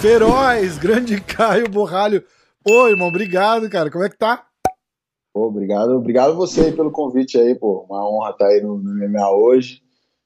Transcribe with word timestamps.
Feroz, 0.00 0.78
grande 0.78 1.20
Caio 1.20 1.68
Borralho. 1.70 2.22
Ô, 2.64 2.86
irmão, 2.86 3.08
obrigado, 3.08 3.68
cara. 3.70 3.90
Como 3.90 4.04
é 4.04 4.10
que 4.10 4.18
tá? 4.18 4.46
Pô, 5.32 5.46
obrigado, 5.46 5.96
obrigado 5.96 6.36
você 6.36 6.66
aí 6.66 6.72
pelo 6.72 6.90
convite 6.90 7.38
aí, 7.38 7.54
pô. 7.54 7.86
Uma 7.88 8.06
honra 8.08 8.30
estar 8.30 8.44
tá 8.44 8.50
aí 8.50 8.60
no, 8.60 8.76
no 8.76 9.08
MMA 9.08 9.30
hoje. 9.30 9.82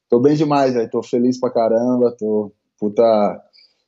Tô 0.09 0.19
bem 0.19 0.35
demais, 0.35 0.73
velho. 0.73 0.89
Tô 0.89 1.01
feliz 1.01 1.39
pra 1.39 1.49
caramba. 1.49 2.13
Tô 2.17 2.51
puta 2.77 3.41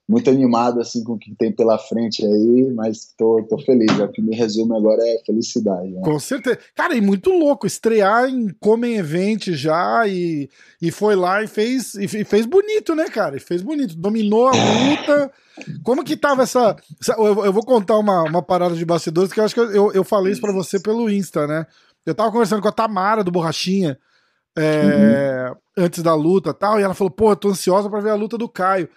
muito 0.07 0.29
animado 0.29 0.79
assim 0.79 1.03
com 1.03 1.13
o 1.13 1.17
que 1.17 1.33
tem 1.35 1.51
pela 1.51 1.79
frente 1.79 2.23
aí, 2.23 2.71
mas 2.75 3.11
tô, 3.17 3.43
tô 3.49 3.57
feliz. 3.57 3.91
O 3.97 4.07
que 4.07 4.21
me 4.21 4.35
resume 4.35 4.77
agora 4.77 5.01
é 5.01 5.23
felicidade. 5.25 5.89
Né? 5.89 6.01
Com 6.03 6.19
certeza. 6.19 6.59
Cara, 6.75 6.95
e 6.95 7.01
muito 7.01 7.31
louco 7.31 7.65
estrear 7.65 8.29
em 8.29 8.49
Come 8.59 8.95
Event 8.95 9.47
já 9.49 10.07
e, 10.07 10.47
e 10.79 10.91
foi 10.91 11.15
lá 11.15 11.41
e 11.41 11.47
fez 11.47 11.95
e 11.95 12.07
fez 12.07 12.45
bonito, 12.45 12.93
né, 12.93 13.05
cara? 13.05 13.35
E 13.35 13.39
fez 13.39 13.63
bonito, 13.63 13.95
dominou 13.95 14.47
a 14.47 14.51
luta. 14.51 15.31
Como 15.83 16.03
que 16.03 16.15
tava 16.15 16.43
essa. 16.43 16.75
Eu, 17.17 17.45
eu 17.45 17.53
vou 17.53 17.63
contar 17.63 17.97
uma, 17.97 18.23
uma 18.23 18.43
parada 18.43 18.75
de 18.75 18.85
bastidores 18.85 19.33
que 19.33 19.39
eu 19.39 19.43
acho 19.43 19.55
que 19.55 19.59
eu, 19.59 19.91
eu 19.91 20.03
falei 20.03 20.33
isso 20.33 20.41
para 20.41 20.53
você 20.53 20.79
pelo 20.79 21.09
Insta, 21.09 21.47
né? 21.47 21.65
Eu 22.05 22.13
tava 22.13 22.31
conversando 22.31 22.61
com 22.61 22.67
a 22.67 22.71
Tamara 22.71 23.23
do 23.23 23.31
Borrachinha. 23.31 23.97
É, 24.57 25.49
uhum. 25.49 25.83
antes 25.83 26.01
da 26.01 26.15
luta 26.15 26.53
tal, 26.53 26.79
e 26.79 26.83
ela 26.83 26.93
falou, 26.93 27.11
pô, 27.11 27.31
eu 27.31 27.35
tô 27.35 27.49
ansiosa 27.49 27.89
para 27.89 27.99
ver 27.99 28.11
a 28.11 28.15
luta 28.15 28.37
do 28.37 28.47
Caio. 28.47 28.87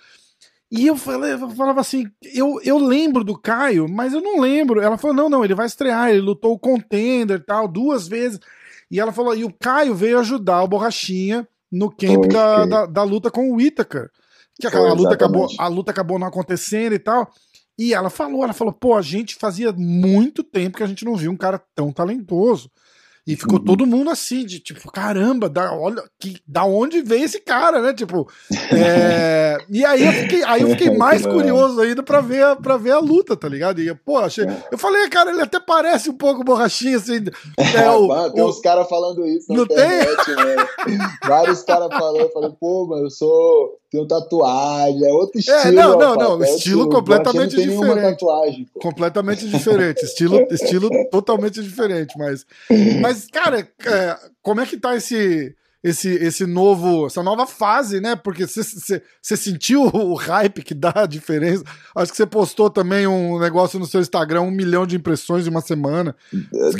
E 0.70 0.86
eu, 0.86 0.96
falava 0.96 1.80
assim, 1.80 2.06
eu, 2.22 2.60
eu 2.62 2.78
lembro 2.78 3.24
do 3.24 3.38
Caio, 3.38 3.88
mas 3.88 4.12
eu 4.12 4.20
não 4.20 4.38
lembro. 4.38 4.80
Ela 4.80 4.98
falou, 4.98 5.16
não, 5.16 5.28
não, 5.30 5.44
ele 5.44 5.54
vai 5.54 5.66
estrear, 5.66 6.10
ele 6.10 6.20
lutou 6.20 6.52
o 6.52 6.58
Contender 6.58 7.42
tal, 7.44 7.66
duas 7.66 8.06
vezes. 8.06 8.38
E 8.90 9.00
ela 9.00 9.12
falou, 9.12 9.34
e 9.34 9.44
o 9.44 9.52
Caio 9.52 9.94
veio 9.94 10.18
ajudar 10.18 10.62
o 10.62 10.68
Borrachinha 10.68 11.48
no 11.72 11.90
camp 11.90 12.26
da, 12.26 12.66
da, 12.66 12.86
da, 12.86 13.02
luta 13.02 13.30
com 13.30 13.50
o 13.50 13.56
Whittaker. 13.56 14.10
Que 14.60 14.66
a, 14.66 14.92
luta 14.92 15.14
acabou, 15.14 15.46
a 15.58 15.68
luta 15.68 15.90
acabou 15.90 16.18
não 16.18 16.26
acontecendo 16.26 16.94
e 16.94 16.98
tal. 16.98 17.30
E 17.78 17.94
ela 17.94 18.10
falou, 18.10 18.42
ela 18.42 18.52
falou, 18.52 18.72
pô, 18.72 18.96
a 18.96 19.02
gente 19.02 19.36
fazia 19.36 19.72
muito 19.72 20.42
tempo 20.42 20.76
que 20.76 20.82
a 20.82 20.86
gente 20.86 21.04
não 21.04 21.16
viu 21.16 21.30
um 21.30 21.36
cara 21.36 21.62
tão 21.74 21.92
talentoso. 21.92 22.70
E 23.28 23.36
ficou 23.36 23.58
uhum. 23.58 23.64
todo 23.66 23.86
mundo 23.86 24.08
assim, 24.08 24.42
de 24.42 24.58
tipo, 24.58 24.90
caramba, 24.90 25.50
da, 25.50 25.70
olha, 25.74 26.02
que, 26.18 26.40
da 26.46 26.64
onde 26.64 27.02
veio 27.02 27.26
esse 27.26 27.38
cara, 27.38 27.82
né? 27.82 27.92
Tipo, 27.92 28.26
é... 28.72 29.58
e 29.68 29.84
aí 29.84 30.02
eu 30.02 30.12
fiquei, 30.14 30.42
aí 30.44 30.62
eu 30.62 30.70
fiquei 30.70 30.88
mais 30.96 31.26
curioso 31.26 31.78
ainda 31.78 32.02
pra 32.02 32.22
ver, 32.22 32.56
pra 32.56 32.78
ver 32.78 32.92
a 32.92 32.98
luta, 32.98 33.36
tá 33.36 33.46
ligado? 33.46 33.82
E, 33.82 33.94
pô, 33.94 34.16
achei. 34.16 34.46
É. 34.46 34.64
Eu 34.72 34.78
falei, 34.78 35.10
cara, 35.10 35.30
ele 35.30 35.42
até 35.42 35.60
parece 35.60 36.08
um 36.08 36.16
pouco 36.16 36.42
borrachinha, 36.42 36.96
assim. 36.96 37.18
É, 37.78 37.90
o, 37.90 38.30
tem 38.30 38.42
o... 38.42 38.48
uns 38.48 38.60
caras 38.60 38.88
falando 38.88 39.26
isso 39.26 39.46
na 39.50 39.56
não 39.56 39.64
internet, 39.64 40.24
tem? 40.24 40.96
né? 40.96 41.10
Vários 41.26 41.62
caras 41.64 41.88
falando, 41.90 42.20
eu 42.20 42.30
falei, 42.30 42.50
pô, 42.58 42.86
mano, 42.86 43.04
eu 43.04 43.10
sou 43.10 43.78
tem 43.90 44.06
tatuagem, 44.06 45.04
é 45.04 45.12
outro 45.12 45.38
é, 45.38 45.40
estilo. 45.40 45.58
É, 45.58 45.72
não, 45.72 45.98
não, 45.98 46.16
não, 46.16 46.44
estilo 46.44 46.88
completamente 46.88 47.56
não 47.56 47.62
tem 47.64 47.70
diferente. 47.70 48.18
Tatuagem, 48.18 48.68
completamente 48.80 49.48
diferente, 49.48 50.04
estilo, 50.04 50.46
estilo 50.50 50.90
totalmente 51.10 51.62
diferente, 51.62 52.16
mas, 52.18 52.46
mas 53.00 53.26
cara, 53.26 53.60
é, 53.60 54.18
como 54.42 54.60
é 54.60 54.66
que 54.66 54.76
tá 54.76 54.94
esse 54.94 55.56
esse, 55.82 56.08
esse 56.08 56.44
novo, 56.44 57.06
essa 57.06 57.22
nova 57.22 57.46
fase, 57.46 58.00
né? 58.00 58.16
Porque 58.16 58.46
você 58.46 59.36
sentiu 59.36 59.82
o 59.82 60.14
hype 60.14 60.62
que 60.62 60.74
dá 60.74 60.92
a 60.94 61.06
diferença. 61.06 61.62
Acho 61.94 62.10
que 62.10 62.16
você 62.16 62.26
postou 62.26 62.68
também 62.68 63.06
um 63.06 63.38
negócio 63.38 63.78
no 63.78 63.86
seu 63.86 64.00
Instagram, 64.00 64.42
um 64.42 64.50
milhão 64.50 64.86
de 64.86 64.96
impressões 64.96 65.46
em 65.46 65.50
uma 65.50 65.60
semana. 65.60 66.16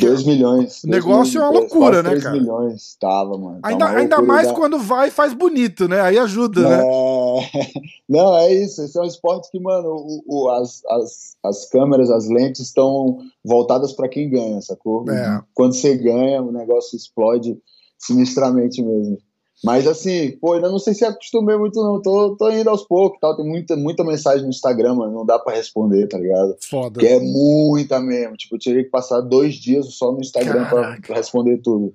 Dois 0.01 0.25
milhões. 0.25 0.83
O 0.83 0.89
negócio 0.89 1.35
dois, 1.35 1.37
é 1.37 1.41
uma 1.41 1.61
loucura, 1.61 2.03
né, 2.03 2.19
cara? 2.21 2.33
milhões, 2.33 2.97
tava, 3.01 3.39
mano. 3.39 3.61
Tá 3.61 3.69
ainda, 3.69 3.87
ainda 3.87 4.23
mais 4.23 4.49
da... 4.49 4.55
quando 4.55 4.79
vai 4.79 5.09
e 5.09 5.13
faz 5.13 5.33
bonito, 5.33 5.87
né? 5.87 6.01
Aí 6.01 6.19
ajuda, 6.19 6.61
é... 6.61 6.69
né? 6.69 6.83
Não, 8.09 8.37
é 8.37 8.53
isso. 8.53 8.83
Esse 8.83 8.99
é 8.99 9.03
um 9.03 9.05
esporte 9.05 9.49
que, 9.51 9.61
mano, 9.61 9.89
o, 9.91 10.23
o, 10.27 10.51
as, 10.51 10.83
as, 10.87 11.37
as 11.45 11.69
câmeras, 11.69 12.11
as 12.11 12.29
lentes 12.29 12.63
estão 12.63 13.19
voltadas 13.45 13.93
para 13.93 14.09
quem 14.09 14.29
ganha, 14.29 14.61
sacou? 14.61 15.09
É. 15.11 15.41
Quando 15.55 15.75
você 15.75 15.97
ganha, 15.97 16.43
o 16.43 16.51
negócio 16.51 16.97
explode 16.97 17.57
sinistramente 17.99 18.83
mesmo. 18.83 19.19
Mas 19.63 19.89
assim, 19.89 20.33
pô, 20.41 20.53
ainda 20.53 20.71
não 20.71 20.79
sei 20.79 20.95
se 20.95 21.05
acostumei 21.05 21.57
muito, 21.57 21.83
não. 21.83 22.01
Tô, 22.01 22.37
tô 22.37 22.49
indo 22.51 22.71
aos 22.71 22.85
poucos 22.85 23.19
tal. 23.21 23.37
Tem 23.37 23.45
muita, 23.45 23.77
muita 23.77 24.05
mensagem 24.05 24.45
no 24.45 24.51
Instagram, 24.51 24.95
mano. 24.95 25.13
Não 25.13 25.27
dá 25.27 25.39
pra 25.39 25.55
responder, 25.55 26.07
tá 26.07 26.17
ligado? 26.17 26.57
Foda. 26.61 27.01
Que 27.01 27.07
é 27.07 27.19
muita 27.19 27.99
mesmo. 27.99 28.37
Tipo, 28.37 28.55
eu 28.55 28.61
teria 28.61 28.85
que 28.85 28.91
passar 28.91 29.21
dois 29.21 29.57
dias 29.57 29.87
só 29.95 30.13
no 30.13 30.21
Instagram 30.21 30.65
pra, 30.69 30.99
pra, 31.05 31.17
responder 31.17 31.59
tudo. 31.59 31.93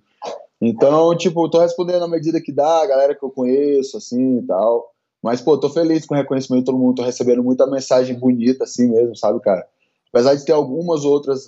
Então, 0.62 1.16
tipo, 1.16 1.50
tô 1.50 1.60
respondendo 1.60 2.04
à 2.04 2.08
medida 2.08 2.42
que 2.42 2.52
dá, 2.52 2.82
a 2.82 2.86
galera 2.86 3.16
que 3.16 3.24
eu 3.24 3.30
conheço, 3.30 3.98
assim 3.98 4.40
e 4.40 4.42
tal. 4.44 4.92
Mas, 5.22 5.40
pô, 5.40 5.58
tô 5.58 5.70
feliz 5.70 6.06
com 6.06 6.16
o 6.16 6.18
reconhecimento 6.18 6.64
de 6.64 6.66
todo 6.66 6.78
mundo. 6.78 6.96
Tô 6.96 7.04
recebendo 7.04 7.42
muita 7.42 7.66
mensagem 7.66 8.20
bonita, 8.20 8.66
assim 8.66 8.90
mesmo, 8.90 9.16
sabe, 9.16 9.40
cara? 9.40 9.66
Apesar 10.12 10.36
de 10.36 10.44
ter 10.44 10.52
algumas 10.52 11.06
outras 11.06 11.46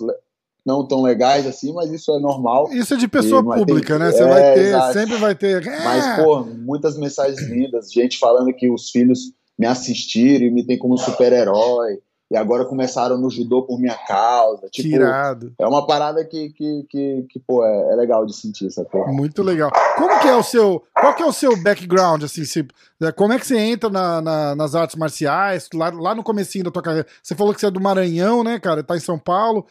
não 0.66 0.84
tão 0.84 1.00
legais 1.00 1.46
assim, 1.46 1.72
mas 1.72 1.92
isso 1.92 2.12
é 2.12 2.18
normal. 2.18 2.68
Isso 2.72 2.92
é 2.92 2.96
de 2.96 3.06
pessoa 3.06 3.40
e, 3.40 3.58
pública, 3.58 3.98
né? 3.98 4.10
Você 4.10 4.22
é, 4.24 4.28
vai 4.28 4.54
ter, 4.54 4.60
exato. 4.60 4.92
sempre 4.92 5.16
vai 5.16 5.34
ter. 5.36 5.64
É. 5.64 5.84
Mas, 5.84 6.24
pô, 6.24 6.40
muitas 6.44 6.98
mensagens 6.98 7.40
lindas, 7.48 7.92
gente 7.92 8.18
falando 8.18 8.52
que 8.52 8.68
os 8.68 8.90
filhos 8.90 9.32
me 9.56 9.66
assistiram 9.66 10.46
e 10.46 10.50
me 10.50 10.66
tem 10.66 10.76
como 10.76 10.98
super-herói. 10.98 12.00
E 12.28 12.36
agora 12.36 12.64
começaram 12.64 13.16
no 13.16 13.30
judô 13.30 13.62
por 13.62 13.78
minha 13.78 13.94
causa. 13.94 14.68
Tipo, 14.68 14.88
Tirado. 14.88 15.54
É 15.56 15.64
uma 15.64 15.86
parada 15.86 16.24
que, 16.24 16.50
que, 16.50 16.84
que, 16.90 17.26
que 17.30 17.38
pô, 17.38 17.64
é, 17.64 17.92
é, 17.92 17.94
legal 17.94 18.26
de 18.26 18.34
sentir, 18.34 18.66
essa 18.66 18.84
coisa. 18.84 19.06
Muito 19.12 19.44
legal. 19.44 19.70
Como 19.94 20.18
que 20.18 20.26
é 20.26 20.34
o 20.34 20.42
seu. 20.42 20.82
Qual 20.92 21.14
que 21.14 21.22
é 21.22 21.26
o 21.26 21.32
seu 21.32 21.56
background, 21.62 22.24
assim? 22.24 22.44
Se, 22.44 22.66
né, 22.98 23.12
como 23.12 23.32
é 23.32 23.38
que 23.38 23.46
você 23.46 23.56
entra 23.56 23.88
na, 23.88 24.20
na, 24.20 24.56
nas 24.56 24.74
artes 24.74 24.96
marciais? 24.96 25.68
Lá, 25.72 25.90
lá 25.90 26.14
no 26.16 26.24
comecinho 26.24 26.64
da 26.64 26.72
tua 26.72 26.82
carreira. 26.82 27.06
Você 27.22 27.36
falou 27.36 27.54
que 27.54 27.60
você 27.60 27.66
é 27.66 27.70
do 27.70 27.80
Maranhão, 27.80 28.42
né, 28.42 28.58
cara? 28.58 28.82
Tá 28.82 28.96
em 28.96 29.00
São 29.00 29.20
Paulo. 29.20 29.64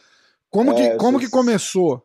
Como, 0.50 0.72
é, 0.72 0.74
que, 0.74 0.96
como 0.96 1.18
que 1.18 1.28
começou? 1.28 2.02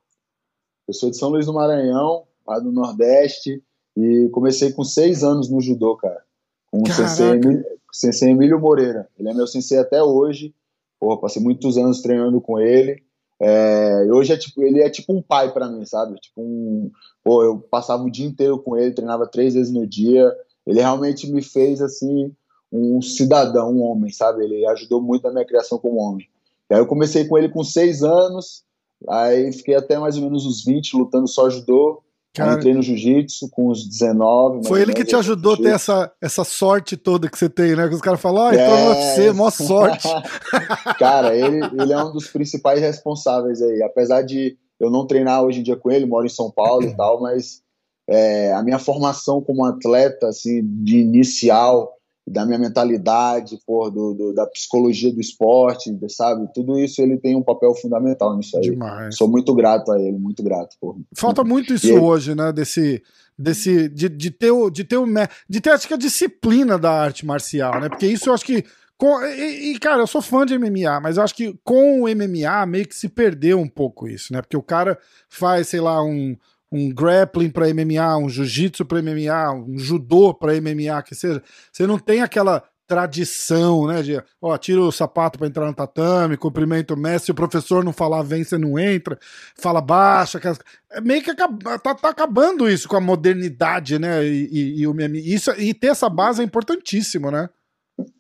Eu 0.88 0.94
sou 0.94 1.10
de 1.10 1.18
São 1.18 1.30
Luís 1.30 1.46
do 1.46 1.54
Maranhão, 1.54 2.24
lá 2.46 2.60
do 2.60 2.72
Nordeste, 2.72 3.64
e 3.96 4.30
comecei 4.32 4.72
com 4.72 4.84
seis 4.84 5.24
anos 5.24 5.50
no 5.50 5.62
judô, 5.62 5.96
cara. 5.96 6.24
Com 6.72 6.82
o 6.82 6.92
sensei, 6.92 7.30
Emílio, 7.30 7.66
sensei 7.92 8.30
Emílio 8.30 8.60
Moreira. 8.60 9.08
Ele 9.18 9.30
é 9.30 9.34
meu 9.34 9.48
sensei 9.48 9.78
até 9.78 10.02
hoje. 10.02 10.54
Porra, 11.00 11.20
passei 11.20 11.42
muitos 11.42 11.78
anos 11.78 12.02
treinando 12.02 12.40
com 12.40 12.60
ele. 12.60 13.04
É, 13.40 14.06
hoje 14.12 14.34
é 14.34 14.38
tipo, 14.38 14.62
ele 14.62 14.82
é 14.82 14.90
tipo 14.90 15.12
um 15.12 15.22
pai 15.22 15.52
para 15.52 15.68
mim, 15.68 15.84
sabe? 15.86 16.16
Tipo 16.20 16.42
um, 16.42 16.92
pô, 17.24 17.44
eu 17.44 17.58
passava 17.60 18.04
o 18.04 18.12
dia 18.12 18.26
inteiro 18.26 18.60
com 18.60 18.78
ele, 18.78 18.94
treinava 18.94 19.26
três 19.26 19.56
vezes 19.56 19.74
no 19.74 19.86
dia. 19.86 20.32
Ele 20.66 20.80
realmente 20.80 21.30
me 21.30 21.42
fez 21.42 21.82
assim 21.82 22.32
um 22.72 23.02
cidadão, 23.02 23.74
um 23.74 23.82
homem, 23.82 24.12
sabe? 24.12 24.44
Ele 24.44 24.66
ajudou 24.68 25.02
muito 25.02 25.24
na 25.24 25.32
minha 25.32 25.46
criação 25.46 25.78
como 25.78 26.00
homem. 26.00 26.30
Aí 26.72 26.80
eu 26.80 26.88
comecei 26.88 27.26
com 27.26 27.38
ele 27.38 27.50
com 27.50 27.64
seis 27.64 28.04
anos, 28.04 28.64
aí 29.08 29.52
fiquei 29.54 29.76
até 29.76 29.98
mais 30.00 30.16
ou 30.16 30.24
menos 30.24 30.46
uns 30.46 30.64
20 30.64 30.96
lutando 30.96 31.28
só 31.28 31.50
judô. 31.50 32.02
Cara, 32.34 32.54
entrei 32.54 32.74
no 32.74 32.82
jiu-jitsu 32.82 33.50
com 33.50 33.70
uns 33.70 33.86
19. 33.86 34.66
Foi 34.66 34.82
ele 34.82 34.94
que 34.94 35.04
te 35.04 35.16
ajudou 35.18 35.56
a 35.56 35.58
ter 35.58 35.74
essa, 35.74 36.10
essa 36.22 36.46
sorte 36.46 36.96
toda 36.96 37.30
que 37.30 37.38
você 37.38 37.50
tem, 37.50 37.76
né? 37.76 37.90
Que 37.90 37.96
os 37.96 38.00
caras 38.00 38.22
falam, 38.22 38.48
ah, 38.48 38.54
então 38.54 38.78
é... 38.78 38.86
no 38.86 38.90
UFC, 38.92 39.32
mó 39.34 39.50
sorte. 39.50 40.08
cara, 40.98 41.36
ele, 41.36 41.60
ele 41.78 41.92
é 41.92 42.02
um 42.02 42.14
dos 42.14 42.28
principais 42.28 42.80
responsáveis 42.80 43.62
aí. 43.62 43.84
Apesar 43.84 44.22
de 44.22 44.58
eu 44.80 44.90
não 44.90 45.06
treinar 45.06 45.44
hoje 45.44 45.60
em 45.60 45.64
dia 45.64 45.76
com 45.76 45.92
ele, 45.92 46.06
moro 46.06 46.26
em 46.26 46.30
São 46.30 46.50
Paulo 46.50 46.84
e 46.84 46.96
tal, 46.96 47.22
mas 47.22 47.62
é, 48.10 48.54
a 48.54 48.64
minha 48.64 48.80
formação 48.80 49.42
como 49.42 49.66
atleta, 49.66 50.28
assim, 50.28 50.62
de 50.84 51.00
inicial, 51.00 51.94
da 52.32 52.46
minha 52.46 52.58
mentalidade, 52.58 53.60
por 53.66 53.90
do, 53.92 54.14
do, 54.14 54.34
da 54.34 54.48
psicologia 54.48 55.14
do 55.14 55.20
esporte, 55.20 55.92
sabe? 56.10 56.48
Tudo 56.54 56.80
isso 56.80 57.02
ele 57.02 57.18
tem 57.18 57.36
um 57.36 57.44
papel 57.44 57.74
fundamental 57.76 58.36
nisso 58.38 58.58
aí. 58.58 58.64
Demais. 58.64 59.16
Sou 59.16 59.28
muito 59.28 59.54
grato 59.54 59.92
a 59.92 60.00
ele, 60.00 60.18
muito 60.18 60.42
grato. 60.42 60.76
Por... 60.80 60.98
Falta 61.16 61.44
muito 61.44 61.74
isso 61.74 61.94
hoje, 61.94 62.34
né? 62.34 62.52
Desse, 62.52 63.04
desse 63.38 63.90
de, 63.90 64.08
de 64.08 64.32
ter 64.32 64.52
o, 64.52 64.70
de 64.70 64.84
ter 64.84 64.98
o, 64.98 65.06
de 65.50 65.62
ter 65.62 65.72
acho 65.72 65.88
que 65.88 65.94
a 65.94 65.98
disciplina 65.98 66.78
da 66.78 66.92
arte 66.92 67.26
marcial, 67.26 67.80
né? 67.80 67.90
Porque 67.90 68.08
isso 68.08 68.30
eu 68.30 68.34
acho 68.34 68.46
que 68.46 68.64
com, 68.98 69.20
e, 69.26 69.74
e, 69.74 69.80
cara, 69.80 70.04
eu 70.04 70.08
sou 70.08 70.22
fã 70.22 70.46
de 70.46 70.56
MMA, 70.58 71.00
mas 71.02 71.18
eu 71.18 71.24
acho 71.24 71.34
que 71.34 71.60
com 71.64 72.04
o 72.04 72.08
MMA 72.08 72.66
meio 72.68 72.88
que 72.88 72.96
se 72.96 73.10
perdeu 73.10 73.60
um 73.60 73.68
pouco 73.68 74.08
isso, 74.08 74.32
né? 74.32 74.42
Porque 74.42 74.56
o 74.56 74.62
cara 74.62 74.96
faz, 75.28 75.70
sei 75.70 75.82
lá, 75.82 76.04
um, 76.04 76.38
um 76.72 76.90
grappling 76.90 77.50
para 77.50 77.68
MMA, 77.74 78.18
um 78.18 78.30
jiu-jitsu 78.30 78.86
para 78.86 79.02
MMA, 79.02 79.54
um 79.54 79.78
judô 79.78 80.34
para 80.34 80.54
MMA, 80.54 81.02
que 81.04 81.14
seja, 81.14 81.44
você 81.72 81.86
não 81.86 82.00
tem 82.00 82.22
aquela 82.22 82.64
tradição, 82.88 83.88
né, 83.88 84.02
de, 84.02 84.22
ó, 84.42 84.58
tira 84.58 84.82
o 84.82 84.92
sapato 84.92 85.40
para 85.40 85.48
entrar 85.48 85.66
no 85.66 85.74
tatame, 85.74 86.36
cumprimenta 86.36 86.94
o 86.94 86.98
mestre, 86.98 87.28
se 87.28 87.32
o 87.32 87.36
professor 87.36 87.86
não 87.86 87.94
falar 87.94 88.22
vem, 88.22 88.44
você 88.44 88.58
não 88.58 88.78
entra, 88.78 89.18
fala 89.56 89.80
baixa, 89.80 90.38
aquelas... 90.38 90.60
é 90.92 91.00
meio 91.00 91.24
que 91.24 91.32
acaba, 91.32 91.80
tá, 91.80 91.96
tá, 91.96 92.10
acabando 92.10 92.70
isso 92.70 92.90
com 92.90 92.98
a 92.98 93.02
modernidade, 93.02 93.98
né, 93.98 94.26
e, 94.26 94.50
e, 94.52 94.82
e, 94.82 94.88
o, 94.88 94.94
isso, 95.16 95.52
e 95.52 95.74
ter 95.74 95.88
essa 95.88 96.10
base 96.10 96.42
é 96.42 96.46
importantíssimo, 96.46 97.32
né? 97.32 97.50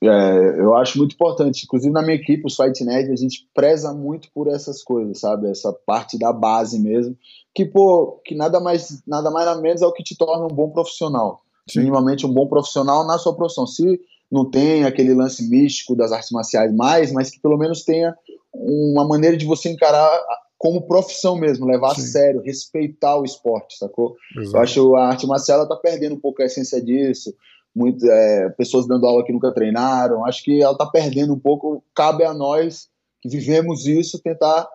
É, 0.04 0.59
eu 0.59 0.75
acho 0.75 0.97
muito 0.97 1.13
importante. 1.13 1.63
Inclusive 1.63 1.92
na 1.92 2.01
minha 2.01 2.15
equipe, 2.15 2.45
os 2.45 2.56
Fight 2.56 2.83
Nerd, 2.83 3.12
a 3.12 3.15
gente 3.15 3.47
preza 3.54 3.94
muito 3.94 4.30
por 4.33 4.47
essas 4.47 4.83
coisas, 4.83 5.19
sabe? 5.19 5.50
Essa 5.50 5.74
parte 5.86 6.19
da 6.19 6.31
base 6.31 6.80
mesmo. 6.80 7.18
Que, 7.53 7.65
pô, 7.65 8.21
que 8.25 8.36
nada 8.36 8.59
mais, 8.59 9.01
nada 9.06 9.30
mais 9.30 9.45
nada 9.45 9.62
menos 9.62 9.81
é 9.81 9.86
o 9.86 9.92
que 9.92 10.03
te 10.03 10.18
torna 10.18 10.45
um 10.45 10.56
bom 10.56 10.69
profissional. 10.69 11.42
Sim. 11.69 11.80
Minimamente 11.80 12.25
um 12.25 12.33
bom 12.33 12.48
profissional 12.48 13.06
na 13.06 13.18
sua 13.18 13.36
profissão. 13.36 13.68
Se 13.68 14.00
não 14.31 14.50
tem 14.50 14.86
aquele 14.86 15.13
lance 15.13 15.48
místico 15.50 15.95
das 15.95 16.12
artes 16.12 16.31
marciais 16.31 16.74
mais, 16.74 17.12
mas 17.12 17.30
que 17.30 17.39
pelo 17.39 17.57
menos 17.57 17.83
tenha 17.83 18.15
uma 18.53 19.06
maneira 19.06 19.36
de 19.36 19.45
você 19.45 19.69
encarar 19.69 20.09
como 20.57 20.88
profissão 20.88 21.36
mesmo, 21.36 21.65
levar 21.65 21.95
Sim. 21.95 22.01
a 22.01 22.06
sério, 22.06 22.42
respeitar 22.42 23.18
o 23.18 23.25
esporte, 23.25 23.77
sacou? 23.77 24.15
Exato. 24.38 24.56
Eu 24.56 24.62
acho 24.62 24.74
que 24.74 24.95
a 24.95 25.06
arte 25.06 25.27
marcial 25.27 25.59
ela 25.59 25.68
tá 25.68 25.75
perdendo 25.75 26.15
um 26.15 26.19
pouco 26.19 26.42
a 26.42 26.45
essência 26.45 26.81
disso 26.81 27.33
muito, 27.75 28.06
é, 28.06 28.50
pessoas 28.50 28.88
dando 28.88 29.07
aula 29.07 29.24
que 29.24 29.33
nunca 29.33 29.54
treinaram. 29.54 30.25
Acho 30.25 30.44
que 30.44 30.62
ela 30.62 30.74
está 30.74 30.86
perdendo 30.86 31.33
um 31.33 31.39
pouco. 31.39 31.83
Cabe 31.95 32.24
a 32.24 32.33
nós 32.33 32.89
que 33.21 33.30
vivemos 33.30 33.86
isso 33.86 34.21
tentar 34.21 34.68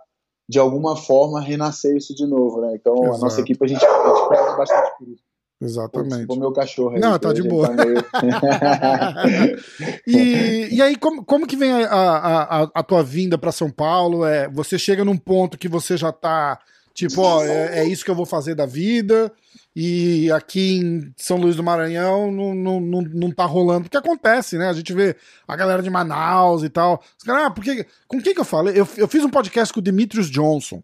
de 0.48 0.58
alguma 0.58 0.96
forma 0.96 1.40
renascer 1.40 1.96
isso 1.96 2.14
de 2.14 2.26
novo, 2.26 2.60
né? 2.60 2.74
Então 2.74 2.94
Exato. 2.94 3.16
a 3.16 3.18
nossa 3.18 3.40
equipe 3.40 3.64
a 3.64 3.68
gente, 3.68 3.84
a 3.84 4.08
gente 4.08 4.28
preza 4.28 4.56
bastante 4.56 4.98
por 4.98 5.08
isso. 5.08 5.22
Exatamente. 5.60 6.26
O 6.28 6.36
meu 6.36 6.52
cachorro 6.52 6.94
aí. 6.94 7.00
Não, 7.00 7.18
tá 7.18 7.32
de 7.32 7.42
boa. 7.42 7.68
Tá 7.68 7.84
meio... 7.84 7.96
e, 10.06 10.76
e 10.76 10.82
aí, 10.82 10.96
como, 10.96 11.24
como 11.24 11.46
que 11.46 11.56
vem 11.56 11.72
a, 11.72 11.88
a, 11.88 12.62
a, 12.62 12.70
a 12.74 12.82
tua 12.82 13.02
vinda 13.02 13.38
para 13.38 13.50
São 13.50 13.70
Paulo? 13.70 14.26
É, 14.26 14.48
você 14.48 14.78
chega 14.78 15.02
num 15.04 15.16
ponto 15.16 15.56
que 15.56 15.68
você 15.68 15.96
já 15.96 16.12
tá 16.12 16.58
tipo, 16.92 17.22
ó, 17.22 17.42
é, 17.42 17.80
é 17.80 17.84
isso 17.84 18.04
que 18.04 18.10
eu 18.10 18.14
vou 18.14 18.26
fazer 18.26 18.54
da 18.54 18.66
vida 18.66 19.32
e 19.78 20.32
aqui 20.32 20.78
em 20.78 21.12
São 21.18 21.36
Luís 21.36 21.54
do 21.54 21.62
Maranhão 21.62 22.32
não, 22.32 22.54
não, 22.54 22.80
não, 22.80 23.02
não 23.02 23.30
tá 23.30 23.44
rolando. 23.44 23.82
Porque 23.82 23.96
acontece, 23.98 24.56
né? 24.56 24.70
A 24.70 24.72
gente 24.72 24.90
vê 24.94 25.14
a 25.46 25.54
galera 25.54 25.82
de 25.82 25.90
Manaus 25.90 26.64
e 26.64 26.70
tal. 26.70 27.02
Os 27.18 27.22
caras, 27.22 27.44
ah, 27.44 27.50
porque, 27.50 27.84
com 28.08 28.18
quem 28.18 28.32
que 28.32 28.40
eu 28.40 28.44
falei? 28.44 28.72
Eu, 28.72 28.88
eu 28.96 29.06
fiz 29.06 29.22
um 29.22 29.28
podcast 29.28 29.74
com 29.74 29.80
o 29.80 29.82
Demetrius 29.82 30.30
Johnson. 30.30 30.82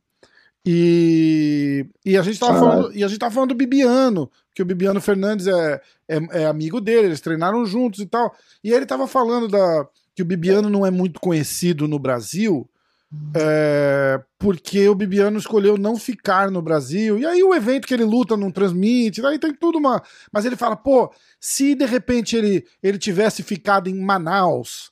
E, 0.66 1.86
e, 2.04 2.18
a 2.18 2.22
gente 2.22 2.38
tava 2.38 2.58
falando, 2.58 2.94
e 2.94 3.02
a 3.02 3.08
gente 3.08 3.18
tava 3.18 3.32
falando 3.34 3.48
do 3.48 3.54
Bibiano, 3.54 4.30
que 4.54 4.60
o 4.60 4.66
Bibiano 4.66 5.00
Fernandes 5.00 5.46
é, 5.46 5.80
é, 6.06 6.42
é, 6.42 6.46
amigo 6.46 6.78
dele, 6.78 7.06
eles 7.06 7.22
treinaram 7.22 7.64
juntos 7.64 7.98
e 8.00 8.06
tal. 8.06 8.36
E 8.62 8.74
ele 8.74 8.84
tava 8.84 9.06
falando 9.06 9.48
da, 9.48 9.88
que 10.14 10.20
o 10.20 10.26
Bibiano 10.26 10.68
não 10.68 10.84
é 10.84 10.90
muito 10.90 11.18
conhecido 11.18 11.88
no 11.88 11.98
Brasil, 11.98 12.68
é, 13.34 14.20
porque 14.38 14.88
o 14.88 14.94
Bibiano 14.94 15.38
escolheu 15.38 15.76
não 15.76 15.96
ficar 15.96 16.50
no 16.50 16.62
Brasil. 16.62 17.18
E 17.18 17.26
aí 17.26 17.42
o 17.42 17.54
evento 17.54 17.86
que 17.86 17.92
ele 17.92 18.04
luta 18.04 18.36
não 18.36 18.50
transmite, 18.50 19.24
aí 19.24 19.38
tem 19.38 19.54
tudo 19.54 19.78
uma. 19.78 20.02
Mas 20.32 20.44
ele 20.44 20.56
fala, 20.56 20.76
pô, 20.76 21.12
se 21.38 21.74
de 21.74 21.84
repente 21.84 22.36
ele, 22.36 22.64
ele 22.82 22.98
tivesse 22.98 23.42
ficado 23.42 23.88
em 23.88 24.00
Manaus 24.00 24.90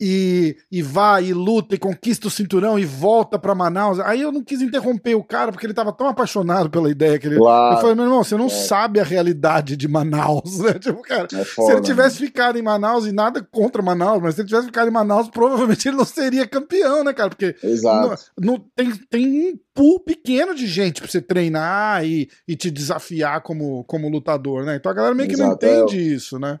e, 0.00 0.56
e 0.72 0.80
vai 0.80 1.26
e 1.26 1.34
luta 1.34 1.74
e 1.74 1.78
conquista 1.78 2.28
o 2.28 2.30
cinturão 2.30 2.78
e 2.78 2.86
volta 2.86 3.38
para 3.38 3.54
Manaus. 3.54 4.00
Aí 4.00 4.22
eu 4.22 4.32
não 4.32 4.42
quis 4.42 4.62
interromper 4.62 5.14
o 5.14 5.22
cara 5.22 5.52
porque 5.52 5.66
ele 5.66 5.74
tava 5.74 5.92
tão 5.92 6.08
apaixonado 6.08 6.70
pela 6.70 6.90
ideia 6.90 7.18
que 7.18 7.26
ele. 7.26 7.36
Claro. 7.36 7.76
Eu 7.76 7.80
falei, 7.80 7.94
meu 7.94 8.04
irmão, 8.06 8.24
você 8.24 8.36
não 8.36 8.46
é. 8.46 8.48
sabe 8.48 8.98
a 8.98 9.04
realidade 9.04 9.76
de 9.76 9.86
Manaus, 9.86 10.58
né? 10.64 10.74
Tipo, 10.74 11.02
cara, 11.02 11.28
é 11.34 11.44
foda, 11.44 11.68
se 11.68 11.72
ele 11.76 11.82
tivesse 11.82 12.16
ficado 12.16 12.58
em 12.58 12.62
Manaus 12.62 13.06
e 13.06 13.12
nada 13.12 13.46
contra 13.50 13.82
Manaus, 13.82 14.22
mas 14.22 14.34
se 14.34 14.40
ele 14.40 14.48
tivesse 14.48 14.66
ficado 14.66 14.88
em 14.88 14.92
Manaus, 14.92 15.28
provavelmente 15.28 15.86
ele 15.86 15.98
não 15.98 16.06
seria 16.06 16.46
campeão, 16.46 17.04
né, 17.04 17.12
cara? 17.12 17.28
Porque 17.28 17.54
Exato. 17.62 18.24
Não, 18.38 18.52
não, 18.52 18.64
tem, 18.74 18.90
tem 19.10 19.26
um 19.26 19.58
pool 19.74 20.00
pequeno 20.00 20.54
de 20.54 20.66
gente 20.66 21.02
pra 21.02 21.10
você 21.10 21.20
treinar 21.20 22.06
e, 22.06 22.28
e 22.48 22.56
te 22.56 22.70
desafiar 22.70 23.42
como, 23.42 23.84
como 23.84 24.08
lutador, 24.08 24.64
né? 24.64 24.76
Então 24.76 24.90
a 24.90 24.94
galera 24.94 25.14
meio 25.14 25.28
que 25.28 25.34
Exato, 25.34 25.66
não 25.66 25.84
entende 25.84 25.98
é, 25.98 26.14
isso, 26.14 26.38
né? 26.38 26.58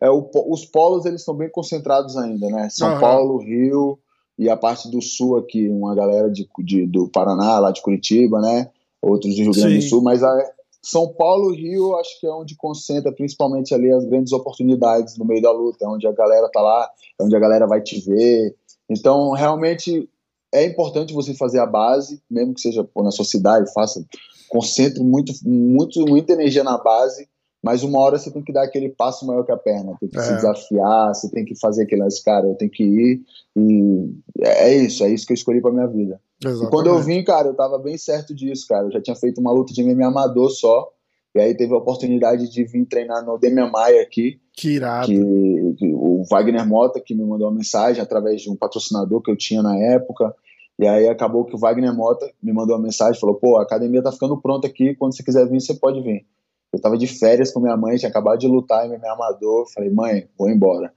É, 0.00 0.10
o, 0.10 0.28
os 0.48 0.64
polos 0.64 1.04
eles 1.04 1.20
estão 1.20 1.34
bem 1.34 1.50
concentrados 1.50 2.16
ainda, 2.16 2.48
né? 2.48 2.68
São 2.70 2.94
uhum. 2.94 3.00
Paulo, 3.00 3.38
Rio 3.38 3.98
e 4.38 4.48
a 4.48 4.56
parte 4.56 4.88
do 4.88 5.02
sul 5.02 5.36
aqui, 5.36 5.68
uma 5.68 5.94
galera 5.94 6.30
de, 6.30 6.48
de, 6.60 6.86
do 6.86 7.08
Paraná, 7.08 7.58
lá 7.58 7.72
de 7.72 7.82
Curitiba, 7.82 8.40
né? 8.40 8.70
Outros 9.02 9.34
do 9.34 9.42
Rio 9.42 9.52
Grande 9.52 9.76
do 9.78 9.82
Sul, 9.82 10.02
mas 10.02 10.22
a, 10.22 10.52
São 10.82 11.08
Paulo 11.08 11.52
e 11.52 11.60
Rio 11.60 11.96
acho 11.96 12.20
que 12.20 12.26
é 12.26 12.30
onde 12.30 12.56
concentra 12.56 13.12
principalmente 13.12 13.74
ali 13.74 13.90
as 13.90 14.04
grandes 14.04 14.32
oportunidades 14.32 15.16
no 15.18 15.24
meio 15.24 15.42
da 15.42 15.50
luta, 15.50 15.84
é 15.84 15.88
onde 15.88 16.06
a 16.06 16.12
galera 16.12 16.48
tá 16.52 16.60
lá, 16.60 16.88
é 17.18 17.24
onde 17.24 17.34
a 17.34 17.40
galera 17.40 17.66
vai 17.66 17.80
te 17.80 18.00
ver. 18.00 18.54
Então, 18.88 19.32
realmente 19.32 20.08
é 20.52 20.64
importante 20.64 21.12
você 21.12 21.34
fazer 21.34 21.58
a 21.58 21.66
base, 21.66 22.22
mesmo 22.30 22.54
que 22.54 22.60
seja 22.60 22.84
pô, 22.84 23.02
na 23.02 23.10
sua 23.10 23.24
cidade, 23.24 23.72
faça, 23.72 24.04
concentre 24.48 25.02
muito, 25.02 25.32
muito, 25.44 26.00
muita 26.06 26.32
energia 26.32 26.62
na 26.62 26.78
base 26.78 27.28
mas 27.62 27.82
uma 27.82 27.98
hora 27.98 28.18
você 28.18 28.30
tem 28.30 28.42
que 28.42 28.52
dar 28.52 28.62
aquele 28.62 28.88
passo 28.88 29.26
maior 29.26 29.44
que 29.44 29.52
a 29.52 29.56
perna, 29.56 29.96
tem 29.98 30.08
que 30.08 30.18
é. 30.18 30.22
se 30.22 30.34
desafiar, 30.34 31.14
você 31.14 31.28
tem 31.30 31.44
que 31.44 31.58
fazer 31.58 31.82
aquele 31.82 32.02
lance, 32.02 32.22
cara, 32.22 32.46
eu 32.46 32.54
tenho 32.54 32.70
que 32.70 32.84
ir 32.84 33.20
e 33.56 34.14
é 34.40 34.74
isso, 34.74 35.04
é 35.04 35.10
isso 35.10 35.26
que 35.26 35.32
eu 35.32 35.36
escolhi 35.36 35.60
para 35.60 35.72
minha 35.72 35.86
vida. 35.86 36.20
Exatamente. 36.42 36.68
E 36.68 36.70
quando 36.70 36.86
eu 36.86 37.00
vim, 37.00 37.22
cara, 37.24 37.48
eu 37.48 37.54
tava 37.54 37.78
bem 37.78 37.98
certo 37.98 38.34
disso, 38.34 38.66
cara, 38.68 38.86
eu 38.86 38.92
já 38.92 39.00
tinha 39.00 39.16
feito 39.16 39.40
uma 39.40 39.52
luta 39.52 39.72
de 39.72 39.82
MMA 39.82 40.06
amador 40.06 40.50
só, 40.50 40.92
e 41.34 41.40
aí 41.40 41.54
teve 41.54 41.74
a 41.74 41.78
oportunidade 41.78 42.50
de 42.50 42.64
vir 42.64 42.86
treinar 42.86 43.24
no 43.24 43.38
Demian 43.38 43.70
Maia 43.70 44.02
aqui. 44.02 44.40
Que 44.52 44.70
irado. 44.70 45.06
Que, 45.06 45.74
que, 45.78 45.92
o 45.94 46.24
Wagner 46.30 46.66
Mota 46.66 47.00
que 47.00 47.14
me 47.14 47.24
mandou 47.24 47.48
uma 47.48 47.56
mensagem 47.56 48.02
através 48.02 48.42
de 48.42 48.50
um 48.50 48.56
patrocinador 48.56 49.20
que 49.20 49.30
eu 49.30 49.36
tinha 49.36 49.62
na 49.62 49.76
época. 49.76 50.34
E 50.78 50.86
aí 50.86 51.08
acabou 51.08 51.44
que 51.44 51.54
o 51.54 51.58
Wagner 51.58 51.94
Mota 51.94 52.28
me 52.42 52.52
mandou 52.52 52.76
uma 52.76 52.82
mensagem, 52.82 53.20
falou: 53.20 53.36
"Pô, 53.36 53.58
a 53.58 53.62
academia 53.62 54.02
tá 54.02 54.10
ficando 54.10 54.40
pronta 54.40 54.66
aqui, 54.66 54.94
quando 54.94 55.14
você 55.14 55.22
quiser 55.22 55.48
vir, 55.48 55.60
você 55.60 55.74
pode 55.74 56.00
vir". 56.00 56.24
Eu 56.72 56.80
tava 56.80 56.98
de 56.98 57.06
férias 57.06 57.50
com 57.50 57.60
minha 57.60 57.76
mãe, 57.76 57.96
tinha 57.96 58.10
acabado 58.10 58.38
de 58.38 58.46
lutar 58.46 58.86
em 58.86 58.90
MMA 58.90 59.12
amador. 59.12 59.66
Falei, 59.72 59.90
mãe, 59.90 60.28
vou 60.38 60.50
embora. 60.50 60.92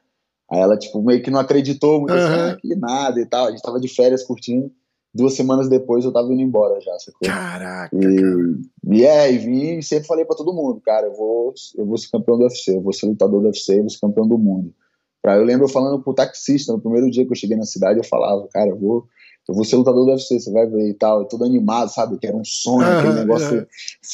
Aí 0.51 0.59
ela, 0.59 0.77
tipo, 0.77 1.01
meio 1.01 1.23
que 1.23 1.31
não 1.31 1.39
acreditou 1.39 1.99
muito, 1.99 2.13
uhum. 2.13 2.19
assim, 2.19 2.51
ah, 2.51 2.57
que 2.59 2.75
nada 2.75 3.21
e 3.21 3.25
tal. 3.25 3.47
A 3.47 3.51
gente 3.51 3.61
tava 3.61 3.79
de 3.79 3.87
férias 3.87 4.23
curtindo. 4.23 4.71
Duas 5.13 5.33
semanas 5.33 5.67
depois 5.67 6.05
eu 6.05 6.11
tava 6.11 6.31
indo 6.31 6.41
embora 6.41 6.79
já, 6.79 6.97
sacou? 6.99 7.27
Caraca! 7.27 7.93
E, 7.93 8.95
e 8.95 9.05
é, 9.05 9.31
e 9.31 9.37
vim 9.37 9.77
e 9.77 9.83
sempre 9.83 10.07
falei 10.07 10.23
pra 10.23 10.37
todo 10.37 10.53
mundo, 10.53 10.79
cara, 10.79 11.07
eu 11.07 11.13
vou, 11.13 11.53
eu 11.77 11.85
vou 11.85 11.97
ser 11.97 12.09
campeão 12.09 12.37
do 12.37 12.45
UFC, 12.45 12.77
eu 12.77 12.81
vou 12.81 12.93
ser 12.93 13.07
lutador 13.07 13.41
do 13.41 13.47
UFC, 13.47 13.73
eu 13.73 13.81
vou 13.81 13.89
ser 13.89 13.99
campeão 13.99 14.25
do 14.25 14.37
mundo. 14.37 14.73
Pra, 15.21 15.35
eu 15.35 15.43
lembro 15.43 15.65
eu 15.65 15.69
falando 15.69 16.01
pro 16.01 16.13
taxista, 16.13 16.71
no 16.71 16.79
primeiro 16.79 17.11
dia 17.11 17.25
que 17.25 17.31
eu 17.31 17.35
cheguei 17.35 17.57
na 17.57 17.65
cidade, 17.65 17.99
eu 17.99 18.05
falava, 18.05 18.47
cara, 18.53 18.69
eu 18.69 18.79
vou 18.79 19.05
eu 19.49 19.55
vou 19.55 19.65
ser 19.65 19.75
lutador 19.75 20.05
do 20.05 20.11
UFC, 20.11 20.39
você 20.39 20.51
vai 20.51 20.67
ver 20.67 20.89
e 20.89 20.93
tal. 20.93 21.25
todo 21.25 21.43
animado, 21.43 21.89
sabe? 21.89 22.17
Que 22.17 22.27
era 22.27 22.37
um 22.37 22.45
sonho, 22.45 22.87
aquele 22.87 23.13
negócio 23.13 23.67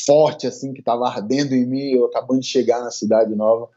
forte, 0.06 0.47
assim, 0.47 0.74
que 0.74 0.81
tava 0.81 1.07
ardendo 1.07 1.53
em 1.53 1.65
mim, 1.65 1.91
eu 1.91 2.06
acabando 2.06 2.39
de 2.39 2.47
chegar 2.47 2.81
na 2.81 2.91
cidade 2.91 3.35
nova. 3.35 3.69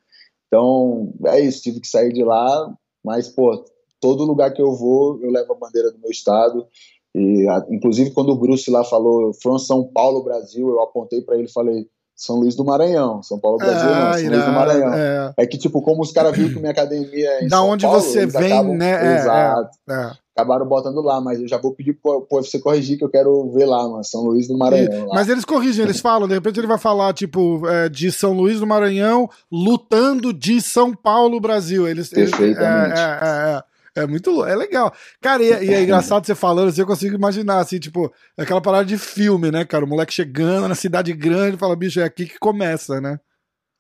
Então, 0.47 1.13
é 1.27 1.41
isso, 1.41 1.63
tive 1.63 1.81
que 1.81 1.89
sair 1.89 2.13
de 2.13 2.25
lá, 2.25 2.73
mas, 3.05 3.29
pô, 3.29 3.65
todo 4.01 4.25
lugar 4.25 4.53
que 4.53 4.63
eu 4.63 4.73
vou, 4.73 5.21
eu 5.23 5.31
levo 5.31 5.53
a 5.53 5.57
bandeira 5.57 5.91
do 5.91 5.99
meu 5.99 6.11
estado. 6.11 6.67
E, 7.15 7.47
inclusive, 7.69 8.11
quando 8.11 8.31
o 8.31 8.37
Bruce 8.37 8.71
lá 8.71 8.85
falou, 8.85 9.33
from 9.35 9.59
São 9.59 9.85
Paulo, 9.85 10.25
Brasil, 10.25 10.69
eu 10.69 10.81
apontei 10.81 11.21
para 11.21 11.37
ele 11.37 11.47
e 11.47 11.53
falei, 11.53 11.87
são 12.21 12.37
Luís 12.37 12.55
do 12.55 12.65
Maranhão, 12.65 13.23
São 13.23 13.41
Paulo 13.41 13.57
Brasil 13.57 13.89
ah, 13.89 14.05
não, 14.05 14.13
São 14.13 14.23
irá, 14.23 14.37
Luís 14.37 14.45
do 14.45 14.53
Maranhão. 14.53 14.95
É. 14.95 15.35
é. 15.39 15.47
que, 15.47 15.57
tipo, 15.57 15.81
como 15.81 16.03
os 16.03 16.13
caras 16.13 16.37
viram 16.37 16.53
que 16.53 16.61
minha 16.61 16.71
academia 16.71 17.31
é 17.31 17.45
em 17.45 17.49
Da 17.49 17.57
São 17.57 17.69
onde 17.71 17.87
Paulo, 17.87 18.01
você 18.01 18.27
vem, 18.27 18.53
acabam, 18.53 18.77
né? 18.77 18.91
É, 18.91 19.19
exato. 19.19 19.71
É, 19.89 19.95
é 19.95 20.30
acabaram 20.41 20.67
botando 20.67 21.01
lá, 21.01 21.21
mas 21.21 21.41
eu 21.41 21.47
já 21.47 21.59
vou 21.59 21.73
pedir 21.75 21.95
pro, 21.95 22.23
pro 22.23 22.39
UFC 22.39 22.59
corrigir, 22.59 22.97
que 22.99 23.05
eu 23.05 23.11
quero 23.11 23.51
ver 23.53 23.67
lá, 23.67 23.87
mano, 23.89 24.03
São 24.03 24.23
Luís 24.23 24.49
do 24.49 24.57
Maranhão. 24.57 25.09
Mas 25.13 25.29
eles 25.29 25.45
corrigem, 25.45 25.85
eles 25.85 26.01
falam, 26.01 26.27
de 26.27 26.35
repente 26.35 26.59
ele 26.59 26.67
vai 26.67 26.79
falar, 26.79 27.13
tipo, 27.13 27.67
é, 27.69 27.89
de 27.89 28.11
São 28.11 28.33
Luís 28.33 28.59
do 28.59 28.67
Maranhão 28.67 29.29
lutando 29.53 30.33
de 30.33 30.61
São 30.61 30.95
Paulo, 30.95 31.41
Brasil. 31.41 31.87
Eles, 31.87 32.09
Perfeitamente. 32.09 32.99
é, 32.99 33.19
é, 33.23 34.01
é, 34.01 34.03
é 34.03 34.07
muito 34.07 34.45
é 34.45 34.57
legal. 34.57 34.93
Cara, 35.21 35.43
e, 35.43 35.67
e, 35.67 35.75
é 35.75 35.83
engraçado 35.85 36.25
você 36.25 36.35
falando 36.35 36.69
assim, 36.69 36.81
eu 36.81 36.87
consigo 36.87 37.15
imaginar, 37.15 37.61
assim, 37.61 37.79
tipo, 37.79 38.13
aquela 38.37 38.61
parada 38.61 38.85
de 38.85 38.97
filme, 38.97 39.51
né, 39.51 39.65
cara? 39.65 39.85
O 39.85 39.89
moleque 39.89 40.15
chegando 40.15 40.69
na 40.69 40.75
cidade 40.75 41.13
grande 41.13 41.57
fala, 41.57 41.77
bicho, 41.77 42.01
é 42.01 42.05
aqui 42.05 42.27
que 42.27 42.39
começa, 42.39 43.01
né? 43.01 43.19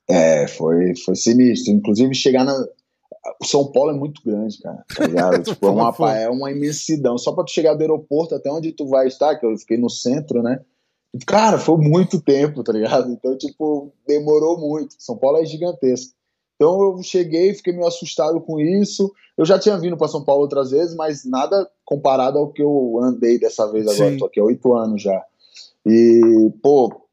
É, 0.09 0.47
foi, 0.49 0.95
foi 1.05 1.15
sinistro. 1.15 1.73
Inclusive, 1.73 2.15
chegar 2.15 2.45
na, 2.45 2.53
o 3.41 3.45
São 3.45 3.71
Paulo 3.71 3.91
é 3.91 3.95
muito 3.95 4.23
grande, 4.25 4.59
cara. 4.61 4.85
Tá 4.97 5.07
ligado? 5.07 5.43
tipo, 5.45 5.67
é, 5.67 5.71
uma, 5.71 6.17
é 6.17 6.29
uma 6.29 6.51
imensidão. 6.51 7.19
Só 7.19 7.33
pra 7.33 7.45
tu 7.45 7.51
chegar 7.51 7.75
do 7.75 7.81
aeroporto 7.81 8.35
até 8.35 8.51
onde 8.51 8.73
tu 8.73 8.87
vai 8.87 9.07
estar, 9.07 9.37
que 9.37 9.47
eu 9.47 9.57
fiquei 9.59 9.77
no 9.77 9.91
centro, 9.91 10.43
né? 10.43 10.61
Cara, 11.27 11.59
foi 11.59 11.77
muito 11.77 12.21
tempo, 12.21 12.63
tá 12.63 12.73
ligado? 12.73 13.11
Então, 13.11 13.37
tipo, 13.37 13.93
demorou 14.07 14.59
muito. 14.59 14.95
São 14.99 15.17
Paulo 15.17 15.39
é 15.39 15.45
gigantesco. 15.45 16.13
Então 16.55 16.81
eu 16.83 17.03
cheguei, 17.03 17.55
fiquei 17.55 17.73
meio 17.73 17.87
assustado 17.87 18.41
com 18.41 18.61
isso. 18.61 19.11
Eu 19.37 19.47
já 19.47 19.59
tinha 19.59 19.79
vindo 19.79 19.97
para 19.97 20.09
São 20.09 20.23
Paulo 20.23 20.43
outras 20.43 20.71
vezes, 20.71 20.95
mas 20.95 21.25
nada 21.25 21.69
comparado 21.85 22.39
ao 22.39 22.53
que 22.53 22.63
eu 22.63 23.01
andei 23.03 23.39
dessa 23.39 23.67
vez 23.73 23.87
agora. 23.87 24.11
Sim. 24.11 24.19
Tô 24.19 24.27
aqui 24.27 24.39
há 24.39 24.45
oito 24.45 24.75
anos 24.75 25.03
já. 25.03 25.25
E, 25.87 26.53
pô, 26.63 27.09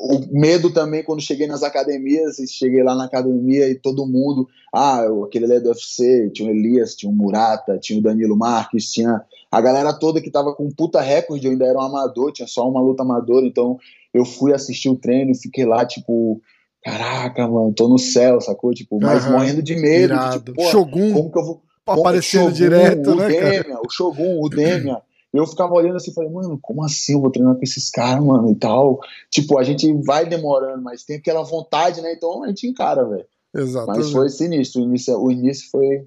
o 0.00 0.20
medo 0.30 0.72
também 0.72 1.02
quando 1.02 1.20
cheguei 1.20 1.46
nas 1.46 1.62
academias 1.62 2.38
e 2.38 2.46
cheguei 2.46 2.82
lá 2.82 2.94
na 2.94 3.04
academia 3.04 3.68
e 3.68 3.74
todo 3.74 4.06
mundo, 4.06 4.48
ah, 4.72 5.02
aquele 5.24 5.46
ali 5.46 5.54
é 5.54 5.60
do 5.60 5.68
UFC, 5.68 6.30
tinha 6.30 6.48
o 6.48 6.54
Elias, 6.54 6.94
tinha 6.94 7.10
o 7.10 7.14
Murata, 7.14 7.78
tinha 7.78 7.98
o 7.98 8.02
Danilo 8.02 8.36
Marques, 8.36 8.92
tinha 8.92 9.20
a 9.50 9.60
galera 9.60 9.92
toda 9.92 10.20
que 10.20 10.30
tava 10.30 10.54
com 10.54 10.66
um 10.66 10.70
puta 10.70 11.00
recorde, 11.00 11.46
eu 11.46 11.52
ainda 11.52 11.66
era 11.66 11.78
um 11.78 11.82
amador, 11.82 12.32
tinha 12.32 12.46
só 12.46 12.68
uma 12.68 12.80
luta 12.80 13.02
amadora, 13.02 13.44
então 13.44 13.78
eu 14.14 14.24
fui 14.24 14.52
assistir 14.52 14.88
o 14.88 14.96
treino, 14.96 15.34
fiquei 15.34 15.64
lá, 15.64 15.84
tipo, 15.84 16.40
caraca, 16.84 17.48
mano, 17.48 17.72
tô 17.74 17.88
no 17.88 17.98
céu, 17.98 18.40
sacou? 18.40 18.72
Tipo, 18.72 18.98
mas 19.00 19.24
uhum. 19.24 19.32
morrendo 19.32 19.62
de 19.62 19.74
medo. 19.74 20.14
De, 20.14 20.38
tipo, 20.38 20.62
Shogun. 20.70 21.12
Como 21.12 21.32
que 21.32 21.38
eu 21.38 21.44
vou. 21.44 21.62
Aparecendo 21.84 22.42
Shogun, 22.42 22.54
direto, 22.54 23.10
o 23.10 23.14
né? 23.16 23.28
Demian, 23.28 23.80
o 23.84 23.90
Shogun, 23.90 24.40
o 24.40 24.48
Demian. 24.48 25.00
Eu 25.32 25.46
ficava 25.46 25.72
olhando 25.72 25.96
assim 25.96 26.10
e 26.10 26.14
falei, 26.14 26.30
mano, 26.30 26.58
como 26.60 26.84
assim 26.84 27.14
eu 27.14 27.20
vou 27.20 27.30
treinar 27.30 27.54
com 27.54 27.62
esses 27.62 27.88
caras, 27.88 28.22
mano, 28.22 28.50
e 28.50 28.54
tal. 28.54 29.00
Tipo, 29.30 29.58
a 29.58 29.62
gente 29.62 29.90
vai 30.04 30.26
demorando, 30.26 30.82
mas 30.82 31.04
tem 31.04 31.16
aquela 31.16 31.42
vontade, 31.42 32.02
né? 32.02 32.12
Então 32.12 32.44
a 32.44 32.48
gente 32.48 32.66
encara, 32.66 33.04
velho. 33.04 33.24
Exato. 33.54 33.86
Mas 33.86 34.10
foi 34.10 34.28
sinistro. 34.28 34.82
O 34.82 34.84
início, 34.84 35.18
o 35.18 35.30
início 35.30 35.70
foi. 35.70 36.06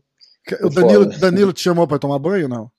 O 0.61 0.69
Danilo, 0.69 1.05
Danilo 1.05 1.53
te 1.53 1.61
chamou 1.61 1.87
pra 1.87 1.97
tomar 1.97 2.19
banho, 2.19 2.47
não? 2.47 2.69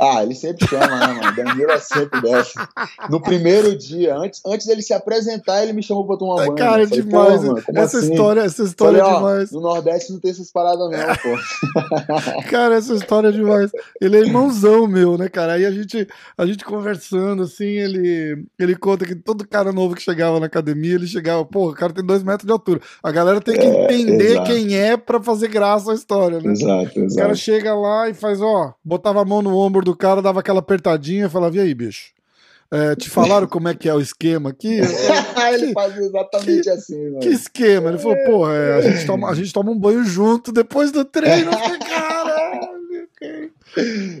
Ah, 0.00 0.22
ele 0.22 0.34
sempre 0.34 0.66
chama, 0.66 0.98
né, 0.98 1.06
mano? 1.20 1.36
Danilo 1.36 1.70
é 1.70 1.78
sempre 1.78 2.20
dessa. 2.22 2.68
No 3.08 3.20
primeiro 3.20 3.76
dia, 3.76 4.16
antes, 4.16 4.40
antes 4.44 4.66
dele 4.66 4.82
se 4.82 4.92
apresentar, 4.92 5.62
ele 5.62 5.72
me 5.72 5.82
chamou 5.82 6.06
pra 6.06 6.16
tomar 6.16 6.36
banho. 6.36 6.54
Cara, 6.56 6.82
é 6.82 6.86
demais. 6.86 7.44
Mano, 7.44 7.62
essa, 7.74 7.98
assim? 7.98 8.12
história, 8.12 8.40
essa 8.40 8.62
história 8.64 8.98
Falei, 8.98 9.14
é 9.14 9.18
demais. 9.18 9.52
no 9.52 9.60
Nordeste 9.60 10.12
não 10.12 10.18
tem 10.18 10.30
essas 10.30 10.50
paradas, 10.50 10.90
não, 10.90 11.16
pô. 11.16 12.42
cara, 12.50 12.76
essa 12.76 12.94
história 12.94 13.28
é 13.28 13.32
demais. 13.32 13.70
Ele 14.00 14.16
é 14.16 14.20
irmãozão 14.20 14.88
meu, 14.88 15.16
né, 15.16 15.28
cara? 15.28 15.52
Aí 15.52 15.64
a 15.64 15.70
gente, 15.70 16.08
a 16.36 16.46
gente 16.46 16.64
conversando, 16.64 17.44
assim, 17.44 17.64
ele, 17.64 18.44
ele 18.58 18.74
conta 18.74 19.04
que 19.04 19.14
todo 19.14 19.46
cara 19.46 19.72
novo 19.72 19.94
que 19.94 20.02
chegava 20.02 20.40
na 20.40 20.46
academia, 20.46 20.94
ele 20.94 21.06
chegava, 21.06 21.44
pô, 21.44 21.70
o 21.70 21.74
cara 21.74 21.92
tem 21.92 22.04
dois 22.04 22.22
metros 22.22 22.46
de 22.46 22.52
altura. 22.52 22.80
A 23.02 23.12
galera 23.12 23.40
tem 23.40 23.54
que 23.54 23.66
é, 23.66 23.84
entender 23.84 24.32
exato. 24.32 24.50
quem 24.50 24.76
é 24.76 24.96
pra 24.96 25.22
fazer 25.22 25.48
graça 25.48 25.92
à 25.92 25.94
história, 25.94 26.40
né? 26.40 26.52
Exato, 26.52 26.98
exato. 26.98 27.12
O 27.12 27.16
cara 27.16 27.34
chega 27.34 27.74
lá 27.74 28.08
e 28.08 28.14
faz, 28.14 28.40
ó, 28.40 28.74
botava 28.84 29.22
a 29.22 29.24
mão 29.24 29.42
no 29.42 29.56
ombro 29.56 29.84
do 29.84 29.91
do 29.92 29.96
cara, 29.96 30.22
dava 30.22 30.40
aquela 30.40 30.60
apertadinha 30.60 31.26
e 31.26 31.30
falava: 31.30 31.56
e 31.56 31.60
aí, 31.60 31.74
bicho? 31.74 32.12
É, 32.70 32.96
te 32.96 33.10
falaram 33.10 33.46
como 33.46 33.68
é 33.68 33.74
que 33.74 33.86
é 33.86 33.94
o 33.94 34.00
esquema 34.00 34.48
aqui? 34.48 34.78
ele 35.52 35.72
fazia 35.74 36.06
exatamente 36.06 36.62
que, 36.62 36.70
assim, 36.70 37.04
mano. 37.04 37.18
Que 37.18 37.28
esquema? 37.28 37.90
Ele 37.90 37.98
falou, 37.98 38.16
porra, 38.24 38.54
é, 38.54 38.74
a, 38.76 38.80
gente 38.80 39.06
toma, 39.06 39.30
a 39.30 39.34
gente 39.34 39.52
toma 39.52 39.70
um 39.70 39.78
banho 39.78 40.02
junto 40.04 40.50
depois 40.50 40.90
do 40.90 41.04
treino. 41.04 41.50
Caralho, 41.86 43.08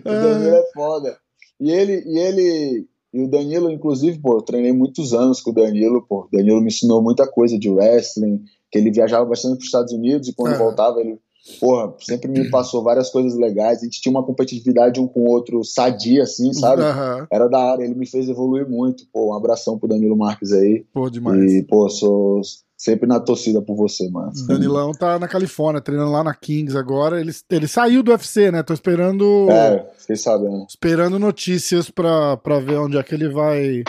O 0.04 0.10
Danilo 0.10 0.54
é 0.54 0.70
foda. 0.74 1.18
E 1.58 1.70
ele, 1.70 2.02
e 2.04 2.18
ele, 2.18 2.86
e 3.14 3.22
o 3.22 3.28
Danilo, 3.28 3.70
inclusive, 3.70 4.18
pô, 4.18 4.36
eu 4.36 4.42
treinei 4.42 4.72
muitos 4.72 5.14
anos 5.14 5.40
com 5.40 5.50
o 5.50 5.54
Danilo, 5.54 6.04
pô. 6.06 6.26
O 6.26 6.28
Danilo 6.30 6.60
me 6.60 6.66
ensinou 6.66 7.00
muita 7.00 7.26
coisa 7.26 7.58
de 7.58 7.70
wrestling, 7.70 8.44
que 8.70 8.76
ele 8.76 8.90
viajava 8.90 9.24
bastante 9.24 9.54
para 9.54 9.62
os 9.62 9.66
Estados 9.66 9.94
Unidos 9.94 10.28
e 10.28 10.34
quando 10.34 10.56
é. 10.56 10.58
voltava 10.58 11.00
ele 11.00 11.18
porra, 11.58 11.94
sempre 12.00 12.30
me 12.30 12.50
passou 12.50 12.82
várias 12.82 13.10
coisas 13.10 13.36
legais. 13.38 13.80
A 13.80 13.84
gente 13.84 14.00
tinha 14.00 14.10
uma 14.10 14.24
competitividade 14.24 15.00
um 15.00 15.06
com 15.06 15.20
o 15.20 15.30
outro 15.30 15.62
sadia, 15.64 16.22
assim, 16.22 16.52
sabe? 16.52 16.82
Uhum. 16.82 17.26
Era 17.30 17.48
da 17.48 17.58
hora, 17.58 17.84
ele 17.84 17.94
me 17.94 18.06
fez 18.06 18.28
evoluir 18.28 18.68
muito. 18.68 19.04
Pô, 19.12 19.30
um 19.30 19.34
abração 19.34 19.78
pro 19.78 19.88
Danilo 19.88 20.16
Marques 20.16 20.52
aí. 20.52 20.84
Pô, 20.92 21.10
demais. 21.10 21.52
E, 21.52 21.62
pô, 21.64 21.88
sou 21.88 22.40
sempre 22.76 23.06
na 23.06 23.20
torcida 23.20 23.62
por 23.62 23.76
você, 23.76 24.08
mano. 24.10 24.32
Danilão 24.46 24.92
tá 24.92 25.18
na 25.18 25.28
Califórnia, 25.28 25.80
treinando 25.80 26.10
lá 26.10 26.24
na 26.24 26.34
Kings 26.34 26.76
agora. 26.76 27.20
Ele, 27.20 27.32
ele 27.50 27.68
saiu 27.68 28.02
do 28.02 28.10
UFC, 28.10 28.50
né? 28.50 28.62
Tô 28.62 28.74
esperando. 28.74 29.48
É, 29.50 29.88
fiquei 29.98 30.16
sabendo. 30.16 30.66
Esperando 30.68 31.18
notícias 31.18 31.90
pra, 31.90 32.36
pra 32.36 32.58
ver 32.60 32.78
onde 32.78 32.96
é 32.98 33.02
que 33.02 33.14
ele 33.14 33.28
vai 33.28 33.84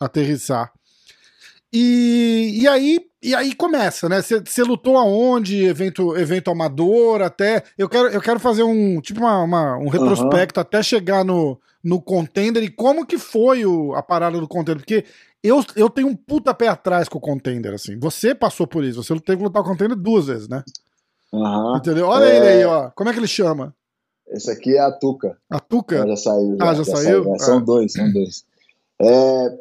aterrissar. 0.00 0.72
E, 1.72 2.60
e 2.60 2.68
aí 2.68 3.00
e 3.24 3.34
aí 3.34 3.54
começa, 3.54 4.06
né? 4.06 4.20
Você 4.20 4.62
lutou 4.62 4.98
aonde? 4.98 5.64
Evento, 5.64 6.14
evento 6.14 6.50
amador, 6.50 7.22
até. 7.22 7.64
Eu 7.78 7.88
quero, 7.88 8.08
eu 8.08 8.20
quero 8.20 8.38
fazer 8.38 8.62
um 8.62 9.00
tipo 9.00 9.20
uma, 9.20 9.42
uma 9.42 9.78
um 9.78 9.88
retrospecto 9.88 10.60
uhum. 10.60 10.62
até 10.62 10.82
chegar 10.82 11.24
no, 11.24 11.58
no 11.82 12.02
contender 12.02 12.62
e 12.62 12.68
como 12.68 13.06
que 13.06 13.16
foi 13.16 13.64
o, 13.64 13.94
a 13.94 14.02
parada 14.02 14.38
do 14.38 14.46
contender. 14.46 14.76
Porque 14.76 15.06
eu, 15.42 15.64
eu 15.74 15.88
tenho 15.88 16.08
um 16.08 16.14
puta 16.14 16.52
pé 16.52 16.68
atrás 16.68 17.08
com 17.08 17.16
o 17.16 17.20
contender, 17.20 17.72
assim. 17.72 17.98
Você 17.98 18.34
passou 18.34 18.66
por 18.66 18.84
isso, 18.84 19.02
você 19.02 19.18
teve 19.20 19.38
que 19.38 19.44
lutar 19.44 19.62
com 19.62 19.70
o 19.70 19.72
contender 19.72 19.96
duas 19.96 20.26
vezes, 20.26 20.46
né? 20.46 20.62
Uhum. 21.32 21.78
Entendeu? 21.78 22.06
Olha 22.06 22.26
é... 22.26 22.36
ele 22.36 22.46
aí, 22.46 22.64
ó. 22.66 22.90
Como 22.90 23.08
é 23.08 23.12
que 23.14 23.18
ele 23.18 23.26
chama? 23.26 23.74
Esse 24.28 24.50
aqui 24.50 24.76
é 24.76 24.80
a 24.80 24.92
Tuca. 24.92 25.38
A 25.48 25.60
Tuca? 25.60 26.06
já 26.06 26.16
saiu. 26.16 26.56
Já, 26.58 26.64
ah, 26.64 26.74
já, 26.74 26.82
já 26.82 26.84
saiu? 26.84 27.24
saiu. 27.24 27.34
É, 27.34 27.38
são 27.38 27.56
ah. 27.56 27.60
dois, 27.60 27.92
são 27.92 28.12
dois. 28.12 28.44
É, 29.00 29.58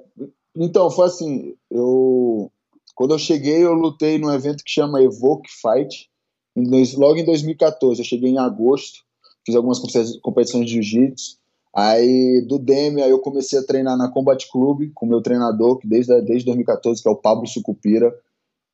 então, 0.55 0.89
foi 0.91 1.07
assim, 1.07 1.55
eu 1.71 2.51
quando 2.95 3.13
eu 3.13 3.19
cheguei, 3.19 3.63
eu 3.63 3.73
lutei 3.73 4.17
num 4.17 4.31
evento 4.31 4.63
que 4.63 4.71
chama 4.71 5.01
Evoke 5.01 5.49
Fight, 5.49 6.09
em 6.55 6.63
dois, 6.63 6.93
logo 6.93 7.17
em 7.17 7.25
2014. 7.25 7.99
Eu 7.99 8.05
cheguei 8.05 8.29
em 8.29 8.37
agosto, 8.37 8.99
fiz 9.45 9.55
algumas 9.55 9.79
competições 10.21 10.65
de 10.65 10.73
jiu-jitsu. 10.73 11.37
Aí 11.75 12.45
do 12.47 12.59
Demi, 12.59 13.01
aí 13.01 13.09
eu 13.09 13.19
comecei 13.19 13.57
a 13.57 13.65
treinar 13.65 13.97
na 13.97 14.11
Combat 14.11 14.47
Club 14.51 14.91
com 14.93 15.07
meu 15.07 15.21
treinador, 15.21 15.79
que 15.79 15.87
desde, 15.87 16.21
desde 16.21 16.45
2014, 16.45 17.01
que 17.01 17.09
é 17.09 17.11
o 17.11 17.15
Pablo 17.15 17.47
Sucupira, 17.47 18.13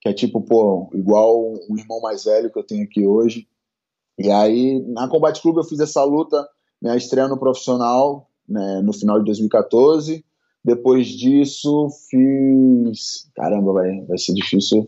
que 0.02 0.10
é 0.10 0.14
tipo, 0.14 0.42
pô, 0.42 0.90
igual 0.94 1.54
um 1.70 1.78
irmão 1.78 2.02
mais 2.02 2.26
velho 2.26 2.52
que 2.52 2.60
eu 2.60 2.64
tenho 2.64 2.84
aqui 2.84 3.08
hoje. 3.08 3.48
E 4.18 4.30
aí, 4.30 4.82
na 4.88 5.08
Combat 5.08 5.42
Club, 5.42 5.58
eu 5.58 5.64
fiz 5.64 5.80
essa 5.80 6.04
luta, 6.04 6.46
minha 6.82 6.98
estreia 6.98 7.30
no 7.30 7.40
profissional, 7.40 8.30
né, 8.48 8.82
no 8.82 8.92
final 8.92 9.18
de 9.20 9.26
2014. 9.26 10.26
Depois 10.64 11.08
disso, 11.08 11.90
fiz. 12.10 13.30
Caramba, 13.36 13.74
vai, 13.74 14.02
vai 14.02 14.18
ser 14.18 14.34
difícil 14.34 14.88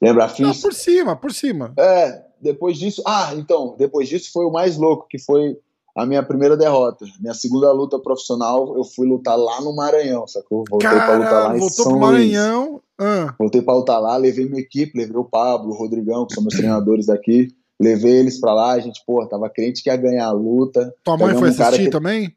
lembrar. 0.00 0.28
Fiz. 0.28 0.46
Não, 0.46 0.54
por 0.54 0.72
cima, 0.72 1.16
por 1.16 1.32
cima. 1.32 1.72
É, 1.78 2.22
depois 2.40 2.78
disso. 2.78 3.02
Ah, 3.06 3.32
então, 3.36 3.74
depois 3.78 4.08
disso 4.08 4.30
foi 4.32 4.44
o 4.44 4.52
mais 4.52 4.76
louco, 4.76 5.06
que 5.08 5.18
foi 5.18 5.56
a 5.96 6.04
minha 6.04 6.22
primeira 6.22 6.56
derrota. 6.56 7.06
Minha 7.20 7.34
segunda 7.34 7.72
luta 7.72 7.98
profissional, 7.98 8.76
eu 8.76 8.84
fui 8.84 9.06
lutar 9.08 9.38
lá 9.38 9.60
no 9.62 9.74
Maranhão, 9.74 10.26
sacou? 10.26 10.64
Voltei 10.68 10.88
Cara, 10.88 11.06
pra 11.06 11.16
lutar 11.16 11.48
lá 11.48 11.56
em 11.56 11.60
voltou 11.60 11.84
São 11.84 11.92
pro 11.92 12.00
Maranhão. 12.00 12.80
Ah. 12.98 13.34
Voltei 13.38 13.62
pra 13.62 13.74
lutar 13.74 14.00
lá, 14.00 14.16
levei 14.16 14.46
minha 14.46 14.60
equipe, 14.60 14.96
levei 14.96 15.16
o 15.16 15.24
Pablo, 15.24 15.70
o 15.70 15.76
Rodrigão, 15.76 16.26
que 16.26 16.34
são 16.34 16.42
meus 16.42 16.54
treinadores 16.54 17.06
daqui. 17.06 17.48
Levei 17.80 18.12
eles 18.12 18.40
pra 18.40 18.54
lá, 18.54 18.72
a 18.72 18.78
gente, 18.78 19.02
pô, 19.06 19.26
tava 19.26 19.50
crente 19.50 19.82
que 19.82 19.90
ia 19.90 19.96
ganhar 19.96 20.26
a 20.26 20.32
luta. 20.32 20.94
Tua 21.02 21.16
mãe 21.16 21.34
foi 21.34 21.48
assistir 21.48 21.84
que... 21.84 21.90
também? 21.90 22.34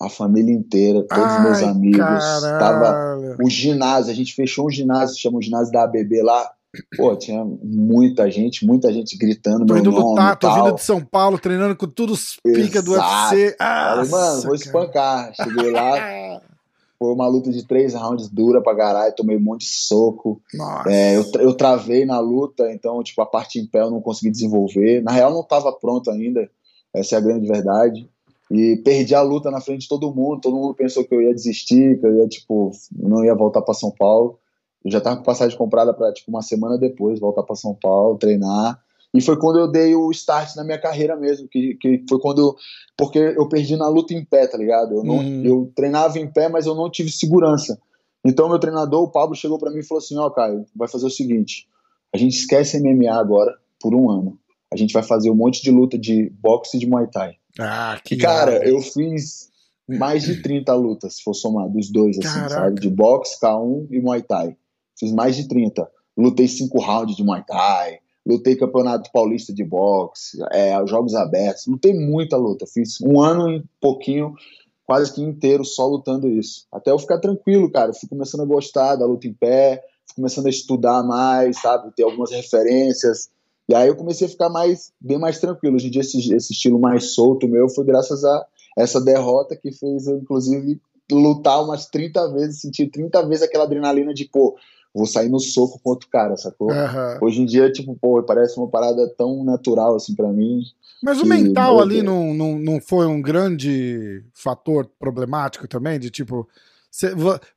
A 0.00 0.08
família 0.08 0.52
inteira, 0.52 1.04
todos 1.08 1.34
os 1.34 1.40
meus 1.42 1.62
amigos. 1.62 1.98
Caralho. 1.98 2.58
Tava 2.58 3.36
o 3.42 3.48
ginásio, 3.48 4.12
a 4.12 4.14
gente 4.14 4.34
fechou 4.34 4.66
um 4.66 4.70
ginásio, 4.70 5.18
chama 5.18 5.38
o 5.38 5.42
ginásio 5.42 5.72
da 5.72 5.84
ABB 5.84 6.22
lá. 6.22 6.50
Pô, 6.96 7.14
tinha 7.14 7.44
muita 7.44 8.30
gente, 8.30 8.64
muita 8.64 8.90
gente 8.92 9.16
gritando. 9.18 9.66
Tô 9.66 9.76
indo 9.76 9.90
lutar, 9.90 10.38
tô 10.38 10.52
vindo 10.54 10.74
de 10.74 10.82
São 10.82 11.04
Paulo, 11.04 11.38
treinando 11.38 11.76
com 11.76 11.86
tudo 11.86 12.14
os 12.14 12.36
pica 12.42 12.80
do 12.80 12.92
UFC. 12.92 13.54
Ah, 13.60 13.94
Falei, 13.96 14.10
mano, 14.10 14.42
vou 14.42 14.54
espancar. 14.54 15.34
Cheguei 15.34 15.70
lá, 15.70 16.40
foi 16.98 17.12
uma 17.12 17.28
luta 17.28 17.50
de 17.50 17.66
três 17.66 17.92
rounds 17.92 18.28
dura 18.30 18.62
pra 18.62 18.74
caralho, 18.74 19.14
tomei 19.14 19.36
um 19.36 19.42
monte 19.42 19.66
de 19.66 19.74
soco. 19.74 20.40
É, 20.86 21.16
eu, 21.16 21.24
eu 21.40 21.54
travei 21.54 22.06
na 22.06 22.18
luta, 22.20 22.72
então, 22.72 23.02
tipo, 23.02 23.20
a 23.20 23.26
parte 23.26 23.58
em 23.58 23.66
pé 23.66 23.80
eu 23.80 23.90
não 23.90 24.00
consegui 24.00 24.30
desenvolver. 24.30 25.02
Na 25.02 25.12
real, 25.12 25.30
não 25.30 25.42
tava 25.42 25.72
pronto 25.72 26.10
ainda, 26.10 26.48
essa 26.94 27.16
é 27.16 27.18
a 27.18 27.20
grande 27.20 27.46
verdade 27.46 28.08
e 28.52 28.76
perdi 28.76 29.14
a 29.14 29.22
luta 29.22 29.50
na 29.50 29.62
frente 29.62 29.82
de 29.82 29.88
todo 29.88 30.14
mundo. 30.14 30.42
Todo 30.42 30.56
mundo 30.56 30.74
pensou 30.74 31.02
que 31.02 31.14
eu 31.14 31.22
ia 31.22 31.34
desistir, 31.34 31.98
que 31.98 32.06
eu 32.06 32.18
ia, 32.18 32.28
tipo, 32.28 32.70
não 32.94 33.24
ia 33.24 33.34
voltar 33.34 33.62
para 33.62 33.72
São 33.72 33.90
Paulo. 33.90 34.38
Eu 34.84 34.90
já 34.90 35.00
tava 35.00 35.16
com 35.16 35.22
passagem 35.22 35.56
comprada 35.56 35.94
para 35.94 36.12
tipo, 36.12 36.30
uma 36.30 36.42
semana 36.42 36.76
depois 36.76 37.18
voltar 37.18 37.44
para 37.44 37.56
São 37.56 37.74
Paulo, 37.74 38.18
treinar. 38.18 38.78
E 39.14 39.22
foi 39.22 39.38
quando 39.38 39.58
eu 39.58 39.68
dei 39.68 39.94
o 39.94 40.10
start 40.10 40.54
na 40.54 40.64
minha 40.64 40.78
carreira 40.78 41.16
mesmo, 41.16 41.48
que, 41.48 41.76
que 41.76 42.04
foi 42.06 42.18
quando. 42.20 42.54
Porque 42.94 43.18
eu 43.18 43.48
perdi 43.48 43.74
na 43.74 43.88
luta 43.88 44.12
em 44.12 44.22
pé, 44.22 44.46
tá 44.46 44.58
ligado? 44.58 44.96
Eu, 44.96 45.04
não, 45.04 45.16
uhum. 45.16 45.44
eu 45.44 45.72
treinava 45.74 46.18
em 46.18 46.30
pé, 46.30 46.50
mas 46.50 46.66
eu 46.66 46.74
não 46.74 46.90
tive 46.90 47.10
segurança. 47.10 47.80
Então, 48.22 48.50
meu 48.50 48.58
treinador, 48.58 49.02
o 49.02 49.10
Pablo, 49.10 49.34
chegou 49.34 49.58
para 49.58 49.70
mim 49.70 49.78
e 49.78 49.86
falou 49.86 50.00
assim: 50.00 50.18
Ó, 50.18 50.26
oh, 50.26 50.30
Caio, 50.30 50.66
vai 50.76 50.88
fazer 50.88 51.06
o 51.06 51.10
seguinte: 51.10 51.66
a 52.14 52.18
gente 52.18 52.36
esquece 52.36 52.78
MMA 52.78 53.14
agora 53.14 53.54
por 53.80 53.94
um 53.94 54.10
ano. 54.10 54.38
A 54.70 54.76
gente 54.76 54.92
vai 54.92 55.02
fazer 55.02 55.30
um 55.30 55.34
monte 55.34 55.62
de 55.62 55.70
luta 55.70 55.98
de 55.98 56.30
boxe 56.40 56.76
e 56.76 56.80
de 56.80 56.86
muay 56.86 57.06
thai. 57.06 57.36
Ah, 57.58 58.00
que 58.02 58.16
Cara, 58.16 58.66
eu 58.66 58.80
fiz 58.80 59.50
mais 59.88 60.22
de 60.22 60.40
30 60.42 60.72
lutas, 60.74 61.16
se 61.16 61.22
for 61.22 61.34
somar, 61.34 61.68
dos 61.68 61.90
dois, 61.90 62.18
assim, 62.18 62.22
Caraca. 62.22 62.54
sabe? 62.54 62.80
De 62.80 62.88
boxe, 62.88 63.38
K1 63.40 63.88
e 63.90 64.00
Muay 64.00 64.22
Thai. 64.22 64.56
Fiz 64.98 65.12
mais 65.12 65.36
de 65.36 65.48
30. 65.48 65.88
Lutei 66.16 66.46
cinco 66.46 66.80
rounds 66.80 67.16
de 67.16 67.24
Muay 67.24 67.42
Thai, 67.46 67.98
lutei 68.26 68.54
campeonato 68.54 69.10
paulista 69.12 69.52
de 69.52 69.64
boxe, 69.64 70.38
é, 70.52 70.74
jogos 70.86 71.14
abertos, 71.14 71.66
lutei 71.66 71.94
muita 71.94 72.36
luta. 72.36 72.66
Fiz 72.66 73.00
um 73.00 73.20
ano 73.20 73.50
e 73.50 73.64
pouquinho, 73.80 74.34
quase 74.84 75.12
que 75.12 75.22
inteiro, 75.22 75.64
só 75.64 75.86
lutando 75.86 76.28
isso. 76.28 76.66
Até 76.70 76.90
eu 76.90 76.98
ficar 76.98 77.18
tranquilo, 77.18 77.70
cara. 77.70 77.90
Eu 77.90 77.94
fui 77.94 78.08
começando 78.08 78.42
a 78.42 78.46
gostar 78.46 78.96
da 78.96 79.06
luta 79.06 79.26
em 79.26 79.32
pé, 79.32 79.82
fui 80.06 80.16
começando 80.16 80.46
a 80.46 80.50
estudar 80.50 81.02
mais, 81.02 81.60
sabe? 81.60 81.90
Ter 81.96 82.02
algumas 82.02 82.30
referências 82.30 83.30
e 83.68 83.74
aí 83.74 83.88
eu 83.88 83.96
comecei 83.96 84.26
a 84.26 84.30
ficar 84.30 84.48
mais, 84.48 84.92
bem 85.00 85.18
mais 85.18 85.38
tranquilo. 85.38 85.76
Hoje 85.76 85.88
em 85.88 85.90
dia, 85.90 86.00
esse, 86.00 86.34
esse 86.34 86.52
estilo 86.52 86.78
mais 86.78 87.14
solto 87.14 87.48
meu 87.48 87.68
foi 87.68 87.84
graças 87.84 88.24
a 88.24 88.46
essa 88.76 89.00
derrota 89.00 89.56
que 89.56 89.70
fez 89.72 90.06
eu, 90.06 90.18
inclusive, 90.18 90.80
lutar 91.10 91.62
umas 91.62 91.86
30 91.86 92.32
vezes, 92.32 92.60
sentir 92.60 92.88
30 92.88 93.26
vezes 93.26 93.42
aquela 93.42 93.64
adrenalina 93.64 94.14
de, 94.14 94.24
pô, 94.24 94.56
vou 94.94 95.06
sair 95.06 95.28
no 95.28 95.38
soco 95.38 95.80
com 95.82 95.90
outro 95.90 96.08
cara, 96.08 96.36
sacou? 96.36 96.68
Uhum. 96.70 97.18
Hoje 97.26 97.42
em 97.42 97.46
dia, 97.46 97.70
tipo, 97.70 97.96
pô, 98.00 98.22
parece 98.22 98.58
uma 98.58 98.68
parada 98.68 99.08
tão 99.16 99.44
natural, 99.44 99.94
assim, 99.94 100.14
para 100.14 100.32
mim. 100.32 100.62
Mas 101.02 101.18
que, 101.18 101.24
o 101.24 101.26
mental 101.26 101.80
ali 101.80 102.02
não, 102.02 102.34
não, 102.34 102.58
não 102.58 102.80
foi 102.80 103.06
um 103.06 103.20
grande 103.20 104.22
fator 104.34 104.88
problemático 104.98 105.66
também? 105.66 105.98
De, 105.98 106.10
tipo, 106.10 106.48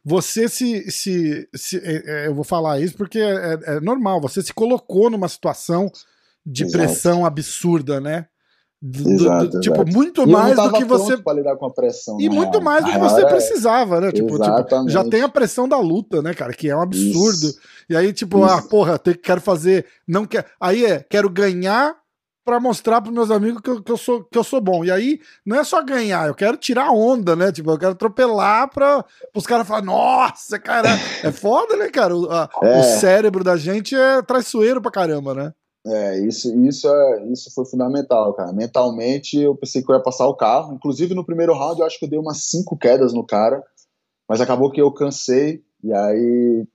Você 0.04 0.48
se. 0.48 0.90
se, 0.90 1.50
se 1.54 1.78
é, 1.78 2.04
é, 2.06 2.28
eu 2.28 2.34
vou 2.34 2.46
falar 2.46 2.80
isso 2.80 2.96
porque 2.96 3.20
é, 3.20 3.60
é, 3.66 3.80
normal. 3.82 4.22
Você 4.22 4.42
se 4.42 4.54
colocou 4.54 5.10
numa 5.10 5.28
situação 5.28 5.92
de 6.46 6.64
Exato. 6.64 6.78
pressão 6.78 7.26
absurda, 7.26 8.00
né? 8.00 8.28
Do, 8.82 9.10
exato, 9.10 9.48
do, 9.48 9.60
tipo, 9.62 9.86
muito 9.90 10.28
mais 10.28 10.56
do 10.56 10.72
que 10.74 10.86
você. 10.86 11.18
Pra 11.18 11.34
lidar 11.34 11.56
com 11.56 11.66
a 11.66 11.74
pressão, 11.74 12.20
e 12.22 12.30
muito 12.30 12.52
real. 12.52 12.64
mais 12.64 12.86
do 12.86 12.92
que 12.92 13.00
você 13.00 13.26
precisava, 13.26 14.00
né? 14.00 14.12
Tipo, 14.12 14.38
tipo, 14.40 14.90
já 14.90 15.04
tem 15.04 15.22
a 15.22 15.30
pressão 15.30 15.68
da 15.68 15.80
luta, 15.80 16.22
né, 16.22 16.34
cara? 16.34 16.54
Que 16.54 16.70
é 16.70 16.76
um 16.76 16.82
absurdo. 16.82 17.48
Isso. 17.48 17.60
E 17.90 17.96
aí, 17.96 18.14
tipo, 18.14 18.44
ah, 18.44 18.48
Isso. 18.48 18.58
ah, 18.58 18.62
porra, 18.70 18.98
te, 19.00 19.16
quero 19.16 19.42
fazer. 19.42 19.86
Não 20.08 20.26
quer. 20.26 20.46
Aí 20.62 20.86
é, 20.86 21.04
quero 21.10 21.30
ganhar 21.30 21.96
para 22.46 22.60
mostrar 22.60 23.02
pros 23.02 23.14
meus 23.14 23.32
amigos 23.32 23.60
que 23.60 23.70
eu, 23.72 23.82
que, 23.82 23.92
eu 23.92 23.98
sou, 23.98 24.24
que 24.24 24.38
eu 24.38 24.44
sou 24.44 24.62
bom. 24.62 24.86
E 24.86 24.92
aí, 24.92 25.20
não 25.44 25.58
é 25.58 25.64
só 25.64 25.84
ganhar, 25.84 26.28
eu 26.28 26.36
quero 26.36 26.56
tirar 26.56 26.92
onda, 26.92 27.36
né? 27.36 27.52
Tipo, 27.52 27.72
eu 27.72 27.80
quero 27.80 27.94
atropelar 27.94 28.70
para 28.70 29.04
os 29.36 29.48
caras 29.48 29.68
falarem, 29.68 29.88
nossa, 29.88 30.60
cara, 30.60 30.90
é 31.24 31.32
foda, 31.32 31.76
né, 31.76 31.90
cara? 31.90 32.16
O, 32.16 32.32
a, 32.32 32.48
é. 32.62 32.80
o 32.80 32.84
cérebro 32.84 33.44
da 33.44 33.58
gente 33.58 33.96
é 33.96 34.22
traiçoeiro 34.22 34.80
pra 34.80 34.92
caramba, 34.92 35.34
né? 35.34 35.54
É, 35.88 36.20
isso, 36.20 36.56
isso, 36.66 36.88
é, 36.88 37.26
isso 37.32 37.52
foi 37.54 37.66
fundamental, 37.66 38.34
cara. 38.34 38.54
Mentalmente, 38.54 39.40
eu 39.40 39.56
pensei 39.56 39.84
que 39.84 39.92
eu 39.92 39.96
ia 39.96 40.02
passar 40.02 40.28
o 40.28 40.36
carro. 40.36 40.74
Inclusive, 40.74 41.16
no 41.16 41.26
primeiro 41.26 41.54
round, 41.54 41.80
eu 41.80 41.86
acho 41.86 41.98
que 41.98 42.06
eu 42.06 42.10
dei 42.10 42.20
umas 42.20 42.44
cinco 42.44 42.78
quedas 42.78 43.14
no 43.14 43.26
cara, 43.26 43.64
mas 44.30 44.40
acabou 44.40 44.72
que 44.72 44.82
eu 44.82 44.92
cansei. 44.92 45.64
E 45.84 45.94
aí, 45.94 46.68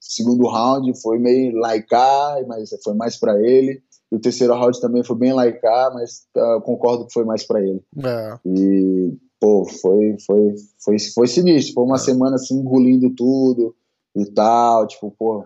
segundo 0.00 0.48
round, 0.48 0.92
foi 1.00 1.18
meio 1.18 1.56
laicar, 1.56 2.44
mas 2.46 2.70
foi 2.82 2.94
mais 2.94 3.16
para 3.16 3.40
ele. 3.40 3.80
E 4.10 4.16
o 4.16 4.20
terceiro 4.20 4.54
round 4.54 4.80
também 4.80 5.04
foi 5.04 5.16
bem 5.16 5.32
laicar, 5.32 5.92
mas 5.92 6.26
uh, 6.36 6.60
concordo 6.62 7.06
que 7.06 7.12
foi 7.12 7.24
mais 7.24 7.46
para 7.46 7.60
ele. 7.60 7.82
É. 8.04 8.38
E, 8.46 9.16
pô, 9.40 9.64
foi, 9.64 10.16
foi, 10.24 10.54
foi, 10.82 10.96
foi 11.14 11.26
sinistro. 11.26 11.74
Foi 11.74 11.84
uma 11.84 11.96
é. 11.96 12.00
semana 12.00 12.36
assim, 12.36 12.54
engolindo 12.54 13.14
tudo 13.14 13.74
e 14.16 14.24
tal. 14.26 14.86
Tipo, 14.86 15.10
pô, 15.10 15.44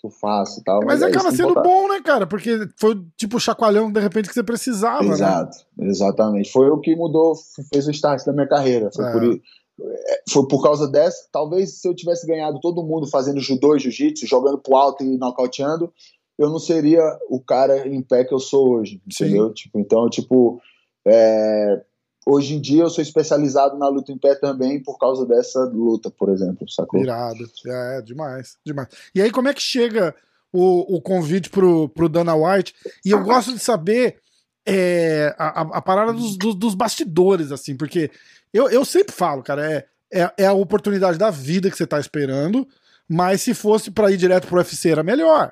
que 0.00 0.06
eu 0.06 0.10
faço 0.10 0.60
e 0.60 0.64
tal. 0.64 0.78
Mas, 0.84 1.00
mas 1.00 1.02
é 1.02 1.06
acaba 1.06 1.30
sendo 1.32 1.54
bom, 1.54 1.88
né, 1.88 2.00
cara? 2.00 2.26
Porque 2.26 2.68
foi 2.76 3.00
tipo 3.16 3.36
o 3.36 3.40
chacoalhão 3.40 3.90
de 3.90 4.00
repente 4.00 4.28
que 4.28 4.34
você 4.34 4.42
precisava, 4.42 5.02
né? 5.02 5.10
Exato, 5.10 5.56
né? 5.76 5.88
exatamente. 5.88 6.52
Foi 6.52 6.70
o 6.70 6.78
que 6.78 6.94
mudou, 6.94 7.34
fez 7.72 7.86
o 7.86 7.90
start 7.90 8.24
da 8.24 8.32
minha 8.32 8.48
carreira. 8.48 8.90
Foi, 8.94 9.04
é. 9.04 9.12
por, 9.12 9.24
é, 9.24 10.22
foi 10.30 10.48
por 10.48 10.62
causa 10.62 10.88
dessa. 10.88 11.28
Talvez 11.32 11.80
se 11.80 11.88
eu 11.88 11.94
tivesse 11.94 12.26
ganhado 12.26 12.60
todo 12.60 12.84
mundo 12.84 13.08
fazendo 13.08 13.40
judô 13.40 13.74
e 13.74 13.80
jiu-jitsu, 13.80 14.26
jogando 14.26 14.58
pro 14.58 14.76
alto 14.76 15.02
e 15.02 15.18
nocauteando, 15.18 15.92
eu 16.38 16.48
não 16.48 16.58
seria 16.58 17.02
o 17.28 17.40
cara 17.40 17.88
em 17.88 18.00
pé 18.00 18.24
que 18.24 18.32
eu 18.32 18.38
sou 18.38 18.70
hoje, 18.76 19.02
entendeu? 19.06 19.52
Tipo, 19.52 19.78
então, 19.78 20.08
tipo, 20.08 20.60
é, 21.04 21.82
Hoje 22.30 22.56
em 22.56 22.60
dia 22.60 22.82
eu 22.82 22.90
sou 22.90 23.00
especializado 23.00 23.78
na 23.78 23.88
luta 23.88 24.12
em 24.12 24.18
pé 24.18 24.34
também 24.34 24.82
por 24.82 24.98
causa 24.98 25.24
dessa 25.24 25.64
luta, 25.64 26.10
por 26.10 26.28
exemplo, 26.28 26.68
sacou? 26.68 27.00
Irado, 27.00 27.38
é, 27.66 28.02
demais, 28.02 28.58
demais. 28.62 28.88
E 29.14 29.22
aí 29.22 29.30
como 29.30 29.48
é 29.48 29.54
que 29.54 29.62
chega 29.62 30.14
o, 30.52 30.96
o 30.96 31.00
convite 31.00 31.48
pro, 31.48 31.88
pro 31.88 32.06
Dana 32.06 32.34
White? 32.34 32.74
E 33.02 33.12
eu 33.12 33.24
gosto 33.24 33.54
de 33.54 33.58
saber 33.58 34.18
é, 34.66 35.34
a, 35.38 35.78
a 35.78 35.80
parada 35.80 36.12
dos, 36.12 36.36
dos, 36.36 36.54
dos, 36.54 36.74
bastidores, 36.74 37.50
assim, 37.50 37.74
porque 37.74 38.10
eu, 38.52 38.68
eu 38.68 38.84
sempre 38.84 39.14
falo, 39.14 39.42
cara, 39.42 39.66
é, 39.66 39.86
é, 40.12 40.30
é 40.36 40.46
a 40.46 40.52
oportunidade 40.52 41.16
da 41.16 41.30
vida 41.30 41.70
que 41.70 41.78
você 41.78 41.86
tá 41.86 41.98
esperando, 41.98 42.68
mas 43.08 43.40
se 43.40 43.54
fosse 43.54 43.90
para 43.90 44.10
ir 44.10 44.18
direto 44.18 44.48
pro 44.48 44.58
UFC 44.58 44.90
era 44.90 45.02
melhor. 45.02 45.50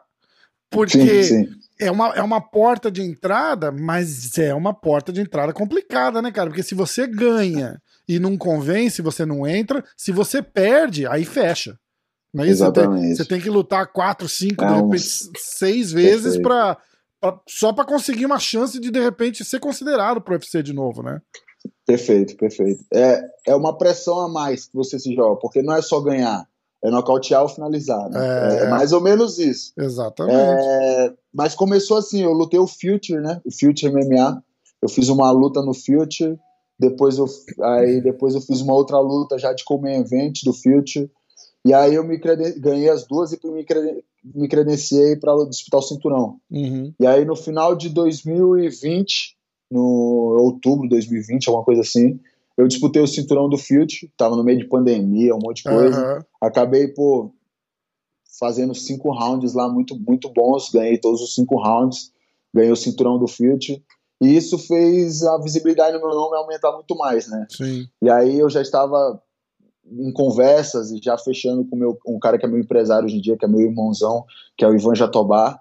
Porque 0.70 1.22
sim, 1.22 1.44
sim 1.44 1.66
é 1.78 1.90
uma, 1.90 2.08
é 2.14 2.22
uma 2.22 2.40
porta 2.40 2.90
de 2.90 3.02
entrada, 3.02 3.70
mas 3.70 4.36
é 4.38 4.54
uma 4.54 4.72
porta 4.72 5.12
de 5.12 5.20
entrada 5.20 5.52
complicada, 5.52 6.22
né, 6.22 6.32
cara? 6.32 6.48
Porque 6.48 6.62
se 6.62 6.74
você 6.74 7.06
ganha 7.06 7.80
e 8.08 8.18
não 8.18 8.36
convence, 8.36 9.02
você 9.02 9.26
não 9.26 9.46
entra. 9.46 9.84
Se 9.96 10.10
você 10.10 10.42
perde, 10.42 11.06
aí 11.06 11.24
fecha. 11.24 11.78
Não 12.32 12.44
é 12.44 12.48
isso? 12.48 12.64
Você 12.64 12.72
tem, 12.72 13.14
você 13.14 13.24
tem, 13.24 13.40
que 13.40 13.50
lutar 13.50 13.92
quatro, 13.92 14.28
cinco, 14.28 14.64
é 14.64 14.68
de 14.68 14.74
repente, 14.74 15.04
seis 15.36 15.92
vezes 15.92 16.38
pra, 16.38 16.76
pra, 17.20 17.40
só 17.48 17.72
para 17.72 17.84
conseguir 17.84 18.26
uma 18.26 18.38
chance 18.38 18.80
de, 18.80 18.90
de 18.90 19.00
repente, 19.00 19.44
ser 19.44 19.60
considerado 19.60 20.20
pro 20.20 20.34
UFC 20.34 20.62
de 20.62 20.72
novo, 20.72 21.02
né? 21.02 21.20
Perfeito, 21.86 22.36
perfeito. 22.36 22.84
É, 22.92 23.22
é 23.46 23.54
uma 23.54 23.76
pressão 23.76 24.20
a 24.20 24.28
mais 24.28 24.66
que 24.66 24.74
você 24.74 24.98
se 24.98 25.14
joga, 25.14 25.40
porque 25.40 25.62
não 25.62 25.74
é 25.74 25.82
só 25.82 26.00
ganhar 26.00 26.46
é 26.82 26.90
nocautear 26.90 27.42
ou 27.42 27.48
finalizar. 27.48 28.08
Né? 28.10 28.20
É, 28.20 28.64
é, 28.64 28.68
mais 28.68 28.92
ou 28.92 29.00
menos 29.00 29.38
isso. 29.38 29.72
Exatamente. 29.76 30.36
É, 30.36 31.12
mas 31.32 31.54
começou 31.54 31.96
assim, 31.96 32.22
eu 32.22 32.32
lutei 32.32 32.58
o 32.58 32.66
Future, 32.66 33.20
né? 33.20 33.40
O 33.44 33.50
Future 33.50 33.92
MMA. 33.92 34.42
Eu 34.82 34.88
fiz 34.88 35.08
uma 35.08 35.30
luta 35.30 35.62
no 35.62 35.72
Future, 35.74 36.38
depois 36.78 37.18
eu, 37.18 37.26
aí 37.62 38.00
depois 38.00 38.34
eu 38.34 38.40
fiz 38.40 38.60
uma 38.60 38.74
outra 38.74 38.98
luta 38.98 39.38
já 39.38 39.52
de 39.52 39.64
Event 39.68 40.42
do 40.44 40.52
Future. 40.52 41.10
E 41.64 41.74
aí 41.74 41.94
eu 41.94 42.04
me 42.04 42.16
ganhei 42.16 42.88
as 42.88 43.04
duas 43.06 43.32
e 43.32 43.40
me, 43.46 43.64
creden 43.64 44.02
me 44.22 44.46
credenciei 44.48 45.16
para 45.16 45.32
disputar 45.48 45.80
o 45.80 45.82
cinturão. 45.82 46.36
Uhum. 46.50 46.92
E 47.00 47.06
aí 47.06 47.24
no 47.24 47.34
final 47.34 47.74
de 47.74 47.88
2020, 47.88 49.36
no 49.70 50.36
outubro 50.40 50.82
de 50.82 50.90
2020, 50.90 51.48
alguma 51.48 51.64
coisa 51.64 51.80
assim, 51.80 52.20
eu 52.56 52.66
disputei 52.66 53.02
o 53.02 53.06
cinturão 53.06 53.48
do 53.48 53.58
Field, 53.58 54.10
tava 54.16 54.36
no 54.36 54.42
meio 54.42 54.58
de 54.58 54.68
pandemia, 54.68 55.34
um 55.34 55.40
monte 55.40 55.58
de 55.58 55.64
coisa. 55.64 56.16
Uhum. 56.16 56.22
Acabei, 56.40 56.88
pô, 56.88 57.32
fazendo 58.38 58.74
cinco 58.74 59.10
rounds 59.12 59.54
lá 59.54 59.68
muito, 59.68 59.98
muito 59.98 60.28
bons, 60.32 60.70
ganhei 60.70 60.98
todos 60.98 61.20
os 61.20 61.34
cinco 61.34 61.56
rounds, 61.56 62.12
ganhei 62.54 62.70
o 62.70 62.76
cinturão 62.76 63.18
do 63.18 63.26
Field. 63.26 63.82
E 64.22 64.34
isso 64.34 64.58
fez 64.58 65.22
a 65.22 65.38
visibilidade 65.38 65.98
no 65.98 66.06
meu 66.06 66.14
nome 66.14 66.36
aumentar 66.36 66.72
muito 66.72 66.96
mais, 66.96 67.28
né? 67.28 67.46
Sim. 67.50 67.86
E 68.00 68.08
aí 68.08 68.38
eu 68.38 68.48
já 68.48 68.62
estava 68.62 69.22
em 69.84 70.12
conversas 70.12 70.90
e 70.90 70.98
já 71.02 71.16
fechando 71.18 71.64
com 71.66 71.76
meu, 71.76 71.98
um 72.06 72.18
cara 72.18 72.38
que 72.38 72.46
é 72.46 72.48
meu 72.48 72.58
empresário 72.58 73.04
hoje 73.04 73.18
em 73.18 73.20
dia, 73.20 73.36
que 73.36 73.44
é 73.44 73.48
meu 73.48 73.60
irmãozão, 73.60 74.24
que 74.56 74.64
é 74.64 74.68
o 74.68 74.74
Ivan 74.74 74.94
Jatobá. 74.94 75.60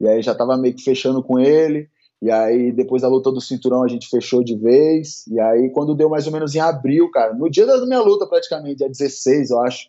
E 0.00 0.06
aí 0.06 0.22
já 0.22 0.32
estava 0.32 0.56
meio 0.56 0.74
que 0.74 0.82
fechando 0.82 1.22
com 1.22 1.38
ele. 1.38 1.88
E 2.22 2.30
aí, 2.30 2.72
depois 2.72 3.02
da 3.02 3.08
luta 3.08 3.30
do 3.30 3.40
cinturão, 3.40 3.82
a 3.82 3.88
gente 3.88 4.08
fechou 4.08 4.42
de 4.42 4.56
vez. 4.56 5.26
E 5.28 5.38
aí, 5.38 5.70
quando 5.70 5.94
deu 5.94 6.08
mais 6.08 6.26
ou 6.26 6.32
menos 6.32 6.54
em 6.54 6.60
abril, 6.60 7.10
cara, 7.10 7.34
no 7.34 7.50
dia 7.50 7.66
da 7.66 7.84
minha 7.84 8.00
luta, 8.00 8.26
praticamente, 8.26 8.76
dia 8.76 8.88
16, 8.88 9.50
eu 9.50 9.60
acho, 9.60 9.88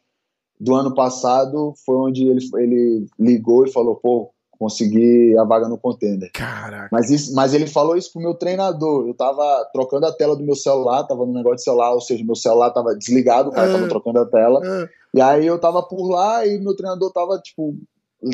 do 0.59 0.75
ano 0.75 0.93
passado, 0.93 1.73
foi 1.85 1.95
onde 1.95 2.27
ele, 2.27 2.39
ele 2.55 3.05
ligou 3.17 3.65
e 3.65 3.71
falou: 3.71 3.95
pô, 3.95 4.31
consegui 4.57 5.37
a 5.37 5.43
vaga 5.43 5.69
no 5.69 5.77
contender. 5.77 6.31
Caraca. 6.33 6.89
Mas, 6.91 7.09
isso, 7.09 7.33
mas 7.33 7.53
ele 7.53 7.67
falou 7.67 7.95
isso 7.95 8.11
pro 8.11 8.21
meu 8.21 8.33
treinador. 8.33 9.07
Eu 9.07 9.13
tava 9.13 9.69
trocando 9.71 10.05
a 10.05 10.11
tela 10.11 10.35
do 10.35 10.43
meu 10.43 10.55
celular, 10.55 11.03
tava 11.03 11.25
no 11.25 11.33
negócio 11.33 11.57
de 11.57 11.63
celular, 11.63 11.93
ou 11.93 12.01
seja, 12.01 12.25
meu 12.25 12.35
celular 12.35 12.71
tava 12.71 12.95
desligado, 12.95 13.49
o 13.49 13.53
cara 13.53 13.69
é, 13.69 13.73
tava 13.73 13.87
trocando 13.87 14.19
a 14.19 14.25
tela. 14.25 14.61
É. 14.65 14.89
E 15.13 15.21
aí 15.21 15.45
eu 15.45 15.59
tava 15.59 15.81
por 15.83 16.09
lá 16.09 16.45
e 16.45 16.59
meu 16.59 16.75
treinador 16.75 17.11
tava, 17.11 17.39
tipo, 17.39 17.75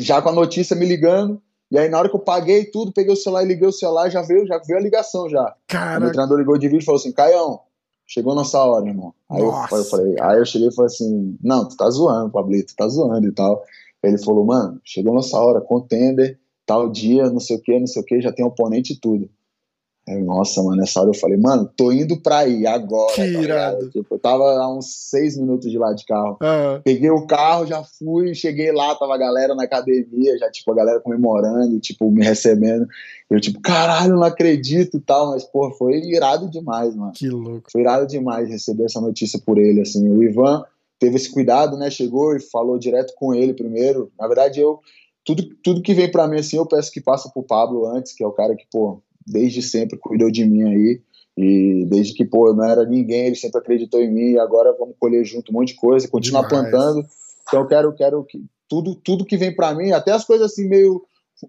já 0.00 0.20
com 0.20 0.30
a 0.30 0.32
notícia 0.32 0.74
me 0.74 0.86
ligando. 0.86 1.40
E 1.74 1.78
aí, 1.78 1.88
na 1.88 1.98
hora 1.98 2.08
que 2.08 2.14
eu 2.14 2.20
paguei 2.20 2.66
tudo, 2.66 2.92
peguei 2.92 3.12
o 3.12 3.16
celular 3.16 3.42
e 3.42 3.48
liguei 3.48 3.66
o 3.66 3.72
celular, 3.72 4.08
já 4.08 4.22
veio, 4.22 4.46
já 4.46 4.58
veio 4.58 4.78
a 4.78 4.82
ligação 4.82 5.28
já. 5.28 5.56
O 6.06 6.12
treinador 6.12 6.38
ligou 6.38 6.56
de 6.56 6.68
vídeo 6.68 6.82
e 6.82 6.84
falou 6.84 7.00
assim: 7.00 7.10
Caião, 7.10 7.58
chegou 8.06 8.32
nossa 8.32 8.62
hora, 8.62 8.86
irmão. 8.86 9.12
Aí 9.28 9.40
eu, 9.40 9.46
eu, 9.46 9.84
falei, 9.84 10.14
aí 10.20 10.38
eu 10.38 10.46
cheguei 10.46 10.68
e 10.68 10.72
falei 10.72 10.86
assim: 10.86 11.36
Não, 11.42 11.66
tu 11.66 11.76
tá 11.76 11.90
zoando, 11.90 12.30
Pablito, 12.30 12.72
tu 12.72 12.76
tá 12.76 12.86
zoando 12.86 13.26
e 13.26 13.32
tal. 13.32 13.64
Ele 14.04 14.18
falou, 14.18 14.44
mano, 14.44 14.80
chegou 14.84 15.12
nossa 15.12 15.36
hora, 15.36 15.60
contender, 15.60 16.38
tal 16.64 16.88
dia, 16.88 17.28
não 17.28 17.40
sei 17.40 17.56
o 17.56 17.60
que, 17.60 17.76
não 17.76 17.88
sei 17.88 18.02
o 18.02 18.04
que, 18.04 18.20
já 18.20 18.32
tem 18.32 18.44
oponente 18.44 18.92
e 18.92 19.00
tudo. 19.00 19.28
Aí, 20.06 20.22
nossa, 20.22 20.62
mano, 20.62 20.76
nessa 20.76 21.00
hora 21.00 21.08
eu 21.08 21.14
falei, 21.14 21.38
mano, 21.38 21.70
tô 21.74 21.90
indo 21.90 22.20
pra 22.20 22.40
aí 22.40 22.66
agora. 22.66 23.14
Que 23.14 23.32
tá 23.32 23.42
irado. 23.42 23.88
Tipo, 23.88 24.14
eu 24.14 24.18
tava 24.18 24.44
a 24.44 24.76
uns 24.76 25.08
seis 25.08 25.38
minutos 25.38 25.70
de 25.70 25.78
lá 25.78 25.94
de 25.94 26.04
carro. 26.04 26.36
Uhum. 26.42 26.82
Peguei 26.84 27.10
o 27.10 27.26
carro, 27.26 27.66
já 27.66 27.82
fui, 27.82 28.34
cheguei 28.34 28.70
lá, 28.70 28.94
tava 28.96 29.14
a 29.14 29.18
galera 29.18 29.54
na 29.54 29.64
academia, 29.64 30.36
já, 30.38 30.50
tipo, 30.50 30.70
a 30.72 30.74
galera 30.74 31.00
comemorando, 31.00 31.80
tipo, 31.80 32.10
me 32.10 32.22
recebendo. 32.22 32.86
Eu, 33.30 33.40
tipo, 33.40 33.58
caralho, 33.62 34.16
não 34.16 34.24
acredito 34.24 34.98
e 34.98 35.00
tal, 35.00 35.30
mas, 35.30 35.42
pô, 35.42 35.70
foi 35.70 35.94
irado 36.00 36.50
demais, 36.50 36.94
mano. 36.94 37.12
Que 37.12 37.30
louco. 37.30 37.72
Foi 37.72 37.80
irado 37.80 38.06
demais 38.06 38.50
receber 38.50 38.84
essa 38.84 39.00
notícia 39.00 39.40
por 39.44 39.56
ele, 39.56 39.80
assim. 39.80 40.06
O 40.06 40.22
Ivan 40.22 40.62
teve 40.98 41.16
esse 41.16 41.32
cuidado, 41.32 41.78
né? 41.78 41.88
Chegou 41.88 42.36
e 42.36 42.40
falou 42.40 42.78
direto 42.78 43.14
com 43.16 43.34
ele 43.34 43.54
primeiro. 43.54 44.12
Na 44.18 44.26
verdade, 44.26 44.60
eu. 44.60 44.80
Tudo, 45.24 45.42
tudo 45.62 45.80
que 45.80 45.94
vem 45.94 46.10
para 46.10 46.28
mim, 46.28 46.38
assim, 46.38 46.58
eu 46.58 46.66
peço 46.66 46.92
que 46.92 47.00
passa 47.00 47.30
pro 47.30 47.42
Pablo 47.42 47.86
antes, 47.86 48.12
que 48.12 48.22
é 48.22 48.26
o 48.26 48.32
cara 48.32 48.54
que, 48.54 48.66
pô, 48.70 49.00
desde 49.26 49.62
sempre 49.62 49.98
cuidou 49.98 50.30
de 50.30 50.44
mim 50.44 50.62
aí. 50.62 51.00
E 51.36 51.84
desde 51.86 52.14
que, 52.14 52.24
pô, 52.24 52.48
eu 52.48 52.54
não 52.54 52.64
era 52.64 52.84
ninguém, 52.84 53.26
ele 53.26 53.34
sempre 53.34 53.58
acreditou 53.58 54.00
em 54.00 54.12
mim. 54.12 54.32
E 54.32 54.38
agora 54.38 54.74
vamos 54.78 54.94
colher 54.98 55.24
junto 55.24 55.50
um 55.50 55.54
monte 55.54 55.68
de 55.68 55.76
coisa, 55.76 56.08
continuar 56.08 56.46
Demais. 56.46 56.70
plantando. 56.70 57.06
Então 57.46 57.60
eu 57.60 57.66
quero, 57.66 57.92
quero 57.94 58.24
que 58.24 58.44
tudo, 58.68 58.94
tudo 58.94 59.24
que 59.24 59.36
vem 59.36 59.54
para 59.54 59.74
mim, 59.74 59.92
até 59.92 60.12
as 60.12 60.24
coisas 60.24 60.50
assim 60.50 60.68
meio 60.68 61.02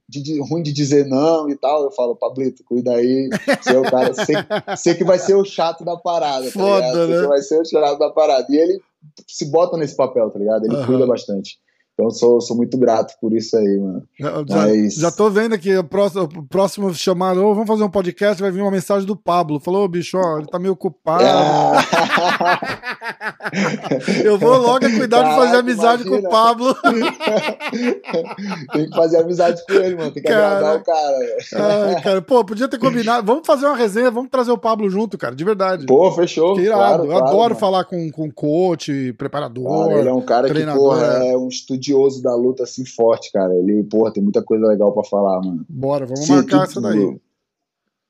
de, 0.09 0.21
de, 0.21 0.41
ruim 0.41 0.61
de 0.61 0.73
dizer 0.73 1.05
não 1.05 1.49
e 1.49 1.55
tal, 1.55 1.83
eu 1.83 1.91
falo, 1.91 2.15
Pablito, 2.15 2.63
cuida 2.63 2.93
aí, 2.93 3.29
você 3.61 3.75
é 3.75 3.79
o 3.79 3.83
cara, 3.83 4.13
sei, 4.13 4.35
sei 4.75 4.95
que 4.95 5.03
vai 5.03 5.19
ser 5.19 5.35
o 5.35 5.45
chato 5.45 5.85
da 5.85 5.95
parada, 5.95 6.45
tá 6.45 6.51
Foda, 6.51 6.81
tá 6.81 7.07
né? 7.07 7.17
Você 7.17 7.27
vai 7.27 7.41
ser 7.41 7.61
o 7.61 7.65
chato 7.65 7.99
da 7.99 8.09
parada. 8.09 8.45
E 8.49 8.57
ele 8.57 8.81
se 9.27 9.45
bota 9.49 9.77
nesse 9.77 9.95
papel, 9.95 10.29
tá 10.29 10.39
ligado? 10.39 10.65
Ele 10.65 10.75
uhum. 10.75 10.85
cuida 10.85 11.07
bastante. 11.07 11.59
Então 11.95 12.11
sou, 12.11 12.41
sou 12.41 12.57
muito 12.57 12.77
grato 12.77 13.15
por 13.21 13.33
isso 13.33 13.55
aí, 13.57 13.79
mano. 13.79 14.03
Já, 14.19 14.43
Mas... 14.49 14.95
já 14.95 15.09
tô 15.09 15.29
vendo 15.29 15.55
aqui, 15.55 15.75
o 15.77 15.83
próximo, 15.83 16.23
o 16.23 16.43
próximo 16.45 16.93
chamado, 16.93 17.41
oh, 17.41 17.53
vamos 17.53 17.67
fazer 17.67 17.83
um 17.83 17.89
podcast, 17.89 18.41
vai 18.41 18.51
vir 18.51 18.61
uma 18.61 18.69
mensagem 18.69 19.07
do 19.07 19.15
Pablo. 19.15 19.61
Falou, 19.61 19.87
bicho, 19.87 20.17
ó, 20.17 20.39
ele 20.39 20.47
tá 20.47 20.59
meio 20.59 20.73
ocupado. 20.73 21.23
Ah. 21.23 21.79
Eu 24.23 24.37
vou 24.37 24.57
logo 24.57 24.79
cuidar 24.79 25.23
Caraca, 25.23 25.29
de 25.29 25.39
fazer 25.41 25.57
amizade 25.57 26.03
imagina. 26.03 26.21
com 26.21 26.27
o 26.27 26.31
Pablo. 26.31 26.75
tem 28.73 28.89
que 28.89 28.95
fazer 28.95 29.17
amizade 29.17 29.65
com 29.65 29.73
ele, 29.73 29.95
mano. 29.95 30.11
Tem 30.11 30.23
que 30.23 30.29
cara, 30.29 30.57
agradar 30.57 30.77
o 30.77 30.83
cara. 30.83 31.17
Ai, 31.55 32.01
cara. 32.03 32.21
Pô, 32.21 32.43
podia 32.43 32.67
ter 32.67 32.77
combinado. 32.77 33.25
Vamos 33.25 33.45
fazer 33.45 33.65
uma 33.65 33.75
resenha, 33.75 34.11
vamos 34.11 34.29
trazer 34.29 34.51
o 34.51 34.57
Pablo 34.57 34.89
junto, 34.89 35.17
cara, 35.17 35.35
de 35.35 35.43
verdade. 35.43 35.85
Pô, 35.85 36.11
fechou. 36.11 36.55
Que 36.55 36.61
irado. 36.61 36.77
Claro, 36.79 37.03
Eu 37.03 37.09
claro, 37.09 37.25
adoro 37.25 37.41
mano. 37.41 37.55
falar 37.55 37.83
com, 37.85 38.11
com 38.11 38.31
coach, 38.31 39.13
preparador. 39.13 39.87
Cara, 39.87 39.99
ele 39.99 40.09
é 40.09 40.13
um 40.13 40.21
cara 40.21 40.47
treinador. 40.47 40.95
que, 40.95 41.01
porra, 41.01 41.25
é 41.25 41.37
um 41.37 41.47
estudioso 41.47 42.21
da 42.21 42.35
luta 42.35 42.63
assim 42.63 42.85
forte, 42.85 43.31
cara. 43.31 43.53
Ele, 43.55 43.83
porra, 43.83 44.11
tem 44.11 44.23
muita 44.23 44.43
coisa 44.43 44.65
legal 44.67 44.91
pra 44.91 45.03
falar, 45.03 45.39
mano. 45.41 45.65
Bora, 45.69 46.05
vamos 46.05 46.25
Sim, 46.25 46.35
marcar 46.35 46.63
essa 46.63 46.81
daí. 46.81 47.19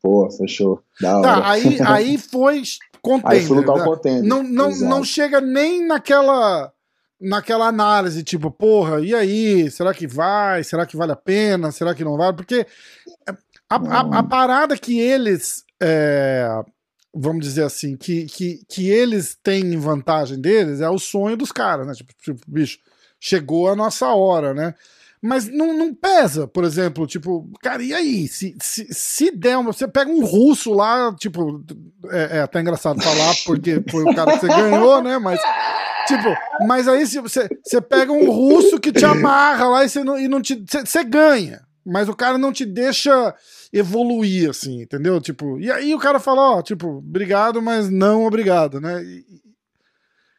Pô, 0.02 0.30
fechou. 0.30 0.82
Da 1.02 1.20
tá, 1.20 1.50
aí, 1.50 1.80
aí 1.82 2.18
foi 2.18 2.62
contender. 3.06 3.40
Aí 3.40 3.48
né? 4.22 4.28
Não, 4.28 4.42
não, 4.42 4.72
não 4.80 5.04
chega 5.04 5.40
nem 5.40 5.86
naquela 5.86 6.72
naquela 7.20 7.68
análise, 7.68 8.24
tipo, 8.24 8.52
porra, 8.52 9.00
e 9.00 9.14
aí? 9.16 9.72
Será 9.72 9.94
que 9.94 10.06
vai? 10.06 10.64
Será 10.64 10.86
que 10.86 10.98
vale 10.98 11.14
a 11.14 11.16
pena? 11.16 11.72
Será 11.72 11.96
que 11.96 12.04
não 12.04 12.18
vale? 12.18 12.36
Porque 12.36 12.68
a, 13.70 13.76
a, 13.76 14.20
a 14.20 14.24
parada 14.24 14.78
que 14.78 15.00
eles, 15.00 15.64
é, 15.82 16.48
vamos 17.14 17.46
dizer 17.46 17.64
assim, 17.64 17.96
que, 17.96 18.26
que, 18.26 18.60
que 18.68 18.90
eles 18.90 19.38
têm 19.42 19.78
vantagem 19.78 20.40
deles 20.40 20.82
é 20.82 20.90
o 20.90 21.00
sonho 21.00 21.38
dos 21.38 21.52
caras, 21.52 21.88
né? 21.88 21.94
Tipo, 21.94 22.14
tipo 22.22 22.42
bicho, 22.48 22.80
chegou 23.20 23.70
a 23.70 23.76
nossa 23.76 24.08
hora, 24.14 24.54
né? 24.54 24.76
Mas 25.26 25.50
não, 25.50 25.76
não 25.76 25.92
pesa, 25.92 26.48
por 26.48 26.64
exemplo, 26.64 27.08
tipo, 27.08 27.50
cara, 27.60 27.82
e 27.82 27.92
aí? 27.96 28.28
Se, 28.28 28.56
se, 28.62 28.86
se 28.92 29.32
der 29.32 29.58
uma. 29.58 29.74
Você 29.74 29.88
pega 29.88 30.12
um 30.12 30.24
russo 30.24 30.72
lá, 30.72 31.16
tipo, 31.16 31.64
é, 32.12 32.38
é 32.38 32.42
até 32.42 32.62
engraçado 32.62 33.02
falar, 33.02 33.34
porque 33.44 33.84
foi 33.90 34.04
o 34.04 34.14
cara 34.14 34.34
que 34.34 34.42
você 34.42 34.48
ganhou, 34.48 35.02
né? 35.02 35.18
Mas, 35.18 35.40
tipo, 36.08 36.30
mas 36.68 36.88
aí 36.88 37.08
você, 37.08 37.50
você 37.64 37.82
pega 37.82 38.12
um 38.12 38.30
russo 38.30 38.80
que 38.80 38.92
te 38.92 39.04
amarra 39.04 39.68
lá 39.68 39.84
e, 39.84 39.90
você 39.90 40.04
não, 40.04 40.20
e 40.20 40.28
não 40.28 40.40
te. 40.40 40.64
Você, 40.64 40.86
você 40.86 41.04
ganha, 41.04 41.62
mas 41.84 42.08
o 42.08 42.16
cara 42.16 42.38
não 42.38 42.54
te 42.54 42.64
deixa 42.64 43.34
evoluir, 43.74 44.52
assim, 44.52 44.84
entendeu? 44.84 45.20
Tipo, 45.20 45.60
e 45.60 45.72
aí 45.72 45.96
o 45.96 46.00
cara 46.00 46.20
fala, 46.20 46.58
ó, 46.58 46.62
tipo, 46.62 47.00
obrigado, 47.00 47.64
mas 47.64 47.90
não 47.90 48.26
obrigado, 48.26 48.80
né? 48.80 49.04
E, 49.04 49.26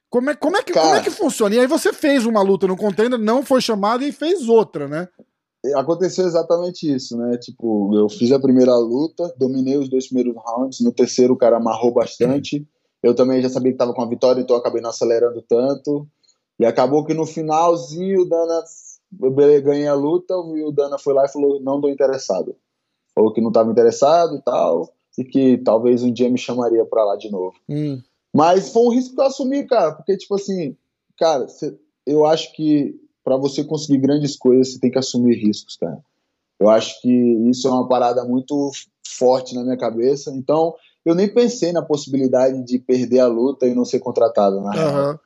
como 0.08 0.30
é, 0.30 0.34
como, 0.34 0.56
é 0.56 0.62
que, 0.62 0.72
Cara, 0.72 0.86
como 0.86 0.98
é 0.98 1.02
que 1.02 1.10
funciona? 1.10 1.54
E 1.54 1.60
aí 1.60 1.66
você 1.66 1.92
fez 1.92 2.24
uma 2.26 2.42
luta 2.42 2.66
no 2.66 2.76
contender, 2.76 3.18
não 3.18 3.44
foi 3.44 3.60
chamado 3.60 4.04
e 4.04 4.12
fez 4.12 4.48
outra, 4.48 4.86
né? 4.86 5.08
Aconteceu 5.74 6.24
exatamente 6.26 6.92
isso, 6.94 7.16
né? 7.16 7.36
Tipo, 7.38 7.94
eu 7.94 8.08
fiz 8.08 8.30
a 8.30 8.38
primeira 8.38 8.76
luta, 8.76 9.34
dominei 9.36 9.76
os 9.76 9.88
dois 9.88 10.06
primeiros 10.06 10.34
rounds, 10.36 10.80
no 10.80 10.92
terceiro 10.92 11.34
o 11.34 11.36
cara 11.36 11.56
amarrou 11.56 11.92
bastante. 11.92 12.66
Eu 13.02 13.14
também 13.14 13.42
já 13.42 13.48
sabia 13.48 13.72
que 13.72 13.74
estava 13.74 13.92
com 13.92 14.02
a 14.02 14.08
vitória, 14.08 14.40
então 14.40 14.56
acabei 14.56 14.80
não 14.80 14.90
acelerando 14.90 15.42
tanto. 15.48 16.06
E 16.58 16.64
acabou 16.64 17.04
que 17.04 17.14
no 17.14 17.26
finalzinho 17.26 18.22
o 18.22 18.28
Dana 18.28 18.62
eu 19.20 19.30
ganhei 19.62 19.86
a 19.86 19.94
luta 19.94 20.34
e 20.34 20.64
o 20.64 20.72
Dana 20.72 20.98
foi 20.98 21.14
lá 21.14 21.24
e 21.24 21.32
falou: 21.32 21.60
não 21.60 21.80
tô 21.80 21.88
interessado. 21.88 22.56
Falou 23.14 23.32
que 23.32 23.40
não 23.40 23.48
estava 23.48 23.70
interessado 23.70 24.36
e 24.36 24.42
tal, 24.42 24.92
e 25.18 25.24
que 25.24 25.58
talvez 25.58 26.02
um 26.02 26.12
dia 26.12 26.30
me 26.30 26.38
chamaria 26.38 26.84
para 26.84 27.04
lá 27.04 27.16
de 27.16 27.30
novo. 27.30 27.54
Hum. 27.68 28.00
Mas 28.36 28.68
foi 28.68 28.82
um 28.82 28.90
risco 28.90 29.14
que 29.14 29.20
eu 29.20 29.24
assumi, 29.26 29.66
cara, 29.66 29.92
porque, 29.92 30.16
tipo 30.16 30.34
assim, 30.34 30.76
cara, 31.18 31.48
cê, 31.48 31.74
eu 32.06 32.26
acho 32.26 32.52
que 32.54 32.94
para 33.24 33.36
você 33.36 33.64
conseguir 33.64 33.98
grandes 33.98 34.36
coisas, 34.36 34.74
você 34.74 34.78
tem 34.78 34.90
que 34.90 34.98
assumir 34.98 35.36
riscos, 35.36 35.76
cara. 35.76 35.98
Eu 36.60 36.68
acho 36.68 37.00
que 37.00 37.10
isso 37.50 37.66
é 37.66 37.70
uma 37.70 37.88
parada 37.88 38.24
muito 38.24 38.70
forte 39.06 39.54
na 39.54 39.62
minha 39.62 39.76
cabeça. 39.76 40.30
Então, 40.30 40.74
eu 41.04 41.14
nem 41.14 41.32
pensei 41.32 41.72
na 41.72 41.82
possibilidade 41.82 42.62
de 42.62 42.78
perder 42.78 43.20
a 43.20 43.26
luta 43.26 43.66
e 43.66 43.74
não 43.74 43.84
ser 43.84 44.00
contratado, 44.00 44.60
na 44.60 44.70
uhum. 44.70 45.18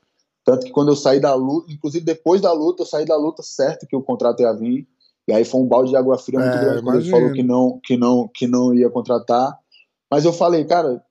Tanto 0.44 0.66
que 0.66 0.72
quando 0.72 0.88
eu 0.88 0.96
saí 0.96 1.20
da 1.20 1.34
luta, 1.34 1.72
inclusive 1.72 2.04
depois 2.04 2.40
da 2.40 2.52
luta, 2.52 2.82
eu 2.82 2.86
saí 2.86 3.04
da 3.04 3.16
luta 3.16 3.42
certo 3.42 3.86
que 3.86 3.96
o 3.96 4.02
contrato 4.02 4.40
ia 4.40 4.52
vir. 4.52 4.86
E 5.28 5.32
aí 5.32 5.44
foi 5.44 5.60
um 5.60 5.66
balde 5.66 5.90
de 5.90 5.96
água 5.96 6.16
fria 6.16 6.40
muito 6.40 6.56
é, 6.56 6.60
grande. 6.60 6.96
Ele 6.96 7.10
falou 7.10 7.32
que 7.32 7.42
não, 7.42 7.80
que 7.84 7.96
não, 7.96 8.28
que 8.32 8.46
não 8.46 8.74
ia 8.74 8.88
contratar. 8.88 9.58
Mas 10.10 10.24
eu 10.24 10.32
falei, 10.32 10.64
cara, 10.64 11.02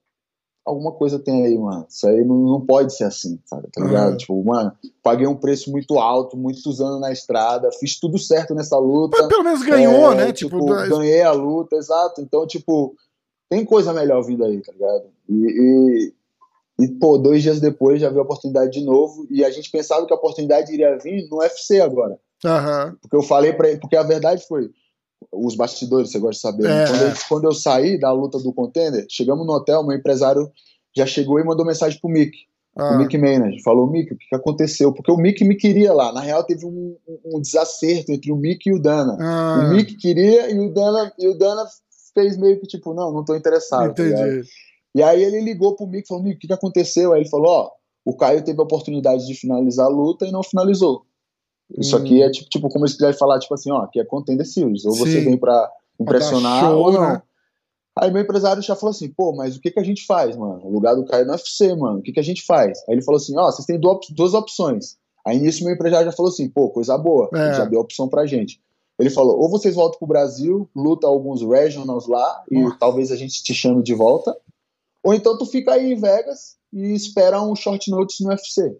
alguma 0.69 0.91
coisa 0.91 1.17
tem 1.17 1.45
aí, 1.45 1.57
mano. 1.57 1.85
Isso 1.89 2.07
aí 2.07 2.23
não, 2.23 2.35
não 2.35 2.61
pode 2.61 2.95
ser 2.95 3.05
assim, 3.05 3.39
sabe? 3.45 3.67
Tá 3.73 3.83
ligado? 3.83 4.11
Uhum. 4.11 4.17
Tipo, 4.17 4.43
mano, 4.43 4.71
paguei 5.01 5.25
um 5.25 5.35
preço 5.35 5.71
muito 5.71 5.97
alto, 5.97 6.37
muitos 6.37 6.79
anos 6.79 7.01
na 7.01 7.11
estrada, 7.11 7.71
fiz 7.79 7.99
tudo 7.99 8.19
certo 8.19 8.53
nessa 8.53 8.77
luta. 8.77 9.17
Mas 9.19 9.27
pelo 9.27 9.43
menos 9.43 9.63
ganhou, 9.63 10.11
é, 10.13 10.15
né? 10.15 10.31
Tipo, 10.31 10.59
tipo 10.59 10.65
ganhei 10.65 11.23
a 11.23 11.31
luta, 11.31 11.75
exato. 11.75 12.21
Então, 12.21 12.45
tipo, 12.45 12.95
tem 13.49 13.65
coisa 13.65 13.91
melhor 13.91 14.23
vindo 14.23 14.45
aí, 14.45 14.61
tá 14.61 14.71
ligado? 14.71 15.05
E, 15.27 15.33
e, 15.33 16.13
e, 16.83 16.87
pô, 16.99 17.17
dois 17.17 17.41
dias 17.41 17.59
depois 17.59 17.99
já 17.99 18.09
veio 18.09 18.21
a 18.21 18.25
oportunidade 18.25 18.71
de 18.71 18.85
novo 18.85 19.25
e 19.29 19.43
a 19.43 19.49
gente 19.49 19.71
pensava 19.71 20.05
que 20.05 20.13
a 20.13 20.17
oportunidade 20.17 20.71
iria 20.71 20.97
vir 20.97 21.27
no 21.29 21.39
UFC 21.39 21.81
agora. 21.81 22.19
Uhum. 22.45 22.95
Porque 23.01 23.15
eu 23.15 23.23
falei 23.23 23.53
para 23.53 23.69
ele, 23.69 23.79
porque 23.79 23.97
a 23.97 24.03
verdade 24.03 24.45
foi, 24.47 24.69
os 25.31 25.55
bastidores, 25.55 26.11
você 26.11 26.19
gosta 26.19 26.35
de 26.35 26.41
saber. 26.41 26.63
Né? 26.63 26.83
É. 26.83 26.87
Quando, 26.87 27.01
eu, 27.01 27.13
quando, 27.27 27.43
eu, 27.45 27.51
saí 27.53 27.99
da 27.99 28.11
luta 28.11 28.39
do 28.39 28.53
contender, 28.53 29.05
chegamos 29.09 29.45
no 29.45 29.53
hotel, 29.53 29.85
meu 29.85 29.97
empresário 29.97 30.49
já 30.95 31.05
chegou 31.05 31.39
e 31.39 31.43
mandou 31.43 31.65
mensagem 31.65 31.99
pro 31.99 32.09
Mick. 32.09 32.37
Ah. 32.75 32.95
O 32.95 32.97
Mick 32.99 33.17
Maynard. 33.17 33.61
Falou, 33.61 33.89
Mick, 33.89 34.13
o 34.13 34.17
que, 34.17 34.29
que 34.29 34.35
aconteceu? 34.35 34.93
Porque 34.93 35.11
o 35.11 35.17
Mick 35.17 35.43
me 35.43 35.55
queria 35.55 35.93
lá. 35.93 36.11
Na 36.13 36.21
real, 36.21 36.43
teve 36.43 36.65
um, 36.65 36.95
um 37.25 37.41
desacerto 37.41 38.11
entre 38.11 38.31
o 38.31 38.35
Mick 38.35 38.69
e 38.69 38.73
o 38.73 38.81
Dana. 38.81 39.17
Ah. 39.19 39.65
O 39.65 39.75
Mick 39.75 39.95
queria 39.97 40.49
e 40.49 40.59
o 40.59 40.73
Dana, 40.73 41.11
e 41.19 41.27
o 41.27 41.37
Dana 41.37 41.65
fez 42.13 42.37
meio 42.37 42.59
que 42.59 42.67
tipo, 42.67 42.93
não, 42.93 43.11
não 43.11 43.23
tô 43.23 43.35
interessado. 43.35 43.93
Tá 43.93 44.03
Entendi. 44.03 44.47
E 44.95 45.03
aí 45.03 45.23
ele 45.23 45.41
ligou 45.41 45.75
pro 45.75 45.87
Mick 45.87 46.05
e 46.05 46.07
falou, 46.07 46.23
Mick, 46.23 46.37
o 46.37 46.39
que, 46.39 46.47
que 46.47 46.53
aconteceu? 46.53 47.13
Aí 47.13 47.21
ele 47.21 47.29
falou, 47.29 47.47
ó, 47.47 47.71
o 48.05 48.15
Caio 48.15 48.43
teve 48.43 48.59
a 48.59 48.63
oportunidade 48.63 49.25
de 49.27 49.35
finalizar 49.35 49.85
a 49.85 49.89
luta 49.89 50.25
e 50.25 50.31
não 50.31 50.41
finalizou. 50.41 51.05
Isso 51.77 51.95
hum. 51.95 51.99
aqui 51.99 52.21
é 52.21 52.29
tipo, 52.29 52.49
tipo 52.49 52.69
como 52.69 52.87
se 52.87 52.95
quiser 52.95 53.13
falar, 53.13 53.39
tipo 53.39 53.53
assim, 53.53 53.71
ó, 53.71 53.83
aqui 53.83 53.99
é 53.99 54.05
Contender 54.05 54.45
Series. 54.45 54.85
Ou 54.85 54.93
Sim. 54.93 54.99
você 54.99 55.21
vem 55.21 55.37
pra 55.37 55.71
impressionar 55.99 56.65
show, 56.65 56.77
ou 56.77 56.91
não. 56.91 57.01
Né? 57.01 57.21
Aí 57.97 58.11
meu 58.11 58.21
empresário 58.21 58.61
já 58.61 58.75
falou 58.75 58.91
assim, 58.91 59.09
pô, 59.09 59.33
mas 59.35 59.57
o 59.57 59.61
que 59.61 59.71
que 59.71 59.79
a 59.79 59.83
gente 59.83 60.05
faz, 60.05 60.35
mano? 60.35 60.61
O 60.63 60.71
lugar 60.71 60.95
do 60.95 61.05
Caio 61.05 61.25
no 61.25 61.33
UFC, 61.33 61.75
mano, 61.75 61.99
o 61.99 62.01
que 62.01 62.13
que 62.13 62.19
a 62.19 62.23
gente 62.23 62.45
faz? 62.45 62.79
Aí 62.87 62.95
ele 62.95 63.01
falou 63.01 63.17
assim, 63.17 63.37
ó, 63.37 63.47
oh, 63.47 63.51
vocês 63.51 63.65
têm 63.65 63.79
duas 63.79 64.33
opções. 64.33 64.97
Aí 65.25 65.37
nisso 65.37 65.63
meu 65.63 65.73
empresário 65.73 66.05
já 66.05 66.15
falou 66.15 66.31
assim, 66.31 66.47
pô, 66.49 66.69
coisa 66.69 66.97
boa, 66.97 67.29
é. 67.33 67.53
já 67.53 67.65
deu 67.65 67.79
opção 67.79 68.07
pra 68.07 68.25
gente. 68.25 68.61
Ele 68.97 69.09
falou, 69.09 69.37
ou 69.39 69.49
vocês 69.49 69.75
voltam 69.75 69.99
pro 69.99 70.07
Brasil, 70.07 70.69
luta 70.75 71.07
alguns 71.07 71.41
regionals 71.41 72.07
lá, 72.07 72.43
e 72.49 72.61
Nossa. 72.61 72.77
talvez 72.79 73.11
a 73.11 73.15
gente 73.15 73.43
te 73.43 73.53
chame 73.53 73.83
de 73.83 73.93
volta, 73.93 74.35
ou 75.03 75.13
então 75.13 75.37
tu 75.37 75.45
fica 75.45 75.73
aí 75.73 75.93
em 75.93 75.95
Vegas 75.95 76.57
e 76.71 76.93
espera 76.93 77.41
um 77.41 77.55
short 77.55 77.89
notice 77.89 78.23
no 78.23 78.29
UFC. 78.29 78.77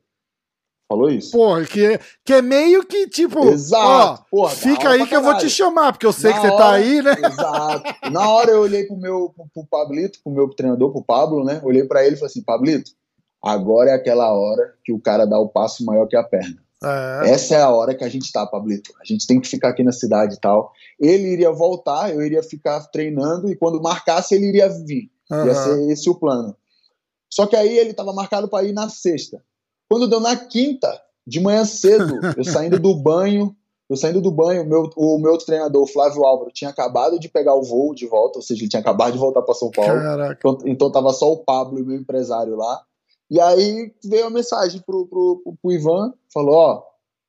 Falou 0.90 1.08
isso. 1.08 1.34
Porra, 1.34 1.64
que, 1.66 2.00
que 2.26 2.34
é 2.34 2.42
meio 2.42 2.84
que 2.84 3.08
tipo. 3.08 3.48
Exato. 3.50 4.24
Ó, 4.24 4.26
Porra, 4.32 4.56
fica 4.56 4.90
aí 4.90 5.06
que 5.06 5.16
eu 5.16 5.22
vou 5.22 5.38
te 5.38 5.48
chamar, 5.48 5.92
porque 5.94 6.06
eu 6.08 6.12
sei 6.12 6.32
Na 6.32 6.36
que 6.36 6.48
você 6.48 6.58
tá 6.58 6.72
aí, 6.72 7.02
né? 7.04 7.12
Exato. 7.12 8.12
Na 8.12 8.28
hora 8.28 8.50
eu 8.50 8.62
olhei 8.62 8.86
pro 8.86 8.98
meu 8.98 9.32
pro, 9.36 9.46
pro 9.54 9.66
Pablito, 9.68 10.20
pro 10.24 10.34
meu 10.34 10.50
treinador, 10.50 10.92
pro 10.92 11.04
Pablo, 11.04 11.46
né? 11.46 11.62
Olhei 11.64 11.84
para 11.84 12.04
ele 12.04 12.16
e 12.16 12.18
falei 12.18 12.32
assim: 12.32 12.42
Pablito, 12.42 12.90
agora 13.40 13.92
é 13.92 13.94
aquela 13.94 14.34
hora 14.34 14.74
que 14.84 14.92
o 14.92 15.00
cara 15.00 15.28
dá 15.28 15.38
o 15.40 15.48
passo 15.48 15.86
maior 15.86 16.08
que 16.08 16.16
a 16.16 16.24
perna. 16.24 16.58
É. 16.84 17.30
Essa 17.30 17.56
é 17.56 17.62
a 17.62 17.70
hora 17.70 17.94
que 17.94 18.04
a 18.04 18.10
gente 18.10 18.32
tá, 18.32 18.48
Pablito. 18.48 18.92
A 19.00 19.06
gente 19.06 19.28
tem 19.28 19.40
que 19.40 19.48
ficar 19.48 19.70
aqui 19.70 19.84
na 19.84 19.92
cidade 19.92 20.36
e 20.36 20.40
tal. 20.40 20.74
Ele 21.00 21.28
iria 21.28 21.52
voltar, 21.52 22.12
eu 22.12 22.24
iria 22.24 22.42
ficar 22.42 22.80
treinando 22.88 23.52
e 23.52 23.56
quando 23.56 23.80
marcasse 23.80 24.34
ele 24.34 24.48
iria 24.48 24.68
vir. 24.68 25.12
Uhum. 25.30 25.46
Ia 25.46 25.54
ser 25.54 25.92
esse 25.92 26.10
o 26.10 26.16
plano. 26.16 26.56
Só 27.30 27.46
que 27.46 27.56
aí 27.56 27.78
ele 27.78 27.92
estava 27.92 28.12
marcado 28.12 28.50
para 28.50 28.64
ir 28.64 28.74
na 28.74 28.90
sexta. 28.90 29.40
Quando 29.90 30.08
deu 30.08 30.20
na 30.20 30.36
quinta, 30.36 31.02
de 31.26 31.40
manhã 31.40 31.66
cedo, 31.66 32.20
eu 32.38 32.44
saindo 32.44 32.80
do 32.80 32.96
banho, 32.96 33.56
eu 33.90 33.98
saindo 33.98 34.22
do 34.22 34.32
banho, 34.32 34.66
meu, 34.66 34.90
o 34.96 35.18
meu 35.18 35.38
treinador, 35.38 35.82
o 35.82 35.88
Flávio 35.88 36.24
Álvaro, 36.24 36.52
tinha 36.54 36.70
acabado 36.70 37.20
de 37.20 37.28
pegar 37.28 37.56
o 37.56 37.64
voo 37.64 37.96
de 37.96 38.06
volta, 38.06 38.38
ou 38.38 38.44
seja, 38.44 38.62
ele 38.62 38.70
tinha 38.70 38.80
acabado 38.82 39.14
de 39.14 39.18
voltar 39.18 39.42
para 39.42 39.56
São 39.56 39.72
Paulo. 39.72 39.92
Caraca. 39.92 40.38
Então, 40.38 40.58
então 40.68 40.92
tava 40.92 41.12
só 41.12 41.32
o 41.32 41.38
Pablo 41.38 41.80
e 41.80 41.84
meu 41.84 41.98
empresário 41.98 42.56
lá. 42.56 42.84
E 43.32 43.40
aí 43.40 43.92
veio 44.04 44.28
a 44.28 44.30
mensagem 44.30 44.82
pro, 44.82 45.08
pro, 45.08 45.42
pro, 45.44 45.56
pro 45.62 45.72
Ivan, 45.72 46.14
falou, 46.32 46.56
ó, 46.56 46.84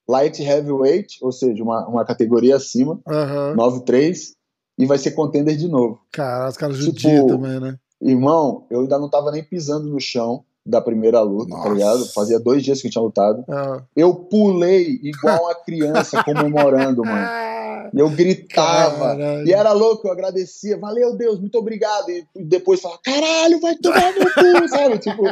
light 0.09 0.43
heavyweight, 0.43 1.19
ou 1.23 1.33
seja, 1.33 1.63
uma, 1.63 1.87
uma 1.87 2.05
categoria 2.05 2.57
acima, 2.57 3.01
uhum. 3.07 3.57
9-3, 3.57 4.35
e 4.79 4.87
vai 4.87 4.99
ser 4.99 5.13
contender 5.13 5.57
de 5.57 5.69
novo. 5.69 6.01
Cara, 6.13 6.49
os 6.49 6.57
caras 6.57 6.77
judiam 6.77 7.27
tipo, 7.27 7.29
também, 7.29 7.61
né? 7.61 7.79
Irmão, 8.01 8.67
eu 8.71 8.81
ainda 8.81 8.99
não 8.99 9.11
tava 9.11 9.31
nem 9.31 9.45
pisando 9.45 9.89
no 9.89 10.01
chão 10.01 10.45
da 10.65 10.81
primeira 10.81 11.21
luta, 11.21 11.51
Nossa. 11.51 11.63
tá 11.63 11.75
ligado? 11.75 12.07
Fazia 12.13 12.39
dois 12.39 12.63
dias 12.63 12.81
que 12.81 12.89
eu 12.89 12.91
tinha 12.91 13.03
lutado. 13.03 13.45
Ah. 13.49 13.83
Eu 13.97 14.15
pulei 14.15 15.01
igual 15.03 15.45
uma 15.45 15.55
criança 15.55 16.23
comemorando, 16.25 17.03
mano. 17.03 17.91
E 17.93 17.99
eu 17.99 18.11
gritava. 18.11 19.17
Caralho. 19.17 19.49
E 19.49 19.53
era 19.53 19.73
louco, 19.73 20.07
eu 20.07 20.13
agradecia. 20.13 20.79
Valeu, 20.79 21.17
Deus, 21.17 21.41
muito 21.41 21.59
obrigado. 21.59 22.11
E 22.11 22.25
depois 22.37 22.81
falava, 22.81 23.01
caralho, 23.03 23.61
vai 23.61 23.75
tomar 23.77 24.13
no 24.15 24.25
cu, 24.25 24.69
sabe? 24.69 24.99
Tipo, 24.99 25.23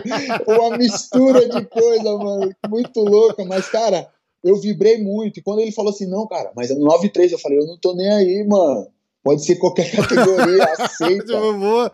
uma 0.46 0.76
mistura 0.76 1.48
de 1.48 1.64
coisa, 1.66 2.16
mano. 2.16 2.50
Muito 2.68 3.00
louca. 3.00 3.44
Mas, 3.44 3.68
cara, 3.68 4.08
eu 4.42 4.56
vibrei 4.56 5.02
muito. 5.02 5.38
E 5.38 5.42
quando 5.42 5.60
ele 5.60 5.72
falou 5.72 5.92
assim, 5.92 6.08
não, 6.08 6.26
cara, 6.26 6.50
mas 6.56 6.70
é 6.70 6.74
9-3, 6.74 7.32
eu 7.32 7.38
falei, 7.38 7.58
eu 7.58 7.66
não 7.66 7.78
tô 7.78 7.94
nem 7.94 8.08
aí, 8.08 8.44
mano 8.46 8.88
pode 9.28 9.44
ser 9.44 9.56
qualquer 9.56 9.90
categoria, 9.94 10.64
aceita. 10.78 11.34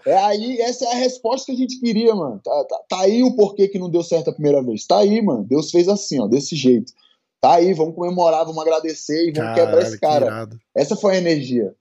é 0.06 0.16
aí, 0.18 0.60
essa 0.60 0.84
é 0.84 0.92
a 0.92 0.94
resposta 0.94 1.46
que 1.46 1.52
a 1.52 1.56
gente 1.56 1.80
queria, 1.80 2.14
mano. 2.14 2.40
Tá, 2.44 2.64
tá, 2.68 2.80
tá, 2.88 3.00
aí 3.00 3.24
o 3.24 3.34
porquê 3.34 3.66
que 3.66 3.76
não 3.76 3.90
deu 3.90 4.04
certo 4.04 4.30
a 4.30 4.32
primeira 4.32 4.62
vez. 4.62 4.86
Tá 4.86 4.98
aí, 4.98 5.20
mano. 5.20 5.42
Deus 5.42 5.72
fez 5.72 5.88
assim, 5.88 6.20
ó, 6.20 6.28
desse 6.28 6.54
jeito. 6.54 6.92
Tá 7.40 7.54
aí, 7.54 7.74
vamos 7.74 7.96
comemorar, 7.96 8.44
vamos 8.44 8.62
agradecer 8.62 9.28
e 9.28 9.32
vamos 9.32 9.50
Caralho, 9.50 9.66
quebrar 9.66 9.82
esse 9.82 9.98
cara. 9.98 10.48
Essa 10.76 10.94
foi 10.94 11.14
a 11.14 11.18
energia. 11.18 11.74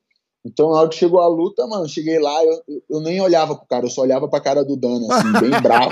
Então, 0.46 0.72
na 0.72 0.80
hora 0.80 0.90
que 0.90 0.96
chegou 0.96 1.22
a 1.22 1.28
luta, 1.28 1.66
mano, 1.68 1.88
cheguei 1.88 2.20
lá, 2.20 2.44
eu, 2.44 2.62
eu 2.90 3.00
nem 3.00 3.22
olhava 3.22 3.56
pro 3.56 3.66
cara, 3.66 3.86
eu 3.86 3.90
só 3.90 4.02
olhava 4.02 4.28
pra 4.28 4.42
cara 4.42 4.64
do 4.64 4.76
Dana, 4.76 5.08
assim, 5.10 5.32
bem 5.40 5.52
bravo. 5.64 5.90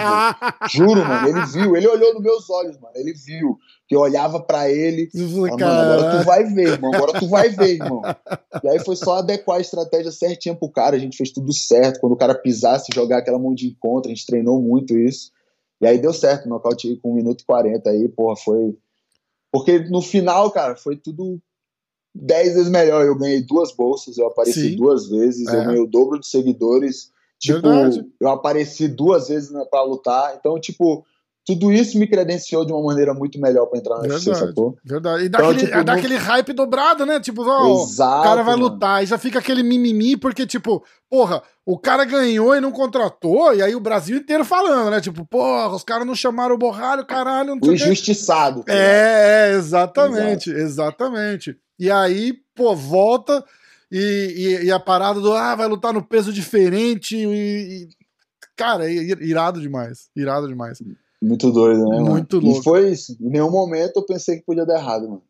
Juro, 0.70 1.06
mano, 1.06 1.28
ele 1.30 1.46
viu, 1.46 1.76
ele 1.78 1.88
olhou 1.88 2.14
nos 2.14 2.22
meus 2.22 2.50
olhos, 2.50 2.78
mano, 2.78 2.94
ele 2.96 3.14
viu 3.14 3.58
que 3.88 3.96
eu 3.96 4.02
olhava 4.02 4.42
pra 4.42 4.70
ele. 4.70 5.10
Falei, 5.10 5.52
mano, 5.52 5.66
agora 5.66 6.18
tu 6.18 6.26
vai 6.26 6.44
ver, 6.44 6.68
irmão, 6.68 6.94
agora 6.94 7.20
tu 7.20 7.28
vai 7.30 7.50
ver, 7.50 7.76
irmão. 7.76 8.02
E 8.62 8.68
aí 8.68 8.80
foi 8.80 8.98
só 8.98 9.20
adequar 9.20 9.58
a 9.58 9.62
estratégia 9.62 10.12
certinha 10.12 10.54
pro 10.54 10.70
cara, 10.70 10.98
a 10.98 11.00
gente 11.00 11.16
fez 11.16 11.32
tudo 11.32 11.54
certo. 11.54 12.02
Quando 12.02 12.14
o 12.14 12.18
cara 12.18 12.36
pisasse, 12.36 12.94
jogar 12.94 13.20
aquela 13.20 13.40
mão 13.40 13.56
de 13.56 13.68
encontro, 13.68 14.12
a 14.12 14.14
gente 14.14 14.26
treinou 14.26 14.62
muito 14.62 14.98
isso. 14.98 15.32
E 15.82 15.88
aí 15.88 15.98
deu 15.98 16.14
certo, 16.14 16.50
nocaute 16.50 16.96
com 16.98 17.12
1 17.12 17.16
minuto 17.16 17.42
e 17.42 17.46
40 17.46 17.90
aí, 17.90 18.10
porra, 18.10 18.36
foi. 18.36 18.78
Porque 19.52 19.80
no 19.80 20.02
final, 20.02 20.52
cara, 20.52 20.76
foi 20.76 20.96
tudo 20.96 21.42
dez 22.14 22.54
vezes 22.54 22.70
melhor. 22.70 23.06
Eu 23.06 23.18
ganhei 23.18 23.42
duas 23.42 23.74
bolsas, 23.74 24.18
eu 24.18 24.28
apareci 24.28 24.72
Sim. 24.72 24.76
duas 24.76 25.08
vezes, 25.08 25.48
é. 25.48 25.56
eu 25.56 25.66
ganhei 25.66 25.82
o 25.82 25.88
dobro 25.88 26.20
de 26.20 26.28
seguidores. 26.28 27.12
Tipo, 27.40 27.62
Verdade. 27.62 28.06
eu 28.20 28.30
apareci 28.30 28.88
duas 28.88 29.30
vezes 29.30 29.50
né, 29.50 29.66
para 29.70 29.82
lutar. 29.82 30.36
Então, 30.38 30.60
tipo, 30.60 31.04
tudo 31.44 31.74
isso 31.74 31.98
me 31.98 32.06
credenciou 32.06 32.64
de 32.64 32.72
uma 32.72 32.84
maneira 32.84 33.16
muito 33.16 33.40
melhor 33.40 33.66
para 33.66 33.80
entrar 33.80 33.96
no 33.96 34.02
Verdade, 34.04 34.30
UFC, 34.30 34.46
sacou? 34.46 34.78
Verdade. 34.86 35.26
E 35.26 35.30
dá, 35.30 35.40
então, 35.40 35.50
aquele, 35.50 35.68
tipo, 35.68 35.84
dá 35.84 35.94
aquele 35.94 36.16
hype 36.16 36.54
dobrado, 36.54 37.06
né? 37.06 37.20
Tipo, 37.20 37.42
ó, 37.44 37.84
Exato, 37.84 38.20
o 38.20 38.24
cara 38.24 38.44
vai 38.44 38.56
mano. 38.56 38.70
lutar. 38.70 39.04
E 39.04 39.08
já 39.08 39.18
fica 39.18 39.40
aquele 39.40 39.64
mimimi, 39.64 40.16
porque, 40.16 40.46
tipo, 40.46 40.84
porra, 41.10 41.42
o 41.66 41.80
cara 41.80 42.06
ganhou 42.06 42.56
e 42.56 42.62
não 42.62 42.72
contratou, 42.72 43.56
e 43.56 43.62
aí 43.64 43.74
o 43.74 43.80
Brasil 43.80 44.18
inteiro 44.18 44.46
falando, 44.46 44.92
né? 44.92 45.02
Tipo, 45.02 45.26
porra, 45.26 45.76
os 45.76 45.84
caras 45.84 46.06
não 46.06 46.14
chamaram 46.14 46.54
o 46.54 46.60
borralho, 46.60 47.06
caralho. 47.06 47.56
Não 47.56 47.70
o 47.70 47.74
injustiçado. 47.74 48.64
É, 48.68 49.50
é, 49.50 49.56
exatamente, 49.56 50.52
Exato. 50.52 50.62
exatamente. 50.62 51.58
E 51.82 51.90
aí, 51.90 52.34
pô, 52.54 52.76
volta 52.76 53.44
e, 53.92 53.98
e, 54.62 54.66
e, 54.66 54.72
a 54.72 54.80
parada 54.80 55.20
do 55.20 55.34
ah, 55.34 55.56
vai 55.56 55.68
lutar 55.68 55.92
no 55.92 56.04
peso 56.04 56.32
diferente. 56.32 57.18
E, 57.18 57.26
e, 57.26 57.90
cara, 58.56 58.88
é 58.88 58.94
irado 58.94 59.60
demais. 59.60 60.08
Irado 60.16 60.48
demais. 60.48 60.78
Muito 61.20 61.52
doido, 61.52 61.90
né? 61.90 62.00
Muito 62.00 62.36
mano? 62.36 62.50
louco. 62.50 62.62
E 62.62 62.64
foi 62.64 62.92
isso. 62.92 63.18
Em 63.20 63.32
nenhum 63.32 63.50
momento 63.50 63.98
eu 63.98 64.06
pensei 64.06 64.38
que 64.38 64.46
podia 64.46 64.64
dar 64.64 64.78
errado, 64.78 65.10
mano. 65.10 65.24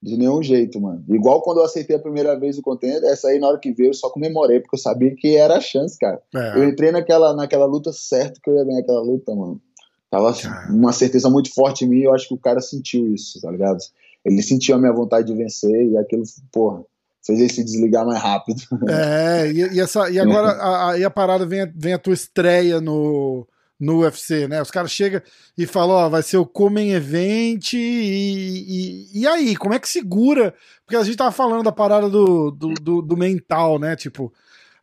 De 0.00 0.16
nenhum 0.16 0.40
jeito, 0.40 0.80
mano. 0.80 1.04
Igual 1.08 1.42
quando 1.42 1.58
eu 1.58 1.64
aceitei 1.64 1.96
a 1.96 2.00
primeira 2.00 2.38
vez 2.38 2.56
o 2.56 2.62
contender, 2.62 3.02
essa 3.02 3.26
aí 3.26 3.40
na 3.40 3.48
hora 3.48 3.58
que 3.58 3.72
veio 3.72 3.88
eu 3.88 3.94
só 3.94 4.08
comemorei, 4.08 4.60
porque 4.60 4.76
eu 4.76 4.80
sabia 4.80 5.12
que 5.16 5.34
era 5.34 5.56
a 5.56 5.60
chance, 5.60 5.98
cara. 5.98 6.22
É. 6.32 6.58
Eu 6.60 6.68
entrei 6.68 6.92
naquela, 6.92 7.34
naquela 7.34 7.66
luta 7.66 7.92
certo 7.92 8.40
que 8.40 8.48
eu 8.48 8.54
ia 8.54 8.64
ganhar 8.64 8.82
aquela 8.82 9.02
luta, 9.02 9.34
mano. 9.34 9.60
Tava 10.08 10.32
cara. 10.32 10.72
uma 10.72 10.92
certeza 10.92 11.28
muito 11.28 11.52
forte 11.52 11.84
em 11.84 11.88
mim 11.88 11.98
e 11.98 12.04
eu 12.04 12.14
acho 12.14 12.28
que 12.28 12.34
o 12.34 12.38
cara 12.38 12.60
sentiu 12.60 13.12
isso, 13.12 13.40
tá 13.40 13.50
ligado? 13.50 13.78
Ele 14.24 14.42
sentiu 14.42 14.74
a 14.74 14.78
minha 14.78 14.92
vontade 14.92 15.26
de 15.26 15.34
vencer 15.34 15.90
e 15.90 15.96
aquilo, 15.96 16.22
porra, 16.52 16.84
fez 17.24 17.40
ele 17.40 17.48
se 17.48 17.64
desligar 17.64 18.06
mais 18.06 18.20
rápido. 18.20 18.60
É, 18.88 19.50
e, 19.50 19.76
e 19.76 19.80
essa, 19.80 20.10
e 20.10 20.18
agora 20.18 20.48
a, 20.48 20.90
a, 20.90 20.98
e 20.98 21.04
a 21.04 21.10
parada 21.10 21.44
vem, 21.44 21.62
a, 21.62 21.72
vem 21.74 21.92
a 21.92 21.98
tua 21.98 22.14
estreia 22.14 22.80
no, 22.80 23.46
no 23.78 24.00
UFC, 24.00 24.48
né? 24.48 24.60
Os 24.60 24.70
caras 24.70 24.90
chegam 24.90 25.20
e 25.56 25.66
falam, 25.66 25.96
ó, 25.96 26.08
vai 26.08 26.22
ser 26.22 26.38
o 26.38 26.46
Comem 26.46 26.92
Event 26.92 27.74
e, 27.74 27.78
e, 27.78 29.20
e, 29.20 29.26
aí, 29.26 29.56
como 29.56 29.74
é 29.74 29.78
que 29.78 29.88
segura? 29.88 30.54
Porque 30.84 30.96
a 30.96 31.04
gente 31.04 31.16
tava 31.16 31.30
falando 31.30 31.62
da 31.62 31.72
parada 31.72 32.08
do, 32.08 32.50
do, 32.50 32.74
do, 32.74 33.02
do 33.02 33.16
mental, 33.16 33.78
né? 33.78 33.94
Tipo, 33.94 34.32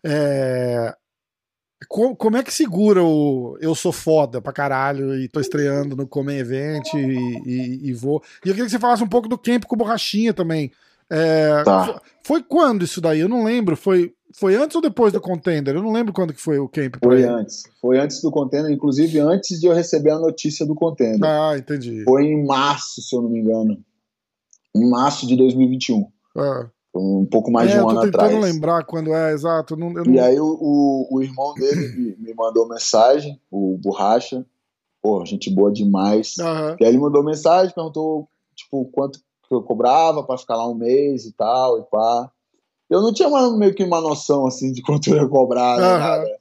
é, 0.03 0.95
como, 1.88 2.38
é 2.38 2.43
que 2.43 2.53
segura 2.53 3.03
o 3.03 3.57
eu 3.59 3.75
sou 3.75 3.91
foda 3.91 4.41
pra 4.41 4.53
caralho 4.53 5.15
e 5.19 5.27
tô 5.27 5.39
estreando 5.39 5.95
no 5.95 6.07
Come 6.07 6.33
Event 6.33 6.93
e, 6.93 7.41
e, 7.45 7.89
e, 7.89 7.93
vou. 7.93 8.23
E 8.45 8.49
eu 8.49 8.53
queria 8.53 8.65
que 8.65 8.71
você 8.71 8.79
falasse 8.79 9.03
um 9.03 9.09
pouco 9.09 9.27
do 9.27 9.38
camp 9.38 9.65
com 9.65 9.75
borrachinha 9.75 10.33
também. 10.33 10.71
É, 11.09 11.63
tá. 11.63 12.01
Foi 12.23 12.41
quando 12.41 12.83
isso 12.83 13.01
daí? 13.01 13.19
Eu 13.19 13.29
não 13.29 13.43
lembro. 13.43 13.75
Foi, 13.75 14.13
foi 14.33 14.55
antes 14.55 14.75
ou 14.75 14.81
depois 14.81 15.11
do 15.11 15.19
Contender? 15.19 15.75
Eu 15.75 15.83
não 15.83 15.91
lembro 15.91 16.13
quando 16.13 16.33
que 16.33 16.41
foi 16.41 16.57
o 16.57 16.69
camp. 16.69 16.95
Foi 17.03 17.17
ele. 17.17 17.27
antes. 17.27 17.63
Foi 17.81 17.99
antes 17.99 18.21
do 18.21 18.31
Contender, 18.31 18.71
inclusive 18.71 19.19
antes 19.19 19.59
de 19.59 19.67
eu 19.67 19.73
receber 19.73 20.11
a 20.11 20.19
notícia 20.19 20.65
do 20.65 20.73
Contender. 20.73 21.29
Ah, 21.29 21.57
entendi. 21.57 22.03
Foi 22.05 22.23
em 22.23 22.45
março, 22.45 23.01
se 23.01 23.15
eu 23.15 23.21
não 23.21 23.29
me 23.29 23.39
engano. 23.39 23.77
Em 24.73 24.89
março 24.89 25.27
de 25.27 25.35
2021. 25.35 26.07
Ah 26.38 26.69
um 26.99 27.25
pouco 27.25 27.51
mais 27.51 27.69
é, 27.69 27.77
de 27.77 27.84
um 27.84 27.89
ano 27.89 27.99
atrás. 28.01 28.31
Eu 28.31 28.39
tô 28.39 28.45
lembrar 28.45 28.84
quando 28.86 29.13
é, 29.13 29.34
exato. 29.34 29.75
Não, 29.75 29.89
não... 29.89 30.05
E 30.05 30.19
aí 30.19 30.39
o, 30.39 30.58
o, 30.60 31.08
o 31.12 31.21
irmão 31.21 31.53
dele 31.53 31.88
me, 31.89 32.15
me, 32.17 32.34
mandou 32.34 32.67
mensagem, 32.67 33.39
o 33.51 33.77
Borracha, 33.77 34.45
pô, 35.01 35.23
gente 35.25 35.49
boa 35.49 35.71
demais. 35.71 36.36
Uhum. 36.38 36.75
E 36.79 36.86
aí 36.86 36.89
ele 36.89 36.97
mandou 36.97 37.23
mensagem, 37.23 37.73
perguntou, 37.73 38.27
tipo, 38.55 38.86
quanto 38.86 39.19
que 39.47 39.53
eu 39.53 39.62
cobrava 39.62 40.23
para 40.23 40.38
ficar 40.38 40.55
lá 40.55 40.67
um 40.67 40.75
mês 40.75 41.25
e 41.25 41.31
tal, 41.34 41.79
e 41.79 41.84
pá. 41.84 42.31
Eu 42.89 43.01
não 43.01 43.12
tinha 43.12 43.27
uma, 43.27 43.58
meio 43.58 43.73
que 43.73 43.84
uma 43.84 43.99
noção, 43.99 44.45
assim, 44.45 44.71
de 44.71 44.81
quanto 44.81 45.10
eu 45.10 45.17
ia 45.17 45.27
cobrar, 45.27 45.75
uhum. 45.75 45.99
nada. 45.99 46.38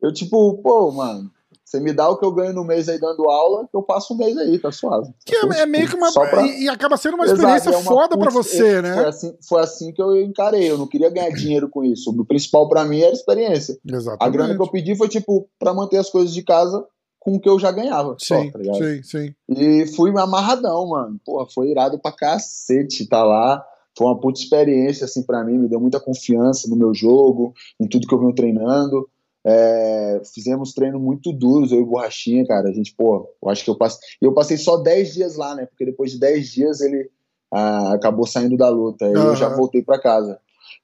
Eu, 0.00 0.12
tipo, 0.12 0.54
pô, 0.58 0.90
mano, 0.92 1.30
você 1.70 1.78
me 1.78 1.92
dá 1.92 2.08
o 2.08 2.16
que 2.16 2.24
eu 2.24 2.32
ganho 2.32 2.52
no 2.52 2.64
mês 2.64 2.88
aí 2.88 2.98
dando 2.98 3.30
aula, 3.30 3.68
eu 3.72 3.80
passo 3.80 4.12
um 4.12 4.16
mês 4.16 4.36
aí, 4.36 4.58
tá 4.58 4.72
suave. 4.72 5.14
Que 5.24 5.36
é, 5.36 5.60
é 5.60 5.66
meio 5.66 5.88
que 5.88 5.94
uma. 5.94 6.12
Pra... 6.12 6.44
E, 6.44 6.68
acaba 6.68 6.96
sendo 6.96 7.14
uma 7.14 7.24
experiência 7.24 7.70
é 7.70 7.76
uma 7.76 7.82
foda 7.84 8.18
para 8.18 8.28
você, 8.28 8.78
é, 8.78 8.82
né? 8.82 8.94
Foi 8.94 9.04
assim, 9.04 9.36
foi 9.48 9.60
assim 9.62 9.92
que 9.92 10.02
eu 10.02 10.20
encarei. 10.20 10.68
Eu 10.68 10.76
não 10.76 10.88
queria 10.88 11.08
ganhar 11.08 11.30
dinheiro 11.30 11.68
com 11.68 11.84
isso. 11.84 12.10
O 12.10 12.24
principal 12.24 12.68
para 12.68 12.84
mim 12.84 13.00
era 13.00 13.12
experiência. 13.12 13.78
Exatamente. 13.86 14.20
A 14.20 14.28
grana 14.28 14.56
que 14.56 14.60
eu 14.60 14.68
pedi 14.68 14.96
foi, 14.96 15.08
tipo, 15.08 15.48
para 15.60 15.72
manter 15.72 15.98
as 15.98 16.10
coisas 16.10 16.34
de 16.34 16.42
casa 16.42 16.84
com 17.20 17.36
o 17.36 17.40
que 17.40 17.48
eu 17.48 17.56
já 17.56 17.70
ganhava. 17.70 18.16
Sim, 18.18 18.50
só, 18.50 18.58
tá 18.58 18.74
sim, 18.74 19.02
sim. 19.04 19.34
E 19.48 19.86
fui 19.94 20.10
amarradão, 20.18 20.88
mano. 20.88 21.20
Porra, 21.24 21.46
foi 21.54 21.68
irado 21.68 22.00
pra 22.00 22.10
cacete 22.10 23.06
tá 23.06 23.22
lá. 23.22 23.64
Foi 23.96 24.08
uma 24.08 24.18
puta 24.18 24.40
experiência, 24.40 25.04
assim, 25.04 25.22
para 25.22 25.44
mim. 25.44 25.56
Me 25.56 25.68
deu 25.68 25.78
muita 25.78 26.00
confiança 26.00 26.68
no 26.68 26.74
meu 26.74 26.92
jogo, 26.92 27.54
em 27.78 27.86
tudo 27.86 28.08
que 28.08 28.14
eu 28.14 28.18
venho 28.18 28.34
treinando. 28.34 29.08
É, 29.44 30.20
fizemos 30.34 30.74
treinos 30.74 31.00
muito 31.00 31.32
duros, 31.32 31.72
eu 31.72 31.80
e 31.80 31.84
Borrachinha, 31.84 32.46
cara. 32.46 32.68
A 32.68 32.72
gente, 32.72 32.94
pô, 32.94 33.28
eu 33.42 33.48
acho 33.48 33.64
que 33.64 33.70
eu 33.70 33.76
passei. 33.76 34.00
Eu 34.20 34.34
passei 34.34 34.56
só 34.56 34.76
10 34.76 35.14
dias 35.14 35.36
lá, 35.36 35.54
né? 35.54 35.66
Porque 35.66 35.84
depois 35.84 36.12
de 36.12 36.20
10 36.20 36.50
dias 36.50 36.80
ele 36.80 37.10
ah, 37.52 37.94
acabou 37.94 38.26
saindo 38.26 38.56
da 38.56 38.68
luta. 38.68 39.06
Aí 39.06 39.14
uhum. 39.14 39.28
eu 39.28 39.36
já 39.36 39.48
voltei 39.48 39.82
para 39.82 40.00
casa. 40.00 40.38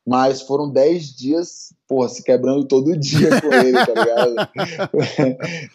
Mas 0.06 0.40
foram 0.42 0.70
10 0.70 1.16
dias, 1.16 1.74
porra, 1.88 2.08
se 2.08 2.22
quebrando 2.22 2.64
todo 2.64 2.96
dia 2.96 3.28
com 3.40 3.52
ele, 3.52 3.72
tá 3.72 3.92
ligado? 3.92 4.34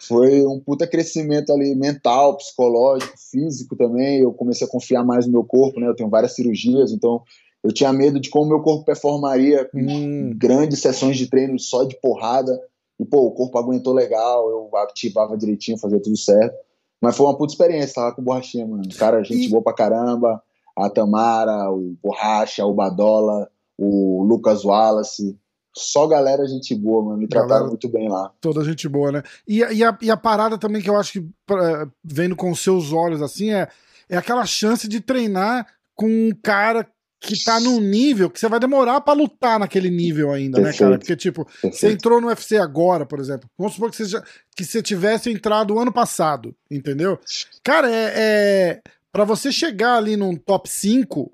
Foi 0.00 0.46
um 0.46 0.58
puta 0.58 0.86
crescimento 0.86 1.52
ali 1.52 1.74
mental, 1.74 2.36
psicológico, 2.38 3.12
físico 3.30 3.76
também. 3.76 4.20
Eu 4.20 4.32
comecei 4.32 4.66
a 4.66 4.70
confiar 4.70 5.04
mais 5.04 5.26
no 5.26 5.32
meu 5.32 5.44
corpo, 5.44 5.78
né? 5.78 5.86
Eu 5.86 5.94
tenho 5.94 6.08
várias 6.08 6.34
cirurgias, 6.34 6.92
então 6.92 7.22
eu 7.62 7.72
tinha 7.72 7.92
medo 7.92 8.18
de 8.18 8.30
como 8.30 8.48
meu 8.48 8.60
corpo 8.60 8.86
performaria 8.86 9.66
com 9.66 9.78
hum. 9.78 10.32
grandes 10.34 10.80
sessões 10.80 11.18
de 11.18 11.28
treino 11.28 11.58
só 11.58 11.84
de 11.84 12.00
porrada. 12.00 12.58
E, 12.98 13.04
pô, 13.04 13.26
o 13.26 13.32
corpo 13.32 13.58
aguentou 13.58 13.92
legal, 13.92 14.48
eu 14.48 14.70
ativava 14.78 15.36
direitinho, 15.36 15.78
fazia 15.78 16.00
tudo 16.00 16.16
certo. 16.16 16.54
Mas 17.00 17.16
foi 17.16 17.26
uma 17.26 17.36
puta 17.36 17.52
experiência, 17.52 17.94
tava 17.94 18.14
com 18.14 18.22
o 18.22 18.24
Borrachinha, 18.24 18.66
mano. 18.66 18.82
Cara, 18.96 19.24
gente 19.24 19.46
e... 19.46 19.50
boa 19.50 19.62
pra 19.62 19.74
caramba. 19.74 20.40
A 20.76 20.88
Tamara, 20.88 21.70
o 21.70 21.96
Borracha, 22.02 22.64
o 22.64 22.72
Badola, 22.72 23.50
o 23.76 24.22
Lucas 24.22 24.64
Wallace. 24.64 25.36
Só 25.74 26.06
galera 26.06 26.46
gente 26.46 26.74
boa, 26.74 27.02
mano. 27.02 27.18
Me 27.18 27.26
trataram 27.26 27.48
galera, 27.48 27.68
muito 27.68 27.88
bem 27.88 28.08
lá. 28.08 28.30
Toda 28.40 28.64
gente 28.64 28.88
boa, 28.88 29.10
né? 29.10 29.22
E, 29.46 29.58
e, 29.58 29.84
a, 29.84 29.98
e 30.00 30.10
a 30.10 30.16
parada 30.16 30.56
também 30.56 30.80
que 30.80 30.88
eu 30.88 30.96
acho 30.96 31.12
que, 31.12 31.18
é, 31.18 31.88
vendo 32.04 32.36
com 32.36 32.54
seus 32.54 32.92
olhos 32.92 33.20
assim, 33.20 33.50
é, 33.50 33.68
é 34.08 34.16
aquela 34.16 34.46
chance 34.46 34.86
de 34.86 35.00
treinar 35.00 35.66
com 35.94 36.06
um 36.06 36.30
cara 36.42 36.86
que 37.22 37.42
tá 37.44 37.60
num 37.60 37.80
nível 37.80 38.28
que 38.28 38.38
você 38.38 38.48
vai 38.48 38.58
demorar 38.58 39.00
para 39.00 39.14
lutar 39.14 39.58
naquele 39.58 39.88
nível 39.88 40.32
ainda, 40.32 40.56
Perfeito. 40.56 40.82
né, 40.82 40.86
cara? 40.86 40.98
Porque, 40.98 41.16
tipo, 41.16 41.44
Perfeito. 41.44 41.76
você 41.76 41.92
entrou 41.92 42.20
no 42.20 42.26
UFC 42.26 42.56
agora, 42.56 43.06
por 43.06 43.20
exemplo. 43.20 43.48
Vamos 43.56 43.74
supor 43.74 43.90
que 43.90 43.96
você, 43.96 44.06
já, 44.06 44.22
que 44.56 44.64
você 44.64 44.82
tivesse 44.82 45.30
entrado 45.30 45.78
ano 45.78 45.92
passado, 45.92 46.54
entendeu? 46.68 47.18
Cara, 47.62 47.88
é. 47.88 48.12
é 48.16 48.80
para 49.12 49.24
você 49.24 49.52
chegar 49.52 49.98
ali 49.98 50.16
num 50.16 50.34
top 50.34 50.68
5, 50.68 51.30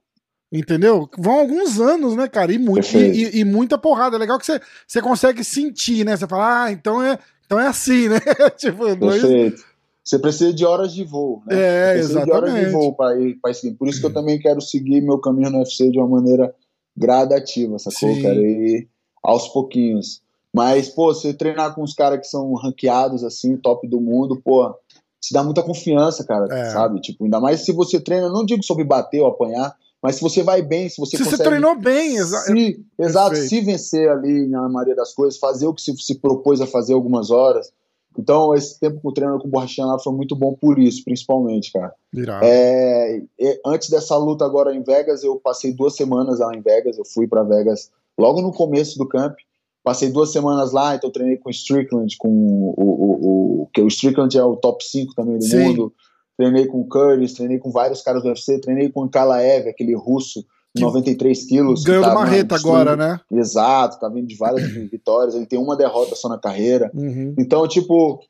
entendeu? 0.53 1.09
Vão 1.16 1.38
alguns 1.38 1.81
anos, 1.81 2.16
né, 2.16 2.27
cara? 2.27 2.53
E, 2.53 2.59
muito, 2.59 2.87
e, 2.96 2.98
e, 2.98 3.38
e, 3.38 3.44
muita 3.44 3.79
porrada. 3.79 4.16
É 4.16 4.18
legal 4.18 4.38
que 4.38 4.44
você, 4.44 4.61
você 4.87 5.01
consegue 5.01 5.44
sentir, 5.44 6.05
né? 6.05 6.16
Você 6.16 6.27
fala, 6.27 6.64
ah, 6.64 6.72
então 6.72 7.01
é, 7.01 7.18
então 7.46 7.59
é 7.59 7.68
assim, 7.68 8.09
né? 8.11 8.18
tipo, 8.57 8.94
dois, 8.96 9.22
você 10.09 10.18
precisa 10.18 10.55
de 10.55 10.64
horas 10.64 10.94
de 10.94 11.05
voo, 11.05 11.42
né? 11.47 11.55
É, 11.55 11.59
você 11.59 11.99
precisa 11.99 12.21
exatamente. 12.21 12.27
de 12.27 12.51
horas 12.51 12.64
de 12.64 12.73
voo 12.73 12.94
para 12.94 13.21
ir, 13.21 13.35
para 13.42 13.53
seguir. 13.53 13.77
Por 13.77 13.88
isso 13.88 14.01
que 14.01 14.07
eu 14.07 14.12
também 14.12 14.38
quero 14.38 14.61
seguir 14.61 15.03
meu 15.03 15.18
caminho 15.18 15.51
no 15.51 15.59
UFC 15.59 15.90
de 15.90 15.99
uma 15.99 16.09
maneira 16.09 16.55
gradativa, 16.97 17.79
sacou? 17.79 18.14
Sim. 18.14 18.23
Quero 18.23 18.40
ir 18.40 18.88
aos 19.23 19.49
pouquinhos. 19.49 20.23
Mas, 20.55 20.88
pô, 20.88 21.12
você 21.12 21.35
treinar 21.35 21.75
com 21.75 21.83
os 21.83 21.92
caras 21.92 22.21
que 22.21 22.27
são 22.27 22.55
ranqueados, 22.55 23.23
assim, 23.23 23.55
top 23.59 23.87
do 23.87 24.01
mundo, 24.01 24.40
pô, 24.42 24.75
te 25.21 25.35
dá 25.35 25.44
muita 25.44 25.62
confiança, 25.62 26.25
cara, 26.25 26.47
é. 26.51 26.71
sabe? 26.71 27.01
Tipo, 27.03 27.25
ainda 27.25 27.38
mais 27.38 27.64
se 27.64 27.73
você 27.73 28.01
treina, 28.01 28.31
não 28.31 28.47
digo 28.47 28.64
sobre 28.64 28.85
bater 28.85 29.21
ou 29.21 29.29
apanhar, 29.29 29.77
Mas 30.03 30.16
se 30.16 30.23
você 30.23 30.42
vai 30.42 30.62
bem, 30.62 30.88
se 30.88 30.99
você 30.99 31.16
se 31.16 31.25
você 31.25 31.37
treinou 31.37 31.77
bem, 31.79 32.16
exa 32.16 32.38
se, 32.42 32.85
exato, 32.99 33.37
se 33.37 33.61
vencer 33.61 34.09
ali 34.09 34.47
na 34.47 34.68
maioria 34.68 34.94
das 34.94 35.12
coisas, 35.12 35.38
fazer 35.38 35.66
o 35.66 35.75
que 35.75 35.83
se, 35.83 35.94
se 35.99 36.14
propôs 36.14 36.61
a 36.61 36.66
fazer 36.66 36.94
algumas 36.94 37.31
horas. 37.31 37.73
Então, 38.18 38.52
esse 38.54 38.78
tempo 38.81 39.00
com 39.00 39.09
o 39.09 39.12
treino 39.12 39.38
com 39.38 39.46
o 39.46 39.50
Borrachinha 39.50 39.87
lá 39.87 39.98
foi 39.98 40.12
muito 40.12 40.35
bom 40.35 40.52
por 40.52 40.78
isso, 40.78 41.04
principalmente, 41.04 41.72
cara. 41.72 41.94
É, 42.42 43.22
antes 43.64 43.88
dessa 43.88 44.16
luta 44.16 44.44
agora 44.44 44.74
em 44.74 44.83
Vegas, 44.83 45.22
eu 45.22 45.37
passei 45.37 45.72
duas 45.72 45.94
semanas 45.94 46.40
lá 46.40 46.52
em 46.54 46.61
Vegas. 46.61 46.98
Eu 46.98 47.04
fui 47.04 47.28
para 47.28 47.44
Vegas 47.44 47.90
logo 48.18 48.42
no 48.42 48.52
começo 48.52 48.98
do 48.98 49.07
camp. 49.07 49.37
Passei 49.85 50.11
duas 50.11 50.33
semanas 50.33 50.72
lá, 50.72 50.96
então 50.96 51.11
treinei 51.11 51.37
com 51.37 51.48
o 51.48 51.52
Strickland, 51.52 52.16
com 52.18 52.28
o, 52.28 52.74
o, 52.76 53.62
o, 53.62 53.68
que 53.72 53.81
o 53.81 53.87
Strickland 53.87 54.37
é 54.37 54.44
o 54.44 54.57
top 54.57 54.85
5 54.85 55.14
também 55.14 55.38
do 55.38 55.44
Sim. 55.44 55.61
mundo 55.61 55.94
treinei 56.38 56.66
com 56.66 56.81
o 56.81 56.87
Curtis, 56.87 57.35
treinei 57.35 57.59
com 57.59 57.72
vários 57.72 58.00
caras 58.00 58.22
do 58.22 58.28
UFC, 58.28 58.61
treinei 58.61 58.88
com 58.88 59.02
o 59.02 59.09
Kalaev, 59.09 59.68
aquele 59.68 59.94
russo, 59.96 60.46
de 60.79 60.85
93 60.85 61.45
quilos. 61.47 61.83
Ganhou 61.85 62.05
do 62.05 62.14
Marreta 62.14 62.57
agora, 62.57 62.97
né? 62.97 63.21
Exato, 63.31 63.99
tá 63.99 64.09
vindo 64.09 64.27
de 64.27 64.37
várias 64.37 64.62
vitórias, 64.91 65.35
ele 65.35 65.47
tem 65.47 65.59
uma 65.59 65.77
derrota 65.77 66.14
só 66.14 66.29
na 66.29 66.38
carreira. 66.38 66.91
Uhum. 66.95 67.35
Então, 67.38 67.67
tipo, 67.69 68.21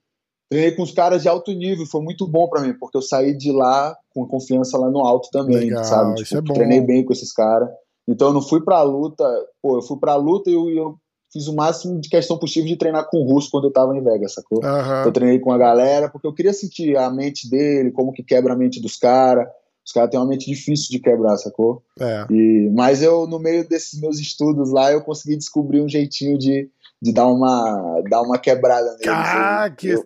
treinei 0.51 0.73
com 0.73 0.83
os 0.83 0.93
caras 0.93 1.23
de 1.23 1.29
alto 1.29 1.53
nível, 1.53 1.87
foi 1.87 2.03
muito 2.03 2.27
bom 2.27 2.49
para 2.49 2.63
mim, 2.63 2.75
porque 2.79 2.97
eu 2.97 3.03
saí 3.03 3.37
de 3.37 3.53
lá 3.53 3.97
com 4.15 4.27
confiança 4.27 4.79
lá 4.79 4.91
no 4.91 5.01
alto 5.01 5.29
também, 5.31 5.69
Legal, 5.69 5.85
sabe? 5.85 6.15
Tipo, 6.15 6.23
isso 6.23 6.37
é 6.37 6.41
bom. 6.41 6.55
Treinei 6.55 6.81
bem 6.81 7.05
com 7.05 7.13
esses 7.13 7.33
caras. 7.33 7.69
Então 8.09 8.29
eu 8.29 8.35
não 8.35 8.43
fui 8.43 8.65
pra 8.65 8.83
luta, 8.83 9.25
pô, 9.63 9.77
eu 9.77 9.83
fui 9.83 9.99
pra 9.99 10.17
luta 10.17 10.49
e 10.49 10.55
eu, 10.55 10.69
eu 10.71 10.97
fiz 11.31 11.47
o 11.47 11.55
máximo 11.55 12.01
de 12.01 12.09
questão 12.09 12.39
possível 12.39 12.69
de 12.69 12.77
treinar 12.77 13.09
com 13.11 13.19
o 13.19 13.31
Russo 13.31 13.51
quando 13.51 13.65
eu 13.67 13.73
tava 13.73 13.95
em 13.97 14.03
Vegas, 14.03 14.33
sacou? 14.33 14.65
Uhum. 14.65 15.05
Eu 15.05 15.13
treinei 15.13 15.39
com 15.39 15.53
a 15.53 15.59
galera 15.59 16.09
porque 16.09 16.27
eu 16.27 16.33
queria 16.33 16.53
sentir 16.55 16.97
a 16.97 17.11
mente 17.11 17.49
dele, 17.51 17.93
como 17.93 18.13
que 18.13 18.23
quebra 18.23 18.55
a 18.55 18.57
mente 18.57 18.81
dos 18.81 18.97
caras. 18.97 19.47
Os 19.89 19.93
caras 19.93 20.11
têm 20.11 20.21
uma 20.21 20.27
mente 20.27 20.45
difícil 20.45 20.89
de 20.91 20.99
quebrar, 20.99 21.39
sacou? 21.39 21.83
É. 21.99 22.27
E, 22.31 22.69
mas 22.75 23.01
eu, 23.01 23.27
no 23.27 23.39
meio 23.39 23.67
desses 23.67 23.99
meus 23.99 24.19
estudos 24.19 24.71
lá, 24.71 24.93
eu 24.93 25.01
consegui 25.01 25.35
descobrir 25.35 25.81
um 25.81 25.89
jeitinho 25.89 26.37
de, 26.37 26.69
de 27.01 27.11
dar, 27.11 27.27
uma, 27.27 28.03
dar 28.11 28.21
uma 28.21 28.37
quebrada 28.37 28.91
neles. 28.99 29.07
Ah, 29.09 29.73
que... 29.75 29.89
Eu, 29.89 30.05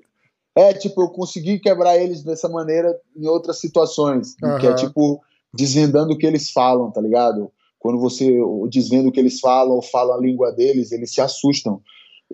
é, 0.54 0.72
tipo, 0.72 1.02
eu 1.02 1.08
consegui 1.08 1.58
quebrar 1.58 1.98
eles 1.98 2.22
dessa 2.22 2.48
maneira 2.48 2.96
em 3.16 3.26
outras 3.26 3.58
situações, 3.58 4.36
uhum. 4.40 4.58
que 4.58 4.68
é 4.68 4.74
tipo 4.76 5.20
desvendando 5.52 6.12
o 6.12 6.16
que 6.16 6.28
eles 6.28 6.52
falam, 6.52 6.92
tá 6.92 7.00
ligado? 7.00 7.50
Quando 7.76 7.98
você 7.98 8.38
desvenda 8.70 9.08
o 9.08 9.12
que 9.12 9.18
eles 9.18 9.40
falam 9.40 9.74
ou 9.74 9.82
fala 9.82 10.14
a 10.14 10.20
língua 10.20 10.52
deles, 10.52 10.92
eles 10.92 11.12
se 11.12 11.20
assustam. 11.20 11.82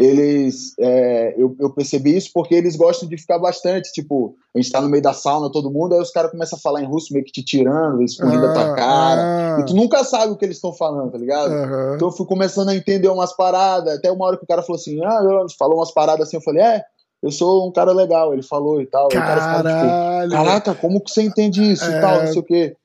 Eles, 0.00 0.74
é, 0.78 1.34
eu, 1.37 1.56
eu, 1.58 1.70
percebi 1.70 2.16
isso 2.16 2.30
porque 2.32 2.54
eles 2.54 2.76
gostam 2.76 3.08
de 3.08 3.18
ficar 3.18 3.37
bastante. 3.37 3.92
Tipo, 3.92 4.37
a 4.54 4.61
gente 4.61 4.70
tá 4.70 4.80
no 4.80 4.88
meio 4.88 5.02
da 5.02 5.12
sauna, 5.12 5.50
todo 5.50 5.72
mundo, 5.72 5.92
aí 5.92 6.00
os 6.00 6.12
caras 6.12 6.30
começam 6.30 6.56
a 6.56 6.62
falar 6.62 6.80
em 6.80 6.87
russo, 6.87 7.12
meio 7.12 7.24
que 7.24 7.32
te 7.32 7.44
tirando, 7.44 8.00
eles 8.00 8.14
fugindo 8.14 8.44
ah, 8.44 8.46
da 8.46 8.54
tua 8.54 8.72
ah, 8.72 8.74
cara. 8.76 9.56
Ah. 9.56 9.61
E 9.61 9.64
tu 9.64 9.74
nunca 9.74 10.04
sabe 10.04 10.32
o 10.32 10.37
que 10.37 10.44
eles 10.44 10.58
estão 10.58 10.72
falando, 10.72 11.11
tá 11.11 11.18
ligado? 11.18 11.50
Uhum. 11.50 11.96
Então 11.96 12.08
eu 12.08 12.12
fui 12.12 12.26
começando 12.26 12.68
a 12.68 12.76
entender 12.76 13.08
umas 13.08 13.34
paradas. 13.34 13.98
Até 13.98 14.12
uma 14.12 14.24
hora 14.24 14.37
que 14.37 14.44
o 14.44 14.46
cara 14.46 14.62
falou 14.62 14.78
assim, 14.78 15.04
ah, 15.04 15.20
falou 15.58 15.78
umas 15.78 15.92
paradas 15.92 16.28
assim, 16.28 16.37
eu 16.37 16.42
falei, 16.42 16.62
é, 16.62 16.84
eu 17.20 17.32
sou 17.32 17.68
um 17.68 17.72
cara 17.72 17.90
legal, 17.90 18.32
ele 18.32 18.44
falou 18.44 18.80
e 18.80 18.87
tal. 18.87 19.08
Caralho. 19.08 19.34
E 19.34 19.40
o 19.40 19.40
cara 19.40 20.22
tipo, 20.22 20.37
caraca, 20.37 20.74
como 20.76 21.00
que 21.00 21.11
você 21.11 21.22
entende 21.22 21.72
isso 21.72 21.84
é... 21.84 21.98
e 21.98 22.00
tal, 22.00 22.20
não 22.20 22.26
sei 22.28 22.40
o 22.40 22.44
quê. 22.44 22.76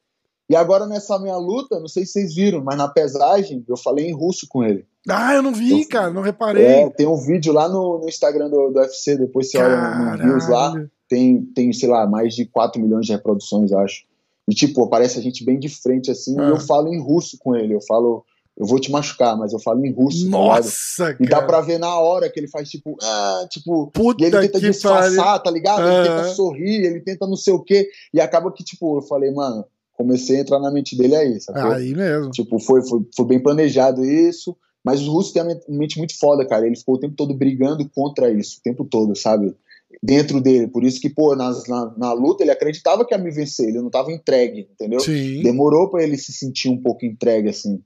E 0.49 0.55
agora 0.55 0.87
nessa 0.87 1.19
minha 1.19 1.37
luta, 1.37 1.79
não 1.79 1.87
sei 1.87 2.07
se 2.07 2.13
vocês 2.13 2.33
viram, 2.33 2.63
mas 2.63 2.75
na 2.75 2.87
pesagem 2.87 3.63
eu 3.69 3.77
falei 3.77 4.07
em 4.07 4.13
russo 4.13 4.47
com 4.49 4.63
ele. 4.63 4.83
Ah, 5.09 5.33
eu 5.33 5.41
não 5.41 5.53
vi, 5.53 5.81
eu, 5.81 5.87
cara, 5.89 6.11
não 6.11 6.21
reparei. 6.21 6.65
É, 6.65 6.89
tem 6.89 7.07
um 7.07 7.17
vídeo 7.17 7.51
lá 7.51 7.67
no, 7.67 7.99
no 7.99 8.07
Instagram 8.07 8.49
do, 8.49 8.69
do 8.69 8.79
UFC, 8.79 9.17
depois 9.17 9.51
você 9.51 9.57
Caralho. 9.57 10.11
olha 10.11 10.25
no, 10.25 10.37
no 10.37 10.49
lá, 10.49 10.73
tem, 11.09 11.43
tem, 11.53 11.73
sei 11.73 11.89
lá, 11.89 12.07
mais 12.07 12.33
de 12.33 12.45
4 12.45 12.81
milhões 12.81 13.05
de 13.05 13.11
reproduções, 13.11 13.73
acho. 13.73 14.05
E 14.47 14.53
tipo, 14.53 14.83
aparece 14.83 15.19
a 15.19 15.21
gente 15.21 15.43
bem 15.43 15.59
de 15.59 15.69
frente 15.69 16.09
assim, 16.09 16.39
ah. 16.39 16.47
e 16.47 16.49
eu 16.49 16.59
falo 16.59 16.93
em 16.93 17.01
russo 17.01 17.37
com 17.37 17.55
ele, 17.55 17.73
eu 17.73 17.81
falo, 17.81 18.25
eu 18.57 18.65
vou 18.65 18.79
te 18.79 18.91
machucar, 18.91 19.37
mas 19.37 19.51
eu 19.51 19.59
falo 19.59 19.85
em 19.85 19.91
russo. 19.91 20.25
Tá 20.25 20.31
Nossa, 20.31 21.13
tá 21.13 21.17
E 21.19 21.27
dá 21.27 21.41
pra 21.41 21.59
ver 21.59 21.79
na 21.79 21.97
hora 21.97 22.29
que 22.29 22.39
ele 22.39 22.47
faz 22.47 22.69
tipo, 22.69 22.97
ah, 23.01 23.45
tipo, 23.49 23.91
Puta 23.91 24.23
e 24.23 24.27
ele 24.27 24.39
tenta 24.39 24.59
disfarçar, 24.59 25.41
tá 25.41 25.51
ligado? 25.51 25.81
Ele 25.85 26.07
tenta 26.07 26.33
sorrir, 26.33 26.85
ele 26.85 27.01
tenta 27.01 27.27
não 27.27 27.35
sei 27.35 27.53
o 27.53 27.59
quê, 27.59 27.89
e 28.13 28.21
acaba 28.21 28.51
que 28.51 28.63
tipo, 28.63 28.97
eu 28.97 29.01
falei, 29.01 29.31
mano, 29.31 29.65
comecei 29.93 30.37
a 30.37 30.41
entrar 30.41 30.59
na 30.59 30.71
mente 30.71 30.97
dele 30.97 31.15
aí, 31.15 31.41
sacou? 31.41 31.71
Aí 31.71 31.93
mesmo. 31.93 32.31
Tipo, 32.31 32.59
foi, 32.59 32.81
foi, 32.81 33.01
foi 33.15 33.25
bem 33.25 33.41
planejado 33.41 34.03
isso, 34.03 34.55
mas 34.83 35.01
o 35.01 35.11
Russo 35.11 35.33
tem 35.33 35.41
uma 35.41 35.57
mente 35.69 35.97
muito 35.97 36.17
foda, 36.17 36.45
cara. 36.45 36.67
Ele 36.67 36.75
ficou 36.75 36.95
o 36.95 36.99
tempo 36.99 37.15
todo 37.15 37.33
brigando 37.33 37.87
contra 37.89 38.29
isso, 38.29 38.57
o 38.59 38.61
tempo 38.61 38.83
todo, 38.83 39.15
sabe? 39.15 39.55
Dentro 40.01 40.41
dele. 40.41 40.67
Por 40.67 40.83
isso 40.83 40.99
que, 40.99 41.09
pô, 41.09 41.35
na, 41.35 41.51
na, 41.67 41.93
na 41.97 42.13
luta 42.13 42.43
ele 42.43 42.51
acreditava 42.51 43.05
que 43.05 43.13
ia 43.13 43.17
me 43.17 43.31
vencer, 43.31 43.69
ele 43.69 43.81
não 43.81 43.89
tava 43.89 44.11
entregue, 44.11 44.67
entendeu? 44.71 44.99
Sim. 44.99 45.41
Demorou 45.41 45.89
para 45.89 46.03
ele 46.03 46.17
se 46.17 46.33
sentir 46.33 46.69
um 46.69 46.81
pouco 46.81 47.05
entregue, 47.05 47.49
assim. 47.49 47.81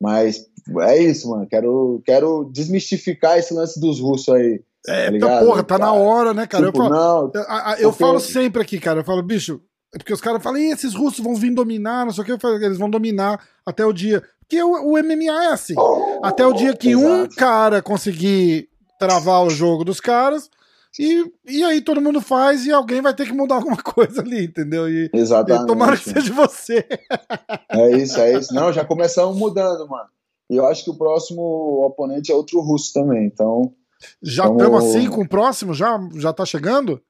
Mas 0.00 0.46
é 0.80 0.98
isso, 1.00 1.30
mano. 1.30 1.46
Quero, 1.48 2.02
quero 2.04 2.50
desmistificar 2.52 3.38
esse 3.38 3.54
lance 3.54 3.78
dos 3.78 4.00
russos 4.00 4.34
aí. 4.34 4.60
É, 4.88 5.16
tá 5.16 5.44
porra, 5.44 5.62
tá 5.62 5.78
na 5.78 5.92
hora, 5.92 6.34
né, 6.34 6.44
cara? 6.44 6.66
Tipo, 6.66 6.82
eu, 6.82 6.88
falo, 6.88 6.94
não, 6.94 7.30
eu, 7.76 7.82
eu 7.82 7.92
falo 7.92 8.18
sempre 8.18 8.60
aqui, 8.60 8.80
cara. 8.80 9.00
Eu 9.00 9.04
falo, 9.04 9.22
bicho, 9.22 9.60
é 9.94 9.98
porque 9.98 10.12
os 10.12 10.20
caras 10.20 10.42
falam, 10.42 10.58
esses 10.58 10.94
russos 10.94 11.22
vão 11.22 11.36
vir 11.36 11.54
dominar, 11.54 12.04
não 12.04 12.12
sei 12.12 12.24
o 12.24 12.26
que, 12.26 12.38
falo, 12.38 12.56
eles 12.56 12.78
vão 12.78 12.90
dominar 12.90 13.46
até 13.64 13.86
o 13.86 13.92
dia. 13.92 14.22
Porque 14.52 14.62
o, 14.62 14.92
o 14.92 15.02
MMA 15.02 15.44
é 15.44 15.52
assim. 15.52 15.74
Até 16.22 16.46
o 16.46 16.52
dia 16.52 16.76
que 16.76 16.90
Exato. 16.90 17.06
um 17.06 17.26
cara 17.28 17.80
conseguir 17.80 18.68
travar 18.98 19.42
o 19.42 19.48
jogo 19.48 19.82
dos 19.82 19.98
caras, 19.98 20.50
e, 20.98 21.24
e 21.48 21.64
aí 21.64 21.80
todo 21.80 22.02
mundo 22.02 22.20
faz 22.20 22.66
e 22.66 22.70
alguém 22.70 23.00
vai 23.00 23.14
ter 23.14 23.24
que 23.24 23.32
mudar 23.32 23.54
alguma 23.64 23.78
coisa 23.78 24.20
ali, 24.20 24.44
entendeu? 24.44 24.90
E, 24.90 25.10
Exatamente. 25.14 25.64
E 25.64 25.66
tomara 25.66 25.96
que 25.96 26.10
seja 26.10 26.32
você. 26.34 26.86
É 27.74 27.96
isso, 27.96 28.20
é 28.20 28.34
isso. 28.34 28.52
Não, 28.52 28.70
já 28.70 28.84
começamos 28.84 29.34
mudando, 29.34 29.88
mano. 29.88 30.08
E 30.50 30.56
eu 30.56 30.66
acho 30.66 30.84
que 30.84 30.90
o 30.90 30.94
próximo 30.94 31.82
oponente 31.86 32.30
é 32.30 32.34
outro 32.34 32.60
russo 32.60 32.92
também, 32.92 33.24
então. 33.24 33.72
Já 34.22 34.44
estamos 34.44 34.84
assim 34.84 35.08
com 35.08 35.22
o 35.22 35.28
próximo? 35.28 35.72
Já, 35.72 35.98
já 36.16 36.34
tá 36.34 36.44
chegando? 36.44 37.00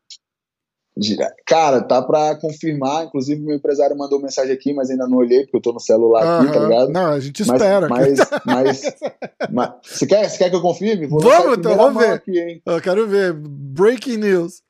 Cara, 1.46 1.80
tá 1.80 2.02
pra 2.02 2.36
confirmar. 2.36 3.06
Inclusive, 3.06 3.40
meu 3.40 3.56
empresário 3.56 3.96
mandou 3.96 4.20
mensagem 4.20 4.52
aqui, 4.52 4.74
mas 4.74 4.90
ainda 4.90 5.08
não 5.08 5.18
olhei, 5.18 5.42
porque 5.42 5.56
eu 5.56 5.62
tô 5.62 5.72
no 5.72 5.80
celular 5.80 6.24
uhum. 6.24 6.42
aqui, 6.44 6.52
tá 6.52 6.60
ligado? 6.60 6.88
Não, 6.90 7.06
a 7.06 7.20
gente 7.20 7.40
espera. 7.40 7.88
Mas, 7.88 8.18
mas, 8.44 8.94
mas, 9.50 9.72
você, 9.82 10.06
quer, 10.06 10.28
você 10.28 10.38
quer 10.38 10.50
que 10.50 10.56
eu 10.56 10.60
confirme? 10.60 11.06
Vou 11.06 11.20
vamos, 11.20 11.58
então, 11.58 11.76
vamos 11.76 12.02
ver. 12.02 12.12
Aqui? 12.12 12.62
Eu 12.64 12.80
quero 12.80 13.08
ver. 13.08 13.32
Breaking 13.32 14.18
news. 14.18 14.62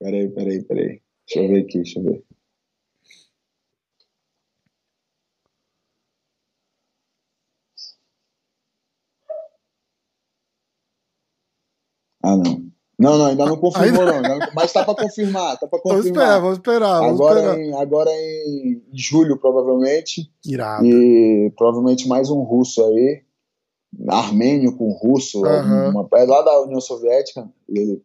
Peraí, 0.00 0.28
peraí, 0.28 0.62
peraí. 0.64 1.00
Deixa 1.26 1.44
eu 1.44 1.48
ver 1.48 1.60
aqui, 1.62 1.78
deixa 1.78 2.00
eu 2.00 2.04
ver. 2.04 2.24
Ah, 12.22 12.36
não. 12.36 12.68
Não, 12.98 13.16
não, 13.16 13.26
ainda 13.26 13.46
não 13.46 13.56
confirmou, 13.60 14.04
não. 14.04 14.38
Mas 14.54 14.72
tá 14.72 14.84
para 14.84 14.94
confirmar, 14.94 15.58
tá 15.58 15.66
para 15.66 15.78
confirmar. 15.78 16.02
Vamos 16.02 16.06
esperar, 16.06 16.40
vamos 16.40 16.56
esperar. 16.58 17.04
Agora, 17.04 17.40
esperar. 17.40 17.60
Em, 17.60 17.74
agora 17.74 18.10
em 18.10 18.82
julho, 18.92 19.36
provavelmente. 19.38 20.30
Irado. 20.44 20.84
E 20.84 21.52
provavelmente 21.56 22.08
mais 22.08 22.28
um 22.28 22.40
russo 22.40 22.84
aí. 22.84 23.22
Armênio 24.08 24.76
com 24.76 24.90
russo. 24.90 25.42
Uhum. 25.42 25.90
Uma, 25.90 26.08
é 26.14 26.24
lá 26.24 26.42
da 26.42 26.60
União 26.62 26.80
Soviética. 26.80 27.48
Ele, 27.68 28.02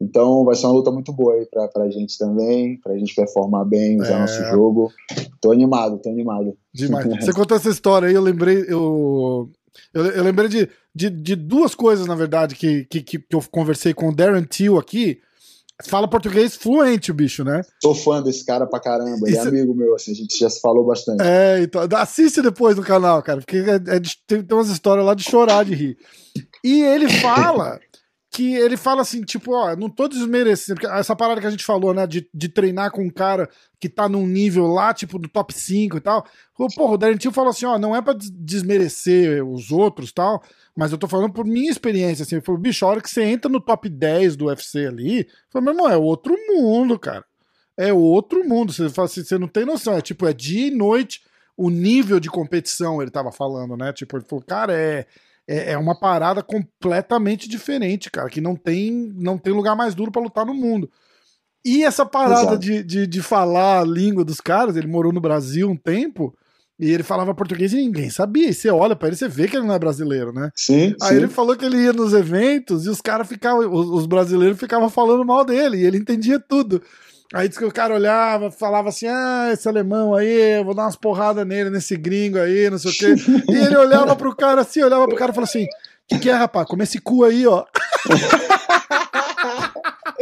então 0.00 0.44
vai 0.44 0.54
ser 0.54 0.66
uma 0.66 0.72
luta 0.74 0.90
muito 0.90 1.12
boa 1.12 1.34
aí 1.34 1.44
pra, 1.44 1.68
pra 1.68 1.90
gente 1.90 2.16
também, 2.16 2.80
pra 2.80 2.96
gente 2.96 3.14
performar 3.14 3.66
bem, 3.66 4.00
usar 4.00 4.16
é. 4.16 4.20
nosso 4.20 4.42
jogo. 4.44 4.90
Tô 5.40 5.52
animado, 5.52 5.98
tô 5.98 6.08
animado. 6.08 6.56
Demais. 6.72 7.06
Você 7.22 7.32
contou 7.34 7.56
essa 7.56 7.68
história 7.68 8.08
aí, 8.08 8.14
eu 8.14 8.22
lembrei, 8.22 8.64
eu, 8.66 9.50
eu, 9.92 10.06
eu 10.06 10.22
lembrei 10.24 10.48
de 10.48 10.68
de, 10.94 11.08
de 11.08 11.36
duas 11.36 11.74
coisas, 11.74 12.06
na 12.06 12.14
verdade, 12.14 12.54
que, 12.54 12.84
que, 12.84 13.02
que 13.02 13.24
eu 13.30 13.42
conversei 13.50 13.94
com 13.94 14.08
o 14.08 14.14
Darren 14.14 14.44
Till 14.44 14.78
aqui. 14.78 15.20
Fala 15.84 16.06
português 16.06 16.56
fluente, 16.56 17.10
o 17.10 17.14
bicho, 17.14 17.42
né? 17.42 17.62
Sou 17.80 17.94
fã 17.94 18.22
desse 18.22 18.44
cara 18.44 18.66
pra 18.66 18.78
caramba. 18.78 19.26
Ele 19.26 19.36
é 19.36 19.40
amigo 19.40 19.74
meu, 19.74 19.94
assim, 19.94 20.12
a 20.12 20.14
gente 20.14 20.38
já 20.38 20.50
se 20.50 20.60
falou 20.60 20.84
bastante. 20.84 21.22
É, 21.22 21.60
então, 21.62 21.88
assiste 21.96 22.42
depois 22.42 22.76
no 22.76 22.82
canal, 22.82 23.22
cara, 23.22 23.40
porque 23.40 23.56
é, 23.56 23.96
é, 23.96 24.00
tem, 24.26 24.42
tem 24.42 24.56
umas 24.56 24.68
histórias 24.68 25.06
lá 25.06 25.14
de 25.14 25.22
chorar 25.22 25.64
de 25.64 25.74
rir. 25.74 25.96
E 26.62 26.82
ele 26.82 27.08
fala 27.08 27.80
que 28.30 28.54
ele 28.54 28.76
fala 28.76 29.02
assim, 29.02 29.22
tipo, 29.22 29.52
ó, 29.52 29.74
não 29.74 29.90
tô 29.90 30.06
desmerecendo, 30.06 30.86
essa 30.86 31.16
parada 31.16 31.40
que 31.40 31.46
a 31.48 31.50
gente 31.50 31.64
falou, 31.64 31.92
né, 31.92 32.06
de, 32.06 32.28
de 32.32 32.48
treinar 32.48 32.92
com 32.92 33.02
um 33.02 33.10
cara 33.10 33.50
que 33.80 33.88
tá 33.88 34.08
num 34.08 34.24
nível 34.24 34.68
lá, 34.68 34.94
tipo, 34.94 35.18
do 35.18 35.28
top 35.28 35.52
5 35.52 35.96
e 35.96 36.00
tal. 36.00 36.24
Porra, 36.76 36.94
o 36.94 36.96
Darren 36.96 37.16
Till 37.16 37.32
falou 37.32 37.50
assim, 37.50 37.66
ó, 37.66 37.76
não 37.76 37.94
é 37.94 38.00
pra 38.00 38.14
desmerecer 38.16 39.44
os 39.44 39.72
outros 39.72 40.12
tal, 40.12 40.44
mas 40.76 40.92
eu 40.92 40.98
tô 40.98 41.08
falando 41.08 41.32
por 41.32 41.44
minha 41.44 41.70
experiência, 41.70 42.22
assim, 42.22 42.40
falou, 42.40 42.60
bicho, 42.60 42.86
a 42.86 42.90
hora 42.90 43.00
que 43.00 43.10
você 43.10 43.24
entra 43.24 43.50
no 43.50 43.60
top 43.60 43.88
10 43.88 44.36
do 44.36 44.46
UFC 44.46 44.86
ali, 44.86 45.26
falou, 45.50 45.64
meu 45.64 45.74
irmão, 45.74 45.90
é 45.90 45.96
outro 45.96 46.36
mundo, 46.48 46.96
cara. 47.00 47.24
É 47.76 47.92
outro 47.92 48.46
mundo, 48.46 48.72
você 48.72 48.88
fala 48.90 49.06
assim, 49.06 49.24
você 49.24 49.38
não 49.38 49.48
tem 49.48 49.64
noção, 49.64 49.94
é 49.94 50.00
tipo, 50.00 50.24
é 50.28 50.32
dia 50.32 50.68
e 50.68 50.70
noite 50.70 51.20
o 51.56 51.68
nível 51.68 52.20
de 52.20 52.30
competição, 52.30 53.02
ele 53.02 53.10
tava 53.10 53.32
falando, 53.32 53.76
né, 53.76 53.92
tipo, 53.92 54.16
ele 54.16 54.24
falou, 54.24 54.44
cara, 54.44 54.72
é 54.72 55.06
é, 55.48 55.72
é 55.72 55.78
uma 55.78 55.98
parada 55.98 56.42
completamente 56.42 57.48
diferente, 57.48 58.10
cara, 58.10 58.28
que 58.28 58.40
não 58.40 58.54
tem, 58.54 59.12
não 59.16 59.36
tem 59.36 59.52
lugar 59.52 59.76
mais 59.76 59.94
duro 59.94 60.12
para 60.12 60.22
lutar 60.22 60.46
no 60.46 60.54
mundo. 60.54 60.90
E 61.64 61.84
essa 61.84 62.06
parada 62.06 62.56
de, 62.56 62.82
de, 62.82 63.06
de 63.06 63.22
falar 63.22 63.80
a 63.80 63.84
língua 63.84 64.24
dos 64.24 64.40
caras, 64.40 64.76
ele 64.76 64.86
morou 64.86 65.12
no 65.12 65.20
Brasil 65.20 65.68
um 65.68 65.76
tempo. 65.76 66.34
E 66.78 66.90
ele 66.90 67.02
falava 67.02 67.34
português 67.34 67.74
e 67.74 67.76
ninguém 67.76 68.08
sabia. 68.08 68.48
E 68.48 68.54
você 68.54 68.70
olha 68.70 68.96
pra 68.96 69.08
ele, 69.08 69.16
você 69.16 69.28
vê 69.28 69.46
que 69.46 69.54
ele 69.54 69.66
não 69.66 69.74
é 69.74 69.78
brasileiro, 69.78 70.32
né? 70.32 70.50
Sim. 70.56 70.96
Aí 71.02 71.10
sim. 71.10 71.16
ele 71.16 71.28
falou 71.28 71.54
que 71.54 71.66
ele 71.66 71.76
ia 71.76 71.92
nos 71.92 72.14
eventos 72.14 72.86
e 72.86 72.88
os 72.88 73.02
caras 73.02 73.28
ficavam, 73.28 73.70
os, 73.70 73.90
os 73.90 74.06
brasileiros 74.06 74.58
ficavam 74.58 74.88
falando 74.88 75.22
mal 75.22 75.44
dele, 75.44 75.76
e 75.76 75.84
ele 75.84 75.98
entendia 75.98 76.40
tudo. 76.40 76.82
Aí 77.32 77.48
disse 77.48 77.60
que 77.60 77.64
o 77.64 77.72
cara 77.72 77.94
olhava, 77.94 78.50
falava 78.50 78.88
assim: 78.88 79.06
ah, 79.06 79.50
esse 79.52 79.68
alemão 79.68 80.14
aí, 80.14 80.58
eu 80.58 80.64
vou 80.64 80.74
dar 80.74 80.82
umas 80.82 80.96
porradas 80.96 81.46
nele, 81.46 81.70
nesse 81.70 81.96
gringo 81.96 82.38
aí, 82.38 82.68
não 82.68 82.78
sei 82.78 82.90
o 82.90 82.94
quê. 82.94 83.14
E 83.48 83.56
ele 83.56 83.76
olhava 83.76 84.16
pro 84.16 84.34
cara 84.34 84.62
assim, 84.62 84.82
olhava 84.82 85.06
pro 85.06 85.16
cara 85.16 85.30
e 85.30 85.34
falava 85.34 85.48
assim: 85.48 85.64
o 85.64 85.68
que, 86.08 86.18
que 86.18 86.30
é, 86.30 86.34
rapaz? 86.34 86.66
Come 86.66 86.82
esse 86.82 87.00
cu 87.00 87.24
aí, 87.24 87.46
ó. 87.46 87.64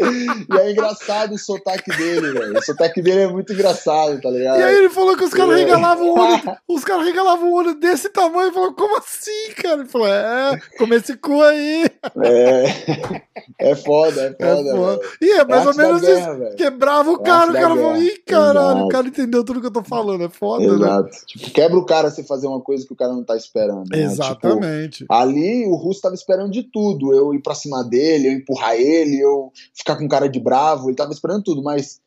E 0.00 0.58
é 0.60 0.70
engraçado 0.72 1.34
o 1.34 1.38
sotaque 1.38 1.90
dele, 1.96 2.32
velho. 2.32 2.58
O 2.58 2.62
sotaque 2.62 3.02
dele 3.02 3.22
é 3.22 3.28
muito 3.28 3.52
engraçado, 3.52 4.20
tá 4.20 4.30
ligado? 4.30 4.60
E 4.60 4.62
aí 4.62 4.74
ele 4.76 4.88
falou 4.88 5.16
que 5.16 5.24
os 5.24 5.34
caras 5.34 5.54
É. 5.54 5.64
regalavam 5.64 6.08
o 6.10 6.18
olho, 6.18 6.40
os 6.68 6.84
caras 6.84 7.04
regalavam 7.04 7.50
o 7.50 7.54
olho 7.54 7.74
desse 7.74 8.08
tamanho, 8.08 8.50
e 8.50 8.54
falou, 8.54 8.72
como 8.74 8.96
assim, 8.98 9.52
cara? 9.60 9.80
Ele 9.80 9.88
falou, 9.88 10.06
é, 10.08 10.58
come 10.78 10.96
esse 10.96 11.16
cu 11.16 11.42
aí. 11.42 11.86
É, 12.22 13.22
é 13.58 13.74
foda, 13.74 14.36
é 14.38 14.44
É 14.44 14.54
foda. 14.56 14.70
foda. 14.76 14.98
velho. 14.98 15.12
E 15.20 15.30
é 15.32 15.44
mais 15.44 15.64
É 15.64 15.68
ou 15.68 15.74
menos 15.76 16.02
da 16.02 16.08
isso. 16.10 16.16
guerra, 16.20 16.34
velho. 16.34 16.56
Quebrava 16.56 17.10
o 17.10 17.14
É 17.14 17.22
cara, 17.24 17.50
o 17.50 17.54
cara 17.54 17.68
falou, 17.68 17.92
guerra. 17.94 18.04
ih, 18.04 18.18
caralho, 18.26 18.68
Exato. 18.70 18.84
o 18.84 18.88
cara 18.88 19.08
entendeu 19.08 19.44
tudo 19.44 19.60
que 19.60 19.66
eu 19.66 19.72
tô 19.72 19.82
falando, 19.82 20.24
é 20.24 20.28
foda, 20.28 20.66
né? 20.66 20.74
Exato. 20.74 21.10
Tipo, 21.26 21.50
quebra 21.50 21.78
o 21.78 21.84
cara 21.86 22.10
você 22.10 22.22
fazer 22.22 22.46
uma 22.46 22.60
coisa 22.60 22.86
que 22.86 22.92
o 22.92 22.96
cara 22.96 23.12
não 23.12 23.24
tá 23.24 23.36
esperando. 23.36 23.88
né? 23.88 23.98
Tipo, 24.08 24.12
Exatamente. 24.12 25.04
ali 25.08 25.66
o 25.66 25.74
Russo 25.74 26.00
tava 26.00 26.14
esperando 26.14 26.50
de 26.52 26.62
tudo. 26.62 27.12
Eu 27.12 27.34
ir 27.34 27.40
pra 27.42 27.54
cima 27.54 27.82
dele, 27.82 28.28
eu 28.28 28.32
empurrar 28.32 28.74
ele, 28.74 29.18
eu 29.20 29.52
ficar 29.74 29.87
com 29.96 30.08
cara 30.08 30.28
de 30.28 30.40
bravo. 30.40 30.88
Ele 30.88 30.96
tava 30.96 31.12
esperando 31.12 31.42
tudo, 31.42 31.62
mas 31.62 32.00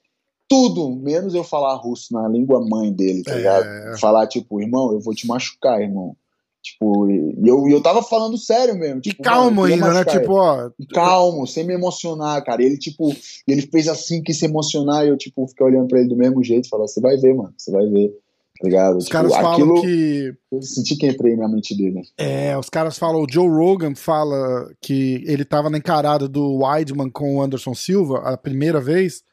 tudo, 0.49 0.89
menos 0.89 1.33
eu 1.33 1.43
falar 1.43 1.75
russo 1.75 2.13
na 2.13 2.27
língua 2.27 2.59
mãe 2.59 2.91
dele, 2.91 3.23
tá 3.23 3.31
É. 3.33 3.37
ligado? 3.37 3.99
Falar, 3.99 4.27
tipo, 4.27 4.61
irmão, 4.61 4.91
eu 4.91 4.99
vou 4.99 5.13
te 5.15 5.25
machucar, 5.25 5.81
irmão. 5.81 6.15
Tipo, 6.61 7.09
e 7.09 7.47
eu, 7.47 7.67
e 7.67 7.71
eu 7.71 7.81
tava 7.81 8.03
falando 8.03 8.37
sério 8.37 8.75
mesmo. 8.77 8.99
E 8.99 9.01
Tipo, 9.01 9.23
calmo 9.23 9.61
mano, 9.61 9.73
ainda, 9.73 9.93
né? 9.93 10.05
Tipo, 10.05 10.33
ó, 10.33 10.69
calmo, 10.93 11.47
sem 11.47 11.63
me 11.63 11.73
emocionar, 11.73 12.43
cara. 12.43 12.61
Ele, 12.63 12.77
tipo, 12.77 13.15
ele 13.47 13.63
fez 13.63 13.87
assim, 13.87 14.21
quis 14.21 14.37
se 14.37 14.45
emocionar, 14.45 15.05
e 15.05 15.09
eu, 15.09 15.17
tipo, 15.17 15.47
fiquei 15.47 15.65
olhando 15.65 15.87
pra 15.87 15.99
ele 15.99 16.09
do 16.09 16.15
mesmo 16.17 16.43
jeito, 16.43 16.69
falar, 16.69 16.87
você 16.87 17.01
vai 17.01 17.17
ver, 17.17 17.33
mano, 17.33 17.53
você 17.57 17.71
vai 17.71 17.87
ver. 17.87 18.13
Tá 18.61 18.67
ligado? 18.67 18.97
os 18.97 19.05
Tipo, 19.05 19.13
caras 19.17 19.31
falam 19.33 19.51
aquilo, 19.53 19.81
que. 19.81 20.33
eu 20.51 20.61
senti 20.61 20.95
que 20.95 21.07
entrei 21.07 21.35
na 21.35 21.47
mente 21.47 21.75
dele. 21.75 22.01
É, 22.17 22.55
os 22.57 22.69
caras 22.69 22.97
falam, 22.97 23.21
o 23.23 23.27
Joe 23.27 23.47
Rogan 23.49 23.95
fala 23.95 24.71
que 24.79 25.23
ele 25.25 25.43
tava 25.43 25.69
na 25.69 25.79
encarada 25.79 26.27
do 26.27 26.57
Weidman 26.63 27.09
com 27.09 27.37
o 27.37 27.41
Anderson 27.41 27.73
Silva 27.73 28.19
a 28.19 28.37
primeira 28.37 28.79
vez. 28.79 29.23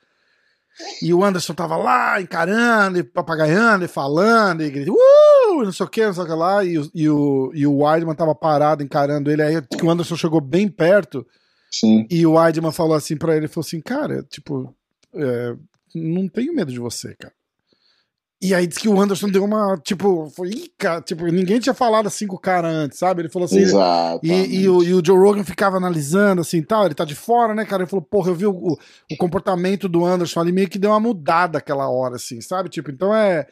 E 1.03 1.13
o 1.13 1.25
Anderson 1.25 1.53
tava 1.55 1.77
lá 1.77 2.23
encarando, 2.23 2.99
e 2.99 3.03
papagaiando, 3.03 3.85
e 3.85 3.89
falando, 3.89 4.63
e 4.63 4.71
gritando, 4.71 4.97
uh, 4.97 5.65
não 5.65 5.73
sei 5.73 5.85
o 5.85 5.89
que, 5.89 6.07
não 6.07 6.15
sei 6.15 6.23
o 6.23 6.27
que 6.27 6.33
lá. 6.33 6.65
E, 6.65 6.79
o- 6.79 6.91
e, 6.95 7.09
o, 7.11 7.51
e 7.53 7.67
o 7.67 7.79
Weidman 7.83 8.15
tava 8.15 8.35
parado 8.35 8.83
encarando 8.83 9.31
ele. 9.31 9.43
Aí 9.43 9.61
que 9.61 9.85
o 9.85 9.91
Anderson 9.91 10.17
chegou 10.17 10.41
bem 10.41 10.69
perto. 10.69 11.27
Sim. 11.71 12.07
E 12.09 12.25
o 12.25 12.35
Weidman 12.35 12.73
falou 12.73 12.95
assim 12.97 13.17
pra 13.17 13.37
ele, 13.37 13.49
falou 13.49 13.67
assim, 13.67 13.81
cara, 13.81 14.23
tipo, 14.31 14.73
é, 15.15 15.55
não 15.95 16.29
tenho 16.29 16.55
medo 16.55 16.73
de 16.73 16.79
você, 16.79 17.15
cara. 17.19 17.35
E 18.41 18.55
aí 18.55 18.69
disse 18.69 18.81
que 18.81 18.89
o 18.89 19.01
Anderson 19.01 19.29
deu 19.29 19.45
uma, 19.45 19.77
tipo, 19.83 20.31
foi, 20.37 20.51
ih, 20.51 20.71
cara, 20.79 21.01
tipo, 21.01 21.27
ninguém 21.27 21.59
tinha 21.59 21.75
falado 21.75 22.07
assim 22.07 22.25
com 22.25 22.37
o 22.37 22.41
cara 22.41 22.69
antes, 22.69 22.97
sabe? 22.97 23.23
Ele 23.23 23.29
falou 23.29 23.47
assim, 23.47 23.63
e, 24.23 24.61
e 24.61 24.69
o, 24.69 24.83
e 24.85 24.95
o 24.95 25.03
Joe 25.05 25.19
Rogan 25.19 25.43
ficava 25.43 25.77
analisando 25.77 26.41
assim 26.43 26.63
tal, 26.63 26.85
ele 26.85 26.95
tá 26.95 27.05
de 27.05 27.17
fora, 27.17 27.53
né, 27.53 27.65
cara? 27.65 27.83
Ele 27.83 27.91
falou, 27.91 28.05
porra, 28.05 28.31
eu 28.31 28.37
vi 28.37 28.47
o, 28.47 28.53
o 29.11 29.17
comportamento 29.19 29.89
do 29.89 30.05
Anderson 30.05 30.39
ali, 30.39 30.53
meio 30.53 30.69
que 30.69 30.79
deu 30.79 30.91
uma 30.91 31.01
mudada 31.01 31.59
aquela 31.59 31.91
hora, 31.91 32.15
assim, 32.15 32.41
sabe? 32.41 32.69
Tipo, 32.69 32.93
então 32.93 33.13
é. 33.13 33.45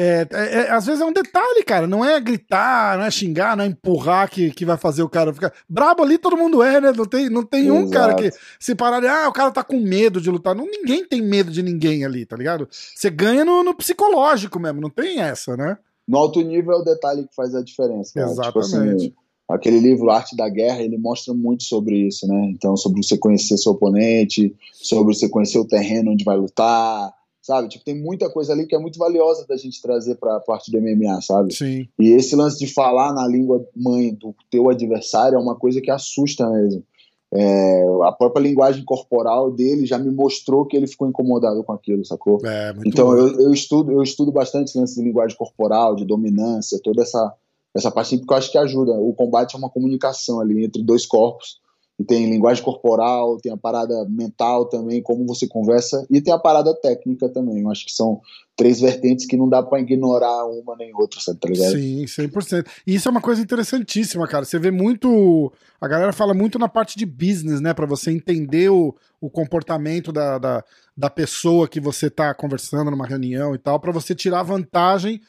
É, 0.00 0.28
é- 0.30 0.54
é- 0.54 0.70
às 0.70 0.86
vezes 0.86 1.00
é 1.00 1.04
um 1.04 1.12
detalhe, 1.12 1.64
cara. 1.64 1.84
Não 1.84 2.04
é 2.04 2.20
gritar, 2.20 2.96
não 2.96 3.04
é 3.04 3.10
xingar, 3.10 3.56
não 3.56 3.64
é 3.64 3.66
empurrar 3.66 4.30
que, 4.30 4.52
que 4.52 4.64
vai 4.64 4.76
fazer 4.76 5.02
o 5.02 5.08
cara 5.08 5.34
ficar. 5.34 5.52
Brabo 5.68 6.04
ali 6.04 6.16
todo 6.16 6.36
mundo 6.36 6.62
é, 6.62 6.80
né? 6.80 6.92
Não 6.96 7.04
tem, 7.04 7.28
não 7.28 7.42
tem 7.42 7.68
um 7.72 7.90
cara 7.90 8.14
que 8.14 8.30
se 8.60 8.76
parar, 8.76 9.04
ah, 9.04 9.28
o 9.28 9.32
cara 9.32 9.50
tá 9.50 9.64
com 9.64 9.80
medo 9.80 10.20
de 10.20 10.30
lutar. 10.30 10.54
Não, 10.54 10.66
ninguém 10.66 11.04
tem 11.04 11.20
medo 11.20 11.50
de 11.50 11.64
ninguém 11.64 12.04
ali, 12.04 12.24
tá 12.24 12.36
ligado? 12.36 12.68
Você 12.70 13.10
ganha 13.10 13.44
no, 13.44 13.64
no 13.64 13.74
psicológico 13.74 14.60
mesmo, 14.60 14.80
não 14.80 14.90
tem 14.90 15.20
essa, 15.20 15.56
né? 15.56 15.76
No 16.06 16.16
alto 16.16 16.40
nível 16.42 16.74
é 16.74 16.76
o 16.76 16.84
detalhe 16.84 17.26
que 17.26 17.34
faz 17.34 17.52
a 17.56 17.62
diferença. 17.62 18.12
Cara. 18.14 18.28
Tipo 18.28 18.60
Exatamente. 18.60 18.94
assim, 18.94 19.14
aquele 19.48 19.80
livro 19.80 20.10
Arte 20.10 20.36
da 20.36 20.48
Guerra, 20.48 20.80
ele 20.80 20.96
mostra 20.96 21.34
muito 21.34 21.64
sobre 21.64 22.06
isso, 22.06 22.24
né? 22.28 22.52
Então, 22.54 22.76
sobre 22.76 23.02
você 23.02 23.18
conhecer 23.18 23.56
seu 23.56 23.72
oponente, 23.72 24.54
sobre 24.72 25.12
você 25.12 25.28
conhecer 25.28 25.58
o 25.58 25.66
terreno 25.66 26.12
onde 26.12 26.22
vai 26.22 26.36
lutar, 26.36 27.12
sabe? 27.48 27.68
Tipo, 27.68 27.82
tem 27.82 27.98
muita 27.98 28.28
coisa 28.28 28.52
ali 28.52 28.66
que 28.66 28.76
é 28.76 28.78
muito 28.78 28.98
valiosa 28.98 29.46
da 29.48 29.56
gente 29.56 29.80
trazer 29.80 30.16
para 30.16 30.36
a 30.36 30.40
parte 30.40 30.70
do 30.70 30.78
MMA, 30.78 31.22
sabe? 31.22 31.54
Sim. 31.54 31.88
E 31.98 32.10
esse 32.10 32.36
lance 32.36 32.58
de 32.58 32.70
falar 32.70 33.14
na 33.14 33.26
língua 33.26 33.66
mãe 33.74 34.12
do 34.12 34.34
teu 34.50 34.68
adversário 34.68 35.36
é 35.36 35.40
uma 35.40 35.56
coisa 35.56 35.80
que 35.80 35.90
assusta 35.90 36.46
mesmo. 36.50 36.84
É, 37.32 37.84
a 38.04 38.12
própria 38.12 38.42
linguagem 38.42 38.84
corporal 38.84 39.50
dele 39.50 39.86
já 39.86 39.98
me 39.98 40.10
mostrou 40.10 40.66
que 40.66 40.76
ele 40.76 40.86
ficou 40.86 41.08
incomodado 41.08 41.64
com 41.64 41.72
aquilo, 41.72 42.04
sacou? 42.04 42.38
É, 42.44 42.74
Então 42.84 43.16
eu, 43.16 43.40
eu 43.40 43.52
estudo 43.52 43.92
eu 43.92 44.02
estudo 44.02 44.30
bastante 44.30 44.68
esse 44.68 44.78
lance 44.78 44.94
de 44.94 45.02
linguagem 45.02 45.36
corporal, 45.36 45.96
de 45.96 46.04
dominância, 46.04 46.78
toda 46.84 47.00
essa 47.00 47.34
essa 47.74 47.90
parte 47.90 48.16
porque 48.18 48.32
eu 48.32 48.36
acho 48.36 48.52
que 48.52 48.58
ajuda. 48.58 48.92
O 48.92 49.14
combate 49.14 49.54
é 49.54 49.58
uma 49.58 49.70
comunicação 49.70 50.40
ali 50.40 50.64
entre 50.64 50.82
dois 50.82 51.06
corpos. 51.06 51.60
Tem 52.06 52.30
linguagem 52.30 52.62
corporal, 52.62 53.38
tem 53.38 53.52
a 53.52 53.56
parada 53.56 54.06
mental 54.08 54.66
também, 54.66 55.02
como 55.02 55.26
você 55.26 55.48
conversa, 55.48 56.06
e 56.08 56.20
tem 56.20 56.32
a 56.32 56.38
parada 56.38 56.72
técnica 56.74 57.28
também. 57.28 57.62
Eu 57.62 57.70
acho 57.70 57.84
que 57.84 57.92
são 57.92 58.20
três 58.58 58.80
vertentes 58.80 59.24
que 59.24 59.36
não 59.36 59.48
dá 59.48 59.62
pra 59.62 59.78
ignorar 59.78 60.44
uma 60.46 60.76
nem 60.76 60.92
outra, 60.94 61.20
sabe, 61.20 61.38
tá 61.38 61.48
ligado? 61.48 61.72
Sim, 61.72 62.04
100%. 62.04 62.66
E 62.84 62.94
isso 62.96 63.08
é 63.08 63.10
uma 63.10 63.20
coisa 63.20 63.40
interessantíssima, 63.40 64.26
cara. 64.26 64.44
Você 64.44 64.58
vê 64.58 64.70
muito. 64.70 65.52
A 65.80 65.86
galera 65.86 66.12
fala 66.12 66.34
muito 66.34 66.58
na 66.58 66.68
parte 66.68 66.98
de 66.98 67.06
business, 67.06 67.60
né? 67.60 67.72
Pra 67.72 67.86
você 67.86 68.10
entender 68.10 68.68
o, 68.68 68.94
o 69.20 69.30
comportamento 69.30 70.12
da, 70.12 70.38
da, 70.38 70.64
da 70.96 71.08
pessoa 71.08 71.68
que 71.68 71.80
você 71.80 72.10
tá 72.10 72.34
conversando 72.34 72.90
numa 72.90 73.06
reunião 73.06 73.54
e 73.54 73.58
tal, 73.58 73.78
pra 73.78 73.92
você 73.92 74.12
tirar 74.12 74.42
vantagem. 74.42 75.20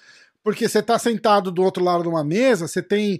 Porque 0.43 0.67
você 0.67 0.81
tá 0.81 0.97
sentado 0.97 1.51
do 1.51 1.61
outro 1.61 1.83
lado 1.83 2.01
de 2.03 2.09
uma 2.09 2.23
mesa, 2.23 2.67
você 2.67 2.81
tem. 2.81 3.19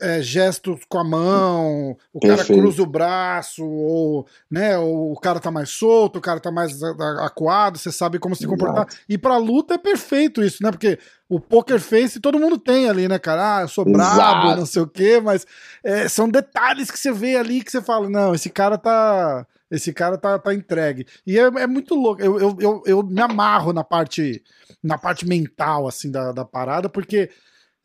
É, 0.00 0.20
gestos 0.20 0.80
com 0.88 0.98
a 0.98 1.04
mão, 1.04 1.96
o 2.12 2.20
cara 2.20 2.36
Perfeito. 2.36 2.60
cruza 2.60 2.82
o 2.82 2.86
braço, 2.86 3.64
ou, 3.64 4.26
né, 4.50 4.78
ou 4.78 5.12
o 5.12 5.16
cara 5.18 5.40
tá 5.40 5.50
mais 5.50 5.70
solto, 5.70 6.18
o 6.18 6.20
cara 6.20 6.38
tá 6.38 6.50
mais 6.50 6.82
acuado, 6.82 7.78
você 7.78 7.90
sabe 7.90 8.18
como 8.18 8.36
se 8.36 8.46
comportar. 8.46 8.86
E 9.08 9.16
pra 9.16 9.36
luta 9.38 9.74
é 9.74 9.78
perfeito 9.78 10.42
isso, 10.42 10.62
né? 10.62 10.70
Porque 10.70 10.98
o 11.28 11.40
poker 11.40 11.80
face 11.80 12.20
todo 12.20 12.38
mundo 12.38 12.58
tem 12.58 12.88
ali, 12.88 13.08
né, 13.08 13.18
cara? 13.18 13.58
Ah, 13.58 13.60
eu 13.62 13.68
sou 13.68 13.84
brabo, 13.84 14.12
Exato. 14.14 14.56
não 14.58 14.66
sei 14.66 14.82
o 14.82 14.86
quê, 14.86 15.20
mas 15.20 15.46
é, 15.82 16.08
são 16.08 16.28
detalhes 16.28 16.90
que 16.90 16.98
você 16.98 17.12
vê 17.12 17.36
ali 17.36 17.62
que 17.62 17.70
você 17.70 17.80
fala, 17.80 18.08
não, 18.08 18.34
esse 18.34 18.50
cara 18.50 18.76
tá. 18.76 19.46
Esse 19.70 19.92
cara 19.92 20.18
tá, 20.18 20.36
tá 20.36 20.52
entregue. 20.52 21.06
E 21.24 21.38
é, 21.38 21.42
é 21.42 21.66
muito 21.68 21.94
louco. 21.94 22.20
Eu, 22.20 22.40
eu, 22.40 22.56
eu, 22.58 22.82
eu 22.84 23.02
me 23.04 23.20
amarro 23.20 23.72
na 23.72 23.84
parte, 23.84 24.42
na 24.82 24.98
parte 24.98 25.24
mental, 25.24 25.86
assim, 25.86 26.10
da, 26.10 26.32
da 26.32 26.44
parada, 26.44 26.88
porque 26.88 27.30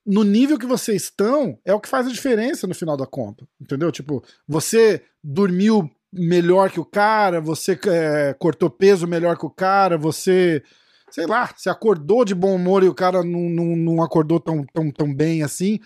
no 0.06 0.24
nível 0.24 0.60
que 0.60 0.66
vocês 0.66 1.03
estão, 1.03 1.58
é 1.66 1.74
o 1.74 1.80
que 1.80 1.89
faz 1.89 2.06
a 2.06 2.12
diferença 2.12 2.68
no 2.68 2.76
final 2.76 2.95
da 2.95 3.08
conta. 3.08 3.47
Entendeu? 3.60 3.91
Tipo, 3.91 4.24
você 4.47 5.01
dormiu 5.24 5.89
melhor 6.14 6.70
que 6.70 6.80
o 6.80 6.86
cara, 6.86 7.41
você 7.41 7.78
é, 7.88 8.34
cortou 8.38 8.70
peso 8.70 9.08
melhor 9.08 9.38
que 9.38 9.45
o 9.45 9.49
cara, 9.49 9.97
você. 9.97 10.64
Sei 11.12 11.26
lá, 11.26 11.49
você 11.56 11.70
acordou 11.70 12.26
de 12.26 12.36
bom 12.36 12.56
humor 12.56 12.84
e 12.84 12.89
o 12.89 12.93
cara 12.93 13.24
não, 13.24 13.49
não, 13.49 13.76
não 13.76 14.03
acordou 14.03 14.39
tão, 14.39 14.66
tão, 14.74 14.91
tão 14.91 15.14
bem 15.14 15.43
assim. 15.43 15.80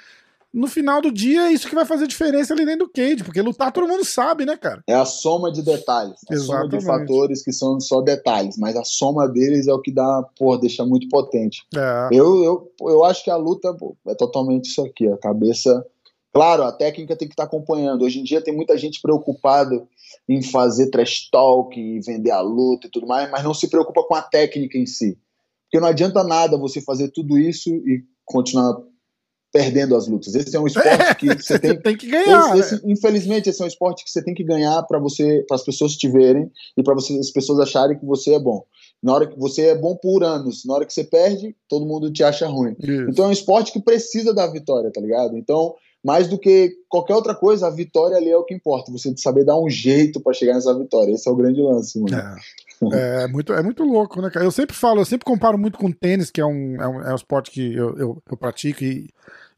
No 0.51 0.67
final 0.67 0.99
do 0.99 1.11
dia, 1.11 1.43
é 1.47 1.51
isso 1.51 1.69
que 1.69 1.75
vai 1.75 1.85
fazer 1.85 2.07
diferença 2.07 2.53
ali 2.53 2.65
dentro 2.65 2.87
do 2.87 2.91
cage, 2.91 3.23
porque 3.23 3.41
lutar 3.41 3.71
todo 3.71 3.87
mundo 3.87 4.03
sabe, 4.03 4.45
né, 4.45 4.57
cara? 4.57 4.83
É 4.87 4.95
a 4.95 5.05
soma 5.05 5.51
de 5.51 5.61
detalhes, 5.61 6.19
a 6.27 6.35
soma 6.37 6.67
de 6.67 6.77
Exatamente. 6.77 6.85
fatores 6.85 7.43
que 7.43 7.53
são 7.53 7.79
só 7.79 8.01
detalhes, 8.01 8.57
mas 8.57 8.75
a 8.75 8.83
soma 8.83 9.27
deles 9.27 9.67
é 9.67 9.73
o 9.73 9.79
que 9.79 9.91
dá, 9.91 10.23
pô, 10.37 10.57
deixa 10.57 10.83
muito 10.83 11.07
potente. 11.07 11.63
É, 11.75 12.09
Eu, 12.11 12.43
eu, 12.43 12.71
eu 12.81 13.05
acho 13.05 13.23
que 13.23 13.29
a 13.29 13.35
luta 13.35 13.73
pô, 13.75 13.95
é 14.07 14.15
totalmente 14.15 14.65
isso 14.65 14.83
aqui, 14.83 15.07
a 15.07 15.17
cabeça. 15.17 15.85
Claro, 16.33 16.63
a 16.63 16.71
técnica 16.71 17.15
tem 17.15 17.27
que 17.27 17.33
estar 17.33 17.43
acompanhando. 17.43 18.03
Hoje 18.03 18.19
em 18.19 18.23
dia 18.23 18.41
tem 18.41 18.55
muita 18.55 18.77
gente 18.77 19.01
preocupada 19.01 19.83
em 20.27 20.41
fazer 20.41 20.89
trash 20.89 21.29
talk 21.31 21.79
e 21.79 21.99
vender 22.01 22.31
a 22.31 22.41
luta 22.41 22.87
e 22.87 22.89
tudo 22.89 23.07
mais, 23.07 23.29
mas 23.29 23.43
não 23.43 23.53
se 23.53 23.67
preocupa 23.67 24.03
com 24.03 24.15
a 24.15 24.21
técnica 24.21 24.77
em 24.77 24.85
si. 24.85 25.17
Porque 25.65 25.79
não 25.79 25.87
adianta 25.87 26.23
nada 26.23 26.57
você 26.57 26.81
fazer 26.81 27.09
tudo 27.09 27.37
isso 27.37 27.69
e 27.69 28.03
continuar 28.25 28.75
perdendo 29.51 29.95
as 29.95 30.07
lutas. 30.07 30.35
Esse 30.35 30.55
é 30.55 30.59
um 30.59 30.67
esporte 30.67 31.15
que 31.17 31.25
você 31.41 31.57
tem 31.59 31.79
tem 31.79 31.97
que 31.97 32.07
ganhar. 32.07 32.57
esse- 32.57 32.75
esse, 32.75 32.91
infelizmente, 32.91 33.49
esse 33.49 33.61
é 33.61 33.65
um 33.65 33.67
esporte 33.67 34.03
que 34.03 34.11
você 34.11 34.23
tem 34.23 34.33
que 34.33 34.43
ganhar 34.43 34.81
para 34.83 34.99
você, 34.99 35.43
para 35.47 35.55
as 35.55 35.63
pessoas 35.63 35.93
te 35.95 36.07
verem 36.07 36.51
e 36.77 36.83
para 36.83 36.93
as 36.95 37.31
pessoas 37.31 37.59
acharem 37.59 37.97
que 37.97 38.05
você 38.05 38.33
é 38.35 38.39
bom. 38.39 38.63
Na 39.01 39.13
hora 39.13 39.27
que 39.27 39.39
você 39.39 39.67
é 39.67 39.75
bom 39.75 39.95
por 39.95 40.23
anos, 40.23 40.65
na 40.65 40.73
hora 40.75 40.85
que 40.85 40.93
você 40.93 41.03
perde, 41.03 41.55
todo 41.69 41.85
mundo 41.85 42.11
te 42.11 42.23
acha 42.23 42.47
ruim. 42.47 42.71
né? 42.71 42.75
Isso. 42.79 43.09
Então 43.09 43.25
é 43.25 43.27
um 43.29 43.31
esporte 43.31 43.71
que 43.71 43.81
precisa 43.81 44.33
da 44.33 44.45
vitória, 44.45 44.91
tá 44.91 44.99
ligado? 44.99 45.37
Então, 45.37 45.73
mais 46.03 46.27
do 46.27 46.37
que 46.37 46.73
qualquer 46.89 47.15
outra 47.15 47.33
coisa, 47.33 47.67
a 47.67 47.69
vitória 47.69 48.17
ali 48.17 48.29
é 48.29 48.37
o 48.37 48.43
que 48.43 48.53
importa. 48.53 48.91
Você 48.91 49.13
saber 49.17 49.45
dar 49.45 49.57
um 49.59 49.69
jeito 49.69 50.19
para 50.21 50.33
chegar 50.33 50.53
nessa 50.53 50.77
vitória. 50.77 51.13
Esse 51.13 51.27
é 51.27 51.31
o 51.31 51.35
grande 51.35 51.61
lance, 51.61 51.97
mano. 51.99 52.15
É. 52.15 52.35
É 52.93 53.27
muito, 53.27 53.53
é 53.53 53.61
muito 53.61 53.83
louco, 53.83 54.21
né, 54.21 54.29
cara? 54.29 54.45
Eu 54.45 54.51
sempre 54.51 54.75
falo, 54.75 55.01
eu 55.01 55.05
sempre 55.05 55.25
comparo 55.25 55.57
muito 55.57 55.77
com 55.77 55.91
tênis, 55.91 56.31
que 56.31 56.39
é 56.39 56.45
um, 56.45 56.81
é 56.81 56.87
um, 56.87 57.01
é 57.01 57.11
um 57.11 57.15
esporte 57.15 57.51
que 57.51 57.73
eu, 57.73 57.97
eu, 57.97 58.23
eu 58.29 58.37
pratico 58.37 58.83
e, 58.83 59.09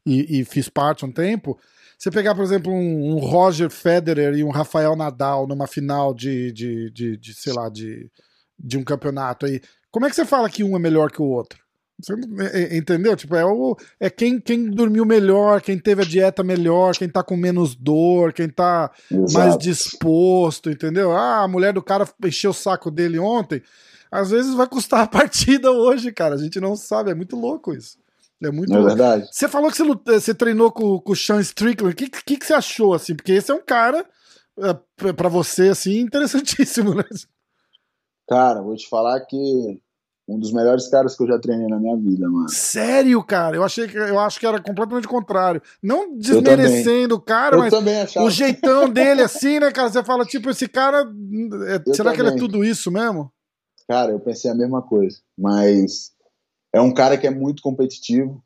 e, 0.04 0.40
e, 0.40 0.44
fiz 0.44 0.68
parte 0.68 1.04
um 1.04 1.12
tempo. 1.12 1.58
Você 1.96 2.10
pegar, 2.10 2.34
por 2.34 2.42
exemplo, 2.42 2.72
um, 2.72 3.12
um, 3.12 3.18
Roger 3.18 3.70
Federer 3.70 4.34
e 4.34 4.42
um 4.42 4.50
Rafael 4.50 4.96
Nadal 4.96 5.46
numa 5.46 5.68
final 5.68 6.12
de, 6.12 6.50
de, 6.50 6.90
de, 6.90 7.16
de, 7.16 7.34
sei 7.34 7.52
lá, 7.52 7.68
de, 7.68 8.10
de 8.58 8.76
um 8.76 8.82
campeonato 8.82 9.46
aí, 9.46 9.60
como 9.90 10.06
é 10.06 10.10
que 10.10 10.16
você 10.16 10.24
fala 10.24 10.50
que 10.50 10.64
um 10.64 10.74
é 10.74 10.80
melhor 10.80 11.12
que 11.12 11.22
o 11.22 11.26
outro? 11.26 11.61
Você, 12.02 12.14
entendeu? 12.76 13.16
Tipo, 13.16 13.36
é, 13.36 13.44
o, 13.44 13.76
é 14.00 14.10
quem, 14.10 14.40
quem 14.40 14.68
dormiu 14.68 15.04
melhor, 15.04 15.60
quem 15.60 15.78
teve 15.78 16.02
a 16.02 16.04
dieta 16.04 16.42
melhor, 16.42 16.96
quem 16.96 17.08
tá 17.08 17.22
com 17.22 17.36
menos 17.36 17.74
dor, 17.74 18.32
quem 18.32 18.48
tá 18.48 18.90
Exato. 19.10 19.32
mais 19.32 19.58
disposto, 19.58 20.68
entendeu? 20.68 21.12
Ah, 21.12 21.42
a 21.42 21.48
mulher 21.48 21.72
do 21.72 21.82
cara 21.82 22.08
encheu 22.24 22.50
o 22.50 22.54
saco 22.54 22.90
dele 22.90 23.18
ontem. 23.18 23.62
Às 24.10 24.30
vezes 24.30 24.54
vai 24.54 24.66
custar 24.66 25.00
a 25.00 25.06
partida 25.08 25.70
hoje, 25.70 26.12
cara. 26.12 26.34
A 26.34 26.38
gente 26.38 26.60
não 26.60 26.76
sabe, 26.76 27.10
é 27.10 27.14
muito 27.14 27.36
louco 27.36 27.72
isso. 27.72 27.96
É 28.42 28.50
muito 28.50 28.72
é 28.72 28.76
louco. 28.76 28.88
verdade. 28.88 29.28
Você 29.30 29.48
falou 29.48 29.70
que 29.70 29.78
você, 29.78 29.84
você 30.20 30.34
treinou 30.34 30.72
com, 30.72 30.98
com 30.98 31.12
o 31.12 31.16
Sean 31.16 31.40
Strickland. 31.40 31.94
O 31.94 31.96
que, 31.96 32.10
que, 32.10 32.36
que 32.36 32.44
você 32.44 32.54
achou, 32.54 32.92
assim? 32.92 33.14
Porque 33.14 33.32
esse 33.32 33.50
é 33.50 33.54
um 33.54 33.64
cara, 33.64 34.04
é, 34.58 35.12
para 35.12 35.28
você, 35.28 35.68
assim, 35.68 36.00
interessantíssimo, 36.02 36.94
né? 36.94 37.04
Cara, 38.28 38.60
vou 38.60 38.76
te 38.76 38.88
falar 38.88 39.20
que 39.20 39.80
um 40.32 40.38
dos 40.38 40.52
melhores 40.52 40.88
caras 40.88 41.14
que 41.14 41.22
eu 41.22 41.26
já 41.26 41.38
treinei 41.38 41.68
na 41.68 41.78
minha 41.78 41.96
vida, 41.96 42.28
mano. 42.28 42.48
Sério, 42.48 43.22
cara? 43.22 43.56
Eu 43.56 43.62
achei 43.62 43.86
que 43.86 43.96
eu 43.96 44.18
acho 44.18 44.40
que 44.40 44.46
era 44.46 44.60
completamente 44.60 45.06
contrário. 45.06 45.60
Não 45.82 46.16
desmerecendo 46.16 47.16
o 47.16 47.20
cara, 47.20 47.56
eu 47.56 47.60
mas 47.60 48.16
o 48.16 48.30
jeitão 48.30 48.88
dele 48.88 49.22
assim, 49.22 49.60
né, 49.60 49.70
cara? 49.70 49.90
Você 49.90 50.02
fala 50.02 50.24
tipo 50.24 50.48
esse 50.48 50.66
cara, 50.66 51.00
é, 51.66 51.92
será 51.92 52.10
também. 52.10 52.14
que 52.14 52.20
ele 52.22 52.28
é 52.30 52.36
tudo 52.36 52.64
isso 52.64 52.90
mesmo? 52.90 53.30
Cara, 53.86 54.12
eu 54.12 54.20
pensei 54.20 54.50
a 54.50 54.54
mesma 54.54 54.80
coisa, 54.80 55.18
mas 55.36 56.12
é 56.72 56.80
um 56.80 56.94
cara 56.94 57.18
que 57.18 57.26
é 57.26 57.30
muito 57.30 57.62
competitivo, 57.62 58.42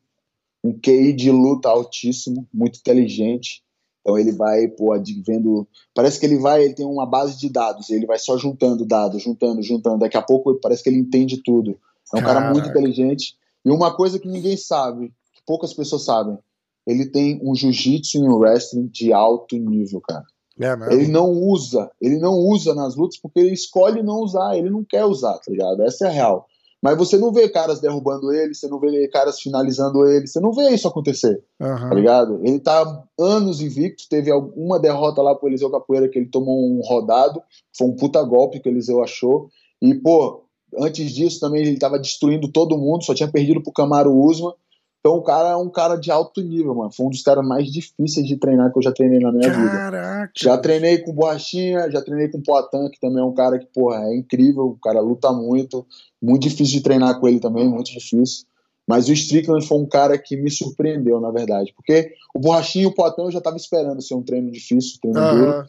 um 0.63 0.77
QI 0.77 1.13
de 1.13 1.31
luta 1.31 1.69
altíssimo, 1.69 2.47
muito 2.53 2.79
inteligente. 2.79 3.63
Então 4.07 4.17
ele 4.17 4.31
vai, 4.31 4.69
pô, 4.69 4.97
vendo. 5.25 5.67
Parece 5.93 6.17
que 6.17 6.25
ele 6.25 6.39
vai, 6.39 6.63
ele 6.63 6.73
tem 6.73 6.85
uma 6.85 7.05
base 7.05 7.37
de 7.37 7.49
dados, 7.49 7.89
ele 7.89 8.05
vai 8.05 8.17
só 8.17 8.37
juntando 8.37 8.85
dados, 8.85 9.21
juntando, 9.21 9.61
juntando. 9.61 9.99
Daqui 9.99 10.15
a 10.15 10.21
pouco 10.21 10.55
parece 10.61 10.81
que 10.81 10.87
ele 10.87 10.99
entende 10.99 11.43
tudo. 11.43 11.71
É 12.15 12.17
um 12.17 12.21
Caraca. 12.21 12.39
cara 12.39 12.53
muito 12.53 12.69
inteligente. 12.69 13.35
E 13.65 13.69
uma 13.69 13.93
coisa 13.93 14.17
que 14.17 14.29
ninguém 14.29 14.55
sabe, 14.55 15.09
que 15.33 15.41
poucas 15.45 15.73
pessoas 15.73 16.05
sabem, 16.05 16.37
ele 16.85 17.05
tem 17.05 17.37
um 17.43 17.53
jiu-jitsu 17.53 18.19
e 18.19 18.21
um 18.21 18.37
wrestling 18.37 18.87
de 18.87 19.11
alto 19.11 19.57
nível, 19.57 19.99
cara. 19.99 20.23
É 20.57 20.93
ele 20.93 21.07
não 21.09 21.29
usa, 21.29 21.91
ele 22.01 22.17
não 22.17 22.33
usa 22.33 22.73
nas 22.73 22.95
lutas 22.95 23.19
porque 23.19 23.41
ele 23.41 23.53
escolhe 23.53 24.01
não 24.01 24.21
usar, 24.21 24.57
ele 24.57 24.69
não 24.69 24.85
quer 24.85 25.03
usar, 25.03 25.33
tá 25.33 25.51
ligado? 25.51 25.83
Essa 25.83 26.05
é 26.05 26.07
a 26.07 26.11
real. 26.11 26.46
Mas 26.81 26.97
você 26.97 27.17
não 27.17 27.31
vê 27.31 27.49
caras 27.49 27.79
derrubando 27.79 28.31
ele, 28.31 28.53
você 28.53 28.67
não 28.67 28.79
vê 28.79 29.07
caras 29.07 29.39
finalizando 29.39 30.05
ele, 30.07 30.27
você 30.27 30.39
não 30.39 30.51
vê 30.51 30.69
isso 30.69 30.87
acontecer, 30.87 31.43
uhum. 31.59 31.89
tá 31.89 31.95
ligado? 31.95 32.39
Ele 32.43 32.59
tá 32.59 33.03
anos 33.19 33.61
invicto, 33.61 34.03
teve 34.07 34.31
alguma 34.31 34.79
derrota 34.79 35.21
lá 35.21 35.33
pro 35.33 35.49
Eliseu 35.49 35.71
Capoeira 35.71 36.07
que 36.07 36.19
ele 36.19 36.29
tomou 36.29 36.55
um 36.55 36.81
rodado, 36.81 37.41
foi 37.75 37.87
um 37.87 37.95
puta 37.95 38.21
golpe 38.23 38.59
que 38.59 38.69
o 38.69 38.71
Eliseu 38.71 39.03
achou, 39.03 39.49
e 39.81 39.95
pô, 39.95 40.43
antes 40.77 41.11
disso 41.11 41.39
também 41.39 41.63
ele 41.63 41.79
tava 41.79 41.97
destruindo 41.97 42.51
todo 42.51 42.77
mundo, 42.77 43.03
só 43.03 43.13
tinha 43.13 43.31
perdido 43.31 43.61
pro 43.61 43.73
Camaro 43.73 44.15
Usman, 44.15 44.53
então 44.99 45.17
o 45.17 45.23
cara 45.23 45.49
é 45.49 45.55
um 45.55 45.69
cara 45.69 45.95
de 45.95 46.11
alto 46.11 46.41
nível, 46.41 46.75
mano. 46.75 46.91
Foi 46.91 47.05
um 47.05 47.09
dos 47.09 47.21
caras 47.21 47.45
mais 47.45 47.71
difíceis 47.71 48.27
de 48.27 48.37
treinar 48.37 48.71
que 48.71 48.77
eu 48.77 48.83
já 48.83 48.91
treinei 48.91 49.19
na 49.19 49.31
minha 49.31 49.49
Caraca. 49.49 49.61
vida. 49.61 50.31
Já 50.35 50.57
treinei 50.57 50.97
com 50.97 51.13
Borrachinha, 51.13 51.89
já 51.89 52.01
treinei 52.01 52.27
com 52.27 52.41
Poitin, 52.41 52.89
que 52.91 52.99
também 52.99 53.21
é 53.21 53.25
um 53.25 53.33
cara 53.33 53.57
que, 53.57 53.67
porra, 53.67 54.03
é 54.03 54.17
incrível. 54.17 54.65
O 54.65 54.79
cara 54.79 54.99
luta 54.99 55.31
muito. 55.31 55.85
Muito 56.21 56.43
difícil 56.43 56.77
de 56.77 56.81
treinar 56.81 57.19
com 57.19 57.27
ele 57.27 57.39
também, 57.39 57.69
muito 57.69 57.91
difícil. 57.91 58.45
Mas 58.87 59.07
o 59.07 59.13
Strickland 59.13 59.65
foi 59.65 59.77
um 59.77 59.85
cara 59.85 60.17
que 60.17 60.35
me 60.35 60.49
surpreendeu, 60.49 61.19
na 61.19 61.31
verdade. 61.31 61.73
Porque 61.75 62.13
o 62.33 62.39
Borrachinha 62.39 62.85
e 62.85 62.87
o 62.87 62.93
Poitin 62.93 63.21
eu 63.21 63.31
já 63.31 63.41
tava 63.41 63.57
esperando 63.57 64.01
ser 64.01 64.15
um 64.15 64.23
treino 64.23 64.51
difícil, 64.51 64.99
treino 65.01 65.19
uhum. 65.19 65.37
duro. 65.37 65.65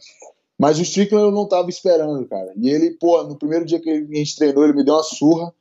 Mas 0.57 0.79
o 0.79 0.81
Strickland 0.81 1.25
eu 1.25 1.31
não 1.31 1.47
tava 1.47 1.69
esperando, 1.69 2.27
cara. 2.27 2.51
E 2.57 2.69
ele, 2.69 2.91
pô, 2.99 3.23
no 3.23 3.37
primeiro 3.37 3.65
dia 3.65 3.79
que 3.79 3.89
a 3.89 3.95
gente 3.95 4.35
treinou, 4.35 4.63
ele 4.63 4.73
me 4.73 4.83
deu 4.83 4.95
uma 4.95 5.03
surra 5.03 5.53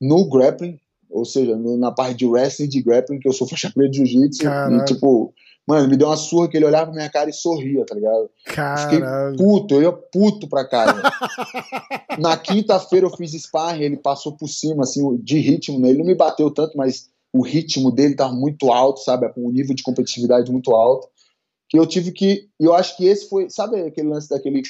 no 0.00 0.28
grappling 0.30 0.78
ou 1.10 1.24
seja, 1.24 1.56
no, 1.56 1.76
na 1.76 1.90
parte 1.90 2.16
de 2.16 2.26
wrestling, 2.26 2.68
de 2.68 2.82
grappling, 2.82 3.18
que 3.18 3.28
eu 3.28 3.32
sou 3.32 3.48
faixa 3.48 3.70
preta 3.70 3.90
de 3.90 3.98
jiu-jitsu, 3.98 4.44
e 4.46 4.84
tipo, 4.84 5.32
mano, 5.66 5.88
me 5.88 5.96
deu 5.96 6.08
uma 6.08 6.16
surra 6.16 6.48
que 6.48 6.56
ele 6.56 6.66
olhava 6.66 6.86
pra 6.86 6.94
minha 6.94 7.10
cara 7.10 7.30
e 7.30 7.32
sorria, 7.32 7.84
tá 7.84 7.94
ligado? 7.94 8.30
Caralho. 8.44 8.82
Fiquei 8.82 9.46
puto, 9.46 9.74
eu 9.74 9.82
ia 9.82 9.92
puto 9.92 10.48
pra 10.48 10.66
casa. 10.66 11.02
na 12.18 12.36
quinta-feira 12.36 13.06
eu 13.06 13.10
fiz 13.10 13.32
sparring, 13.32 13.82
ele 13.82 13.96
passou 13.96 14.32
por 14.32 14.48
cima, 14.48 14.84
assim, 14.84 15.16
de 15.18 15.38
ritmo, 15.38 15.78
né? 15.78 15.90
Ele 15.90 15.98
não 15.98 16.06
me 16.06 16.14
bateu 16.14 16.50
tanto, 16.50 16.76
mas 16.76 17.08
o 17.32 17.42
ritmo 17.42 17.90
dele 17.90 18.14
tava 18.14 18.32
muito 18.32 18.72
alto, 18.72 19.00
sabe? 19.00 19.28
Com 19.32 19.46
um 19.46 19.52
nível 19.52 19.74
de 19.74 19.82
competitividade 19.82 20.50
muito 20.50 20.74
alto. 20.74 21.08
Que 21.68 21.78
eu 21.78 21.86
tive 21.86 22.12
que. 22.12 22.48
E 22.58 22.64
eu 22.64 22.74
acho 22.74 22.96
que 22.96 23.06
esse 23.06 23.28
foi. 23.28 23.50
Sabe 23.50 23.80
aquele 23.82 24.08
lance 24.08 24.28
daquele 24.28 24.62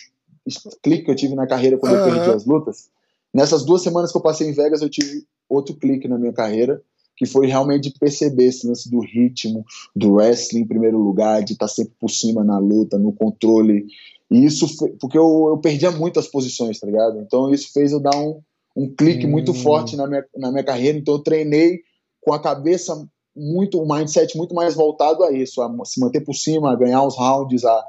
clique 0.83 1.05
que 1.05 1.11
eu 1.11 1.17
tive 1.17 1.35
na 1.35 1.47
carreira 1.47 1.79
quando 1.79 1.93
uhum. 1.93 1.99
eu 1.99 2.13
perdi 2.13 2.31
as 2.31 2.45
lutas? 2.45 2.91
Nessas 3.33 3.65
duas 3.65 3.83
semanas 3.83 4.11
que 4.11 4.19
eu 4.19 4.23
passei 4.23 4.49
em 4.49 4.53
Vegas, 4.53 4.83
eu 4.83 4.89
tive 4.89 5.25
outro 5.49 5.75
clique 5.75 6.09
na 6.09 6.19
minha 6.19 6.33
carreira, 6.33 6.83
que 7.17 7.27
foi 7.27 7.47
realmente 7.47 7.93
perceber 7.99 8.45
esse 8.45 8.67
lance 8.67 8.89
do 8.91 9.01
ritmo, 9.01 9.65
do 9.95 10.15
wrestling 10.15 10.61
em 10.61 10.67
primeiro 10.67 10.99
lugar, 10.99 11.43
de 11.43 11.55
estar 11.55 11.67
sempre 11.67 11.95
por 11.99 12.11
cima 12.11 12.45
na 12.45 12.59
luta, 12.59 12.97
no 12.99 13.13
controle. 13.13 13.87
E 14.31 14.45
isso 14.45 14.69
foi, 14.77 14.91
porque 15.01 15.19
eu, 15.19 15.49
eu 15.49 15.59
perdia 15.59 15.91
muito 15.91 16.21
as 16.21 16.29
posições, 16.29 16.79
tá 16.79 16.87
ligado? 16.87 17.19
Então 17.21 17.53
isso 17.53 17.73
fez 17.73 17.91
eu 17.91 18.01
dar 18.01 18.17
um, 18.17 18.41
um 18.77 18.89
clique 18.95 19.27
hum. 19.27 19.31
muito 19.31 19.53
forte 19.53 19.97
na 19.97 20.07
minha, 20.07 20.25
na 20.37 20.51
minha 20.53 20.65
carreira. 20.65 20.97
Então 20.97 21.15
eu 21.15 21.21
treinei 21.21 21.81
com 22.21 22.33
a 22.33 22.41
cabeça 22.41 22.95
muito, 23.35 23.81
um 23.81 23.87
mindset 23.87 24.37
muito 24.37 24.55
mais 24.55 24.75
voltado 24.75 25.25
a 25.25 25.33
isso, 25.33 25.61
a 25.63 25.85
se 25.85 26.01
manter 26.01 26.21
por 26.21 26.35
cima, 26.35 26.73
a 26.73 26.77
ganhar 26.77 27.05
os 27.05 27.17
rounds, 27.17 27.65
a 27.65 27.85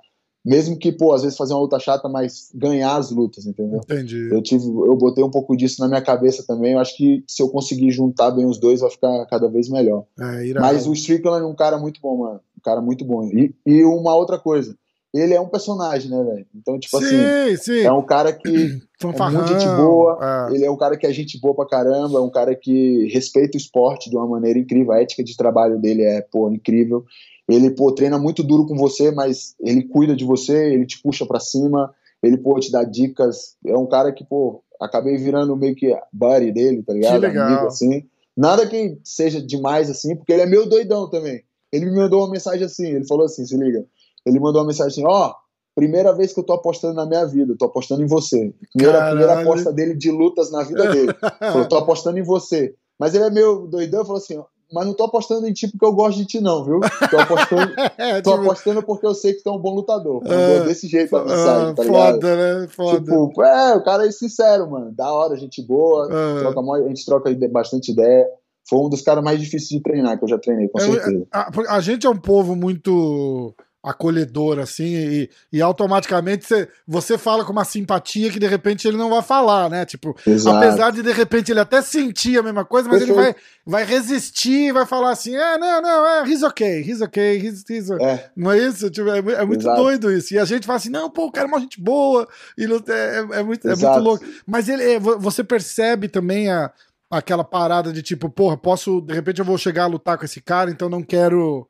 mesmo 0.49 0.75
que, 0.75 0.91
pô, 0.91 1.13
às 1.13 1.21
vezes 1.21 1.37
fazer 1.37 1.53
uma 1.53 1.61
luta 1.61 1.77
chata, 1.77 2.09
mas 2.09 2.49
ganhar 2.55 2.95
as 2.95 3.11
lutas, 3.11 3.45
entendeu? 3.45 3.81
Entendi. 3.83 4.29
Eu 4.31 4.41
tive, 4.41 4.65
eu 4.65 4.95
botei 4.95 5.23
um 5.23 5.29
pouco 5.29 5.55
disso 5.55 5.79
na 5.79 5.87
minha 5.87 6.01
cabeça 6.01 6.43
também. 6.43 6.73
Eu 6.73 6.79
acho 6.79 6.97
que 6.97 7.23
se 7.27 7.43
eu 7.43 7.49
conseguir 7.49 7.91
juntar 7.91 8.31
bem 8.31 8.47
os 8.47 8.57
dois, 8.57 8.79
vai 8.79 8.89
ficar 8.89 9.27
cada 9.27 9.47
vez 9.47 9.69
melhor. 9.69 10.05
É, 10.19 10.51
mas 10.59 10.87
o 10.87 10.93
Strickland 10.93 11.43
é 11.43 11.47
um 11.47 11.53
cara 11.53 11.77
muito 11.77 12.01
bom, 12.01 12.17
mano. 12.17 12.39
Um 12.57 12.61
cara 12.63 12.81
muito 12.81 13.05
bom. 13.05 13.27
E, 13.27 13.53
e 13.63 13.83
uma 13.83 14.15
outra 14.15 14.39
coisa, 14.39 14.75
ele 15.13 15.35
é 15.35 15.39
um 15.39 15.47
personagem, 15.47 16.09
né, 16.09 16.23
velho? 16.23 16.47
Então, 16.55 16.79
tipo 16.79 16.97
sim, 16.97 17.05
assim, 17.05 17.57
sim. 17.57 17.81
é 17.81 17.91
um 17.91 18.01
cara 18.01 18.33
que 18.33 18.49
é 18.49 19.29
muito 19.29 19.47
gente 19.49 19.67
boa, 19.77 20.47
é. 20.49 20.55
ele 20.55 20.65
é 20.65 20.71
um 20.71 20.77
cara 20.77 20.97
que 20.97 21.05
é 21.05 21.13
gente 21.13 21.39
boa 21.39 21.53
pra 21.53 21.67
caramba, 21.67 22.17
é 22.17 22.21
um 22.21 22.29
cara 22.31 22.55
que 22.55 23.07
respeita 23.13 23.55
o 23.55 23.61
esporte 23.61 24.09
de 24.09 24.17
uma 24.17 24.25
maneira 24.25 24.57
incrível, 24.57 24.93
a 24.93 24.99
ética 24.99 25.23
de 25.23 25.37
trabalho 25.37 25.79
dele 25.79 26.01
é, 26.01 26.21
pô, 26.21 26.49
incrível. 26.49 27.05
Ele, 27.49 27.71
pô, 27.71 27.91
treina 27.91 28.19
muito 28.19 28.43
duro 28.43 28.67
com 28.67 28.77
você, 28.77 29.11
mas 29.11 29.55
ele 29.59 29.87
cuida 29.87 30.15
de 30.15 30.23
você, 30.23 30.71
ele 30.71 30.85
te 30.85 31.01
puxa 31.01 31.25
para 31.25 31.39
cima, 31.39 31.91
ele, 32.21 32.37
pô, 32.37 32.59
te 32.59 32.71
dá 32.71 32.83
dicas. 32.83 33.55
É 33.65 33.75
um 33.75 33.87
cara 33.87 34.13
que, 34.13 34.23
pô, 34.23 34.63
acabei 34.79 35.17
virando 35.17 35.57
meio 35.57 35.75
que 35.75 35.91
buddy 36.13 36.51
dele, 36.51 36.83
tá 36.83 36.93
ligado? 36.93 37.19
Que 37.19 37.27
legal. 37.27 37.47
Amigo, 37.47 37.67
assim. 37.67 38.03
Nada 38.37 38.67
que 38.67 38.99
seja 39.03 39.41
demais, 39.41 39.89
assim, 39.89 40.15
porque 40.15 40.31
ele 40.31 40.43
é 40.43 40.45
meio 40.45 40.69
doidão 40.69 41.09
também. 41.09 41.41
Ele 41.71 41.85
me 41.85 41.95
mandou 41.95 42.21
uma 42.21 42.31
mensagem 42.31 42.63
assim, 42.63 42.87
ele 42.87 43.07
falou 43.07 43.25
assim, 43.25 43.45
se 43.45 43.57
liga. 43.57 43.85
Ele 44.25 44.39
mandou 44.39 44.61
uma 44.61 44.67
mensagem 44.67 44.91
assim, 44.91 45.03
ó, 45.05 45.29
oh, 45.29 45.33
primeira 45.75 46.13
vez 46.13 46.33
que 46.33 46.39
eu 46.39 46.45
tô 46.45 46.53
apostando 46.53 46.93
na 46.93 47.05
minha 47.05 47.25
vida, 47.25 47.55
tô 47.57 47.65
apostando 47.65 48.03
em 48.03 48.07
você. 48.07 48.53
Primeira, 48.73 49.09
primeira 49.09 49.41
aposta 49.41 49.73
dele 49.73 49.95
de 49.95 50.11
lutas 50.11 50.51
na 50.51 50.63
vida 50.63 50.91
dele. 50.91 51.13
falou, 51.39 51.67
tô 51.67 51.77
apostando 51.77 52.19
em 52.19 52.23
você. 52.23 52.75
Mas 52.99 53.15
ele 53.15 53.23
é 53.23 53.29
meio 53.29 53.67
doidão, 53.67 54.05
falou 54.05 54.21
assim, 54.21 54.37
mas 54.71 54.85
não 54.85 54.93
tô 54.93 55.05
apostando 55.05 55.47
em 55.47 55.53
ti 55.53 55.67
porque 55.67 55.85
eu 55.85 55.93
gosto 55.93 56.17
de 56.17 56.25
ti, 56.25 56.39
não, 56.39 56.63
viu? 56.63 56.79
Tô 57.09 57.19
apostando, 57.19 57.73
é, 57.97 58.21
tô 58.21 58.31
tipo... 58.31 58.43
apostando 58.43 58.83
porque 58.83 59.05
eu 59.05 59.13
sei 59.13 59.33
que 59.33 59.43
tu 59.43 59.49
é 59.49 59.53
um 59.53 59.59
bom 59.59 59.75
lutador. 59.75 60.21
É, 60.25 60.61
desse 60.65 60.87
jeito 60.87 61.15
a 61.15 61.23
mensagem, 61.23 61.75
tá 61.75 61.83
ligado? 61.83 62.13
Foda, 62.13 62.35
né? 62.35 62.67
Foda. 62.67 62.99
Tipo, 62.99 63.43
é, 63.43 63.75
o 63.75 63.83
cara 63.83 64.07
é 64.07 64.11
sincero, 64.11 64.69
mano. 64.69 64.91
Da 64.91 65.11
hora, 65.11 65.35
gente 65.35 65.61
boa, 65.65 66.07
é. 66.11 66.85
a 66.85 66.87
gente 66.87 67.05
troca 67.05 67.29
bastante 67.51 67.91
ideia. 67.91 68.27
Foi 68.69 68.79
um 68.79 68.89
dos 68.89 69.01
caras 69.01 69.23
mais 69.23 69.39
difíceis 69.39 69.69
de 69.69 69.81
treinar, 69.81 70.17
que 70.17 70.23
eu 70.23 70.29
já 70.29 70.37
treinei, 70.37 70.67
com 70.67 70.79
é, 70.79 70.83
certeza. 70.83 71.27
A, 71.31 71.75
a 71.75 71.79
gente 71.79 72.05
é 72.05 72.09
um 72.09 72.17
povo 72.17 72.55
muito 72.55 73.55
acolhedor, 73.81 74.59
assim, 74.59 74.83
e, 74.83 75.29
e 75.53 75.61
automaticamente 75.61 76.45
você, 76.45 76.67
você 76.85 77.17
fala 77.17 77.45
com 77.45 77.53
uma 77.53 77.63
simpatia 77.63 78.29
que 78.29 78.39
de 78.39 78.47
repente 78.47 78.85
ele 78.85 78.97
não 78.97 79.09
vai 79.09 79.21
falar, 79.21 79.69
né? 79.69 79.85
Tipo, 79.85 80.15
Exato. 80.27 80.57
apesar 80.57 80.91
de 80.91 81.01
de 81.01 81.11
repente 81.13 81.51
ele 81.51 81.61
até 81.61 81.81
sentir 81.81 82.37
a 82.37 82.43
mesma 82.43 82.65
coisa, 82.65 82.89
mas 82.89 82.99
Perfeito. 82.99 83.19
ele 83.19 83.33
vai, 83.33 83.35
vai 83.65 83.85
resistir 83.85 84.67
e 84.67 84.71
vai 84.73 84.85
falar 84.85 85.11
assim: 85.11 85.33
é, 85.33 85.57
não, 85.57 85.81
não, 85.81 86.07
é, 86.07 86.27
he's 86.27 86.43
okay, 86.43 86.81
he's 86.81 86.99
okay, 87.01 87.37
he's, 87.37 87.63
he's 87.69 87.89
é. 87.89 88.29
Não 88.35 88.51
é 88.51 88.57
isso? 88.57 88.89
Tipo, 88.89 89.09
é, 89.09 89.19
é 89.19 89.45
muito 89.45 89.61
Exato. 89.61 89.81
doido 89.81 90.11
isso. 90.11 90.33
E 90.33 90.39
a 90.39 90.45
gente 90.45 90.67
fala 90.67 90.77
assim: 90.77 90.89
não, 90.89 91.09
pô, 91.09 91.27
o 91.27 91.31
cara 91.31 91.47
é 91.47 91.51
uma 91.51 91.59
gente 91.61 91.81
boa, 91.81 92.27
e 92.57 92.65
é, 92.65 92.67
é, 92.67 93.39
é 93.39 93.43
muito, 93.43 93.65
é 93.65 93.75
muito 93.75 93.99
louco. 93.99 94.25
Mas 94.45 94.67
ele, 94.67 94.83
é, 94.83 94.99
você 94.99 95.41
percebe 95.41 96.09
também 96.09 96.49
a, 96.49 96.69
aquela 97.09 97.45
parada 97.45 97.93
de 97.93 98.01
tipo, 98.01 98.29
porra, 98.29 98.57
posso, 98.57 98.99
de 98.99 99.13
repente 99.13 99.39
eu 99.39 99.45
vou 99.45 99.57
chegar 99.57 99.83
a 99.83 99.87
lutar 99.87 100.17
com 100.17 100.25
esse 100.25 100.41
cara, 100.41 100.69
então 100.69 100.89
não 100.89 101.01
quero 101.01 101.65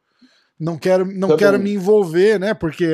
não 0.60 0.78
quero, 0.78 1.06
não 1.06 1.38
quero 1.38 1.60
me 1.60 1.74
envolver, 1.74 2.40
né? 2.40 2.54
Porque 2.54 2.86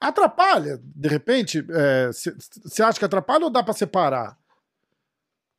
atrapalha, 0.00 0.80
de 0.82 1.08
repente. 1.08 1.64
Você 2.12 2.82
é, 2.82 2.84
acha 2.84 2.98
que 2.98 3.04
atrapalha 3.04 3.44
ou 3.44 3.50
dá 3.50 3.62
para 3.62 3.74
separar? 3.74 4.38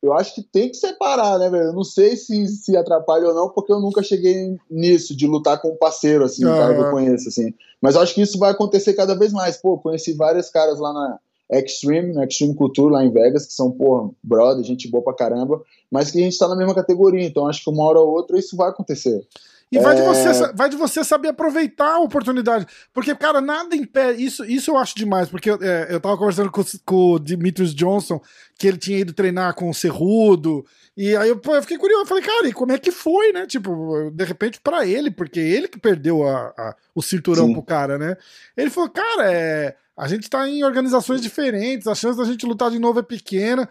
eu 0.06 0.12
acho 0.12 0.34
que 0.34 0.42
tem 0.42 0.68
que 0.68 0.76
separar, 0.76 1.38
né, 1.38 1.50
velho? 1.50 1.64
Eu 1.64 1.72
não 1.72 1.84
sei 1.84 2.16
se, 2.16 2.46
se 2.46 2.76
atrapalha 2.76 3.28
ou 3.28 3.34
não, 3.34 3.48
porque 3.48 3.72
eu 3.72 3.80
nunca 3.80 4.02
cheguei 4.02 4.56
nisso, 4.70 5.16
de 5.16 5.26
lutar 5.26 5.60
com 5.60 5.70
um 5.70 5.76
parceiro, 5.76 6.24
assim, 6.24 6.44
um 6.46 6.48
cara 6.48 6.74
que 6.74 6.80
eu 6.80 6.90
conheço, 6.90 7.28
assim. 7.28 7.52
Mas 7.80 7.94
eu 7.94 8.02
acho 8.02 8.14
que 8.14 8.22
isso 8.22 8.38
vai 8.38 8.52
acontecer 8.52 8.94
cada 8.94 9.14
vez 9.14 9.32
mais. 9.32 9.56
Pô, 9.56 9.78
conheci 9.78 10.12
vários 10.12 10.48
caras 10.48 10.78
lá 10.78 10.92
na 10.92 11.18
Extreme, 11.58 12.12
na 12.12 12.24
Extreme 12.24 12.54
Culture, 12.54 12.92
lá 12.92 13.04
em 13.04 13.10
Vegas, 13.10 13.46
que 13.46 13.52
são, 13.52 13.70
pô, 13.70 14.14
brother, 14.22 14.64
gente 14.64 14.88
boa 14.88 15.02
pra 15.02 15.14
caramba, 15.14 15.60
mas 15.90 16.10
que 16.10 16.18
a 16.18 16.22
gente 16.22 16.38
tá 16.38 16.46
na 16.48 16.56
mesma 16.56 16.74
categoria, 16.74 17.24
então 17.24 17.48
acho 17.48 17.62
que 17.64 17.70
uma 17.70 17.84
hora 17.84 18.00
ou 18.00 18.08
outra 18.08 18.38
isso 18.38 18.56
vai 18.56 18.68
acontecer. 18.68 19.26
E 19.70 19.78
vai, 19.80 19.96
é... 19.96 20.00
de 20.00 20.02
você, 20.02 20.52
vai 20.52 20.68
de 20.68 20.76
você 20.76 21.02
saber 21.02 21.28
aproveitar 21.28 21.94
a 21.94 22.00
oportunidade. 22.00 22.66
Porque, 22.92 23.14
cara, 23.14 23.40
nada 23.40 23.74
impede. 23.74 24.24
Isso, 24.24 24.44
isso 24.44 24.70
eu 24.70 24.76
acho 24.76 24.94
demais. 24.94 25.28
Porque 25.28 25.50
é, 25.50 25.88
eu 25.90 26.00
tava 26.00 26.16
conversando 26.16 26.50
com, 26.50 26.62
com 26.84 27.12
o 27.12 27.18
Demetrius 27.18 27.74
Johnson, 27.74 28.20
que 28.56 28.66
ele 28.68 28.78
tinha 28.78 28.98
ido 28.98 29.12
treinar 29.12 29.54
com 29.54 29.68
o 29.68 29.74
Cerrudo. 29.74 30.64
E 30.96 31.16
aí 31.16 31.28
eu, 31.28 31.38
pô, 31.38 31.54
eu 31.54 31.62
fiquei 31.62 31.78
curioso. 31.78 32.04
Eu 32.04 32.06
falei, 32.06 32.22
cara, 32.22 32.48
e 32.48 32.52
como 32.52 32.72
é 32.72 32.78
que 32.78 32.92
foi, 32.92 33.32
né? 33.32 33.46
Tipo, 33.46 34.10
de 34.12 34.24
repente 34.24 34.60
para 34.60 34.86
ele, 34.86 35.10
porque 35.10 35.40
ele 35.40 35.66
que 35.66 35.78
perdeu 35.78 36.26
a, 36.26 36.54
a 36.56 36.76
o 36.94 37.02
cinturão 37.02 37.48
Sim. 37.48 37.52
pro 37.52 37.62
cara, 37.62 37.98
né? 37.98 38.16
Ele 38.56 38.70
falou, 38.70 38.90
cara, 38.90 39.30
é. 39.30 39.76
A 39.98 40.06
gente 40.08 40.28
tá 40.28 40.46
em 40.46 40.62
organizações 40.62 41.22
diferentes, 41.22 41.86
a 41.86 41.94
chance 41.94 42.18
da 42.18 42.24
gente 42.26 42.44
lutar 42.44 42.70
de 42.70 42.78
novo 42.78 43.00
é 43.00 43.02
pequena 43.02 43.66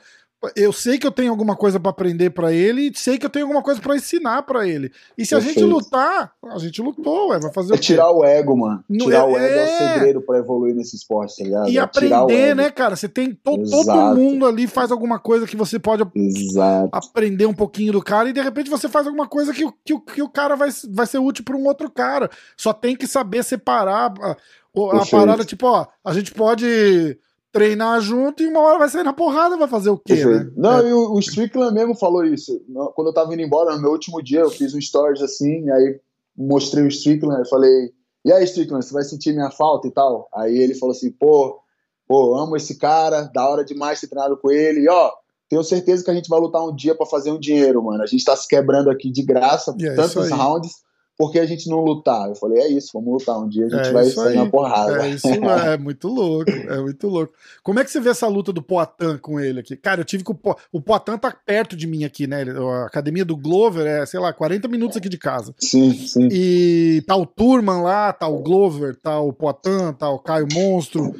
eu 0.55 0.71
sei 0.71 0.97
que 0.97 1.07
eu 1.07 1.11
tenho 1.11 1.31
alguma 1.31 1.55
coisa 1.55 1.79
para 1.79 1.89
aprender 1.89 2.29
para 2.29 2.51
ele 2.51 2.89
e 2.89 2.97
sei 2.97 3.17
que 3.17 3.25
eu 3.25 3.29
tenho 3.29 3.45
alguma 3.45 3.63
coisa 3.63 3.81
para 3.81 3.95
ensinar 3.95 4.43
para 4.43 4.67
ele. 4.67 4.91
E 5.17 5.25
se 5.25 5.33
Perfeito. 5.33 5.59
a 5.59 5.61
gente 5.61 5.73
lutar, 5.73 6.33
a 6.43 6.57
gente 6.59 6.81
lutou, 6.81 7.29
ué, 7.29 7.39
vai 7.39 7.51
fazer 7.51 7.73
é 7.73 7.75
o 7.75 7.79
quê? 7.79 7.83
tirar 7.83 8.11
o 8.11 8.23
ego, 8.23 8.55
mano. 8.55 8.83
tirar 8.91 9.19
é... 9.19 9.23
o 9.23 9.37
ego 9.37 9.55
é 9.55 9.63
o 9.63 9.67
é. 9.67 9.93
segredo 9.93 10.21
para 10.21 10.37
evoluir 10.37 10.75
nesse 10.75 10.95
esporte, 10.95 11.37
tá 11.37 11.43
ligado? 11.43 11.69
E 11.69 11.77
é 11.77 11.81
aprender, 11.81 12.55
né, 12.55 12.69
cara? 12.69 12.95
Você 12.95 13.09
tem 13.09 13.33
to 13.33 13.63
todo 13.63 14.15
mundo 14.15 14.45
ali 14.45 14.67
faz 14.67 14.91
alguma 14.91 15.19
coisa 15.19 15.47
que 15.47 15.55
você 15.55 15.79
pode 15.79 16.03
Exato. 16.15 16.89
aprender 16.91 17.45
um 17.45 17.53
pouquinho 17.53 17.93
do 17.93 18.01
cara 18.01 18.29
e 18.29 18.33
de 18.33 18.41
repente 18.41 18.69
você 18.69 18.87
faz 18.87 19.07
alguma 19.07 19.27
coisa 19.27 19.53
que, 19.53 19.65
que, 19.83 19.99
que 19.99 20.21
o 20.21 20.29
cara 20.29 20.55
vai, 20.55 20.69
vai 20.89 21.07
ser 21.07 21.17
útil 21.17 21.43
para 21.43 21.55
um 21.55 21.65
outro 21.65 21.89
cara. 21.89 22.29
Só 22.57 22.73
tem 22.73 22.95
que 22.95 23.07
saber 23.07 23.43
separar 23.43 24.13
a, 24.21 24.31
a 24.31 25.05
parada, 25.09 25.43
tipo, 25.43 25.65
ó, 25.65 25.87
a 26.03 26.13
gente 26.13 26.31
pode 26.33 27.17
treinar 27.55 28.01
junto 28.01 28.43
e 28.43 28.47
uma 28.47 28.59
hora 28.59 28.79
vai 28.79 28.89
sair 28.89 29.03
na 29.03 29.13
porrada, 29.13 29.55
vai 29.55 29.69
fazer 29.69 29.89
o 29.89 29.97
quê, 29.97 30.25
né? 30.25 30.51
Não, 30.57 30.79
é. 30.79 30.89
e 30.89 30.93
o, 30.93 31.13
o 31.13 31.19
Strickland 31.19 31.73
mesmo 31.73 31.95
falou 31.95 32.25
isso. 32.25 32.61
Quando 32.93 33.07
eu 33.07 33.13
tava 33.13 33.33
indo 33.33 33.41
embora, 33.41 33.73
no 33.73 33.81
meu 33.81 33.91
último 33.91 34.21
dia, 34.21 34.41
eu 34.41 34.49
fiz 34.49 34.73
um 34.73 34.81
stories 34.81 35.21
assim, 35.21 35.69
aí 35.69 35.97
mostrei 36.37 36.83
o 36.83 36.89
Strickland, 36.89 37.39
eu 37.39 37.45
falei, 37.45 37.93
e 38.25 38.31
aí, 38.33 38.43
Strickland, 38.43 38.85
você 38.85 38.93
vai 38.93 39.03
sentir 39.03 39.31
minha 39.31 39.49
falta 39.51 39.87
e 39.87 39.91
tal? 39.91 40.27
Aí 40.35 40.57
ele 40.57 40.75
falou 40.75 40.93
assim, 40.93 41.09
pô, 41.11 41.61
pô, 42.05 42.35
amo 42.37 42.57
esse 42.57 42.77
cara, 42.77 43.31
da 43.33 43.47
hora 43.49 43.63
demais 43.63 44.01
ter 44.01 44.07
treinado 44.07 44.35
com 44.35 44.51
ele, 44.51 44.81
e 44.81 44.89
ó, 44.89 45.13
tenho 45.47 45.63
certeza 45.63 46.03
que 46.03 46.11
a 46.11 46.13
gente 46.13 46.27
vai 46.27 46.41
lutar 46.41 46.61
um 46.61 46.75
dia 46.75 46.93
para 46.93 47.05
fazer 47.05 47.31
um 47.31 47.39
dinheiro, 47.39 47.81
mano. 47.81 48.03
A 48.03 48.05
gente 48.05 48.25
tá 48.25 48.35
se 48.35 48.49
quebrando 48.49 48.89
aqui 48.89 49.09
de 49.09 49.23
graça, 49.23 49.73
é 49.79 49.95
tantos 49.95 50.29
rounds, 50.29 50.73
porque 51.17 51.39
a 51.39 51.45
gente 51.45 51.69
não 51.69 51.79
lutar? 51.79 52.27
Eu 52.27 52.35
falei, 52.35 52.59
é 52.59 52.67
isso, 52.67 52.89
vamos 52.93 53.13
lutar. 53.13 53.39
Um 53.39 53.47
dia 53.47 53.65
a 53.65 53.69
gente 53.69 53.87
é 53.87 53.91
vai 53.91 54.05
sair 54.05 54.29
aí. 54.29 54.35
na 54.35 54.49
porrada. 54.49 55.05
É 55.05 55.09
isso, 55.09 55.27
é 55.65 55.77
muito 55.77 56.07
louco, 56.07 56.51
é 56.51 56.79
muito 56.81 57.07
louco. 57.07 57.33
Como 57.63 57.79
é 57.79 57.83
que 57.83 57.91
você 57.91 57.99
vê 57.99 58.09
essa 58.09 58.27
luta 58.27 58.51
do 58.51 58.61
Poatan 58.61 59.17
com 59.17 59.39
ele 59.39 59.61
aqui? 59.61 59.77
Cara, 59.77 60.01
eu 60.01 60.05
tive 60.05 60.23
que 60.23 60.31
o, 60.31 60.35
po 60.35 60.55
o 60.71 60.81
Poatan 60.81 61.17
tá 61.17 61.31
perto 61.31 61.75
de 61.75 61.87
mim 61.87 62.03
aqui, 62.03 62.27
né? 62.27 62.43
A 62.43 62.85
academia 62.85 63.23
do 63.23 63.37
Glover 63.37 63.85
é, 63.85 64.05
sei 64.05 64.19
lá, 64.19 64.33
40 64.33 64.67
minutos 64.67 64.97
aqui 64.97 65.07
de 65.07 65.17
casa. 65.17 65.55
Sim, 65.59 65.93
sim. 65.93 66.27
E 66.31 67.03
tá 67.07 67.15
o 67.15 67.25
Turman 67.25 67.81
lá, 67.81 68.11
tá 68.11 68.27
o 68.27 68.41
Glover, 68.41 68.95
tá 68.95 69.19
o 69.19 69.31
Poatan, 69.31 69.93
tá 69.93 70.09
o 70.09 70.19
Caio 70.19 70.47
Monstro. 70.53 71.15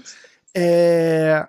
É, 0.54 1.48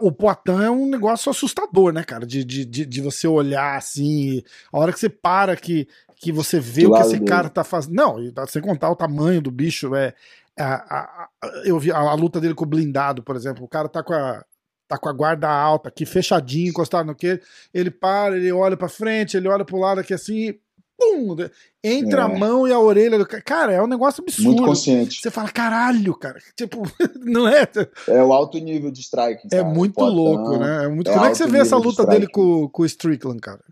o 0.00 0.12
Poitin 0.12 0.62
é 0.62 0.70
um 0.70 0.86
negócio 0.86 1.30
assustador, 1.30 1.92
né, 1.92 2.04
cara? 2.04 2.26
De, 2.26 2.44
de, 2.44 2.64
de, 2.64 3.00
você 3.00 3.26
olhar 3.26 3.76
assim, 3.76 4.42
a 4.70 4.78
hora 4.78 4.92
que 4.92 5.00
você 5.00 5.08
para 5.08 5.56
que, 5.56 5.88
que 6.20 6.32
você 6.32 6.58
vê 6.58 6.86
o 6.86 6.92
que 6.92 7.00
esse 7.00 7.12
dele. 7.12 7.24
cara 7.24 7.48
tá 7.48 7.62
fazendo. 7.62 7.94
Não, 7.94 8.16
sem 8.48 8.60
contar 8.60 8.90
o 8.90 8.96
tamanho 8.96 9.40
do 9.40 9.50
bicho, 9.50 9.94
é. 9.94 10.14
A, 10.58 10.74
a, 10.74 11.28
a, 11.40 11.48
eu 11.64 11.78
vi 11.78 11.92
a, 11.92 12.14
luta 12.14 12.40
dele 12.40 12.54
com 12.54 12.64
o 12.64 12.68
blindado, 12.68 13.22
por 13.22 13.36
exemplo. 13.36 13.64
O 13.64 13.68
cara 13.68 13.88
tá 13.88 14.02
com 14.02 14.12
a, 14.12 14.44
tá 14.88 14.98
com 14.98 15.08
a 15.08 15.12
guarda 15.12 15.48
alta 15.48 15.88
aqui, 15.88 16.04
fechadinho, 16.04 16.70
encostado 16.70 17.06
no 17.06 17.14
que. 17.14 17.40
Ele 17.72 17.90
para, 17.90 18.36
ele 18.36 18.50
olha 18.50 18.76
pra 18.76 18.88
frente, 18.88 19.36
ele 19.36 19.48
olha 19.48 19.64
pro 19.64 19.78
lado 19.78 20.00
aqui 20.00 20.12
assim, 20.12 20.58
pum, 20.98 21.36
entre 21.84 22.18
é. 22.18 22.22
a 22.22 22.28
mão 22.28 22.66
e 22.66 22.72
a 22.72 22.80
orelha 22.80 23.16
do 23.16 23.24
cara. 23.24 23.42
Cara, 23.42 23.72
é 23.72 23.80
um 23.80 23.86
negócio 23.86 24.20
absurdo. 24.20 24.50
Muito 24.50 24.64
consciente. 24.64 25.20
Você 25.20 25.30
fala, 25.30 25.48
caralho, 25.50 26.12
cara. 26.16 26.40
Tipo, 26.56 26.82
não 27.22 27.46
é? 27.46 27.68
É 28.08 28.22
o 28.22 28.32
alto 28.32 28.58
nível 28.58 28.90
de 28.90 29.00
strike. 29.00 29.46
É 29.52 29.62
muito 29.62 30.00
louco, 30.00 30.58
né? 30.58 30.86
É 30.86 30.88
muito... 30.88 31.08
É 31.08 31.14
Como 31.14 31.26
é 31.26 31.30
que 31.30 31.36
você 31.36 31.46
vê 31.46 31.58
essa 31.58 31.76
luta 31.76 32.04
de 32.04 32.10
dele 32.10 32.26
com, 32.26 32.68
com 32.68 32.82
o 32.82 32.86
Strickland, 32.86 33.40
cara? 33.40 33.62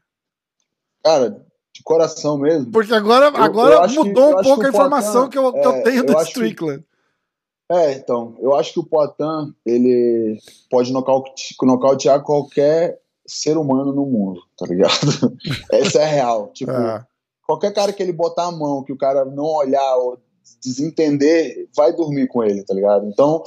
Cara, 1.05 1.45
de 1.77 1.83
coração 1.83 2.39
mesmo. 2.39 2.71
Porque 2.73 2.95
agora, 2.95 3.27
eu, 3.27 3.37
agora 3.37 3.75
eu 3.75 4.05
mudou 4.05 4.35
que, 4.35 4.41
um 4.41 4.43
pouco 4.43 4.65
a 4.65 4.69
informação 4.69 5.29
que, 5.29 5.37
eu, 5.37 5.53
que 5.53 5.59
eu 5.59 5.73
é, 5.73 5.83
tenho 5.83 6.05
do 6.05 6.21
Strickland. 6.23 6.81
Que, 6.81 7.75
é, 7.75 7.93
então, 7.93 8.37
eu 8.41 8.55
acho 8.55 8.73
que 8.73 8.81
o 8.81 8.85
Poitin, 8.85 9.55
ele 9.65 10.39
pode 10.71 10.93
nocautear 10.93 12.23
qualquer 12.23 12.99
ser 13.27 13.59
humano 13.59 13.93
no 13.93 14.07
mundo, 14.07 14.41
tá 14.57 14.67
ligado? 14.67 14.93
Essa 15.71 16.01
é 16.01 16.07
real. 16.07 16.49
Tipo, 16.53 16.71
é. 16.71 17.05
qualquer 17.47 17.75
cara 17.75 17.93
que 17.93 18.03
ele 18.03 18.13
botar 18.13 18.47
a 18.47 18.53
mão, 18.53 18.85
que 18.85 18.93
o 18.93 18.99
cara 18.99 19.25
não 19.25 19.45
olhar 19.45 19.97
ou 19.97 20.19
desentender, 20.63 21.69
vai 21.77 21.93
dormir 21.93 22.29
com 22.29 22.43
ele, 22.43 22.65
tá 22.65 22.73
ligado? 22.73 23.07
Então, 23.07 23.43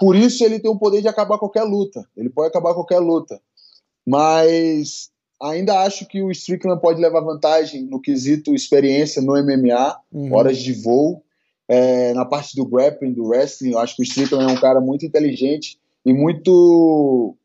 por 0.00 0.14
isso 0.16 0.44
ele 0.44 0.60
tem 0.60 0.70
o 0.70 0.78
poder 0.78 1.02
de 1.02 1.08
acabar 1.08 1.36
qualquer 1.36 1.64
luta. 1.64 2.08
Ele 2.16 2.30
pode 2.30 2.48
acabar 2.48 2.74
qualquer 2.74 3.00
luta. 3.00 3.40
Mas 4.06 5.10
ainda 5.42 5.80
acho 5.80 6.06
que 6.06 6.22
o 6.22 6.30
Strickland 6.30 6.80
pode 6.80 7.00
levar 7.00 7.20
vantagem 7.20 7.84
no 7.84 8.00
quesito 8.00 8.54
experiência 8.54 9.22
no 9.22 9.32
MMA, 9.32 9.96
uhum. 10.12 10.34
horas 10.34 10.58
de 10.58 10.72
voo. 10.72 11.22
É, 11.70 12.14
na 12.14 12.24
parte 12.24 12.56
do 12.56 12.64
grappling, 12.64 13.12
do 13.12 13.28
wrestling, 13.28 13.72
eu 13.72 13.78
acho 13.78 13.94
que 13.94 14.02
o 14.02 14.04
Strickland 14.04 14.50
é 14.50 14.54
um 14.54 14.60
cara 14.60 14.80
muito 14.80 15.04
inteligente 15.04 15.78
e 16.04 16.14
muito 16.14 17.36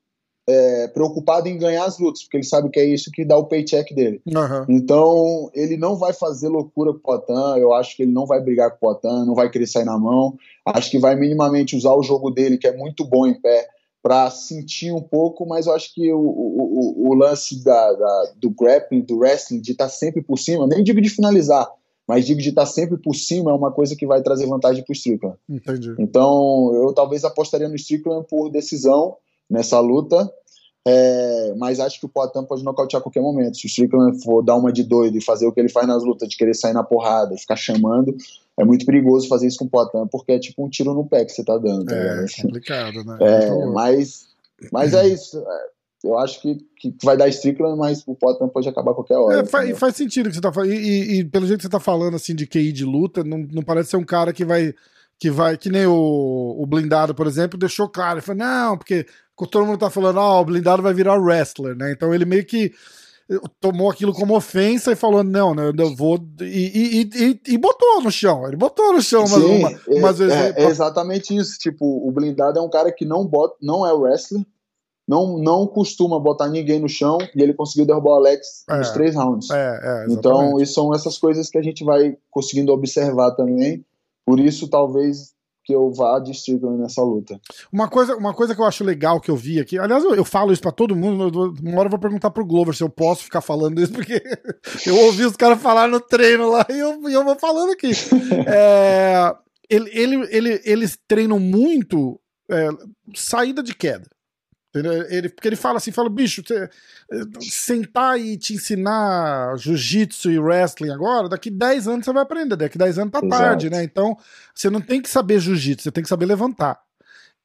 é, 0.47 0.87
preocupado 0.89 1.47
em 1.47 1.57
ganhar 1.57 1.85
as 1.85 1.99
lutas, 1.99 2.23
porque 2.23 2.37
ele 2.37 2.43
sabe 2.43 2.69
que 2.69 2.79
é 2.79 2.85
isso 2.85 3.11
que 3.11 3.25
dá 3.25 3.37
o 3.37 3.45
paycheck 3.45 3.93
dele. 3.93 4.21
Uhum. 4.25 4.65
Então, 4.69 5.49
ele 5.53 5.77
não 5.77 5.95
vai 5.95 6.13
fazer 6.13 6.49
loucura 6.49 6.91
com 6.91 6.99
o 6.99 7.01
Potan, 7.01 7.57
eu 7.57 7.73
acho 7.73 7.95
que 7.95 8.03
ele 8.03 8.11
não 8.11 8.25
vai 8.25 8.41
brigar 8.41 8.71
com 8.71 8.77
o 8.77 8.79
Potan, 8.79 9.25
não 9.25 9.35
vai 9.35 9.49
querer 9.49 9.67
sair 9.67 9.85
na 9.85 9.97
mão. 9.97 10.37
Acho 10.65 10.91
que 10.91 10.99
vai 10.99 11.15
minimamente 11.15 11.75
usar 11.75 11.93
o 11.93 12.03
jogo 12.03 12.29
dele, 12.29 12.57
que 12.57 12.67
é 12.67 12.75
muito 12.75 13.05
bom 13.05 13.25
em 13.25 13.39
pé, 13.39 13.67
para 14.03 14.29
sentir 14.29 14.91
um 14.91 15.01
pouco, 15.01 15.45
mas 15.45 15.65
eu 15.65 15.73
acho 15.73 15.93
que 15.93 16.11
o, 16.11 16.19
o, 16.19 17.09
o 17.09 17.13
lance 17.13 17.63
da, 17.63 17.93
da, 17.93 18.33
do 18.35 18.49
grappling, 18.49 18.99
do 18.99 19.19
wrestling, 19.19 19.61
de 19.61 19.71
estar 19.71 19.85
tá 19.85 19.89
sempre 19.89 20.21
por 20.21 20.37
cima, 20.37 20.67
nem 20.67 20.83
digo 20.83 21.01
de 21.01 21.07
finalizar, 21.07 21.71
mas 22.05 22.25
digo 22.25 22.41
de 22.41 22.49
estar 22.49 22.63
tá 22.63 22.67
sempre 22.67 22.97
por 22.97 23.15
cima 23.15 23.51
é 23.51 23.53
uma 23.53 23.71
coisa 23.71 23.95
que 23.95 24.05
vai 24.05 24.21
trazer 24.21 24.45
vantagem 24.45 24.83
para 24.83 24.91
o 24.91 24.95
Strickland. 24.95 25.37
Entendi. 25.49 25.95
Então, 25.97 26.71
eu 26.75 26.91
talvez 26.93 27.23
apostaria 27.23 27.69
no 27.69 27.77
Strickland 27.77 28.27
por 28.27 28.49
decisão 28.49 29.15
nessa 29.49 29.79
luta, 29.79 30.29
é, 30.85 31.53
mas 31.55 31.79
acho 31.79 31.99
que 31.99 32.05
o 32.05 32.09
Poitin 32.09 32.43
pode 32.43 32.63
nocautear 32.63 32.99
a 32.99 33.03
qualquer 33.03 33.21
momento. 33.21 33.57
Se 33.57 33.65
o 33.65 33.67
Strickland 33.67 34.21
for 34.21 34.41
dar 34.41 34.55
uma 34.55 34.71
de 34.71 34.83
doido 34.83 35.17
e 35.17 35.23
fazer 35.23 35.47
o 35.47 35.51
que 35.51 35.59
ele 35.59 35.69
faz 35.69 35.87
nas 35.87 36.03
lutas, 36.03 36.27
de 36.27 36.35
querer 36.35 36.53
sair 36.53 36.73
na 36.73 36.83
porrada 36.83 37.33
e 37.33 37.39
ficar 37.39 37.55
chamando, 37.55 38.15
é 38.59 38.65
muito 38.65 38.85
perigoso 38.85 39.27
fazer 39.27 39.47
isso 39.47 39.59
com 39.59 39.65
o 39.65 39.69
Poitin, 39.69 40.07
porque 40.11 40.33
é 40.33 40.39
tipo 40.39 40.65
um 40.65 40.69
tiro 40.69 40.93
no 40.93 41.05
pé 41.05 41.23
que 41.23 41.31
você 41.31 41.43
tá 41.43 41.57
dando. 41.57 41.85
Tá 41.85 41.95
é, 41.95 42.25
é 42.25 42.41
complicado, 42.41 43.03
né? 43.05 43.17
É, 43.21 43.65
mas, 43.67 44.27
mas 44.71 44.93
é 44.93 45.07
isso. 45.07 45.39
É, 45.39 45.73
eu 46.03 46.17
acho 46.17 46.41
que, 46.41 46.57
que 46.77 46.93
vai 47.01 47.15
dar 47.15 47.29
Strickland, 47.29 47.77
mas 47.77 48.03
o 48.05 48.13
Poitin 48.13 48.49
pode 48.49 48.67
acabar 48.67 48.91
a 48.91 48.95
qualquer 48.95 49.15
hora. 49.17 49.39
É, 49.39 49.45
faz, 49.45 49.79
faz, 49.79 49.95
sentido 49.95 50.27
que 50.27 50.35
você 50.35 50.41
tá 50.41 50.51
falando. 50.51 50.73
E, 50.73 50.75
e, 50.75 51.19
e, 51.19 51.23
pelo 51.23 51.47
jeito 51.47 51.59
que 51.59 51.65
você 51.65 51.71
tá 51.71 51.79
falando 51.79 52.15
assim 52.15 52.35
de 52.35 52.45
QI 52.45 52.73
de 52.73 52.83
luta, 52.83 53.23
não, 53.23 53.37
não 53.37 53.63
parece 53.63 53.91
ser 53.91 53.97
um 53.97 54.03
cara 54.03 54.33
que 54.33 54.43
vai 54.43 54.75
que 55.23 55.31
vai, 55.31 55.57
que 55.57 55.69
nem 55.69 55.85
o, 55.85 56.57
o 56.59 56.65
blindado, 56.65 57.15
por 57.15 57.25
exemplo, 57.25 57.57
deixou 57.57 57.87
claro. 57.87 58.15
Ele 58.15 58.25
falou, 58.25 58.43
não, 58.43 58.77
porque 58.77 59.05
todo 59.49 59.65
mundo 59.65 59.79
tá 59.79 59.89
falando, 59.89 60.19
ah, 60.19 60.41
o 60.41 60.43
blindado 60.43 60.83
vai 60.83 60.93
virar 60.93 61.17
wrestler, 61.17 61.77
né? 61.77 61.93
Então 61.93 62.13
ele 62.13 62.25
meio 62.25 62.45
que 62.45 62.73
tomou 63.57 63.89
aquilo 63.89 64.11
como 64.11 64.35
ofensa 64.35 64.91
e 64.91 64.97
falou, 64.97 65.23
não, 65.23 65.55
né, 65.55 65.71
eu 65.77 65.95
vou. 65.95 66.19
E, 66.41 66.43
e, 66.43 67.09
e, 67.15 67.53
e 67.53 67.57
botou 67.57 68.01
no 68.01 68.11
chão. 68.11 68.45
Ele 68.45 68.57
botou 68.57 68.91
no 68.91 69.01
chão 69.01 69.25
Sim, 69.25 69.63
uma, 69.87 70.09
é, 70.09 70.11
vezes. 70.11 70.33
É, 70.33 70.53
é, 70.57 70.65
exatamente 70.65 71.33
isso. 71.33 71.57
Tipo, 71.57 71.85
o 72.05 72.11
blindado 72.11 72.59
é 72.59 72.61
um 72.61 72.69
cara 72.69 72.91
que 72.91 73.05
não 73.05 73.25
bota, 73.25 73.55
não 73.61 73.87
é 73.87 73.93
wrestler, 73.93 74.45
não, 75.07 75.37
não 75.37 75.65
costuma 75.65 76.19
botar 76.19 76.49
ninguém 76.49 76.81
no 76.81 76.89
chão 76.89 77.17
e 77.33 77.41
ele 77.41 77.53
conseguiu 77.53 77.85
derrubar 77.85 78.11
o 78.11 78.15
Alex 78.15 78.65
é, 78.69 78.77
nos 78.77 78.91
três 78.91 79.15
rounds. 79.15 79.49
É, 79.51 79.79
é, 79.81 80.05
então, 80.09 80.59
isso 80.59 80.73
são 80.73 80.93
essas 80.93 81.17
coisas 81.17 81.49
que 81.49 81.57
a 81.57 81.63
gente 81.63 81.85
vai 81.85 82.17
conseguindo 82.29 82.73
observar 82.73 83.31
também. 83.31 83.85
Por 84.25 84.39
isso, 84.39 84.69
talvez 84.69 85.33
que 85.63 85.73
eu 85.73 85.91
vá 85.91 86.19
de 86.19 86.31
Strickland 86.31 86.81
nessa 86.81 87.01
luta. 87.01 87.39
Uma 87.71 87.87
coisa, 87.87 88.15
uma 88.15 88.33
coisa 88.33 88.53
que 88.53 88.61
eu 88.61 88.65
acho 88.65 88.83
legal 88.83 89.21
que 89.21 89.31
eu 89.31 89.35
vi 89.35 89.59
aqui, 89.59 89.79
aliás, 89.79 90.03
eu, 90.03 90.13
eu 90.13 90.25
falo 90.25 90.51
isso 90.51 90.61
para 90.61 90.71
todo 90.71 90.95
mundo, 90.95 91.53
uma 91.61 91.79
hora 91.79 91.87
eu 91.87 91.91
vou 91.91 91.99
perguntar 91.99 92.31
pro 92.31 92.45
Glover 92.45 92.75
se 92.75 92.83
eu 92.83 92.89
posso 92.89 93.23
ficar 93.23 93.41
falando 93.41 93.81
isso, 93.81 93.93
porque 93.93 94.21
eu 94.85 94.97
ouvi 95.05 95.25
os 95.25 95.37
caras 95.37 95.61
falar 95.61 95.87
no 95.87 96.01
treino 96.01 96.49
lá 96.49 96.65
e 96.69 96.77
eu, 96.77 97.01
eu 97.09 97.23
vou 97.23 97.37
falando 97.39 97.71
aqui. 97.71 97.91
é, 98.45 99.33
ele, 99.69 99.89
ele, 99.93 100.27
ele, 100.29 100.61
eles 100.65 100.97
treinam 101.07 101.39
muito 101.39 102.19
é, 102.49 102.69
saída 103.15 103.63
de 103.63 103.73
queda. 103.73 104.12
Ele, 104.75 105.29
porque 105.29 105.47
ele 105.47 105.55
fala 105.55 105.77
assim, 105.77 105.91
fala, 105.91 106.09
bicho, 106.09 106.41
você, 106.43 106.67
sentar 107.41 108.19
e 108.19 108.35
te 108.37 108.55
ensinar 108.55 109.55
jiu-jitsu 109.57 110.31
e 110.31 110.39
wrestling 110.39 110.89
agora, 110.89 111.29
daqui 111.29 111.51
10 111.51 111.87
anos 111.87 112.05
você 112.05 112.13
vai 112.13 112.23
aprender, 112.23 112.55
daqui 112.55 112.77
10 112.77 112.97
anos 112.97 113.11
tá 113.11 113.19
Exato. 113.19 113.29
tarde, 113.29 113.69
né? 113.69 113.83
Então, 113.83 114.17
você 114.53 114.71
não 114.71 114.81
tem 114.81 114.99
que 114.99 115.09
saber 115.09 115.39
jiu-jitsu, 115.39 115.83
você 115.83 115.91
tem 115.91 116.03
que 116.03 116.09
saber 116.09 116.25
levantar. 116.25 116.79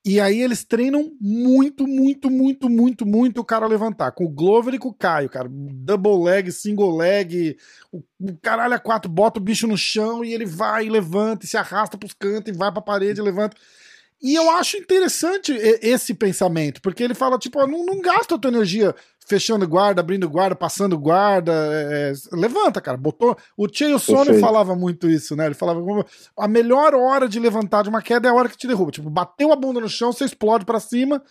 E 0.05 0.21
aí 0.21 0.41
eles 0.41 0.65
treinam 0.65 1.13
muito, 1.21 1.87
muito, 1.87 2.31
muito, 2.31 2.71
muito, 2.71 3.05
muito 3.05 3.41
o 3.41 3.45
cara 3.45 3.67
levantar. 3.67 4.13
Com 4.13 4.25
o 4.25 4.29
Glover 4.29 4.73
e 4.73 4.79
com 4.79 4.89
o 4.89 4.95
Caio, 4.95 5.29
cara. 5.29 5.49
Double 5.51 6.25
leg, 6.25 6.51
single 6.51 6.97
leg, 6.97 7.59
o, 7.93 8.03
o 8.21 8.37
caralho 8.41 8.73
a 8.73 8.79
quatro, 8.79 9.11
bota 9.11 9.39
o 9.39 9.43
bicho 9.43 9.67
no 9.67 9.77
chão 9.77 10.25
e 10.25 10.33
ele 10.33 10.47
vai 10.47 10.87
e 10.87 10.89
levanta, 10.89 11.45
e 11.45 11.49
se 11.49 11.59
arrasta 11.59 11.99
pros 11.99 12.15
cantos 12.15 12.55
e 12.55 12.57
vai 12.57 12.73
pra 12.73 12.81
parede 12.81 13.21
e 13.21 13.23
levanta. 13.23 13.55
E 14.21 14.35
eu 14.35 14.51
acho 14.51 14.77
interessante 14.77 15.53
esse 15.53 16.13
pensamento, 16.13 16.83
porque 16.83 17.05
ele 17.05 17.15
fala, 17.15 17.39
tipo, 17.39 17.65
não, 17.67 17.87
não 17.87 18.01
gasta 18.01 18.35
a 18.35 18.39
tua 18.39 18.51
energia 18.51 18.95
fechando 19.29 19.69
guarda, 19.69 20.01
abrindo 20.01 20.29
guarda, 20.29 20.57
passando 20.57 20.99
guarda. 20.99 21.53
É, 21.53 22.13
é 22.13 22.37
levanta, 22.37 22.81
cara. 22.81 22.97
Botou. 22.97 23.37
O 23.57 23.69
Cheio 23.71 23.99
Sono 23.99 24.35
falava 24.41 24.75
muito 24.75 25.09
isso, 25.09 25.37
né? 25.37 25.47
Ele 25.47 25.55
falava 25.55 25.81
a 26.37 26.49
melhor 26.49 26.95
hora 26.95 27.29
de 27.29 27.39
levantar 27.39 27.83
de 27.83 27.91
uma 27.91 28.01
queda 28.01 28.27
é 28.27 28.31
a 28.31 28.35
hora 28.35 28.49
que 28.49 28.57
te 28.57 28.67
derruba. 28.67 28.91
Tipo, 28.91 29.11
bateu 29.11 29.53
a 29.53 29.57
bunda 29.57 29.81
no 29.81 29.89
chão, 29.89 30.13
você 30.13 30.25
explode 30.25 30.65
para 30.65 30.81
cima 30.81 31.23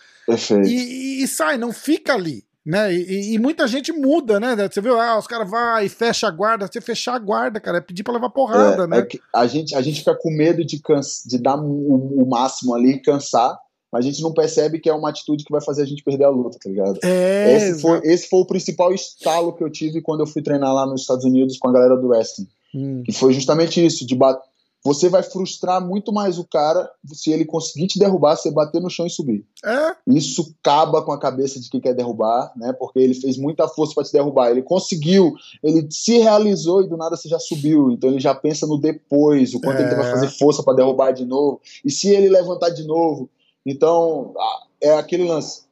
e, 0.64 1.20
e, 1.20 1.24
e, 1.24 1.28
sai, 1.28 1.58
não 1.58 1.72
fica 1.72 2.14
ali. 2.14 2.44
Né? 2.68 2.94
E, 2.94 3.32
e, 3.32 3.38
muita 3.38 3.66
gente 3.66 3.90
muda, 3.92 4.38
né? 4.38 4.54
Você 4.54 4.82
viu, 4.82 5.00
ah, 5.00 5.18
os 5.18 5.26
caras 5.26 5.48
vão 5.48 5.80
e 5.80 5.88
fecha 5.88 6.28
a 6.28 6.30
guarda. 6.30 6.68
Você 6.70 6.82
fechar 6.82 7.14
a 7.14 7.18
guarda, 7.18 7.58
cara, 7.58 7.78
é 7.78 7.80
pedir 7.80 8.04
pra 8.04 8.12
levar 8.12 8.28
porrada, 8.28 8.84
é, 8.84 8.86
né? 8.86 8.98
É 8.98 9.18
a, 9.32 9.46
gente, 9.46 9.74
a 9.74 9.80
gente 9.80 10.00
fica 10.00 10.14
com 10.14 10.30
medo 10.30 10.62
de, 10.62 10.78
cansa, 10.78 11.26
de 11.26 11.38
dar 11.38 11.56
o, 11.58 12.22
o 12.22 12.28
máximo 12.28 12.74
ali 12.74 12.96
e 12.96 13.02
cansar 13.02 13.58
mas 13.90 14.04
a 14.04 14.10
gente 14.10 14.22
não 14.22 14.32
percebe 14.32 14.78
que 14.78 14.88
é 14.88 14.92
uma 14.92 15.08
atitude 15.08 15.44
que 15.44 15.50
vai 15.50 15.62
fazer 15.62 15.82
a 15.82 15.86
gente 15.86 16.04
perder 16.04 16.24
a 16.24 16.30
luta, 16.30 16.58
tá 16.62 16.68
ligado? 16.68 16.98
É, 17.02 17.56
esse, 17.56 17.80
foi, 17.80 18.00
esse 18.04 18.28
foi 18.28 18.40
o 18.40 18.44
principal 18.44 18.92
estalo 18.92 19.54
que 19.54 19.64
eu 19.64 19.70
tive 19.70 20.02
quando 20.02 20.20
eu 20.20 20.26
fui 20.26 20.42
treinar 20.42 20.74
lá 20.74 20.84
nos 20.84 21.00
Estados 21.00 21.24
Unidos 21.24 21.56
com 21.56 21.68
a 21.68 21.72
galera 21.72 21.96
do 21.96 22.08
wrestling. 22.08 22.48
Hum. 22.74 23.02
Que 23.02 23.12
foi 23.12 23.32
justamente 23.32 23.84
isso, 23.84 24.06
de 24.06 24.14
bater. 24.14 24.46
Você 24.84 25.08
vai 25.08 25.22
frustrar 25.22 25.84
muito 25.84 26.12
mais 26.12 26.38
o 26.38 26.44
cara 26.44 26.88
se 27.12 27.30
ele 27.32 27.44
conseguir 27.44 27.88
te 27.88 27.98
derrubar, 27.98 28.36
você 28.36 28.50
bater 28.50 28.80
no 28.80 28.88
chão 28.88 29.06
e 29.06 29.10
subir. 29.10 29.44
É. 29.64 29.96
Isso 30.06 30.54
acaba 30.60 31.02
com 31.02 31.12
a 31.12 31.18
cabeça 31.18 31.58
de 31.60 31.68
quem 31.68 31.80
quer 31.80 31.94
derrubar, 31.94 32.52
né? 32.56 32.72
Porque 32.72 32.98
ele 33.00 33.14
fez 33.14 33.36
muita 33.36 33.66
força 33.66 33.94
para 33.94 34.04
te 34.04 34.12
derrubar. 34.12 34.50
Ele 34.50 34.62
conseguiu, 34.62 35.34
ele 35.62 35.88
se 35.90 36.18
realizou 36.18 36.82
e 36.82 36.88
do 36.88 36.96
nada 36.96 37.16
você 37.16 37.28
já 37.28 37.38
subiu. 37.38 37.90
Então 37.90 38.10
ele 38.10 38.20
já 38.20 38.34
pensa 38.34 38.66
no 38.66 38.78
depois, 38.78 39.52
o 39.52 39.60
quanto 39.60 39.80
é. 39.80 39.86
ele 39.86 39.94
vai 39.96 40.10
fazer 40.10 40.28
força 40.28 40.62
para 40.62 40.76
derrubar 40.76 41.12
de 41.12 41.24
novo. 41.24 41.60
E 41.84 41.90
se 41.90 42.08
ele 42.08 42.28
levantar 42.28 42.70
de 42.70 42.84
novo, 42.84 43.28
então, 43.66 44.32
é 44.80 44.94
aquele 44.94 45.24
lance. 45.24 45.62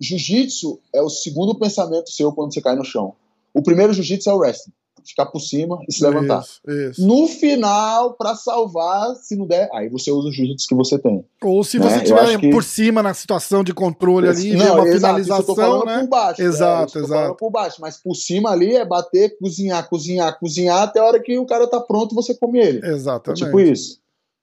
Jiu-jitsu 0.00 0.80
é 0.92 1.00
o 1.00 1.08
segundo 1.08 1.54
pensamento 1.54 2.10
seu 2.10 2.32
quando 2.32 2.52
você 2.52 2.60
cai 2.60 2.74
no 2.74 2.84
chão. 2.84 3.14
O 3.52 3.62
primeiro 3.62 3.92
jiu-jitsu 3.92 4.30
é 4.30 4.32
o 4.32 4.38
wrestling. 4.38 4.72
Ficar 5.08 5.24
por 5.26 5.40
cima 5.40 5.78
e 5.88 5.92
se 5.92 6.04
levantar. 6.04 6.42
Isso, 6.42 6.60
isso. 6.70 7.06
No 7.06 7.26
final, 7.26 8.12
para 8.12 8.34
salvar, 8.34 9.14
se 9.16 9.34
não 9.36 9.46
der, 9.46 9.66
aí 9.72 9.88
você 9.88 10.10
usa 10.10 10.28
o 10.28 10.32
jiu-jitsu 10.32 10.68
que 10.68 10.74
você 10.74 10.98
tem. 10.98 11.24
Ou 11.42 11.64
se 11.64 11.78
você 11.78 11.96
estiver 11.96 12.26
né? 12.26 12.38
que... 12.38 12.50
por 12.50 12.62
cima 12.62 13.02
na 13.02 13.14
situação 13.14 13.64
de 13.64 13.72
controle 13.72 14.28
ali, 14.28 14.54
não, 14.54 14.74
uma 14.74 14.86
exato, 14.86 14.92
finalização. 14.92 15.40
Isso 15.40 15.50
eu 15.50 15.54
tô 15.54 15.60
falando 15.60 15.86
né? 15.86 16.00
por 16.00 16.08
baixo. 16.08 16.42
Exato, 16.42 16.98
é, 16.98 17.02
exato. 17.02 17.34
por 17.36 17.50
baixo, 17.50 17.80
mas 17.80 17.96
por 17.96 18.14
cima 18.14 18.50
ali 18.50 18.76
é 18.76 18.84
bater, 18.84 19.34
cozinhar, 19.38 19.88
cozinhar, 19.88 20.38
cozinhar 20.38 20.82
até 20.82 21.00
a 21.00 21.04
hora 21.04 21.22
que 21.22 21.38
o 21.38 21.46
cara 21.46 21.66
tá 21.66 21.80
pronto 21.80 22.14
você 22.14 22.34
come 22.34 22.58
ele. 22.58 22.86
Exatamente. 22.86 23.42
É 23.42 23.46
tipo 23.46 23.60
isso. 23.60 23.98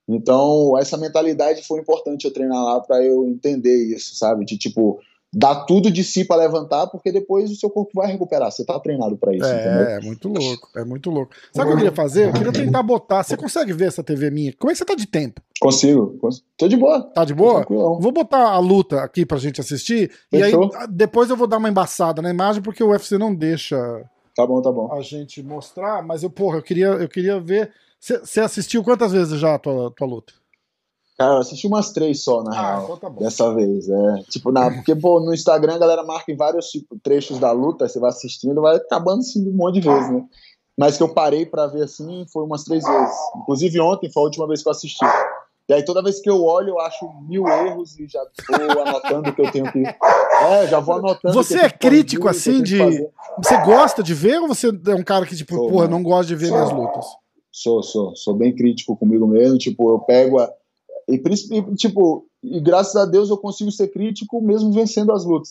Então, 0.08 0.76
essa 0.78 0.96
mentalidade 0.96 1.62
foi 1.62 1.80
importante 1.80 2.24
eu 2.24 2.32
treinar 2.32 2.62
lá 2.62 2.80
para 2.80 3.04
eu 3.04 3.24
entender 3.26 3.94
isso, 3.94 4.16
sabe? 4.16 4.44
De 4.44 4.56
tipo, 4.56 5.00
dar 5.38 5.66
tudo 5.66 5.90
de 5.90 6.02
si 6.02 6.24
para 6.24 6.42
levantar, 6.42 6.86
porque 6.86 7.12
depois 7.12 7.50
o 7.50 7.56
seu 7.56 7.68
corpo 7.68 7.90
vai 7.94 8.10
recuperar. 8.10 8.50
Você 8.50 8.64
tá 8.64 8.80
treinado 8.80 9.18
para 9.18 9.36
isso. 9.36 9.44
É, 9.44 9.60
entendeu? 9.60 9.86
é 9.86 10.00
muito 10.00 10.28
louco, 10.28 10.68
é 10.74 10.84
muito 10.84 11.10
louco. 11.10 11.34
Sabe 11.52 11.66
o 11.66 11.66
que 11.66 11.72
eu 11.72 11.76
queria 11.76 11.94
fazer? 11.94 12.28
Eu 12.28 12.32
queria 12.32 12.52
tentar 12.52 12.82
botar. 12.82 13.22
Você 13.22 13.36
consegue 13.36 13.74
ver 13.74 13.88
essa 13.88 14.02
TV 14.02 14.30
minha? 14.30 14.54
Como 14.58 14.70
é 14.70 14.72
que 14.72 14.78
você 14.78 14.84
tá 14.86 14.94
de 14.94 15.06
tempo? 15.06 15.42
Consigo. 15.60 16.18
Tô 16.56 16.66
de 16.66 16.76
boa. 16.78 17.02
Tá 17.02 17.22
de 17.24 17.34
boa? 17.34 17.66
Vou 17.68 18.12
botar 18.12 18.48
a 18.48 18.58
luta 18.58 19.02
aqui 19.02 19.26
pra 19.26 19.36
gente 19.36 19.60
assistir. 19.60 20.10
Fechou. 20.30 20.70
E 20.72 20.76
aí 20.76 20.86
depois 20.88 21.28
eu 21.28 21.36
vou 21.36 21.46
dar 21.46 21.58
uma 21.58 21.68
embaçada 21.68 22.22
na 22.22 22.30
imagem, 22.30 22.62
porque 22.62 22.82
o 22.82 22.88
UFC 22.88 23.18
não 23.18 23.34
deixa. 23.34 23.76
Tá 24.34 24.46
bom, 24.46 24.62
tá 24.62 24.72
bom. 24.72 24.90
A 24.90 25.02
gente 25.02 25.42
mostrar, 25.42 26.02
mas 26.02 26.22
eu, 26.22 26.30
porra, 26.30 26.58
eu 26.58 26.62
queria, 26.62 26.86
eu 26.86 27.08
queria 27.08 27.38
ver 27.38 27.70
você 28.00 28.40
assistiu 28.40 28.84
quantas 28.84 29.12
vezes 29.12 29.40
já 29.40 29.54
a 29.54 29.58
tua, 29.58 29.90
tua 29.90 30.06
luta? 30.06 30.32
Cara, 31.18 31.34
eu 31.34 31.38
assisti 31.38 31.66
umas 31.66 31.92
três 31.92 32.22
só, 32.22 32.42
na 32.42 32.50
ah, 32.50 32.66
real. 32.66 32.84
Então 32.84 32.96
tá 32.96 33.08
dessa 33.08 33.54
vez. 33.54 33.88
É. 33.88 34.22
Tipo, 34.28 34.52
na, 34.52 34.70
porque, 34.70 34.94
pô, 34.94 35.18
no 35.20 35.32
Instagram 35.32 35.76
a 35.76 35.78
galera 35.78 36.04
marca 36.04 36.30
em 36.30 36.36
vários 36.36 36.66
tipo, 36.70 36.98
trechos 37.02 37.38
da 37.38 37.52
luta, 37.52 37.88
você 37.88 37.98
vai 37.98 38.10
assistindo, 38.10 38.60
vai 38.60 38.76
acabando 38.76 39.20
assim 39.20 39.48
um 39.48 39.54
monte 39.54 39.80
de 39.80 39.88
vezes, 39.88 40.10
né? 40.10 40.24
Mas 40.78 40.98
que 40.98 41.02
eu 41.02 41.08
parei 41.08 41.46
pra 41.46 41.66
ver 41.66 41.84
assim 41.84 42.26
foi 42.30 42.44
umas 42.44 42.64
três 42.64 42.84
vezes. 42.84 43.16
Inclusive 43.36 43.80
ontem 43.80 44.12
foi 44.12 44.22
a 44.22 44.26
última 44.26 44.46
vez 44.46 44.62
que 44.62 44.68
eu 44.68 44.72
assisti. 44.72 45.06
E 45.68 45.72
aí 45.72 45.84
toda 45.84 46.02
vez 46.02 46.20
que 46.20 46.30
eu 46.30 46.44
olho, 46.44 46.70
eu 46.70 46.80
acho 46.80 47.10
mil 47.26 47.46
erros 47.48 47.98
e 47.98 48.06
já 48.06 48.22
vou 48.72 48.82
anotando 48.82 49.30
o 49.30 49.34
que 49.34 49.42
eu 49.42 49.50
tenho 49.50 49.72
que. 49.72 49.82
É, 49.82 50.66
já 50.68 50.78
vou 50.78 50.96
anotando. 50.96 51.34
Você 51.34 51.58
é 51.58 51.70
crítico 51.70 52.28
assim 52.28 52.62
de. 52.62 52.78
Você 53.38 53.56
gosta 53.64 54.02
de 54.02 54.14
ver 54.14 54.38
ou 54.38 54.48
você 54.48 54.68
é 54.68 54.94
um 54.94 55.02
cara 55.02 55.26
que, 55.26 55.34
tipo, 55.34 55.56
Sou, 55.56 55.68
porra, 55.68 55.88
não 55.88 56.02
gosta 56.02 56.26
de 56.26 56.36
ver 56.36 56.52
minhas 56.52 56.70
lutas? 56.70 57.06
Sou, 57.50 57.82
sou, 57.82 58.14
sou 58.14 58.34
bem 58.34 58.54
crítico 58.54 58.96
comigo 58.96 59.26
mesmo. 59.26 59.58
Tipo, 59.58 59.90
eu 59.90 59.98
pego 60.00 60.38
a. 60.38 60.48
E, 61.08 61.22
tipo, 61.76 62.26
e 62.42 62.60
graças 62.60 62.96
a 62.96 63.04
Deus 63.04 63.30
eu 63.30 63.36
consigo 63.36 63.70
ser 63.70 63.88
crítico 63.88 64.40
mesmo 64.40 64.72
vencendo 64.72 65.12
as 65.12 65.24
lutas. 65.24 65.50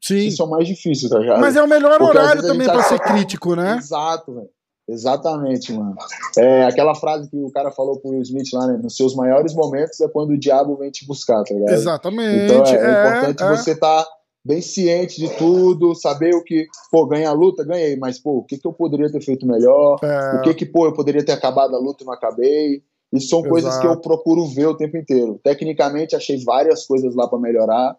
Sim. 0.00 0.16
Isso 0.16 0.42
é 0.42 0.44
o 0.44 0.50
mais 0.50 0.66
difícil, 0.66 1.08
tá 1.08 1.18
ligado? 1.18 1.40
Mas 1.40 1.56
é 1.56 1.62
o 1.62 1.68
melhor 1.68 1.98
Porque 1.98 2.18
horário 2.18 2.42
também 2.42 2.66
para 2.66 2.82
ser 2.82 3.00
crítico, 3.00 3.54
né? 3.54 3.76
Exato, 3.76 4.34
velho. 4.34 4.48
Exatamente, 4.88 5.70
mano. 5.72 5.94
É 6.38 6.64
aquela 6.64 6.94
frase 6.94 7.28
que 7.28 7.36
o 7.36 7.50
cara 7.50 7.70
falou 7.70 8.00
pro 8.00 8.10
Will 8.10 8.22
Smith 8.22 8.48
lá, 8.54 8.66
né? 8.66 8.80
Nos 8.82 8.96
seus 8.96 9.14
maiores 9.14 9.54
momentos 9.54 10.00
é 10.00 10.08
quando 10.08 10.30
o 10.30 10.38
diabo 10.38 10.76
vem 10.76 10.90
te 10.90 11.06
buscar, 11.06 11.44
tá 11.44 11.54
ligado? 11.54 11.74
Exatamente. 11.74 12.44
Então 12.44 12.64
é, 12.64 12.70
é, 12.70 12.86
é 12.86 13.18
importante 13.20 13.42
é. 13.42 13.56
você 13.56 13.72
estar 13.72 14.02
tá 14.02 14.10
bem 14.42 14.62
ciente 14.62 15.20
de 15.20 15.28
tudo, 15.36 15.94
saber 15.94 16.34
o 16.34 16.42
que, 16.42 16.66
pô, 16.90 17.04
ganhar 17.06 17.28
a 17.28 17.34
luta, 17.34 17.64
ganhei, 17.64 17.96
mas, 17.96 18.18
pô, 18.18 18.38
o 18.38 18.42
que, 18.42 18.56
que 18.56 18.66
eu 18.66 18.72
poderia 18.72 19.12
ter 19.12 19.20
feito 19.20 19.46
melhor? 19.46 19.98
É. 20.02 20.38
O 20.38 20.42
que, 20.42 20.54
que, 20.54 20.64
pô, 20.64 20.86
eu 20.86 20.94
poderia 20.94 21.22
ter 21.22 21.32
acabado 21.32 21.76
a 21.76 21.78
luta 21.78 22.02
e 22.02 22.06
não 22.06 22.14
acabei? 22.14 22.82
Isso 23.12 23.28
são 23.28 23.40
Exato. 23.40 23.52
coisas 23.52 23.78
que 23.78 23.86
eu 23.86 23.96
procuro 24.00 24.46
ver 24.46 24.66
o 24.66 24.76
tempo 24.76 24.96
inteiro. 24.96 25.40
Tecnicamente, 25.42 26.14
achei 26.14 26.42
várias 26.44 26.86
coisas 26.86 27.14
lá 27.14 27.26
para 27.26 27.38
melhorar. 27.38 27.96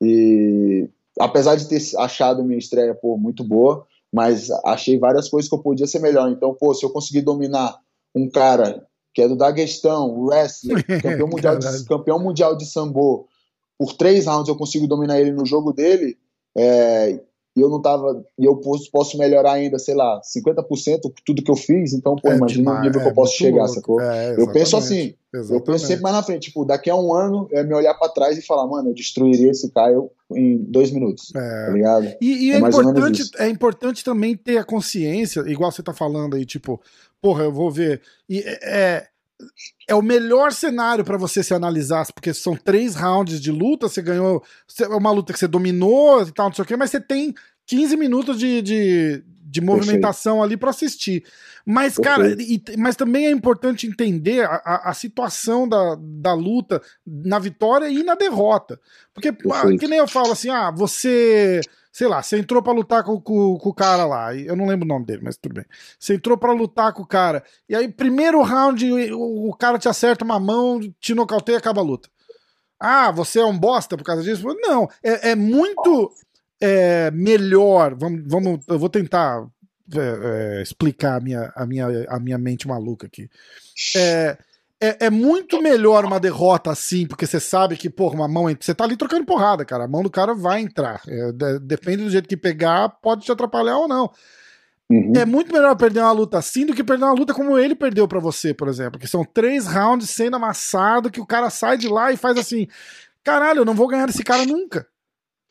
E 0.00 0.88
apesar 1.18 1.56
de 1.56 1.68
ter 1.68 1.80
achado 1.98 2.44
minha 2.44 2.58
estreia 2.58 2.94
pô, 2.94 3.16
muito 3.16 3.42
boa, 3.44 3.86
mas 4.12 4.50
achei 4.64 4.98
várias 4.98 5.28
coisas 5.28 5.48
que 5.48 5.54
eu 5.54 5.62
podia 5.62 5.86
ser 5.86 6.00
melhor. 6.00 6.30
Então, 6.30 6.54
pô, 6.54 6.74
se 6.74 6.84
eu 6.84 6.90
conseguir 6.90 7.22
dominar 7.22 7.78
um 8.14 8.28
cara 8.28 8.86
que 9.14 9.22
é 9.22 9.28
do 9.28 9.36
Daguestão, 9.36 10.20
wrestler, 10.20 10.84
campeão 11.02 11.28
mundial, 11.28 11.58
de, 11.58 11.84
campeão 11.84 12.18
mundial 12.18 12.56
de 12.56 12.66
sambo, 12.66 13.26
por 13.78 13.94
três 13.94 14.26
rounds 14.26 14.48
eu 14.48 14.56
consigo 14.56 14.86
dominar 14.86 15.20
ele 15.20 15.32
no 15.32 15.44
jogo 15.44 15.72
dele, 15.72 16.16
é, 16.56 17.20
e 17.54 17.60
eu 17.60 17.68
não 17.68 17.80
tava. 17.80 18.24
E 18.38 18.44
eu 18.44 18.56
posso, 18.56 18.90
posso 18.90 19.18
melhorar 19.18 19.52
ainda, 19.52 19.78
sei 19.78 19.94
lá, 19.94 20.20
50% 20.22 21.12
tudo 21.24 21.42
que 21.42 21.50
eu 21.50 21.56
fiz, 21.56 21.92
então, 21.92 22.16
pô, 22.16 22.30
é 22.30 22.36
imagina 22.36 22.62
demais, 22.62 22.78
o 22.78 22.82
nível 22.82 23.00
que 23.00 23.06
eu 23.06 23.12
é 23.12 23.14
posso 23.14 23.34
chegar, 23.34 23.64
louco. 23.64 23.74
sacou? 23.74 24.00
É, 24.00 24.34
eu 24.38 24.50
penso 24.52 24.76
assim, 24.76 25.14
exatamente. 25.32 25.52
eu 25.52 25.60
penso 25.60 25.86
sempre 25.86 26.02
mais 26.02 26.16
na 26.16 26.22
frente, 26.22 26.48
tipo, 26.48 26.64
daqui 26.64 26.88
a 26.88 26.96
um 26.96 27.12
ano 27.12 27.48
é 27.52 27.62
me 27.62 27.74
olhar 27.74 27.94
para 27.94 28.08
trás 28.08 28.38
e 28.38 28.42
falar, 28.42 28.66
mano, 28.66 28.90
eu 28.90 28.94
destruiria 28.94 29.50
esse 29.50 29.70
Caio 29.70 30.10
em 30.34 30.56
dois 30.56 30.90
minutos. 30.90 31.32
É. 31.34 31.66
Tá 31.66 31.72
ligado? 31.72 32.06
E, 32.20 32.48
e 32.48 32.52
é, 32.52 32.54
é 32.54 32.58
importante, 32.58 33.22
é 33.38 33.48
importante 33.48 34.04
também 34.04 34.36
ter 34.36 34.56
a 34.56 34.64
consciência, 34.64 35.40
igual 35.46 35.70
você 35.70 35.82
tá 35.82 35.92
falando 35.92 36.36
aí, 36.36 36.46
tipo, 36.46 36.80
porra, 37.20 37.44
eu 37.44 37.52
vou 37.52 37.70
ver. 37.70 38.00
E 38.28 38.40
é, 38.40 39.06
é 39.88 39.94
o 39.94 40.02
melhor 40.02 40.52
cenário 40.52 41.04
para 41.04 41.18
você 41.18 41.42
se 41.42 41.54
analisar, 41.54 42.06
porque 42.12 42.32
são 42.32 42.56
três 42.56 42.94
rounds 42.94 43.40
de 43.40 43.50
luta, 43.50 43.88
você 43.88 44.00
ganhou 44.00 44.42
é 44.80 44.86
uma 44.88 45.10
luta 45.10 45.32
que 45.32 45.38
você 45.38 45.48
dominou 45.48 46.22
e 46.22 46.32
tal, 46.32 46.46
não 46.46 46.54
sei 46.54 46.62
o 46.62 46.66
quê, 46.66 46.76
mas 46.76 46.90
você 46.90 47.00
tem 47.00 47.34
15 47.66 47.96
minutos 47.96 48.38
de, 48.38 48.62
de, 48.62 49.24
de 49.52 49.60
movimentação 49.60 50.36
Perfeito. 50.36 50.44
ali 50.44 50.56
para 50.56 50.70
assistir. 50.70 51.24
Mas, 51.64 51.96
Perfeito. 51.96 52.02
cara, 52.02 52.42
e, 52.42 52.62
mas 52.78 52.96
também 52.96 53.26
é 53.26 53.30
importante 53.30 53.86
entender 53.86 54.44
a, 54.44 54.54
a, 54.64 54.90
a, 54.90 54.94
situação 54.94 55.68
da, 55.68 55.96
da 56.00 56.32
luta 56.32 56.80
na 57.06 57.38
vitória 57.38 57.88
e 57.88 58.02
na 58.02 58.14
derrota. 58.14 58.80
Porque, 59.12 59.28
ah, 59.28 59.76
que 59.78 59.86
nem 59.86 59.98
eu 59.98 60.08
falo 60.08 60.32
assim, 60.32 60.48
ah, 60.48 60.70
você 60.70 61.60
sei 61.92 62.08
lá, 62.08 62.22
você 62.22 62.38
entrou 62.38 62.62
para 62.62 62.72
lutar 62.72 63.04
com, 63.04 63.20
com, 63.20 63.58
com, 63.58 63.68
o 63.68 63.74
cara 63.74 64.06
lá, 64.06 64.34
eu 64.34 64.56
não 64.56 64.64
lembro 64.64 64.86
o 64.86 64.88
nome 64.88 65.04
dele, 65.04 65.20
mas 65.22 65.36
tudo 65.36 65.56
bem. 65.56 65.66
Você 65.98 66.14
entrou 66.14 66.38
para 66.38 66.50
lutar 66.50 66.90
com 66.94 67.02
o 67.02 67.06
cara, 67.06 67.44
e 67.68 67.76
aí, 67.76 67.86
primeiro 67.86 68.40
round, 68.40 68.90
o, 69.12 69.50
o 69.50 69.54
cara 69.54 69.78
te 69.78 69.90
acerta 69.90 70.24
uma 70.24 70.40
mão, 70.40 70.80
te 70.98 71.14
nocauteia 71.14 71.56
e 71.56 71.58
acaba 71.58 71.82
a 71.82 71.84
luta. 71.84 72.08
Ah, 72.80 73.10
você 73.10 73.40
é 73.40 73.44
um 73.44 73.56
bosta 73.56 73.94
por 73.94 74.04
causa 74.04 74.22
disso? 74.22 74.42
Não, 74.62 74.88
é, 75.02 75.32
é 75.32 75.36
muito 75.36 76.10
é, 76.62 77.10
melhor. 77.10 77.94
Vamos, 77.94 78.22
vamos, 78.26 78.60
eu 78.68 78.78
vou 78.78 78.88
tentar 78.88 79.44
é, 79.92 80.58
é, 80.58 80.62
explicar 80.62 81.16
a 81.16 81.20
minha, 81.20 81.52
a, 81.56 81.66
minha, 81.66 82.06
a 82.08 82.20
minha 82.20 82.38
mente 82.38 82.68
maluca 82.68 83.06
aqui. 83.06 83.28
É, 83.96 84.38
é, 84.80 85.06
é, 85.06 85.10
muito 85.10 85.60
melhor 85.60 86.04
uma 86.04 86.20
derrota 86.20 86.70
assim, 86.70 87.06
porque 87.06 87.26
você 87.26 87.40
sabe 87.40 87.76
que, 87.76 87.90
porra, 87.90 88.14
uma 88.14 88.28
mão. 88.28 88.44
Você 88.58 88.74
tá 88.74 88.84
ali 88.84 88.96
trocando 88.96 89.26
porrada, 89.26 89.64
cara. 89.64 89.84
A 89.84 89.88
mão 89.88 90.02
do 90.02 90.10
cara 90.10 90.34
vai 90.34 90.60
entrar. 90.60 91.02
É, 91.06 91.32
de, 91.32 91.58
depende 91.58 92.04
do 92.04 92.10
jeito 92.10 92.28
que 92.28 92.36
pegar, 92.36 92.88
pode 92.88 93.24
te 93.24 93.32
atrapalhar 93.32 93.78
ou 93.78 93.88
não. 93.88 94.10
Uhum. 94.88 95.12
É 95.16 95.24
muito 95.24 95.52
melhor 95.52 95.74
perder 95.74 96.00
uma 96.00 96.12
luta 96.12 96.38
assim 96.38 96.66
do 96.66 96.74
que 96.74 96.84
perder 96.84 97.04
uma 97.04 97.14
luta 97.14 97.32
como 97.32 97.58
ele 97.58 97.74
perdeu 97.74 98.06
para 98.06 98.20
você, 98.20 98.54
por 98.54 98.68
exemplo. 98.68 99.00
Que 99.00 99.06
são 99.08 99.24
três 99.24 99.66
rounds 99.66 100.10
sendo 100.10 100.36
amassado, 100.36 101.10
que 101.10 101.20
o 101.20 101.26
cara 101.26 101.50
sai 101.50 101.76
de 101.76 101.88
lá 101.88 102.12
e 102.12 102.16
faz 102.16 102.36
assim: 102.36 102.68
caralho, 103.24 103.60
eu 103.60 103.64
não 103.64 103.74
vou 103.74 103.88
ganhar 103.88 104.06
desse 104.06 104.22
cara 104.22 104.44
nunca. 104.44 104.86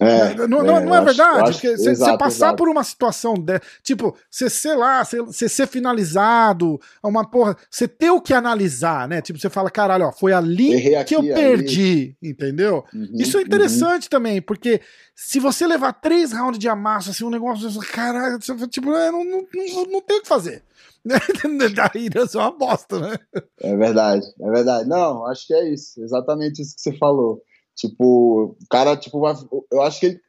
É, 0.01 0.47
não, 0.47 0.61
é, 0.61 0.83
não, 0.83 0.95
é 0.95 1.05
verdade? 1.05 1.51
Acho, 1.51 1.77
você 1.77 1.93
passar 2.17 2.47
exato. 2.47 2.55
por 2.55 2.67
uma 2.67 2.83
situação 2.83 3.35
de, 3.35 3.59
tipo, 3.83 4.17
você, 4.31 4.49
sei 4.49 4.75
lá, 4.75 5.03
você 5.03 5.47
ser 5.47 5.67
finalizado, 5.67 6.81
uma 7.03 7.23
porra, 7.23 7.55
você 7.69 7.87
ter 7.87 8.09
o 8.09 8.19
que 8.19 8.33
analisar, 8.33 9.07
né? 9.07 9.21
Tipo, 9.21 9.37
você 9.37 9.47
fala, 9.47 9.69
caralho, 9.69 10.07
ó, 10.07 10.11
foi 10.11 10.33
ali 10.33 10.91
que 11.05 11.15
eu 11.15 11.21
perdi, 11.21 12.17
ali. 12.19 12.31
entendeu? 12.31 12.83
Uhum, 12.91 13.09
Isso 13.13 13.37
é 13.37 13.43
interessante 13.43 14.05
uhum. 14.05 14.09
também, 14.09 14.41
porque 14.41 14.81
se 15.13 15.39
você 15.39 15.67
levar 15.67 15.93
três 15.93 16.31
rounds 16.31 16.57
de 16.57 16.67
amasso, 16.67 17.11
assim, 17.11 17.23
um 17.23 17.29
negócio, 17.29 17.69
caralho, 17.81 18.39
tipo, 18.39 18.91
é, 18.95 19.11
não, 19.11 19.23
não, 19.23 19.45
não, 19.53 19.85
não 19.85 20.01
tem 20.01 20.17
o 20.17 20.21
que 20.23 20.27
fazer. 20.27 20.63
Daí 21.05 22.09
é 22.13 22.37
uma 22.37 22.51
bosta, 22.51 22.99
né? 22.99 23.15
É 23.59 23.75
verdade, 23.75 24.25
é 24.41 24.49
verdade. 24.49 24.89
Não, 24.89 25.27
acho 25.27 25.45
que 25.45 25.53
é 25.53 25.71
isso, 25.71 26.03
exatamente 26.03 26.59
isso 26.59 26.75
que 26.75 26.81
você 26.81 26.97
falou. 26.97 27.43
Tipo, 27.81 28.55
o 28.61 28.67
cara, 28.69 28.95
tipo, 28.95 29.19
vai, 29.19 29.33
eu 29.71 29.81
acho 29.81 29.99
que 29.99 30.05
ele, 30.05 30.21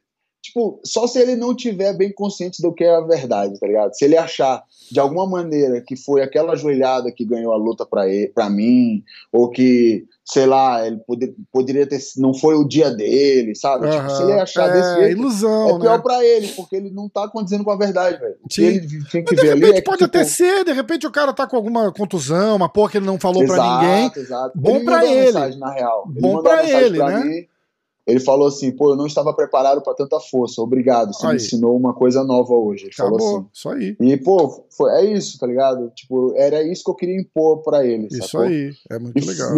tipo, 0.42 0.80
só 0.84 1.06
se 1.06 1.20
ele 1.20 1.36
não 1.36 1.54
tiver 1.54 1.96
bem 1.96 2.12
consciente 2.12 2.60
do 2.60 2.74
que 2.74 2.82
é 2.82 2.94
a 2.94 3.00
verdade, 3.00 3.58
tá 3.58 3.66
ligado? 3.66 3.94
Se 3.94 4.04
ele 4.04 4.16
achar 4.16 4.62
de 4.90 5.00
alguma 5.00 5.26
maneira 5.26 5.80
que 5.80 5.96
foi 5.96 6.20
aquela 6.20 6.56
joelhada 6.56 7.10
que 7.10 7.24
ganhou 7.24 7.52
a 7.52 7.56
luta 7.56 7.86
para 7.86 8.02
para 8.34 8.50
mim, 8.50 9.02
ou 9.32 9.48
que, 9.48 10.04
sei 10.24 10.44
lá, 10.44 10.86
ele 10.86 10.98
poder, 10.98 11.34
poderia 11.50 11.86
ter 11.86 11.98
não 12.18 12.34
foi 12.34 12.56
o 12.56 12.66
dia 12.66 12.90
dele, 12.90 13.54
sabe? 13.54 13.86
Uhum. 13.86 13.92
Tipo, 13.92 14.10
se 14.10 14.22
ele 14.22 14.32
achar 14.32 14.68
é, 14.68 14.72
desse 14.72 14.94
jeito, 14.96 15.18
ilusão, 15.18 15.76
é 15.76 15.78
pior 15.78 15.96
né? 15.96 16.02
para 16.02 16.24
ele, 16.24 16.48
porque 16.48 16.76
ele 16.76 16.90
não 16.90 17.08
tá 17.08 17.28
condizendo 17.28 17.64
com 17.64 17.70
a 17.70 17.76
verdade, 17.76 18.18
velho. 18.18 18.36
Ele 18.58 19.04
tem 19.10 19.24
que 19.24 19.34
Mas, 19.34 19.42
ver 19.42 19.54
de 19.54 19.54
repente 19.54 19.64
ali 19.64 19.78
é 19.78 19.82
pode 19.82 19.98
que, 19.98 20.04
até 20.04 20.24
tipo... 20.24 20.30
ser, 20.30 20.64
de 20.64 20.72
repente 20.72 21.06
o 21.06 21.10
cara 21.12 21.32
tá 21.32 21.46
com 21.46 21.56
alguma 21.56 21.92
contusão, 21.92 22.56
uma 22.56 22.68
porra 22.68 22.90
que 22.90 22.98
ele 22.98 23.06
não 23.06 23.18
falou 23.18 23.46
para 23.46 23.80
ninguém. 23.80 24.12
Exato. 24.16 24.58
Bom 24.58 24.84
para 24.84 25.06
ele. 25.06 25.26
Mensagem, 25.26 25.58
na 25.60 25.72
real. 25.72 26.04
Ele 26.10 26.20
Bom 26.20 26.42
para 26.42 26.68
ele, 26.68 26.98
né? 26.98 27.24
Mim, 27.24 27.46
ele 28.06 28.20
falou 28.20 28.48
assim: 28.48 28.72
pô, 28.72 28.90
eu 28.90 28.96
não 28.96 29.06
estava 29.06 29.32
preparado 29.34 29.80
para 29.82 29.94
tanta 29.94 30.18
força, 30.18 30.60
obrigado. 30.60 31.14
Você 31.14 31.26
aí. 31.26 31.32
me 31.32 31.36
ensinou 31.36 31.76
uma 31.76 31.94
coisa 31.94 32.24
nova 32.24 32.52
hoje. 32.54 32.84
Ele 32.84 32.92
Acabou, 32.92 33.18
falou 33.18 33.38
assim. 33.38 33.48
Isso 33.52 33.68
aí. 33.68 33.96
E, 34.00 34.16
pô, 34.16 34.64
foi, 34.70 34.90
é 34.92 35.04
isso, 35.12 35.38
tá 35.38 35.46
ligado? 35.46 35.90
Tipo, 35.94 36.34
era 36.36 36.62
isso 36.62 36.84
que 36.84 36.90
eu 36.90 36.94
queria 36.94 37.20
impor 37.20 37.62
para 37.62 37.86
ele. 37.86 38.08
Isso 38.10 38.28
sacou? 38.28 38.42
aí, 38.42 38.72
é 38.90 38.98
muito 38.98 39.18
e, 39.18 39.24
legal. 39.24 39.54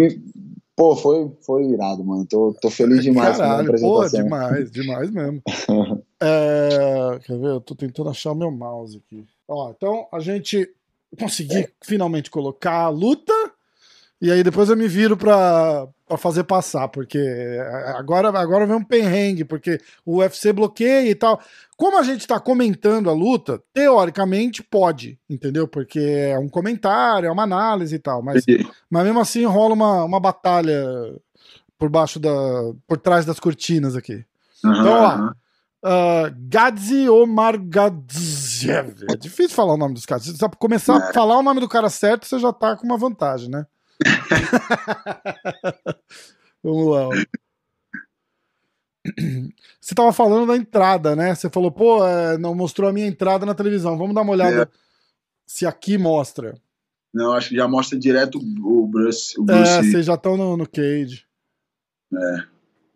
Pô, 0.76 0.97
foi, 0.97 1.30
foi 1.42 1.64
irado, 1.66 2.05
mano. 2.05 2.26
Tô, 2.26 2.55
tô 2.61 2.68
feliz 2.68 3.03
demais 3.03 3.36
Caralho, 3.36 3.68
com 3.68 3.76
a. 3.76 3.80
Pô, 3.80 4.09
demais, 4.09 4.70
demais 4.70 5.11
mesmo. 5.11 5.40
é, 6.20 7.18
quer 7.24 7.38
ver? 7.38 7.49
Eu 7.49 7.61
tô 7.61 7.74
tentando 7.74 8.11
achar 8.11 8.32
o 8.32 8.36
meu 8.36 8.51
mouse 8.51 8.97
aqui. 8.97 9.24
Ó, 9.47 9.70
então 9.70 10.07
a 10.12 10.18
gente 10.18 10.68
conseguiu 11.18 11.68
finalmente 11.82 12.30
colocar 12.30 12.82
a 12.82 12.88
luta. 12.88 13.32
E 14.21 14.31
aí 14.31 14.43
depois 14.43 14.69
eu 14.69 14.77
me 14.77 14.89
viro 14.89 15.17
pra, 15.17 15.87
para 16.07 16.17
fazer 16.17 16.45
passar, 16.45 16.89
porque 16.89 17.19
agora, 17.95 18.29
agora 18.29 18.67
vem 18.67 18.77
um 18.77 18.85
perrengue, 18.85 19.45
porque 19.45 19.81
o 20.05 20.19
UFC 20.19 20.53
bloqueia 20.53 21.11
e 21.11 21.15
tal. 21.15 21.41
Como 21.77 21.99
a 21.99 22.03
gente 22.03 22.21
está 22.21 22.39
comentando 22.39 23.11
a 23.11 23.12
luta, 23.12 23.62
teoricamente 23.73 24.62
pode, 24.62 25.19
entendeu? 25.29 25.67
Porque 25.67 25.99
é 25.99 26.39
um 26.39 26.49
comentário, 26.49 27.27
é 27.27 27.31
uma 27.31 27.43
análise 27.43 27.97
e 27.97 27.99
tal, 27.99 28.23
mas, 28.23 28.45
mas 28.89 29.05
mesmo 29.05 29.21
assim 29.21 29.45
rola 29.45 29.75
uma, 29.75 30.05
uma 30.05 30.21
batalha 30.21 30.85
por 31.79 31.91
baixo 31.91 32.19
da. 32.19 32.31
por 32.87 32.99
trás 32.99 33.27
das 33.27 33.41
cortinas 33.41 33.97
aqui. 33.97 34.25
Uhum, 34.65 34.73
então, 34.73 35.03
ó. 35.03 35.45
Uh, 35.87 36.35
Gadzi 36.49 37.11
Omar 37.11 37.59
Gadziev. 37.59 39.05
É 39.11 39.17
difícil 39.17 39.55
falar 39.55 39.75
o 39.75 39.77
nome 39.77 39.93
dos 39.93 40.07
caras. 40.07 40.25
Se 40.25 40.35
você 40.35 40.49
começar 40.59 40.97
a 40.97 41.11
é. 41.11 41.12
falar 41.12 41.39
o 41.39 41.43
nome 41.43 41.61
do 41.61 41.69
cara 41.69 41.91
certo, 41.91 42.27
você 42.27 42.39
já 42.39 42.55
tá 42.55 42.75
com 42.75 42.87
uma 42.87 42.97
vantagem, 42.97 43.51
né? 43.51 43.67
Vamos 46.62 46.90
lá. 46.90 47.09
Você 49.80 49.95
tava 49.95 50.12
falando 50.12 50.47
da 50.47 50.57
entrada, 50.57 51.14
né? 51.14 51.34
Você 51.34 51.51
falou, 51.51 51.70
pô, 51.70 52.07
é, 52.07 52.38
não 52.38 52.55
mostrou 52.55 52.88
a 52.88 52.92
minha 52.92 53.07
entrada 53.07 53.45
na 53.45 53.55
televisão. 53.55 53.99
Vamos 53.99 54.14
dar 54.14 54.22
uma 54.22 54.32
olhada 54.32 54.62
é. 54.62 54.68
se 55.47 55.66
aqui 55.66 55.99
mostra. 55.99 56.55
Não, 57.12 57.32
acho 57.32 57.51
que 57.51 57.57
já 57.57 57.68
mostra 57.68 57.99
direto 57.99 58.38
o 58.38 58.86
Bruce. 58.86 59.38
O 59.38 59.45
Bruce. 59.45 59.70
É, 59.70 59.82
vocês 59.82 60.07
já 60.07 60.14
estão 60.14 60.36
no, 60.36 60.57
no, 60.57 60.68
cage. 60.68 61.26
É. 62.12 62.45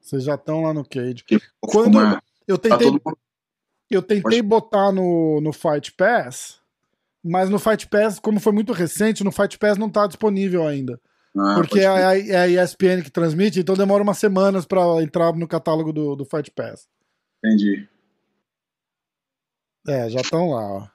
Vocês 0.01 0.24
já 0.24 0.34
estão 0.34 0.62
lá 0.62 0.72
no 0.72 0.84
cage. 0.84 1.22
Que 1.24 1.38
Quando 1.61 1.99
eu 2.46 2.59
tá 2.59 2.78
tentei, 2.78 2.99
tá 2.99 3.12
eu 3.90 4.03
tentei 4.03 4.42
botar 4.42 4.90
no, 4.90 5.40
no 5.40 5.53
Fight 5.53 5.92
Pass, 5.92 6.59
mas 7.25 7.51
no 7.51 7.59
Fight 7.59 7.89
Pass, 7.89 8.19
como 8.19 8.41
foi 8.41 8.53
muito 8.53 8.73
recente, 8.73 9.25
no 9.25 9.33
Fight 9.33 9.59
Pass 9.59 9.77
não 9.77 9.91
tá 9.91 10.07
disponível 10.07 10.66
ainda. 10.66 11.01
Ah, 11.37 11.55
porque 11.57 11.81
é 11.81 11.87
a, 11.87 12.19
é 12.19 12.37
a 12.37 12.64
ESPN 12.64 13.03
que 13.03 13.11
transmite, 13.11 13.61
então 13.61 13.77
demora 13.77 14.03
umas 14.03 14.19
semanas 14.19 14.66
para 14.66 14.81
entrar 15.03 15.33
no 15.35 15.47
catálogo 15.47 15.93
do, 15.93 16.16
do 16.16 16.25
Fight 16.25 16.51
Pass. 16.51 16.89
Entendi. 17.45 17.89
É, 19.87 20.09
já 20.11 20.21
estão 20.21 20.51
lá, 20.51 20.62
ó. 20.62 20.89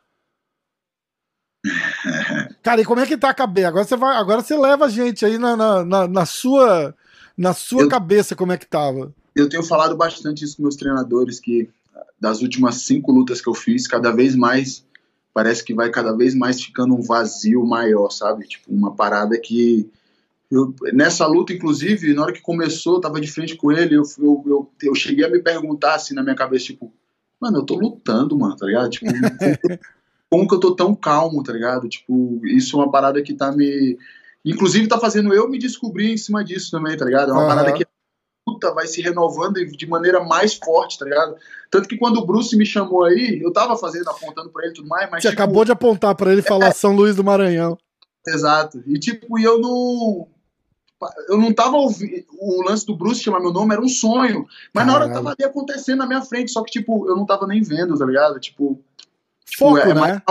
Cara, 2.61 2.81
e 2.81 2.85
como 2.85 2.99
é 2.99 3.05
que 3.05 3.17
tá 3.17 3.29
a 3.29 3.33
cabeça? 3.33 3.67
Agora 3.69 3.85
você 3.85 3.95
vai, 3.95 4.17
agora 4.17 4.41
você 4.41 4.57
leva 4.57 4.85
a 4.85 4.89
gente 4.89 5.25
aí 5.25 5.37
na, 5.37 5.55
na, 5.55 5.85
na, 5.85 6.07
na 6.07 6.25
sua, 6.25 6.93
na 7.37 7.53
sua 7.53 7.83
eu, 7.83 7.89
cabeça 7.89 8.35
como 8.35 8.51
é 8.51 8.57
que 8.57 8.65
tava. 8.65 9.13
Eu 9.35 9.47
tenho 9.47 9.63
falado 9.63 9.95
bastante 9.95 10.43
isso 10.43 10.57
com 10.57 10.63
meus 10.63 10.75
treinadores 10.75 11.39
que 11.39 11.69
das 12.19 12.41
últimas 12.41 12.75
cinco 12.83 13.11
lutas 13.11 13.41
que 13.41 13.49
eu 13.49 13.53
fiz, 13.53 13.87
cada 13.87 14.11
vez 14.11 14.35
mais 14.35 14.85
parece 15.33 15.63
que 15.63 15.73
vai 15.73 15.89
cada 15.89 16.15
vez 16.15 16.35
mais 16.35 16.61
ficando 16.61 16.93
um 16.93 17.01
vazio 17.01 17.65
maior, 17.65 18.09
sabe? 18.09 18.47
Tipo, 18.47 18.71
uma 18.71 18.95
parada 18.95 19.37
que. 19.39 19.89
Eu, 20.51 20.73
nessa 20.93 21.25
luta, 21.25 21.51
inclusive, 21.51 22.13
na 22.13 22.21
hora 22.21 22.33
que 22.33 22.41
começou, 22.41 22.95
eu 22.95 23.01
tava 23.01 23.19
de 23.19 23.31
frente 23.31 23.55
com 23.55 23.71
ele, 23.71 23.95
eu, 23.95 24.03
eu, 24.19 24.43
eu, 24.45 24.71
eu, 24.83 24.93
cheguei 24.93 25.25
a 25.25 25.29
me 25.29 25.39
perguntar 25.39 25.95
assim 25.95 26.13
na 26.13 26.21
minha 26.21 26.35
cabeça, 26.35 26.65
tipo, 26.65 26.93
mano, 27.41 27.57
eu 27.57 27.63
tô 27.63 27.73
lutando, 27.73 28.37
mano, 28.37 28.55
tá 28.55 28.67
ligado? 28.67 28.91
Tipo, 28.91 29.07
como, 30.29 30.47
que 30.47 30.53
eu 30.53 30.59
tô 30.59 30.75
tão 30.75 30.93
calmo, 30.93 31.41
tá 31.41 31.51
ligado? 31.51 31.89
Tipo, 31.89 32.39
isso 32.45 32.77
é 32.77 32.83
uma 32.83 32.91
parada 32.91 33.21
que 33.23 33.33
tá 33.33 33.51
me. 33.51 33.97
Inclusive, 34.45 34.87
tá 34.87 34.99
fazendo 34.99 35.33
eu 35.33 35.49
me 35.49 35.57
descobrir 35.57 36.11
em 36.11 36.17
cima 36.17 36.43
disso 36.43 36.69
também, 36.69 36.95
tá 36.95 37.05
ligado? 37.05 37.29
É 37.29 37.33
uma 37.33 37.41
uhum. 37.41 37.47
parada 37.47 37.73
que 37.73 37.85
luta 38.63 38.73
vai 38.73 38.87
se 38.87 39.01
renovando 39.01 39.65
de 39.65 39.87
maneira 39.87 40.23
mais 40.23 40.53
forte, 40.53 40.97
tá 40.97 41.05
ligado? 41.05 41.35
Tanto 41.69 41.87
que 41.87 41.97
quando 41.97 42.17
o 42.17 42.25
Bruce 42.25 42.55
me 42.55 42.65
chamou 42.65 43.03
aí, 43.03 43.41
eu 43.41 43.51
tava 43.51 43.75
fazendo, 43.75 44.09
apontando 44.09 44.49
pra 44.49 44.63
ele 44.63 44.71
e 44.71 44.75
tudo 44.75 44.87
mais, 44.87 45.09
mas. 45.09 45.21
Você 45.21 45.29
tipo, 45.29 45.41
acabou 45.41 45.65
de 45.65 45.71
apontar 45.71 46.15
para 46.15 46.31
ele 46.31 46.41
e 46.41 46.43
falar 46.43 46.67
é, 46.67 46.71
São 46.71 46.95
Luís 46.95 47.15
do 47.15 47.23
Maranhão. 47.23 47.77
Exato. 48.25 48.81
E 48.87 48.97
tipo, 48.97 49.39
eu 49.39 49.59
não. 49.59 50.27
Eu 51.27 51.37
não 51.37 51.51
tava 51.51 51.75
ouvindo. 51.75 52.23
O 52.39 52.63
lance 52.63 52.85
do 52.85 52.95
Bruce 52.95 53.21
chamar 53.21 53.41
meu 53.41 53.51
nome 53.51 53.73
era 53.73 53.83
um 53.83 53.89
sonho. 53.89 54.45
Mas 54.73 54.85
Caralho. 54.85 54.87
na 54.87 55.05
hora 55.05 55.13
tava 55.13 55.29
ali 55.31 55.43
acontecendo 55.43 55.97
na 55.97 56.07
minha 56.07 56.21
frente, 56.21 56.51
só 56.51 56.63
que, 56.63 56.71
tipo, 56.71 57.09
eu 57.09 57.15
não 57.15 57.25
tava 57.25 57.45
nem 57.45 57.61
vendo, 57.61 57.97
tá 57.97 58.05
ligado? 58.05 58.39
Tipo. 58.39 58.79
tipo 59.45 59.57
Foco, 59.57 59.77
tipo, 59.77 59.89
é, 59.89 59.93
né? 60.13 60.21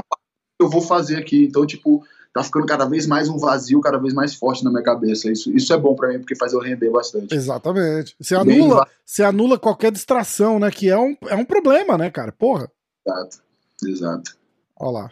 eu 0.59 0.71
vou 0.71 0.81
fazer 0.81 1.17
aqui. 1.19 1.45
Então, 1.45 1.67
tipo, 1.67 2.03
tá 2.33 2.43
ficando 2.43 2.67
cada 2.67 2.87
vez 2.87 3.07
mais 3.07 3.29
um 3.29 3.37
vazio, 3.37 3.81
cada 3.81 3.99
vez 3.99 4.15
mais 4.15 4.35
forte 4.35 4.65
na 4.65 4.71
minha 4.71 4.83
cabeça. 4.83 5.31
Isso, 5.31 5.55
isso 5.55 5.73
é 5.73 5.77
bom 5.77 5.95
para 5.95 6.09
mim, 6.09 6.19
porque 6.19 6.35
faz 6.35 6.53
eu 6.53 6.61
render 6.61 6.91
bastante. 6.91 7.35
Exatamente. 7.35 8.17
Você 8.19 8.35
anula, 8.35 8.89
você 9.05 9.23
anula 9.23 9.59
qualquer 9.59 9.93
distração, 9.93 10.59
né? 10.59 10.71
Que 10.71 10.89
é 10.89 10.99
um, 10.99 11.17
é 11.29 11.37
um 11.37 11.45
problema, 11.45 11.99
né, 11.99 12.11
cara? 12.11 12.33
Porra. 12.33 12.71
Exato, 13.07 13.43
exato. 13.85 14.37
Olha 14.79 14.91
lá. 14.91 15.11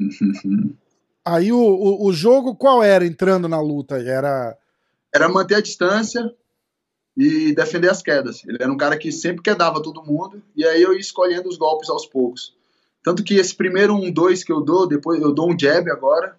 Aí 1.24 1.52
o, 1.52 1.58
o, 1.58 2.06
o, 2.06 2.12
jogo 2.12 2.56
qual 2.56 2.82
era 2.82 3.06
entrando 3.06 3.48
na 3.48 3.60
luta? 3.60 3.96
Era. 3.96 4.56
Era 5.14 5.28
manter 5.28 5.56
a 5.56 5.60
distância, 5.60 6.34
e 7.16 7.54
defender 7.54 7.90
as 7.90 8.02
quedas. 8.02 8.42
Ele 8.46 8.58
era 8.60 8.72
um 8.72 8.76
cara 8.76 8.96
que 8.96 9.12
sempre 9.12 9.42
quedava 9.42 9.82
todo 9.82 10.04
mundo, 10.04 10.42
e 10.56 10.64
aí 10.64 10.82
eu 10.82 10.92
ia 10.94 11.00
escolhendo 11.00 11.48
os 11.48 11.56
golpes 11.56 11.90
aos 11.90 12.06
poucos. 12.06 12.54
Tanto 13.02 13.22
que 13.24 13.34
esse 13.34 13.54
primeiro 13.54 13.94
um, 13.94 14.10
dois 14.10 14.44
que 14.44 14.52
eu 14.52 14.60
dou, 14.60 14.86
depois 14.86 15.20
eu 15.20 15.32
dou 15.32 15.50
um 15.50 15.58
jab 15.58 15.90
agora, 15.90 16.38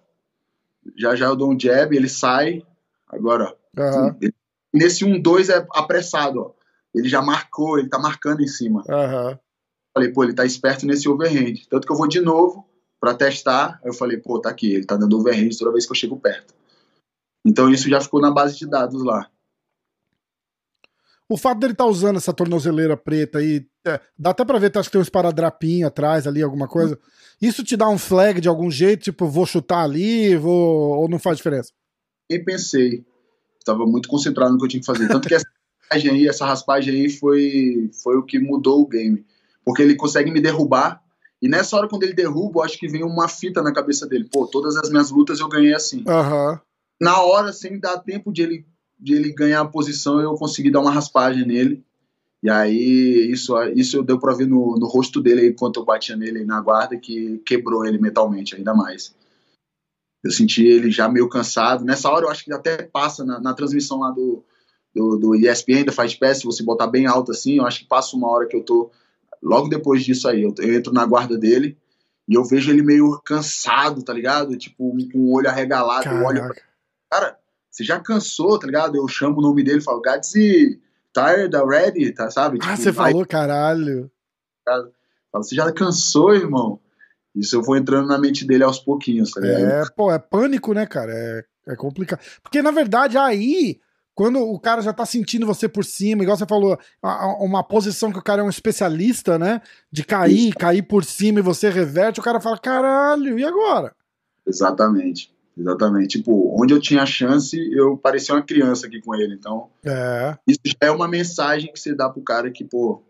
já 0.96 1.14
já 1.14 1.26
eu 1.26 1.36
dou 1.36 1.52
um 1.52 1.58
jab, 1.58 1.94
ele 1.94 2.08
sai, 2.08 2.64
agora, 3.06 3.54
uhum. 3.76 4.30
nesse 4.72 5.04
um, 5.04 5.20
dois 5.20 5.48
é 5.48 5.66
apressado, 5.72 6.40
ó. 6.40 6.52
ele 6.94 7.08
já 7.08 7.22
marcou, 7.22 7.78
ele 7.78 7.88
tá 7.88 7.98
marcando 7.98 8.40
em 8.40 8.48
cima. 8.48 8.82
Uhum. 8.88 9.38
Falei, 9.92 10.10
pô, 10.10 10.24
ele 10.24 10.34
tá 10.34 10.44
esperto 10.44 10.86
nesse 10.86 11.08
overhand. 11.08 11.54
Tanto 11.70 11.86
que 11.86 11.92
eu 11.92 11.96
vou 11.96 12.08
de 12.08 12.20
novo 12.20 12.66
para 12.98 13.14
testar, 13.14 13.80
eu 13.84 13.92
falei, 13.92 14.16
pô, 14.16 14.40
tá 14.40 14.48
aqui, 14.48 14.72
ele 14.72 14.86
tá 14.86 14.96
dando 14.96 15.16
overhand 15.16 15.50
toda 15.56 15.70
vez 15.70 15.86
que 15.86 15.92
eu 15.92 15.96
chego 15.96 16.18
perto. 16.18 16.52
Então 17.44 17.70
isso 17.70 17.88
já 17.88 18.00
ficou 18.00 18.20
na 18.20 18.30
base 18.30 18.56
de 18.56 18.66
dados 18.66 19.04
lá. 19.04 19.30
O 21.28 21.36
fato 21.36 21.58
dele 21.58 21.72
estar 21.72 21.84
tá 21.84 21.90
usando 21.90 22.16
essa 22.16 22.32
tornozeleira 22.32 22.96
preta 22.96 23.38
aí, 23.38 23.66
é, 23.86 24.00
dá 24.18 24.30
até 24.30 24.44
pra 24.44 24.58
ver, 24.58 24.70
tá, 24.70 24.80
acho 24.80 24.88
que 24.88 24.92
tem 24.92 25.00
um 25.00 25.02
esparadrapinho 25.02 25.86
atrás 25.86 26.26
ali, 26.26 26.42
alguma 26.42 26.68
coisa. 26.68 26.98
Isso 27.40 27.64
te 27.64 27.76
dá 27.76 27.88
um 27.88 27.98
flag 27.98 28.40
de 28.40 28.48
algum 28.48 28.70
jeito, 28.70 29.04
tipo, 29.04 29.26
vou 29.26 29.46
chutar 29.46 29.84
ali, 29.84 30.36
vou... 30.36 30.98
ou 30.98 31.08
não 31.08 31.18
faz 31.18 31.36
diferença? 31.36 31.72
Nem 32.30 32.44
pensei. 32.44 33.04
Tava 33.64 33.86
muito 33.86 34.08
concentrado 34.08 34.52
no 34.52 34.58
que 34.58 34.64
eu 34.64 34.68
tinha 34.68 34.80
que 34.80 34.86
fazer. 34.86 35.08
Tanto 35.08 35.26
que 35.26 35.34
essa 35.34 35.46
raspagem 35.90 36.10
aí, 36.10 36.28
essa 36.28 36.46
raspagem 36.46 36.94
aí 36.94 37.10
foi, 37.10 37.90
foi 38.02 38.16
o 38.16 38.22
que 38.22 38.38
mudou 38.38 38.82
o 38.82 38.86
game. 38.86 39.24
Porque 39.64 39.82
ele 39.82 39.96
consegue 39.96 40.30
me 40.30 40.40
derrubar, 40.40 41.02
e 41.40 41.48
nessa 41.48 41.76
hora, 41.76 41.88
quando 41.88 42.04
ele 42.04 42.14
derruba, 42.14 42.60
eu 42.60 42.64
acho 42.64 42.78
que 42.78 42.88
vem 42.88 43.02
uma 43.02 43.28
fita 43.28 43.62
na 43.62 43.72
cabeça 43.72 44.06
dele. 44.06 44.28
Pô, 44.32 44.46
todas 44.46 44.76
as 44.76 44.88
minhas 44.88 45.10
lutas 45.10 45.40
eu 45.40 45.48
ganhei 45.48 45.74
assim. 45.74 45.98
Uhum. 45.98 46.58
Na 47.00 47.22
hora, 47.22 47.52
sem 47.52 47.78
dar 47.78 47.98
tempo 47.98 48.32
de 48.32 48.42
ele 48.42 48.66
de 49.04 49.14
ele 49.14 49.32
ganhar 49.32 49.60
a 49.60 49.68
posição, 49.68 50.18
eu 50.18 50.34
consegui 50.34 50.70
dar 50.70 50.80
uma 50.80 50.90
raspagem 50.90 51.46
nele. 51.46 51.84
E 52.42 52.48
aí, 52.50 53.30
isso, 53.30 53.54
isso 53.74 54.02
deu 54.02 54.18
pra 54.18 54.34
ver 54.34 54.46
no, 54.46 54.76
no 54.78 54.86
rosto 54.86 55.20
dele 55.20 55.48
enquanto 55.48 55.78
eu 55.78 55.84
batia 55.84 56.16
nele 56.16 56.44
na 56.44 56.60
guarda, 56.60 56.96
que 56.96 57.38
quebrou 57.44 57.84
ele 57.84 57.98
mentalmente 57.98 58.54
ainda 58.54 58.74
mais. 58.74 59.14
Eu 60.22 60.30
senti 60.30 60.64
ele 60.64 60.90
já 60.90 61.08
meio 61.08 61.28
cansado. 61.28 61.84
Nessa 61.84 62.10
hora, 62.10 62.24
eu 62.24 62.30
acho 62.30 62.44
que 62.44 62.52
até 62.52 62.82
passa 62.82 63.24
na, 63.24 63.38
na 63.38 63.52
transmissão 63.52 64.00
lá 64.00 64.10
do, 64.10 64.42
do, 64.94 65.16
do 65.16 65.34
ESPN, 65.34 65.84
da 65.84 65.92
Fight 65.92 66.18
Pass, 66.18 66.38
se 66.38 66.44
você 66.44 66.62
botar 66.62 66.86
bem 66.86 67.06
alto 67.06 67.30
assim, 67.30 67.56
eu 67.58 67.66
acho 67.66 67.80
que 67.80 67.86
passa 67.86 68.16
uma 68.16 68.30
hora 68.30 68.46
que 68.46 68.56
eu 68.56 68.62
tô. 68.62 68.90
Logo 69.42 69.68
depois 69.68 70.02
disso 70.02 70.26
aí, 70.28 70.42
eu, 70.42 70.54
eu 70.58 70.74
entro 70.74 70.92
na 70.92 71.04
guarda 71.04 71.36
dele 71.36 71.76
e 72.26 72.34
eu 72.34 72.44
vejo 72.44 72.70
ele 72.70 72.82
meio 72.82 73.20
cansado, 73.22 74.02
tá 74.02 74.14
ligado? 74.14 74.56
Tipo, 74.56 74.96
com 75.12 75.18
o 75.18 75.34
olho 75.34 75.48
arregalado. 75.48 76.08
Eu 76.08 76.24
olho 76.24 76.40
pra... 76.40 76.54
Cara, 77.10 77.38
você 77.74 77.82
já 77.82 77.98
cansou, 77.98 78.56
tá 78.56 78.68
ligado? 78.68 78.96
Eu 78.96 79.08
chamo 79.08 79.38
o 79.38 79.42
nome 79.42 79.64
dele 79.64 79.78
e 79.78 79.82
falo, 79.82 80.00
Gadsy, 80.00 80.80
tired 81.12 81.56
already, 81.56 82.12
tá, 82.12 82.30
sabe? 82.30 82.58
Ah, 82.58 82.60
tipo, 82.60 82.72
ah, 82.72 82.76
você 82.76 82.92
vai... 82.92 83.10
falou, 83.10 83.26
caralho. 83.26 84.10
Falo, 84.64 84.92
você 85.42 85.56
já 85.56 85.72
cansou, 85.72 86.32
irmão? 86.32 86.78
Isso 87.34 87.56
eu 87.56 87.62
vou 87.62 87.76
entrando 87.76 88.06
na 88.06 88.16
mente 88.16 88.46
dele 88.46 88.62
aos 88.62 88.78
pouquinhos, 88.78 89.32
tá 89.32 89.40
ligado? 89.40 89.64
É, 89.64 89.82
pô, 89.96 90.12
é 90.12 90.20
pânico, 90.20 90.72
né, 90.72 90.86
cara? 90.86 91.12
É, 91.12 91.44
é 91.72 91.74
complicado. 91.74 92.20
Porque, 92.44 92.62
na 92.62 92.70
verdade, 92.70 93.18
aí 93.18 93.80
quando 94.14 94.38
o 94.38 94.60
cara 94.60 94.80
já 94.80 94.92
tá 94.92 95.04
sentindo 95.04 95.44
você 95.44 95.68
por 95.68 95.84
cima, 95.84 96.22
igual 96.22 96.36
você 96.36 96.46
falou, 96.46 96.78
uma 97.40 97.64
posição 97.64 98.12
que 98.12 98.18
o 98.20 98.22
cara 98.22 98.40
é 98.40 98.44
um 98.44 98.48
especialista, 98.48 99.36
né? 99.36 99.60
De 99.90 100.04
cair, 100.04 100.50
Isso. 100.50 100.58
cair 100.58 100.82
por 100.82 101.04
cima 101.04 101.40
e 101.40 101.42
você 101.42 101.68
reverte, 101.70 102.20
o 102.20 102.22
cara 102.22 102.40
fala, 102.40 102.56
caralho, 102.56 103.36
e 103.36 103.44
agora? 103.44 103.92
Exatamente. 104.46 105.33
Exatamente. 105.56 106.18
Tipo, 106.18 106.60
onde 106.60 106.74
eu 106.74 106.80
tinha 106.80 107.02
a 107.02 107.06
chance, 107.06 107.56
eu 107.72 107.96
parecia 107.96 108.34
uma 108.34 108.42
criança 108.42 108.86
aqui 108.86 109.00
com 109.00 109.14
ele. 109.14 109.34
Então, 109.34 109.70
é. 109.84 110.36
isso 110.46 110.60
já 110.66 110.88
é 110.88 110.90
uma 110.90 111.08
mensagem 111.08 111.72
que 111.72 111.78
você 111.78 111.94
dá 111.94 112.08
pro 112.10 112.22
cara 112.22 112.50
que, 112.50 112.64
pô, 112.64 113.02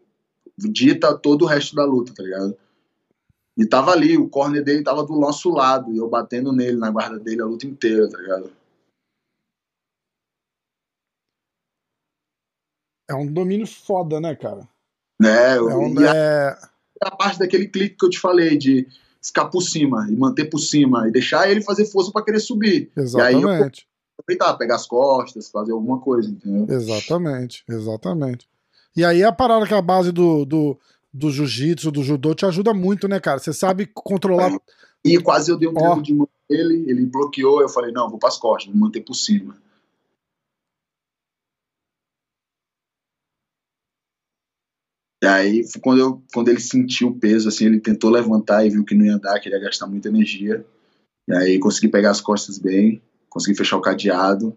dita 0.59 1.16
todo 1.16 1.42
o 1.42 1.49
resto 1.49 1.74
da 1.74 1.84
luta, 1.84 2.12
tá 2.14 2.22
ligado? 2.22 2.57
E 3.57 3.66
tava 3.66 3.92
ali, 3.92 4.16
o 4.18 4.28
corner 4.28 4.62
dele 4.64 4.82
tava 4.82 5.05
do 5.05 5.18
nosso 5.18 5.49
lado, 5.51 5.92
e 5.92 5.97
eu 5.97 6.09
batendo 6.09 6.53
nele, 6.53 6.76
na 6.76 6.90
guarda 6.90 7.18
dele 7.18 7.40
a 7.40 7.47
luta 7.47 7.66
inteira, 7.66 8.09
tá 8.11 8.18
ligado? 8.18 8.51
É 13.09 13.14
um 13.14 13.26
domínio 13.26 13.66
foda, 13.66 14.20
né, 14.20 14.34
cara? 14.34 14.68
É, 15.22 15.57
é, 15.57 15.62
um, 15.62 16.01
é... 16.03 16.49
A, 17.03 17.09
a 17.09 17.16
parte 17.16 17.38
daquele 17.38 17.68
clique 17.68 17.97
que 17.97 18.05
eu 18.05 18.11
te 18.11 18.18
falei, 18.18 18.57
de 18.57 18.88
ficar 19.25 19.47
por 19.47 19.62
cima 19.62 20.07
e 20.11 20.16
manter 20.16 20.45
por 20.45 20.59
cima 20.59 21.09
e 21.09 21.11
deixar 21.11 21.51
ele 21.51 21.62
fazer 21.62 21.87
força 21.87 22.12
para 22.12 22.25
querer 22.25 22.41
subir. 22.41 22.91
Exatamente. 22.95 23.43
E 23.43 23.49
aí 23.49 23.61
eu 23.61 23.70
aproveitar, 24.18 24.55
pegar 24.55 24.77
as 24.77 24.87
costas, 24.87 25.49
fazer 25.49 25.72
alguma 25.72 25.99
coisa, 25.99 26.29
entendeu? 26.29 26.66
Exatamente, 26.77 27.64
exatamente. 27.68 28.47
E 28.95 29.05
aí 29.05 29.25
a 29.25 29.33
parada 29.33 29.66
que 29.66 29.75
é 29.75 29.79
a 29.79 29.83
base 29.83 30.12
do, 30.12 30.45
do, 30.45 30.79
do 31.12 31.31
jiu-jitsu, 31.31 31.91
do 31.91 32.03
judô, 32.03 32.35
te 32.35 32.45
ajuda 32.45 32.75
muito, 32.75 33.09
né, 33.09 33.18
cara? 33.18 33.39
Você 33.39 33.53
sabe 33.53 33.87
controlar. 33.93 34.53
É. 34.53 34.59
E 35.05 35.18
quase 35.18 35.51
eu 35.51 35.59
dei 35.59 35.68
um 35.68 35.75
oh. 35.77 36.01
de 36.01 36.14
mão 36.14 36.29
nele, 36.49 36.85
ele 36.89 37.07
bloqueou, 37.07 37.61
eu 37.61 37.68
falei, 37.68 37.93
não, 37.93 38.09
vou 38.09 38.18
para 38.18 38.29
as 38.29 38.39
costas, 38.39 38.70
vou 38.72 38.81
manter 38.81 39.01
por 39.01 39.14
cima. 39.14 39.57
E 45.25 45.27
aí, 45.27 45.64
quando, 45.81 46.01
eu, 46.01 46.22
quando 46.35 46.49
ele 46.49 46.61
sentiu 46.61 47.09
o 47.09 47.18
peso, 47.18 47.49
assim, 47.49 47.64
ele 47.64 47.81
tentou 47.81 48.11
levantar 48.11 48.66
e 48.66 48.68
viu 48.68 48.85
que 48.85 48.95
não 48.95 49.07
ia 49.07 49.18
dar, 49.18 49.41
que 49.41 49.49
ele 49.49 49.57
ia 49.57 49.62
gastar 49.62 49.87
muita 49.87 50.09
energia. 50.09 50.62
E 51.27 51.35
aí 51.35 51.59
consegui 51.59 51.89
pegar 51.89 52.11
as 52.11 52.20
costas 52.20 52.59
bem, 52.59 53.01
consegui 53.31 53.57
fechar 53.57 53.79
o 53.79 53.81
cadeado. 53.81 54.55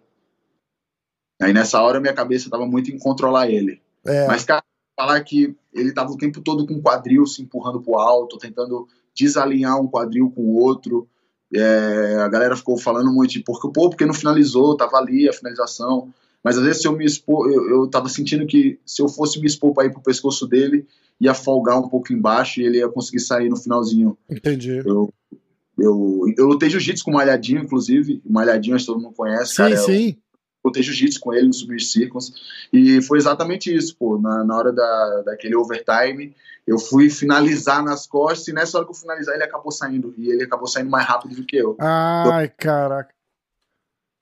Aí 1.42 1.54
nessa 1.54 1.82
hora 1.82 2.02
minha 2.02 2.14
cabeça 2.14 2.50
tava 2.50 2.66
muito 2.66 2.92
em 2.92 3.00
controlar 3.00 3.50
ele. 3.50 3.82
É. 4.06 4.28
Mas, 4.28 4.44
cara, 4.44 4.62
falar 5.00 5.22
que 5.22 5.56
ele 5.74 5.94
tava 5.94 6.12
o 6.12 6.18
tempo 6.18 6.42
todo 6.42 6.68
com 6.68 6.74
o 6.74 6.82
quadril 6.82 7.26
se 7.26 7.42
empurrando 7.42 7.80
pro 7.80 7.98
alto, 7.98 8.38
tentando 8.38 8.90
desalinhar 9.16 9.80
um 9.80 9.88
quadril 9.88 10.30
com 10.32 10.42
o 10.42 10.56
outro. 10.56 11.08
É, 11.56 12.18
a 12.20 12.28
galera 12.28 12.58
ficou 12.58 12.78
falando 12.78 13.10
muito 13.10 13.32
de 13.32 13.40
porque, 13.40 13.72
pô, 13.72 13.90
porque 13.90 14.06
não 14.06 14.14
finalizou, 14.14 14.76
tava 14.76 14.98
ali 14.98 15.30
a 15.30 15.34
finalização. 15.34 16.14
Mas 16.48 16.58
às 16.58 16.64
vezes 16.64 16.82
se 16.82 16.88
eu 16.88 16.94
me 16.94 17.04
expor, 17.04 17.52
eu, 17.52 17.70
eu 17.70 17.88
tava 17.90 18.08
sentindo 18.08 18.48
que 18.48 18.80
se 18.86 19.02
eu 19.02 19.10
fosse 19.10 19.38
me 19.38 19.46
expor 19.46 19.74
para 19.74 19.86
ir 19.86 19.92
pro 19.92 20.02
pescoço 20.02 20.48
dele, 20.48 20.88
ia 21.20 21.34
folgar 21.34 21.78
um 21.78 21.90
pouco 21.90 22.14
embaixo 22.14 22.62
e 22.62 22.66
ele 22.66 22.78
ia 22.78 22.88
conseguir 22.88 23.20
sair 23.20 23.50
no 23.50 23.58
finalzinho. 23.58 24.18
Entendi. 24.30 24.78
Eu, 24.78 25.14
eu, 25.78 26.24
eu 26.38 26.48
lutei 26.48 26.70
jiu-jitsu 26.70 27.04
com 27.04 27.12
o 27.12 27.16
Malhadinho, 27.16 27.62
inclusive. 27.62 28.22
O 28.26 28.32
Malhadinho, 28.32 28.78
acho 28.78 28.86
que 28.86 28.94
todo 28.94 29.02
mundo 29.02 29.14
conhece. 29.14 29.52
Sim, 29.52 29.58
cara, 29.58 29.74
é 29.74 29.76
sim. 29.76 30.16
Eu 30.64 30.70
lutei 30.70 30.82
jiu-jitsu 30.82 31.20
com 31.20 31.34
ele 31.34 31.48
no 31.48 31.54
Subir 31.54 31.82
Circles. 31.82 32.32
E 32.72 33.02
foi 33.02 33.18
exatamente 33.18 33.76
isso, 33.76 33.98
pô. 33.98 34.18
Na, 34.18 34.46
na 34.46 34.56
hora 34.56 34.72
da, 34.72 35.24
daquele 35.26 35.58
overtime, 35.58 36.34
eu 36.66 36.80
fui 36.80 37.10
finalizar 37.10 37.84
nas 37.84 38.08
costas 38.08 38.48
e 38.48 38.54
nessa 38.54 38.78
hora 38.78 38.86
que 38.86 38.94
eu 38.94 38.98
finalizar, 38.98 39.36
ele 39.36 39.44
acabou 39.44 39.74
saindo. 39.74 40.14
E 40.18 40.30
ele 40.30 40.46
acabou 40.46 40.66
saindo 40.66 40.90
mais 40.90 41.06
rápido 41.06 41.36
do 41.36 41.46
que 41.46 41.58
eu. 41.58 41.76
Ai, 41.78 42.46
então, 42.46 42.56
caraca. 42.58 43.17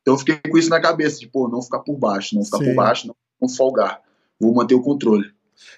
Então 0.05 0.13
eu 0.13 0.19
fiquei 0.19 0.37
com 0.37 0.55
isso 0.55 0.69
na 0.69 0.79
cabeça, 0.79 1.19
de, 1.19 1.27
pô, 1.27 1.49
não 1.49 1.63
ficar 1.63 1.79
por 1.79 1.97
baixo, 1.97 2.35
não 2.35 2.45
ficar 2.45 2.59
Sim. 2.59 2.65
por 2.65 2.75
baixo, 2.75 3.07
não, 3.07 3.15
não 3.41 3.49
folgar. 3.49 3.99
Vou 4.39 4.53
manter 4.53 4.75
o 4.75 4.81
controle. 4.83 5.33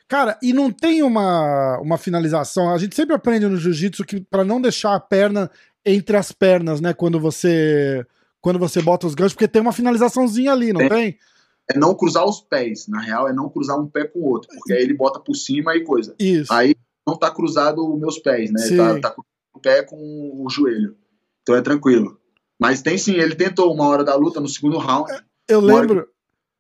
Cara, 0.06 0.38
e 0.44 0.52
não 0.52 0.70
tem 0.70 1.02
uma, 1.02 1.80
uma 1.80 1.98
finalização. 1.98 2.70
A 2.70 2.78
gente 2.78 2.94
sempre 2.94 3.16
aprende 3.16 3.48
no 3.48 3.56
jiu-jitsu 3.56 4.04
que 4.04 4.20
para 4.20 4.44
não 4.44 4.60
deixar 4.60 4.96
a 4.96 5.00
perna 5.00 5.50
entre 5.86 6.18
as 6.18 6.34
pernas, 6.34 6.82
né, 6.82 6.94
quando 6.94 7.22
você 7.22 8.06
quando 8.42 8.60
você 8.60 8.82
bota 8.82 9.08
os 9.08 9.16
ganchos, 9.16 9.34
porque 9.34 9.48
tem 9.48 9.62
uma 9.62 9.72
finalizaçãozinha 9.72 10.52
ali, 10.52 10.74
não 10.74 10.88
tem? 10.90 11.18
É 11.70 11.78
não 11.78 11.96
cruzar 11.96 12.26
os 12.26 12.42
pés, 12.42 12.88
na 12.88 13.00
real 13.00 13.30
é 13.30 13.34
não 13.34 13.50
cruzar 13.50 13.80
um 13.80 13.88
pé 13.88 14.06
com 14.06 14.20
o 14.20 14.30
outro, 14.30 14.50
porque 14.58 14.74
aí 14.74 14.84
ele 14.84 14.94
bota 14.94 15.20
por 15.20 15.36
cima 15.36 15.76
e 15.76 15.84
coisa. 15.84 16.14
Isso. 16.20 16.52
Aí 16.52 16.76
não 17.06 17.18
tá 17.18 17.32
cruzado 17.32 17.94
os 17.94 18.00
meus 18.00 18.20
pés, 18.20 18.52
né? 18.52 18.60
Sim. 18.60 18.78
Tá, 18.78 19.00
tá 19.00 19.16
o 19.54 19.60
pé 19.60 19.84
com 19.84 19.96
o 19.96 20.50
joelho. 20.50 20.98
Então 21.42 21.56
é 21.56 21.62
tranquilo. 21.62 22.20
Mas 22.60 22.82
tem 22.82 22.98
sim, 22.98 23.14
ele 23.14 23.36
tentou 23.36 23.74
uma 23.74 23.88
hora 23.88 24.04
da 24.04 24.16
luta 24.16 24.40
no 24.40 24.48
segundo 24.48 24.78
round. 24.78 25.12
Eu 25.48 25.60
lembro. 25.60 26.08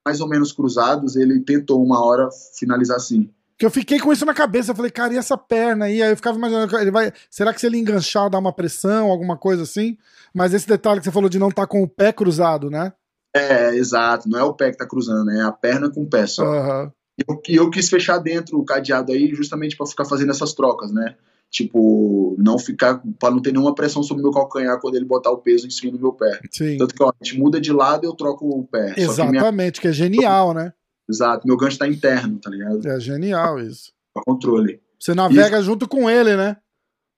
Mais 0.06 0.22
ou 0.22 0.28
menos 0.28 0.52
cruzados, 0.52 1.16
ele 1.16 1.42
tentou 1.42 1.84
uma 1.84 2.04
hora 2.04 2.30
finalizar 2.58 2.98
assim. 2.98 3.30
Que 3.58 3.66
eu 3.66 3.72
fiquei 3.72 4.00
com 4.00 4.14
isso 4.14 4.26
na 4.26 4.36
cabeça, 4.36 4.72
eu 4.72 4.76
falei, 4.76 4.92
cara, 4.92 5.14
e 5.14 5.18
essa 5.18 5.36
perna 5.36 5.86
aí? 5.86 6.02
Aí 6.02 6.12
eu 6.12 6.16
ficava 6.16 6.38
imaginando, 6.38 6.78
ele 6.78 6.92
vai. 6.92 7.12
Será 7.30 7.52
que 7.52 7.60
se 7.60 7.66
ele 7.66 7.78
enganchar, 7.78 8.30
dar 8.30 8.38
uma 8.38 8.54
pressão, 8.54 9.10
alguma 9.10 9.36
coisa 9.36 9.64
assim? 9.64 9.98
Mas 10.34 10.54
esse 10.54 10.68
detalhe 10.68 11.00
que 11.00 11.06
você 11.06 11.12
falou 11.12 11.30
de 11.30 11.40
não 11.40 11.50
estar 11.50 11.64
tá 11.64 11.68
com 11.68 11.82
o 11.82 11.88
pé 11.88 12.14
cruzado, 12.14 12.70
né? 12.70 12.94
É, 13.36 13.76
exato. 13.76 14.30
Não 14.30 14.40
é 14.40 14.44
o 14.44 14.54
pé 14.54 14.72
que 14.72 14.78
tá 14.78 14.86
cruzando, 14.86 15.32
é 15.32 15.42
a 15.42 15.52
perna 15.52 15.90
com 15.90 16.04
o 16.04 16.10
pé 16.10 16.28
só. 16.28 16.46
Uhum. 16.46 16.92
E 17.18 17.24
eu, 17.28 17.64
eu 17.64 17.70
quis 17.72 17.90
fechar 17.90 18.20
dentro 18.20 18.60
o 18.60 18.66
cadeado 18.66 19.12
aí, 19.12 19.34
justamente 19.34 19.76
para 19.76 19.88
ficar 19.88 20.06
fazendo 20.06 20.32
essas 20.32 20.54
trocas, 20.54 20.92
né? 20.92 21.16
Tipo, 21.50 22.36
não 22.38 22.60
ficar, 22.60 23.02
para 23.20 23.32
não 23.34 23.42
ter 23.42 23.52
nenhuma 23.52 23.74
pressão 23.74 24.04
sobre 24.04 24.22
o 24.22 24.26
meu 24.26 24.34
calcanhar 24.34 24.80
quando 24.82 24.96
ele 24.96 25.06
botar 25.06 25.32
o 25.32 25.38
peso 25.38 25.66
em 25.66 25.70
cima 25.70 25.94
do 25.94 26.00
meu 26.00 26.12
pé. 26.12 26.42
Sim. 26.52 26.78
Tanto 26.78 26.94
que, 26.94 27.02
ó, 27.02 27.10
a 27.10 27.24
gente 27.24 27.40
muda 27.40 27.60
de 27.60 27.72
lado 27.72 28.04
e 28.04 28.08
eu 28.08 28.14
troco 28.14 28.48
o 28.48 28.66
pé. 28.66 28.94
Exatamente, 28.98 29.44
que, 29.44 29.52
minha... 29.52 29.72
que, 29.72 29.88
é 29.88 29.92
genial, 29.94 30.54
né? 30.54 30.74
Exato, 31.10 31.48
meu 31.48 31.56
gancho 31.56 31.78
tá 31.78 31.88
interno, 31.88 32.38
tá 32.38 32.50
ligado? 32.50 32.86
É 32.86 33.00
genial 33.00 33.60
isso. 33.60 33.94
Pra 34.14 34.24
controle. 34.24 34.82
Você 35.00 35.16
navega 35.16 35.62
junto 35.62 35.88
com 35.88 36.10
ele, 36.10 36.36
né? 36.36 36.58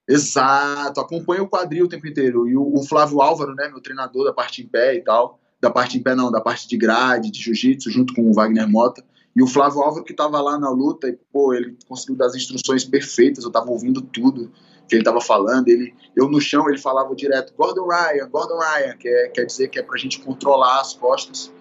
Exato, 0.08 1.00
acompanha 1.00 1.44
o 1.44 1.48
quadril 1.48 1.86
o 1.86 1.88
tempo 1.88 2.08
inteiro. 2.08 2.48
E 2.48 2.56
o, 2.56 2.74
o, 2.74 2.84
Flávio 2.84 3.22
Álvaro, 3.22 3.54
né, 3.54 3.68
meu 3.68 3.80
treinador 3.80 4.26
da 4.26 4.34
parte 4.34 4.62
em 4.62 4.68
pé 4.68 4.96
e 4.96 5.02
tal, 5.02 5.40
da 5.62 5.70
parte 5.70 5.98
em 5.98 6.02
pé 6.02 6.16
não, 6.16 6.32
da 6.32 6.42
parte 6.42 6.68
de 6.68 6.78
grade, 6.78 7.32
de 7.32 7.40
jiu-jitsu, 7.40 7.92
junto 7.92 8.14
com 8.14 8.24
o 8.24 8.34
Wagner 8.34 8.68
Mota. 8.68 9.04
E 9.40 9.42
o 9.42 9.48
Flávio 9.48 9.80
Álvaro 9.80 10.04
que 10.04 10.12
estava 10.12 10.42
lá 10.42 10.60
na 10.60 10.70
luta, 10.70 11.08
e, 11.08 11.18
pô, 11.32 11.54
ele 11.54 11.78
conseguiu 11.88 12.18
dar 12.18 12.26
as 12.26 12.36
instruções 12.36 12.84
perfeitas, 12.84 13.46
eu 13.46 13.48
estava 13.48 13.72
ouvindo 13.72 14.02
tudo 14.02 14.52
que 14.86 14.96
ele 14.96 15.02
estava 15.02 15.22
falando. 15.22 15.70
Ele, 15.70 15.96
eu 16.14 16.28
no 16.28 16.42
chão, 16.42 16.68
ele 16.68 16.78
falava 16.78 17.16
direto, 17.16 17.54
Gordon 17.58 17.88
Ryan, 17.88 18.28
Gordon 18.28 18.60
Ryan, 18.60 18.98
que 18.98 19.08
é, 19.08 19.30
quer 19.30 19.46
dizer 19.46 19.70
que 19.70 19.80
é 19.80 19.82
pra 19.82 19.98
gente 19.98 20.20
controlar 20.20 20.82
as 20.82 20.94
costas. 20.94 21.54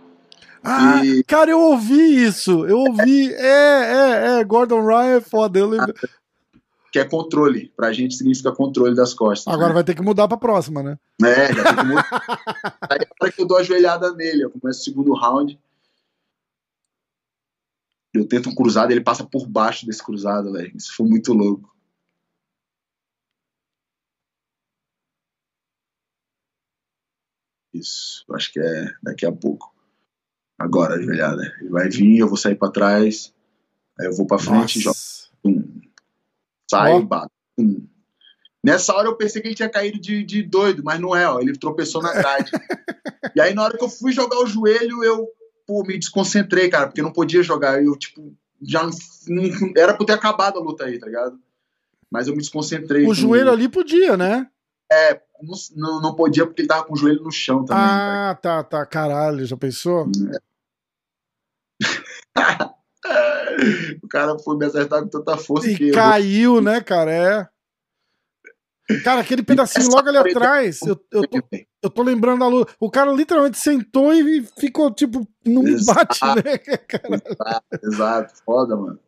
Ah, 0.65 1.05
e... 1.05 1.23
cara, 1.23 1.53
eu 1.53 1.61
ouvi 1.61 2.25
isso, 2.25 2.67
eu 2.67 2.79
ouvi, 2.79 3.33
é, 3.33 3.47
é, 3.47 4.41
é, 4.41 4.45
Gordon 4.45 4.85
Ryan 4.85 5.19
é 5.19 5.21
foda, 5.21 5.61
eu 5.61 5.69
lembro. 5.69 5.95
Que 6.91 6.99
é 6.99 7.05
controle, 7.05 7.73
pra 7.77 7.93
gente 7.93 8.17
significa 8.17 8.51
controle 8.51 8.97
das 8.97 9.15
costas. 9.15 9.55
Agora 9.55 9.69
né? 9.69 9.75
vai 9.75 9.85
ter 9.85 9.95
que 9.95 10.03
mudar 10.03 10.27
pra 10.27 10.37
próxima, 10.37 10.83
né? 10.83 10.99
É, 11.23 11.55
já 11.55 11.63
tem 11.63 11.77
que 11.77 11.85
mudar. 11.85 12.09
Aí 12.91 12.99
é 13.03 13.09
hora 13.23 13.31
que 13.31 13.41
eu 13.41 13.47
dou 13.47 13.57
a 13.57 13.63
joelhada 13.63 14.13
nele, 14.15 14.43
eu 14.43 14.51
começo 14.51 14.81
o 14.81 14.83
segundo 14.83 15.15
round, 15.15 15.57
Eu 18.19 18.27
tento 18.27 18.49
um 18.51 18.55
cruzado 18.55 18.91
e 18.91 18.95
ele 18.95 19.05
passa 19.05 19.25
por 19.25 19.47
baixo 19.47 19.87
desse 19.87 20.03
cruzado, 20.03 20.53
velho. 20.53 20.77
Isso 20.77 20.93
foi 20.95 21.07
muito 21.07 21.33
louco. 21.33 21.73
Isso, 27.73 28.25
acho 28.35 28.53
que 28.53 28.59
é 28.59 28.93
daqui 29.01 29.25
a 29.25 29.31
pouco. 29.31 29.73
Agora, 30.59 30.97
ajoelhada. 30.97 31.55
Ele 31.61 31.71
vai 31.71 31.89
vir, 31.89 32.19
eu 32.19 32.27
vou 32.27 32.37
sair 32.37 32.57
para 32.57 32.73
trás, 32.73 33.33
aí 34.01 34.07
eu 34.07 34.17
vou 34.17 34.27
para 34.27 34.41
frente 34.41 34.81
e 34.81 34.83
jogo. 34.83 34.97
Sai, 36.69 36.95
oh. 36.95 37.07
bato. 37.07 37.31
Nessa 38.65 38.93
hora 38.95 39.07
eu 39.07 39.17
pensei 39.17 39.41
que 39.41 39.47
ele 39.47 39.55
tinha 39.55 39.71
caído 39.71 40.01
de, 40.01 40.25
de 40.25 40.43
doido, 40.43 40.83
mas 40.83 40.99
não 40.99 41.15
é, 41.15 41.29
ó. 41.29 41.39
Ele 41.39 41.57
tropeçou 41.57 42.03
na 42.03 42.13
grade. 42.13 42.51
e 43.37 43.41
aí, 43.41 43.55
na 43.55 43.63
hora 43.63 43.79
que 43.79 43.85
eu 43.85 43.89
fui 43.89 44.11
jogar 44.11 44.41
o 44.41 44.47
joelho, 44.47 45.05
eu 45.05 45.33
pô, 45.69 45.83
me 45.83 45.99
desconcentrei, 45.99 46.71
cara, 46.71 46.87
porque 46.87 47.03
não 47.03 47.13
podia 47.13 47.43
jogar. 47.43 47.85
Eu, 47.85 47.95
tipo, 47.95 48.35
já 48.63 48.83
não, 48.83 48.91
não, 49.29 49.73
era 49.77 49.95
pra 49.95 50.07
ter 50.07 50.15
acabado 50.15 50.59
a 50.59 50.63
luta 50.63 50.87
aí, 50.87 50.99
tá 50.99 51.05
ligado? 51.05 51.39
Mas 52.11 52.27
eu 52.27 52.33
me 52.33 52.41
desconcentrei. 52.41 53.07
O 53.07 53.13
joelho 53.13 53.53
ali 53.53 53.69
podia, 53.69 54.17
né? 54.17 54.49
É, 54.91 55.21
não, 55.77 56.01
não 56.01 56.15
podia 56.15 56.47
porque 56.47 56.63
ele 56.63 56.69
tava 56.69 56.85
com 56.85 56.95
o 56.95 56.97
joelho 56.97 57.23
no 57.23 57.31
chão 57.31 57.67
também. 57.67 57.85
Ah, 57.85 58.39
tá, 58.41 58.65
tá. 58.65 58.87
Caralho, 58.87 59.45
já 59.45 59.59
pensou? 59.59 60.11
É. 60.33 60.39
o 64.03 64.09
cara 64.09 64.39
foi 64.39 64.57
me 64.57 64.65
acertar 64.65 65.03
com 65.03 65.09
tanta 65.09 65.37
força 65.37 65.71
e 65.71 65.77
que 65.77 65.91
caiu, 65.91 66.57
eu... 66.57 66.63
né, 66.63 66.81
cara? 66.81 67.13
É. 67.13 67.49
Cara, 69.05 69.21
aquele 69.21 69.43
pedacinho 69.43 69.91
logo 69.91 70.09
ali 70.09 70.17
atrás, 70.17 70.81
eu, 70.83 70.99
eu, 71.13 71.29
tô, 71.29 71.39
eu 71.83 71.91
tô 71.91 72.03
lembrando 72.03 72.41
da 72.41 72.49
luta. 72.49 72.73
O 72.81 72.91
cara 72.91 73.13
literalmente 73.13 73.59
sentou 73.59 74.15
e 74.15 74.43
ficou, 74.59 74.91
tipo, 74.91 75.29
não 75.45 75.63
me 75.63 75.77
bate, 75.85 76.25
né? 76.25 76.59
Exato, 77.29 77.67
exato, 77.85 78.35
foda, 78.45 78.77
mano. 78.77 78.99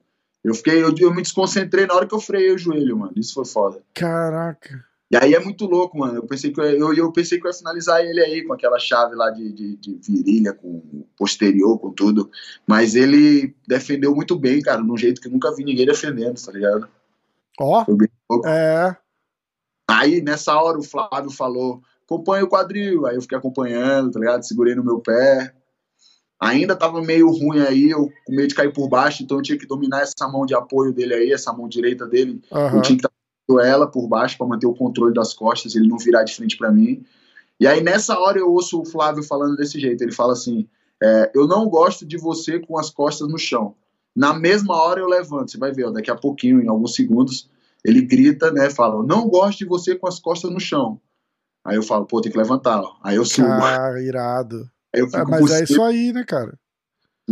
Eu 0.44 0.54
fiquei, 0.54 0.82
eu, 0.82 0.94
eu 0.98 1.14
me 1.14 1.22
desconcentrei 1.22 1.86
na 1.86 1.94
hora 1.94 2.06
que 2.06 2.14
eu 2.14 2.20
freiei 2.20 2.52
o 2.52 2.58
joelho, 2.58 2.96
mano. 2.96 3.12
Isso 3.16 3.34
foi 3.34 3.44
foda. 3.44 3.82
Caraca. 3.94 4.84
E 5.10 5.16
aí 5.16 5.34
é 5.34 5.40
muito 5.40 5.66
louco, 5.66 5.98
mano. 5.98 6.16
Eu 6.16 6.26
pensei 6.26 6.52
que 6.52 6.60
eu, 6.60 6.64
eu, 6.64 6.94
eu 6.94 7.12
pensei 7.12 7.38
que 7.38 7.46
eu 7.46 7.50
ia 7.50 7.56
finalizar 7.56 8.00
ele 8.04 8.20
aí 8.20 8.44
com 8.44 8.52
aquela 8.52 8.78
chave 8.78 9.14
lá 9.16 9.30
de, 9.30 9.52
de, 9.52 9.76
de, 9.76 9.98
virilha, 10.06 10.52
com 10.52 11.04
posterior, 11.16 11.78
com 11.78 11.90
tudo. 11.90 12.30
Mas 12.66 12.94
ele 12.94 13.54
defendeu 13.66 14.14
muito 14.14 14.38
bem, 14.38 14.62
cara, 14.62 14.80
de 14.80 14.90
um 14.90 14.96
jeito 14.96 15.20
que 15.20 15.28
nunca 15.28 15.54
vi 15.54 15.64
ninguém 15.64 15.84
defendendo, 15.84 16.40
tá 16.40 16.52
ligado? 16.52 16.88
Ó. 17.58 17.84
Oh, 18.30 18.46
é. 18.46 18.96
Aí 19.90 20.22
nessa 20.22 20.54
hora 20.54 20.78
o 20.78 20.82
Flávio 20.82 21.30
falou: 21.30 21.82
acompanha 22.04 22.44
o 22.44 22.48
quadril. 22.48 23.06
Aí 23.06 23.16
eu 23.16 23.22
fiquei 23.22 23.36
acompanhando, 23.36 24.12
tá 24.12 24.20
ligado? 24.20 24.46
Segurei 24.46 24.74
no 24.74 24.84
meu 24.84 25.00
pé. 25.00 25.52
Ainda 26.38 26.74
tava 26.74 27.02
meio 27.02 27.28
ruim 27.28 27.60
aí, 27.60 27.90
eu 27.90 28.08
com 28.24 28.32
medo 28.32 28.48
de 28.48 28.54
cair 28.54 28.72
por 28.72 28.88
baixo, 28.88 29.22
então 29.22 29.36
eu 29.36 29.42
tinha 29.42 29.58
que 29.58 29.66
dominar 29.66 30.00
essa 30.00 30.26
mão 30.26 30.46
de 30.46 30.54
apoio 30.54 30.90
dele 30.90 31.12
aí, 31.12 31.32
essa 31.32 31.52
mão 31.52 31.68
direita 31.68 32.06
dele. 32.06 32.40
Uhum. 32.50 32.76
Eu 32.76 32.82
tinha 32.82 32.96
que 32.96 33.06
estar 33.06 33.10
ela 33.62 33.86
por 33.86 34.08
baixo 34.08 34.38
para 34.38 34.46
manter 34.46 34.66
o 34.66 34.72
controle 34.72 35.12
das 35.12 35.34
costas, 35.34 35.74
ele 35.74 35.88
não 35.88 35.98
virar 35.98 36.22
de 36.22 36.34
frente 36.34 36.56
para 36.56 36.70
mim. 36.70 37.04
E 37.58 37.66
aí 37.66 37.82
nessa 37.82 38.18
hora 38.18 38.38
eu 38.38 38.50
ouço 38.50 38.80
o 38.80 38.86
Flávio 38.86 39.22
falando 39.22 39.54
desse 39.56 39.78
jeito. 39.78 40.02
Ele 40.02 40.12
fala 40.12 40.32
assim: 40.32 40.66
é, 41.02 41.30
Eu 41.34 41.46
não 41.46 41.68
gosto 41.68 42.06
de 42.06 42.16
você 42.16 42.58
com 42.58 42.78
as 42.78 42.88
costas 42.88 43.28
no 43.28 43.36
chão. 43.36 43.74
Na 44.16 44.32
mesma 44.32 44.74
hora 44.76 45.00
eu 45.00 45.08
levanto. 45.08 45.50
Você 45.50 45.58
vai 45.58 45.72
ver, 45.72 45.84
ó, 45.84 45.90
daqui 45.90 46.10
a 46.10 46.16
pouquinho, 46.16 46.62
em 46.62 46.68
alguns 46.68 46.94
segundos, 46.94 47.50
ele 47.84 48.02
grita, 48.02 48.50
né? 48.50 48.70
Fala: 48.70 49.02
Não 49.04 49.28
gosto 49.28 49.58
de 49.58 49.64
você 49.64 49.94
com 49.94 50.06
as 50.06 50.18
costas 50.18 50.50
no 50.50 50.60
chão. 50.60 51.00
Aí 51.64 51.76
eu 51.76 51.82
falo: 51.82 52.06
Pô, 52.06 52.20
tem 52.20 52.30
que 52.30 52.38
levantar. 52.38 52.80
Ó. 52.80 52.96
Aí 53.02 53.16
eu 53.16 53.24
subo. 53.24 53.48
Ah, 53.48 54.00
irado. 54.00 54.70
Aí 54.94 55.00
eu 55.00 55.06
fico 55.06 55.18
ah, 55.18 55.24
mas 55.24 55.50
é 55.50 55.64
isso 55.64 55.82
aí, 55.82 56.12
né, 56.12 56.24
cara? 56.24 56.58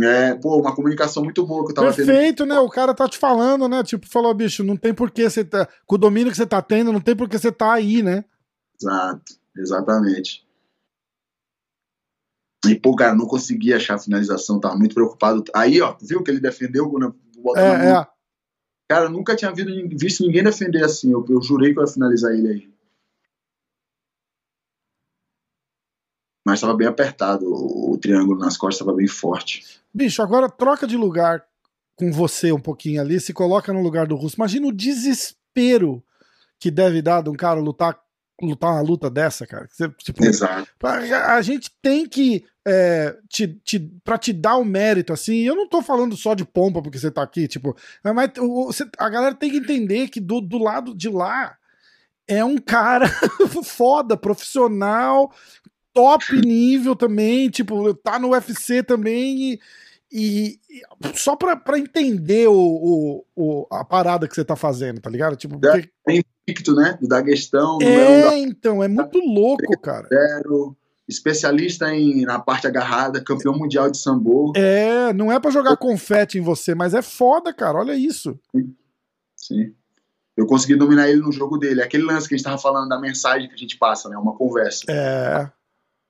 É, 0.01 0.33
pô, 0.35 0.57
uma 0.57 0.73
comunicação 0.73 1.23
muito 1.23 1.45
boa 1.45 1.65
que 1.65 1.71
eu 1.71 1.75
tava 1.75 1.93
Perfeito, 1.93 2.43
tendo. 2.43 2.49
né? 2.49 2.59
O 2.59 2.69
cara 2.69 2.93
tá 2.93 3.07
te 3.07 3.17
falando, 3.17 3.67
né? 3.67 3.83
Tipo, 3.83 4.07
falou, 4.07 4.33
bicho, 4.33 4.63
não 4.63 4.77
tem 4.77 4.93
por 4.93 5.11
que 5.11 5.29
você 5.29 5.43
tá. 5.43 5.67
Com 5.85 5.95
o 5.95 5.97
domínio 5.97 6.31
que 6.31 6.37
você 6.37 6.45
tá 6.45 6.61
tendo, 6.61 6.93
não 6.93 7.01
tem 7.01 7.15
por 7.15 7.27
que 7.27 7.37
você 7.37 7.51
tá 7.51 7.73
aí, 7.73 8.01
né? 8.01 8.23
Exato, 8.81 9.33
exatamente. 9.57 10.47
E, 12.65 12.75
pô, 12.75 12.95
cara, 12.95 13.15
não 13.15 13.25
consegui 13.25 13.73
achar 13.73 13.95
a 13.95 13.99
finalização, 13.99 14.59
tava 14.59 14.77
muito 14.77 14.93
preocupado. 14.93 15.43
Aí, 15.53 15.81
ó, 15.81 15.95
viu 16.01 16.23
que 16.23 16.31
ele 16.31 16.39
defendeu 16.39 16.89
quando 16.89 17.15
é, 17.57 17.91
é. 17.91 18.07
Cara, 18.89 19.05
eu 19.05 19.11
nunca 19.11 19.35
tinha 19.35 19.53
visto 19.53 20.25
ninguém 20.25 20.43
defender 20.43 20.83
assim. 20.83 21.11
Eu, 21.11 21.23
eu 21.29 21.41
jurei 21.41 21.73
que 21.73 21.79
eu 21.79 21.83
ia 21.83 21.87
finalizar 21.87 22.33
ele 22.33 22.47
aí. 22.47 22.69
mas 26.49 26.57
estava 26.57 26.73
bem 26.73 26.87
apertado, 26.87 27.45
o, 27.45 27.91
o, 27.91 27.97
triângulo 27.99 28.39
nas 28.39 28.57
costas 28.57 28.81
estava 28.81 28.97
bem 28.97 29.07
forte. 29.07 29.63
Bicho, 29.93 30.23
agora 30.23 30.49
troca 30.49 30.87
de 30.87 30.97
lugar 30.97 31.45
com 31.95 32.11
você 32.11 32.51
um 32.51 32.59
pouquinho 32.59 32.99
ali, 33.01 33.19
se 33.19 33.33
coloca 33.33 33.71
no 33.71 33.83
lugar 33.83 34.07
do 34.07 34.15
russo. 34.15 34.35
Imagina 34.35 34.65
o 34.65 34.73
desespero 34.73 36.03
que 36.59 36.71
deve 36.71 37.03
dar 37.03 37.21
de 37.21 37.29
um 37.29 37.35
cara 37.35 37.59
lutar 37.59 37.99
lutar 38.41 38.71
uma 38.71 38.81
luta 38.81 39.09
dessa, 39.09 39.45
cara. 39.45 39.67
Tipo, 39.97 40.25
Exato. 40.25 40.67
A 40.83 41.41
gente 41.41 41.71
tem 41.81 42.07
que 42.07 42.45
é, 42.65 43.17
te, 43.27 43.47
te, 43.63 43.79
pra 44.03 44.17
te 44.17 44.31
dar 44.31 44.57
o 44.57 44.65
mérito, 44.65 45.11
assim, 45.11 45.39
eu 45.39 45.55
não 45.55 45.67
tô 45.67 45.81
falando 45.81 46.15
só 46.15 46.33
de 46.33 46.45
pompa 46.45 46.81
porque 46.81 46.99
você 46.99 47.09
tá 47.09 47.23
aqui, 47.23 47.47
tipo, 47.47 47.75
mas 48.03 48.31
você, 48.37 48.87
a 48.97 49.09
galera 49.09 49.33
tem 49.33 49.49
que 49.49 49.57
entender 49.57 50.07
que 50.09 50.19
do, 50.19 50.39
do 50.39 50.57
lado 50.57 50.95
de 50.95 51.09
lá 51.09 51.55
é 52.27 52.45
um 52.45 52.57
cara 52.57 53.07
foda, 53.63 54.15
profissional, 54.15 55.33
top 55.93 56.35
nível 56.45 56.95
também, 56.95 57.49
tipo, 57.49 57.93
tá 57.95 58.19
no 58.19 58.29
UFC 58.29 58.83
também 58.83 59.53
e, 59.53 59.59
e, 60.11 60.59
e 60.69 60.81
só 61.17 61.35
pra, 61.35 61.55
pra 61.55 61.77
entender 61.77 62.47
o, 62.47 62.55
o, 62.55 63.25
o, 63.35 63.67
a 63.71 63.83
parada 63.83 64.27
que 64.27 64.35
você 64.35 64.43
tá 64.43 64.55
fazendo, 64.55 64.99
tá 64.99 65.09
ligado? 65.09 65.35
Tipo, 65.35 65.59
porque... 65.59 65.89
É 66.07 66.21
invicto, 66.47 66.73
né? 66.73 66.97
Do 66.99 67.07
Daguestão. 67.07 67.79
É, 67.81 68.23
da... 68.23 68.37
então, 68.37 68.83
é 68.83 68.87
muito 68.87 69.19
louco, 69.19 69.79
cara. 69.81 70.07
Zero, 70.07 70.75
especialista 71.07 71.93
em, 71.93 72.25
na 72.25 72.39
parte 72.39 72.67
agarrada, 72.67 73.23
campeão 73.23 73.57
mundial 73.57 73.89
de 73.89 73.97
sambo. 73.97 74.53
É, 74.55 75.13
não 75.13 75.31
é 75.31 75.39
para 75.39 75.51
jogar 75.51 75.77
confete 75.77 76.37
em 76.37 76.41
você, 76.41 76.73
mas 76.73 76.93
é 76.93 77.01
foda, 77.01 77.53
cara, 77.53 77.77
olha 77.77 77.93
isso. 77.95 78.39
Sim. 78.55 78.75
Sim. 79.35 79.73
Eu 80.35 80.45
consegui 80.45 80.75
dominar 80.75 81.09
ele 81.09 81.21
no 81.21 81.31
jogo 81.31 81.57
dele. 81.57 81.81
Aquele 81.81 82.03
lance 82.03 82.27
que 82.27 82.33
a 82.33 82.37
gente 82.37 82.45
tava 82.45 82.57
falando 82.57 82.89
da 82.89 82.99
mensagem 82.99 83.47
que 83.47 83.55
a 83.55 83.57
gente 83.57 83.77
passa, 83.77 84.07
né? 84.09 84.17
Uma 84.17 84.35
conversa. 84.35 84.83
É 84.87 85.51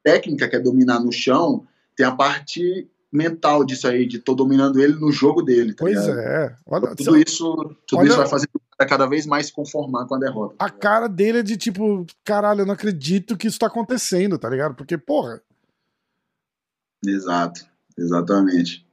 técnica, 0.03 0.47
que 0.47 0.55
é 0.55 0.59
dominar 0.59 0.99
no 0.99 1.11
chão, 1.11 1.65
tem 1.95 2.05
a 2.05 2.11
parte 2.11 2.89
mental 3.11 3.65
disso 3.65 3.87
aí, 3.87 4.07
de 4.07 4.19
tô 4.19 4.35
dominando 4.35 4.79
ele 4.79 4.93
no 4.93 5.11
jogo 5.11 5.41
dele. 5.41 5.73
Tá 5.73 5.83
pois 5.83 5.99
ligado? 5.99 6.19
é. 6.19 6.55
Olha, 6.65 6.95
tudo 6.95 7.17
isso, 7.17 7.75
tudo 7.87 7.99
olha, 7.99 8.07
isso 8.07 8.17
vai 8.17 8.27
fazer 8.27 8.47
cada 8.87 9.05
vez 9.07 9.25
mais 9.25 9.47
se 9.47 9.53
conformar 9.53 10.05
com 10.05 10.15
a 10.15 10.19
derrota. 10.19 10.55
Tá 10.57 10.65
a 10.65 10.69
cara 10.69 11.07
dele 11.07 11.39
é 11.39 11.43
de 11.43 11.57
tipo, 11.57 12.05
caralho, 12.23 12.61
eu 12.61 12.65
não 12.65 12.73
acredito 12.73 13.35
que 13.35 13.47
isso 13.47 13.59
tá 13.59 13.67
acontecendo, 13.67 14.37
tá 14.37 14.49
ligado? 14.49 14.75
Porque, 14.75 14.97
porra. 14.97 15.41
Exato, 17.05 17.65
exatamente. 17.97 18.85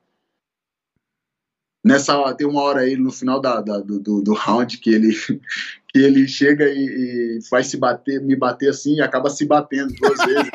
Nessa 1.84 2.34
tem 2.34 2.46
uma 2.46 2.62
hora 2.62 2.80
aí 2.80 2.96
no 2.96 3.12
final 3.12 3.40
da, 3.40 3.60
da 3.60 3.78
do, 3.78 4.20
do, 4.20 4.34
round 4.34 4.78
que 4.78 4.90
ele 4.90 5.12
que 5.86 5.98
ele 6.00 6.26
chega 6.26 6.68
e, 6.68 6.78
e 6.78 7.38
vai 7.48 7.62
se 7.62 7.76
bater, 7.76 8.20
me 8.20 8.34
bater 8.34 8.70
assim 8.70 8.96
e 8.96 9.00
acaba 9.00 9.30
se 9.30 9.46
batendo 9.46 9.94
duas 9.94 10.18
vezes. 10.18 10.50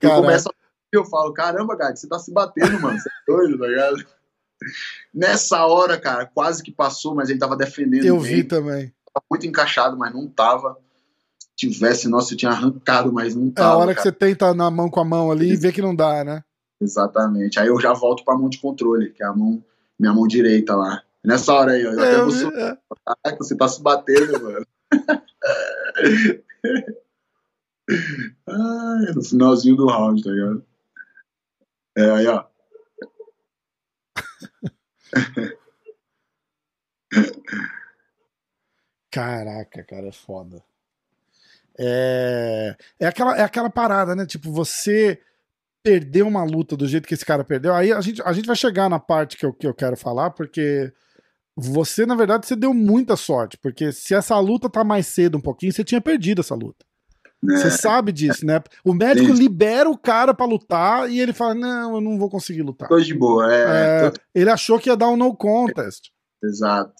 eu 0.00 0.10
começo 0.10 0.48
a... 0.48 0.67
eu 0.92 1.04
falo, 1.04 1.32
caramba, 1.32 1.76
cara, 1.76 1.94
você 1.94 2.08
tá 2.08 2.18
se 2.18 2.32
batendo, 2.32 2.80
mano, 2.80 2.98
você 2.98 3.08
é 3.08 3.32
doido, 3.32 3.58
tá 3.58 3.66
ligado? 3.66 4.06
Nessa 5.14 5.66
hora, 5.66 5.98
cara, 5.98 6.26
quase 6.26 6.62
que 6.62 6.72
passou, 6.72 7.14
mas 7.14 7.30
ele 7.30 7.38
tava 7.38 7.56
defendendo. 7.56 8.04
Eu 8.04 8.20
bem. 8.20 8.36
vi 8.36 8.44
também. 8.44 8.92
Tava 9.12 9.24
muito 9.30 9.46
encaixado, 9.46 9.96
mas 9.96 10.12
não 10.12 10.26
tava. 10.28 10.76
Se 11.38 11.68
tivesse, 11.68 12.08
nossa, 12.08 12.32
eu 12.32 12.38
tinha 12.38 12.50
arrancado, 12.50 13.12
mas 13.12 13.34
não 13.34 13.50
tava. 13.50 13.68
É 13.68 13.72
a 13.72 13.76
hora 13.76 13.94
cara. 13.94 13.96
que 13.96 14.02
você 14.02 14.12
tenta 14.12 14.52
na 14.54 14.70
mão 14.70 14.90
com 14.90 15.00
a 15.00 15.04
mão 15.04 15.30
ali 15.30 15.52
e 15.52 15.56
vê 15.56 15.72
que 15.72 15.82
não 15.82 15.94
dá, 15.94 16.24
né? 16.24 16.42
Exatamente. 16.80 17.58
Aí 17.58 17.68
eu 17.68 17.80
já 17.80 17.92
volto 17.92 18.24
pra 18.24 18.36
mão 18.36 18.48
de 18.48 18.58
controle, 18.58 19.10
que 19.10 19.22
é 19.22 19.26
a 19.26 19.32
mão, 19.32 19.62
minha 19.98 20.12
mão 20.12 20.26
direita 20.26 20.76
lá. 20.76 21.02
Nessa 21.24 21.52
hora 21.52 21.72
aí, 21.72 21.86
ó. 21.86 21.92
Eu 21.92 22.00
é, 22.00 22.14
até 22.14 22.22
vou 22.22 22.32
é. 22.32 22.78
Caraca, 23.04 23.38
você 23.38 23.56
tá 23.56 23.68
se 23.68 23.82
batendo, 23.82 24.40
mano. 24.40 24.66
Ai, 28.48 29.12
no 29.14 29.24
finalzinho 29.24 29.76
do 29.76 29.86
round, 29.86 30.22
tá 30.22 30.30
ligado? 30.30 30.64
É, 31.98 32.10
aí, 32.12 32.26
ó. 32.28 32.44
Caraca, 39.10 39.82
cara, 39.82 40.06
é 40.06 40.12
foda. 40.12 40.62
É, 41.76 42.76
é, 43.00 43.06
aquela, 43.06 43.36
é 43.36 43.42
aquela 43.42 43.68
parada, 43.68 44.14
né? 44.14 44.24
Tipo, 44.26 44.52
você 44.52 45.20
perder 45.82 46.22
uma 46.22 46.44
luta 46.44 46.76
do 46.76 46.86
jeito 46.86 47.08
que 47.08 47.14
esse 47.14 47.24
cara 47.24 47.42
perdeu, 47.42 47.74
aí 47.74 47.92
a 47.92 48.00
gente, 48.00 48.22
a 48.22 48.32
gente 48.32 48.46
vai 48.46 48.56
chegar 48.56 48.88
na 48.88 49.00
parte 49.00 49.36
que 49.36 49.44
eu, 49.44 49.52
que 49.52 49.66
eu 49.66 49.74
quero 49.74 49.96
falar, 49.96 50.30
porque 50.30 50.92
você, 51.56 52.06
na 52.06 52.14
verdade, 52.14 52.46
você 52.46 52.54
deu 52.54 52.72
muita 52.72 53.16
sorte, 53.16 53.58
porque 53.58 53.90
se 53.90 54.14
essa 54.14 54.38
luta 54.38 54.70
tá 54.70 54.84
mais 54.84 55.08
cedo 55.08 55.38
um 55.38 55.40
pouquinho, 55.40 55.72
você 55.72 55.82
tinha 55.82 56.00
perdido 56.00 56.42
essa 56.42 56.54
luta. 56.54 56.87
Você 57.42 57.70
sabe 57.70 58.10
disso, 58.10 58.44
né? 58.44 58.60
O 58.84 58.92
médico 58.92 59.34
Sim. 59.34 59.42
libera 59.42 59.88
o 59.88 59.96
cara 59.96 60.34
para 60.34 60.44
lutar 60.44 61.08
e 61.10 61.20
ele 61.20 61.32
fala: 61.32 61.54
Não, 61.54 61.94
eu 61.94 62.00
não 62.00 62.18
vou 62.18 62.28
conseguir 62.28 62.62
lutar. 62.62 62.88
Tô 62.88 62.98
de 62.98 63.14
boa, 63.14 63.52
é. 63.52 64.06
é 64.06 64.12
ele 64.34 64.50
achou 64.50 64.78
que 64.78 64.88
ia 64.88 64.96
dar 64.96 65.08
um 65.08 65.16
no 65.16 65.36
contest. 65.36 66.10
Exato. 66.42 66.94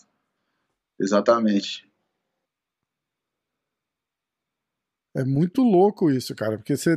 Exatamente. 1.00 1.88
É 5.16 5.24
muito 5.24 5.62
louco 5.62 6.10
isso, 6.10 6.34
cara, 6.34 6.56
porque 6.56 6.76
você 6.76 6.92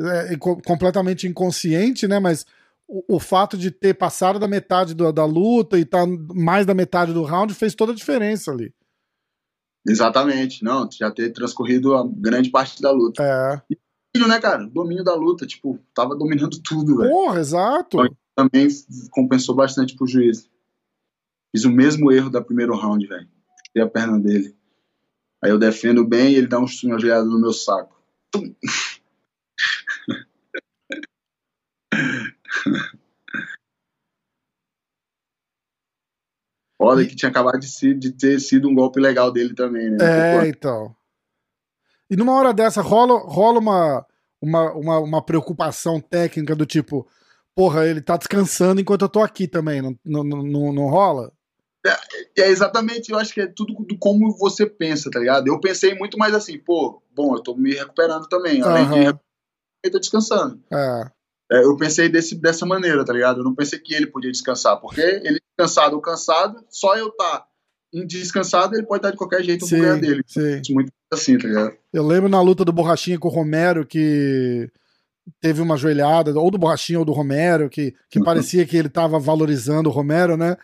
é, 0.00 0.34
é 0.34 0.36
completamente 0.36 1.26
inconsciente, 1.26 2.06
né? 2.06 2.20
Mas 2.20 2.46
o, 2.86 3.16
o, 3.16 3.18
fato 3.18 3.58
de 3.58 3.70
ter 3.70 3.94
passado 3.94 4.38
da 4.38 4.46
metade 4.46 4.94
do, 4.94 5.12
da 5.12 5.24
luta 5.24 5.76
e 5.76 5.82
estar 5.82 6.06
tá 6.06 6.12
mais 6.34 6.64
da 6.64 6.74
metade 6.74 7.12
do 7.12 7.24
round 7.24 7.52
fez 7.54 7.74
toda 7.74 7.92
a 7.92 7.94
diferença 7.94 8.52
ali. 8.52 8.72
Exatamente, 9.88 10.62
não, 10.62 10.88
já 10.90 11.10
ter 11.10 11.32
transcorrido 11.32 11.96
a 11.96 12.06
grande 12.06 12.50
parte 12.50 12.82
da 12.82 12.90
luta. 12.90 13.22
É. 13.22 13.62
E 13.70 13.78
domínio, 14.14 14.28
né, 14.28 14.40
cara? 14.40 14.66
Domínio 14.66 15.04
da 15.04 15.14
luta, 15.14 15.46
tipo, 15.46 15.78
tava 15.94 16.14
dominando 16.14 16.60
tudo, 16.62 16.98
velho. 16.98 17.10
Porra, 17.10 17.40
exato. 17.40 18.00
Então, 18.00 18.16
também 18.34 18.68
compensou 19.10 19.54
bastante 19.54 19.96
pro 19.96 20.06
juiz. 20.06 20.48
Fiz 21.54 21.64
o 21.64 21.70
mesmo 21.70 22.12
erro 22.12 22.30
da 22.30 22.42
primeiro 22.42 22.76
round, 22.76 23.06
velho. 23.06 23.28
Tirei 23.72 23.86
a 23.86 23.90
perna 23.90 24.18
dele. 24.18 24.54
Aí 25.42 25.50
eu 25.50 25.58
defendo 25.58 26.04
bem 26.04 26.32
e 26.32 26.36
ele 26.36 26.46
dá 26.46 26.58
um 26.58 26.66
joelhada 26.66 27.24
no 27.24 27.40
meu 27.40 27.52
saco. 27.52 27.96
Olha 36.78 37.06
que 37.06 37.16
tinha 37.16 37.28
acabado 37.28 37.58
de, 37.58 37.94
de, 37.94 38.12
ter 38.12 38.38
sido 38.40 38.68
um 38.68 38.74
golpe 38.74 39.00
legal 39.00 39.32
dele 39.32 39.54
também, 39.54 39.90
né? 39.90 39.98
É, 40.44 40.48
então. 40.48 40.94
E 42.08 42.16
numa 42.16 42.32
hora 42.34 42.54
dessa, 42.54 42.80
rola, 42.80 43.18
rola 43.18 43.58
uma, 43.58 44.06
uma, 44.40 44.72
uma, 44.72 44.98
uma, 45.00 45.22
preocupação 45.22 46.00
técnica 46.00 46.54
do 46.54 46.64
tipo, 46.64 47.06
porra, 47.54 47.84
ele 47.84 48.00
tá 48.00 48.16
descansando 48.16 48.80
enquanto 48.80 49.02
eu 49.02 49.08
tô 49.08 49.20
aqui 49.20 49.48
também, 49.48 49.82
não, 49.82 49.98
não, 50.04 50.22
não, 50.24 50.72
não 50.72 50.86
rola? 50.86 51.32
É, 51.84 52.42
é, 52.42 52.48
exatamente, 52.48 53.10
eu 53.10 53.18
acho 53.18 53.34
que 53.34 53.40
é 53.40 53.46
tudo 53.46 53.74
do 53.84 53.98
como 53.98 54.36
você 54.36 54.64
pensa, 54.64 55.10
tá 55.10 55.18
ligado? 55.18 55.48
Eu 55.48 55.60
pensei 55.60 55.94
muito 55.94 56.16
mais 56.16 56.32
assim, 56.32 56.58
pô, 56.58 57.02
bom, 57.14 57.34
eu 57.34 57.42
tô 57.42 57.56
me 57.56 57.74
recuperando 57.74 58.28
também, 58.28 58.62
além 58.62 58.84
uhum. 58.84 59.12
de 59.12 59.18
eu 59.84 59.90
tô 59.90 59.98
descansando. 59.98 60.62
É. 60.72 61.10
É, 61.50 61.64
eu 61.64 61.76
pensei 61.76 62.08
desse, 62.08 62.34
dessa 62.34 62.66
maneira, 62.66 63.04
tá 63.04 63.12
ligado? 63.12 63.40
Eu 63.40 63.44
não 63.44 63.54
pensei 63.54 63.78
que 63.78 63.94
ele 63.94 64.06
podia 64.06 64.30
descansar, 64.30 64.78
porque 64.80 65.00
ele 65.00 65.40
cansado 65.56 65.94
ou 65.94 66.00
cansado, 66.00 66.64
só 66.70 66.96
eu 66.96 67.10
tá 67.10 67.44
descansado, 68.06 68.76
ele 68.76 68.86
pode 68.86 68.98
estar 68.98 69.10
de 69.10 69.16
qualquer 69.16 69.42
jeito 69.42 69.66
no 69.66 69.76
lugar 69.76 69.98
dele. 69.98 70.22
Sim. 70.26 70.60
Muito 70.70 70.92
assim, 71.12 71.38
tá 71.38 71.48
ligado? 71.48 71.72
Eu 71.92 72.06
lembro 72.06 72.28
na 72.28 72.40
luta 72.40 72.64
do 72.64 72.72
Borrachinha 72.72 73.18
com 73.18 73.28
o 73.28 73.30
Romero 73.30 73.86
que 73.86 74.70
teve 75.40 75.60
uma 75.60 75.76
joelhada, 75.76 76.38
ou 76.38 76.50
do 76.50 76.58
Borrachinha 76.58 76.98
ou 76.98 77.04
do 77.04 77.12
Romero, 77.12 77.68
que, 77.68 77.94
que 78.10 78.18
uhum. 78.18 78.24
parecia 78.24 78.66
que 78.66 78.76
ele 78.76 78.88
tava 78.88 79.18
valorizando 79.18 79.88
o 79.88 79.92
Romero, 79.92 80.36
né? 80.36 80.56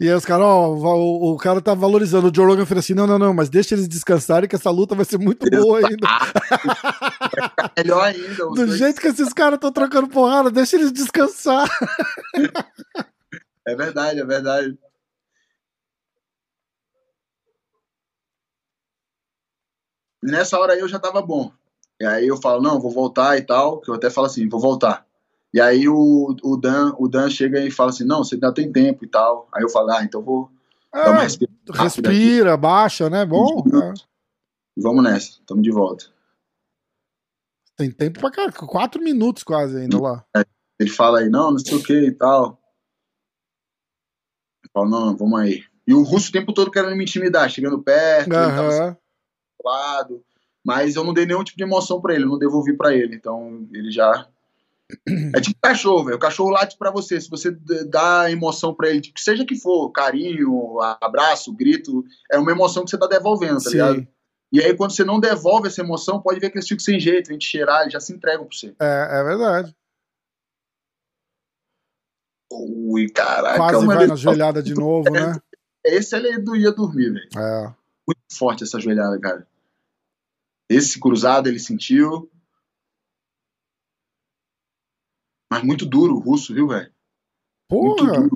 E 0.00 0.08
aí 0.08 0.14
os 0.14 0.24
caras, 0.24 0.46
ó, 0.46 0.70
o, 0.70 1.34
o, 1.34 1.36
cara 1.36 1.60
tá 1.60 1.74
valorizando. 1.74 2.30
O 2.30 2.34
Joe 2.34 2.46
Rogan 2.46 2.64
falou 2.64 2.78
assim: 2.78 2.94
não, 2.94 3.06
não, 3.06 3.18
não, 3.18 3.34
mas 3.34 3.50
deixa 3.50 3.74
eles 3.74 3.86
descansarem 3.86 4.48
que 4.48 4.56
essa 4.56 4.70
luta 4.70 4.94
vai 4.94 5.04
ser 5.04 5.18
muito 5.18 5.48
boa 5.50 5.78
ainda. 5.78 6.08
melhor 7.76 8.04
ainda. 8.04 8.34
Do 8.34 8.54
dois... 8.54 8.78
jeito 8.78 8.98
que 8.98 9.08
esses 9.08 9.30
caras 9.34 9.58
estão 9.58 9.70
trocando 9.70 10.08
porrada, 10.08 10.50
deixa 10.50 10.76
eles 10.76 10.90
descansar. 10.90 11.68
É 13.68 13.74
verdade, 13.74 14.20
é 14.20 14.24
verdade. 14.24 14.78
Nessa 20.22 20.58
hora 20.58 20.72
aí 20.72 20.80
eu 20.80 20.88
já 20.88 20.98
tava 20.98 21.20
bom. 21.20 21.52
E 22.00 22.06
aí 22.06 22.26
eu 22.26 22.38
falo, 22.38 22.62
não, 22.62 22.80
vou 22.80 22.90
voltar 22.90 23.36
e 23.36 23.42
tal, 23.42 23.78
que 23.82 23.90
eu 23.90 23.94
até 23.94 24.08
falo 24.08 24.28
assim, 24.28 24.48
vou 24.48 24.58
voltar. 24.58 25.06
E 25.52 25.60
aí 25.60 25.88
o, 25.88 26.36
o, 26.42 26.56
Dan, 26.56 26.94
o 26.98 27.08
Dan 27.08 27.28
chega 27.28 27.60
e 27.60 27.70
fala 27.70 27.90
assim, 27.90 28.04
não, 28.04 28.22
você 28.22 28.36
ainda 28.36 28.54
tem 28.54 28.70
tempo 28.70 29.04
e 29.04 29.08
tal. 29.08 29.48
Aí 29.52 29.62
eu 29.62 29.68
falo, 29.68 29.90
ah, 29.90 30.04
então 30.04 30.22
vou 30.22 30.50
é, 30.94 31.04
dar 31.04 31.10
uma 31.10 31.82
respira, 31.82 32.56
baixa, 32.56 33.10
né? 33.10 33.24
Bom. 33.24 33.64
É. 33.66 33.94
Vamos 34.76 35.02
nessa, 35.02 35.30
estamos 35.30 35.62
de 35.62 35.70
volta. 35.70 36.06
Tem 37.76 37.90
tempo 37.90 38.20
pra 38.20 38.30
cá, 38.30 38.52
quatro 38.52 39.02
minutos 39.02 39.42
quase 39.42 39.76
ainda 39.76 40.00
lá. 40.00 40.24
É, 40.36 40.44
ele 40.78 40.90
fala 40.90 41.20
aí, 41.20 41.28
não, 41.28 41.50
não 41.50 41.58
sei 41.58 41.76
o 41.76 41.82
que 41.82 41.98
e 41.98 42.12
tal. 42.12 42.60
Eu 44.62 44.70
falo, 44.72 44.88
não, 44.88 45.16
vamos 45.16 45.40
aí. 45.40 45.64
E 45.86 45.94
o 45.94 46.02
russo 46.02 46.28
o 46.28 46.32
tempo 46.32 46.52
todo 46.52 46.70
querendo 46.70 46.94
me 46.94 47.04
intimidar, 47.04 47.50
chegando 47.50 47.82
perto, 47.82 48.30
uhum. 48.32 48.96
lado. 49.64 50.24
Mas 50.64 50.94
eu 50.94 51.02
não 51.02 51.14
dei 51.14 51.26
nenhum 51.26 51.42
tipo 51.42 51.56
de 51.56 51.64
emoção 51.64 52.00
para 52.00 52.14
ele, 52.14 52.26
não 52.26 52.38
devolvi 52.38 52.76
para 52.76 52.94
ele. 52.94 53.16
Então 53.16 53.66
ele 53.72 53.90
já 53.90 54.28
é 55.34 55.40
tipo 55.40 55.58
cachorro, 55.60 56.04
velho. 56.04 56.16
O 56.16 56.20
cachorro 56.20 56.50
late 56.50 56.76
para 56.76 56.90
você. 56.90 57.20
Se 57.20 57.28
você 57.28 57.50
dá 57.88 58.30
emoção 58.30 58.74
para 58.74 58.90
ele, 58.90 59.00
tipo, 59.00 59.18
seja 59.20 59.44
que 59.44 59.56
for, 59.56 59.90
carinho, 59.90 60.78
abraço, 61.00 61.52
grito, 61.52 62.04
é 62.30 62.38
uma 62.38 62.52
emoção 62.52 62.84
que 62.84 62.90
você 62.90 62.98
tá 62.98 63.06
devolvendo, 63.06 63.54
tá 63.54 63.70
Sim. 63.70 63.72
ligado? 63.72 64.08
E 64.52 64.60
aí, 64.60 64.74
quando 64.74 64.90
você 64.90 65.04
não 65.04 65.20
devolve 65.20 65.68
essa 65.68 65.80
emoção, 65.80 66.20
pode 66.20 66.40
ver 66.40 66.50
que 66.50 66.58
eles 66.58 66.66
ficam 66.66 66.84
sem 66.84 66.98
jeito, 66.98 67.28
vem 67.28 67.38
te 67.38 67.46
cheirar, 67.46 67.82
eles 67.82 67.92
já 67.92 68.00
se 68.00 68.12
entregam 68.12 68.46
pra 68.46 68.56
você. 68.56 68.74
É, 68.80 69.20
é 69.20 69.24
verdade. 69.24 69.76
Ui, 72.52 73.08
caraca. 73.10 73.56
Quase 73.56 73.86
vai 73.86 74.06
na 74.06 74.16
joelhada 74.16 74.60
de 74.60 74.74
novo, 74.74 75.08
né? 75.10 75.36
Esse 75.84 76.16
ele 76.16 76.30
ia 76.58 76.72
dormir, 76.72 77.12
velho. 77.12 77.28
É. 77.36 77.74
Muito 78.06 78.20
forte 78.32 78.64
essa 78.64 78.80
joelhada, 78.80 79.18
cara. 79.20 79.46
Esse 80.68 80.98
cruzado 80.98 81.48
ele 81.48 81.60
sentiu. 81.60 82.30
Mas 85.50 85.64
muito 85.64 85.84
duro 85.84 86.14
o 86.14 86.20
russo, 86.20 86.54
viu, 86.54 86.68
velho? 86.68 86.90
Porra! 87.68 88.28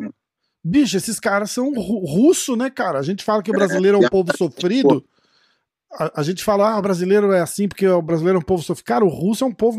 Bicho, 0.66 0.96
esses 0.96 1.20
caras 1.20 1.50
são 1.50 1.72
russo, 1.74 2.56
né, 2.56 2.70
cara? 2.70 2.98
A 2.98 3.02
gente 3.02 3.22
fala 3.22 3.42
que 3.42 3.50
o 3.50 3.54
brasileiro 3.54 4.02
é 4.02 4.06
um 4.06 4.08
povo 4.08 4.34
sofrido. 4.36 5.04
A, 5.92 6.20
a 6.20 6.22
gente 6.22 6.42
fala, 6.42 6.72
ah, 6.72 6.78
o 6.78 6.82
brasileiro 6.82 7.32
é 7.32 7.40
assim 7.40 7.68
porque 7.68 7.86
o 7.86 8.00
brasileiro 8.02 8.38
é 8.38 8.40
um 8.40 8.44
povo 8.44 8.62
sofrido. 8.62 8.86
Cara, 8.86 9.04
o 9.04 9.08
russo 9.08 9.44
é 9.44 9.46
um 9.46 9.52
povo. 9.52 9.78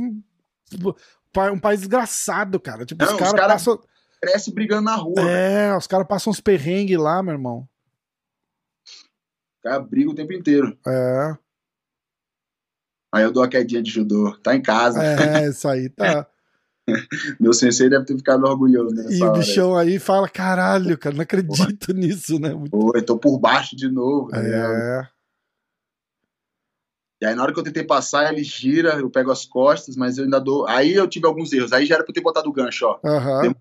Um 1.51 1.59
país 1.59 1.79
desgraçado, 1.79 2.59
cara. 2.59 2.85
Tipo, 2.85 3.03
Não, 3.03 3.13
os 3.13 3.19
caras 3.19 3.33
cara 3.33 3.53
passam. 3.53 3.81
Cresce 4.21 4.53
brigando 4.53 4.83
na 4.83 4.95
rua. 4.95 5.19
É, 5.19 5.67
véio. 5.67 5.77
os 5.77 5.87
caras 5.87 6.07
passam 6.07 6.31
uns 6.31 6.39
perrengues 6.39 6.97
lá, 6.97 7.21
meu 7.21 7.33
irmão. 7.33 7.67
O 9.59 9.63
cara 9.63 9.79
briga 9.79 10.11
o 10.11 10.15
tempo 10.15 10.31
inteiro. 10.31 10.77
É. 10.87 11.37
Aí 13.13 13.23
eu 13.23 13.31
dou 13.31 13.43
a 13.43 13.49
quedinha 13.49 13.81
de 13.81 13.89
judô. 13.89 14.37
Tá 14.37 14.55
em 14.55 14.61
casa. 14.61 15.03
É, 15.03 15.47
isso 15.49 15.67
aí 15.67 15.89
tá. 15.89 16.27
Meu 17.39 17.53
sensei 17.53 17.89
deve 17.89 18.05
ter 18.05 18.15
ficado 18.15 18.45
orgulhoso 18.45 18.93
nessa 18.93 19.13
E 19.13 19.21
o 19.23 19.33
bichão 19.33 19.75
aí. 19.75 19.93
aí 19.93 19.99
fala: 19.99 20.29
caralho, 20.29 20.97
cara, 20.97 21.15
não 21.15 21.23
acredito 21.23 21.87
Porra. 21.87 21.99
nisso, 21.99 22.39
né? 22.39 22.53
Muito... 22.53 22.71
Pô, 22.71 22.91
eu 22.95 23.05
tô 23.05 23.17
por 23.17 23.39
baixo 23.39 23.75
de 23.75 23.89
novo. 23.89 24.29
Tá 24.29 24.39
é. 24.39 25.07
E 27.21 27.25
aí, 27.25 27.33
na 27.33 27.43
hora 27.43 27.53
que 27.53 27.59
eu 27.59 27.63
tentei 27.63 27.83
passar, 27.83 28.31
ele 28.31 28.43
gira, 28.43 28.99
eu 28.99 29.09
pego 29.09 29.31
as 29.31 29.45
costas, 29.45 29.95
mas 29.95 30.17
eu 30.17 30.25
ainda 30.25 30.39
dou. 30.39 30.67
Aí 30.67 30.93
eu 30.93 31.07
tive 31.07 31.25
alguns 31.25 31.51
erros. 31.53 31.71
Aí 31.71 31.85
já 31.85 31.95
era 31.95 32.03
pra 32.03 32.11
eu 32.11 32.13
ter 32.13 32.21
botado 32.21 32.49
o 32.49 32.53
gancho, 32.53 32.85
ó. 32.85 32.99
Uhum. 33.03 33.53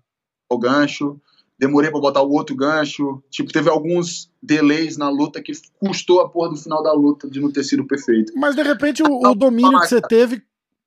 O 0.49 0.59
gancho, 0.59 1.19
demorei 1.57 1.89
pra 1.89 1.99
botar 1.99 2.21
o 2.21 2.31
outro 2.31 2.55
gancho. 2.55 3.23
Tipo, 3.29 3.51
teve 3.51 3.69
alguns 3.69 4.29
delays 4.43 4.97
na 4.97 5.09
luta 5.09 5.41
que 5.41 5.53
custou 5.79 6.19
a 6.21 6.29
porra 6.29 6.49
do 6.49 6.57
final 6.57 6.83
da 6.83 6.93
luta 6.93 7.29
de 7.29 7.39
não 7.39 7.51
ter 7.51 7.63
sido 7.63 7.87
perfeito. 7.87 8.33
Mas 8.35 8.55
de 8.55 8.61
repente 8.61 9.01
o, 9.01 9.31
o 9.31 9.33
domínio 9.33 9.79
que 9.79 9.87
você 9.87 10.01
teve 10.01 10.43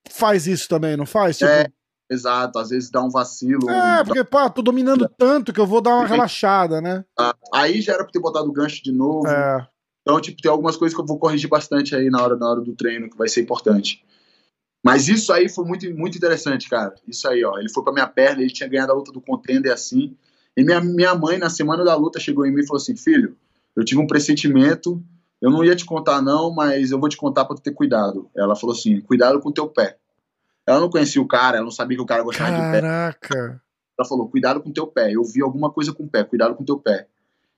faz 0.09 0.47
isso 0.47 0.69
também, 0.69 0.95
não 0.95 1.05
faz? 1.05 1.39
Tipo... 1.39 1.49
É, 1.49 1.67
Exato, 2.09 2.57
às 2.57 2.69
vezes 2.69 2.89
dá 2.89 3.03
um 3.03 3.09
vacilo. 3.09 3.69
É, 3.69 4.03
porque, 4.03 4.23
pô, 4.23 4.49
tô 4.49 4.61
dominando 4.63 5.07
tanto 5.17 5.53
que 5.53 5.59
eu 5.59 5.67
vou 5.67 5.79
dar 5.79 5.95
uma 5.95 6.07
relaxada, 6.07 6.81
né? 6.81 7.05
Aí 7.53 7.81
já 7.81 7.93
era 7.93 8.03
pra 8.03 8.11
ter 8.11 8.19
botado 8.19 8.49
o 8.49 8.51
gancho 8.51 8.83
de 8.83 8.91
novo. 8.91 9.27
É. 9.27 9.67
Então, 10.01 10.19
tipo, 10.19 10.41
tem 10.41 10.49
algumas 10.49 10.75
coisas 10.75 10.95
que 10.95 11.01
eu 11.01 11.05
vou 11.05 11.19
corrigir 11.19 11.47
bastante 11.47 11.95
aí 11.95 12.09
na 12.09 12.23
hora, 12.23 12.35
na 12.35 12.49
hora 12.49 12.61
do 12.61 12.73
treino, 12.73 13.09
que 13.09 13.17
vai 13.17 13.29
ser 13.29 13.41
importante. 13.41 14.03
Mas 14.83 15.07
isso 15.07 15.31
aí 15.31 15.47
foi 15.49 15.65
muito, 15.65 15.89
muito 15.95 16.17
interessante, 16.17 16.67
cara. 16.67 16.95
Isso 17.07 17.27
aí, 17.27 17.43
ó. 17.43 17.59
Ele 17.59 17.69
foi 17.69 17.83
pra 17.83 17.93
minha 17.93 18.07
perna, 18.07 18.41
ele 18.41 18.51
tinha 18.51 18.67
ganhado 18.67 18.91
a 18.91 18.95
luta 18.95 19.11
do 19.11 19.21
contender 19.21 19.71
assim. 19.71 20.15
E 20.57 20.63
minha, 20.63 20.81
minha 20.81 21.13
mãe, 21.13 21.37
na 21.37 21.49
semana 21.49 21.83
da 21.83 21.95
luta, 21.95 22.19
chegou 22.19 22.45
em 22.45 22.51
mim 22.51 22.61
e 22.61 22.65
falou 22.65 22.81
assim: 22.81 22.95
Filho, 22.95 23.37
eu 23.75 23.83
tive 23.85 24.01
um 24.01 24.07
pressentimento, 24.07 25.03
eu 25.41 25.51
não 25.51 25.63
ia 25.63 25.75
te 25.75 25.85
contar, 25.85 26.21
não, 26.21 26.49
mas 26.51 26.91
eu 26.91 26.99
vou 26.99 27.09
te 27.09 27.17
contar 27.17 27.45
pra 27.45 27.55
tu 27.55 27.61
ter 27.61 27.71
cuidado. 27.71 28.29
Ela 28.35 28.55
falou 28.55 28.75
assim: 28.75 28.99
Cuidado 29.01 29.39
com 29.39 29.49
o 29.49 29.53
teu 29.53 29.67
pé. 29.67 29.97
Ela 30.69 30.79
não 30.79 30.89
conhecia 30.89 31.19
o 31.19 31.27
cara, 31.27 31.57
ela 31.57 31.65
não 31.65 31.71
sabia 31.71 31.97
que 31.97 32.03
o 32.03 32.05
cara 32.05 32.21
gostava 32.21 32.51
Caraca. 32.51 32.67
de 32.67 32.71
pé. 32.71 32.81
Caraca. 32.81 33.61
Ela 33.97 34.07
falou: 34.07 34.29
cuidado 34.29 34.61
com 34.61 34.69
o 34.69 34.73
teu 34.73 34.85
pé. 34.85 35.11
Eu 35.11 35.23
vi 35.23 35.41
alguma 35.41 35.71
coisa 35.71 35.91
com 35.91 36.03
o 36.03 36.07
pé, 36.07 36.23
cuidado 36.23 36.55
com 36.55 36.61
o 36.61 36.65
teu 36.65 36.77
pé. 36.77 37.07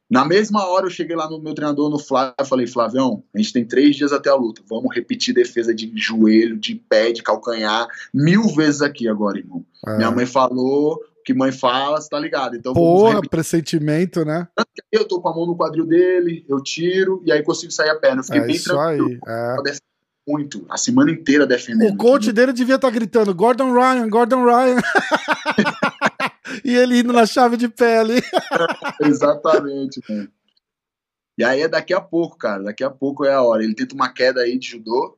Na 0.09 0.25
mesma 0.25 0.65
hora 0.67 0.85
eu 0.85 0.89
cheguei 0.89 1.15
lá 1.15 1.29
no 1.29 1.41
meu 1.41 1.53
treinador, 1.53 1.89
no 1.89 1.97
Flávio, 1.97 2.35
e 2.39 2.45
falei, 2.45 2.67
Flavião, 2.67 3.23
a 3.33 3.37
gente 3.37 3.53
tem 3.53 3.65
três 3.65 3.95
dias 3.95 4.11
até 4.11 4.29
a 4.29 4.35
luta. 4.35 4.61
Vamos 4.69 4.93
repetir 4.93 5.33
defesa 5.33 5.73
de 5.73 5.89
joelho, 5.95 6.57
de 6.57 6.75
pé, 6.75 7.13
de 7.13 7.23
calcanhar, 7.23 7.87
mil 8.13 8.47
vezes 8.49 8.81
aqui 8.81 9.07
agora, 9.07 9.39
irmão. 9.39 9.65
É. 9.87 9.95
Minha 9.95 10.11
mãe 10.11 10.25
falou, 10.25 10.99
que 11.25 11.33
mãe 11.33 11.53
fala, 11.53 12.01
você 12.01 12.09
tá 12.09 12.19
ligado. 12.19 12.57
Então, 12.57 12.73
Porra, 12.73 13.21
pressentimento, 13.21 14.25
né? 14.25 14.49
Eu 14.91 15.07
tô 15.07 15.21
com 15.21 15.29
a 15.29 15.33
mão 15.33 15.45
no 15.45 15.55
quadril 15.55 15.85
dele, 15.85 16.45
eu 16.49 16.61
tiro, 16.61 17.21
e 17.25 17.31
aí 17.31 17.41
consigo 17.41 17.71
sair 17.71 17.89
a 17.89 17.95
perna. 17.95 18.19
Eu 18.19 18.25
fiquei 18.25 18.41
é 18.41 18.45
bem 18.45 18.55
isso 18.55 18.65
tranquilo. 18.65 19.07
Aí. 19.07 19.19
É. 19.25 19.55
muito, 20.27 20.65
a 20.69 20.77
semana 20.77 21.11
inteira 21.11 21.47
defendendo. 21.47 21.93
O 21.93 21.97
coach 21.97 22.23
entendeu? 22.23 22.45
dele 22.45 22.53
devia 22.53 22.75
estar 22.75 22.87
tá 22.87 22.93
gritando: 22.93 23.33
Gordon 23.33 23.73
Ryan, 23.73 24.07
Gordon 24.09 24.43
Ryan. 24.45 24.77
e 26.63 26.75
ele 26.75 26.99
indo 26.99 27.11
na 27.11 27.25
chave 27.25 27.57
de 27.57 27.65
ali. 27.99 28.21
Exatamente, 29.01 30.01
mano. 30.07 30.29
E 31.37 31.43
aí 31.43 31.61
é 31.61 31.67
daqui 31.67 31.93
a 31.93 32.01
pouco, 32.01 32.37
cara. 32.37 32.63
Daqui 32.63 32.83
a 32.83 32.89
pouco 32.89 33.25
é 33.25 33.33
a 33.33 33.41
hora. 33.41 33.63
Ele 33.63 33.73
tenta 33.73 33.95
uma 33.95 34.09
queda 34.09 34.41
aí 34.41 34.59
de 34.59 34.67
judô. 34.67 35.17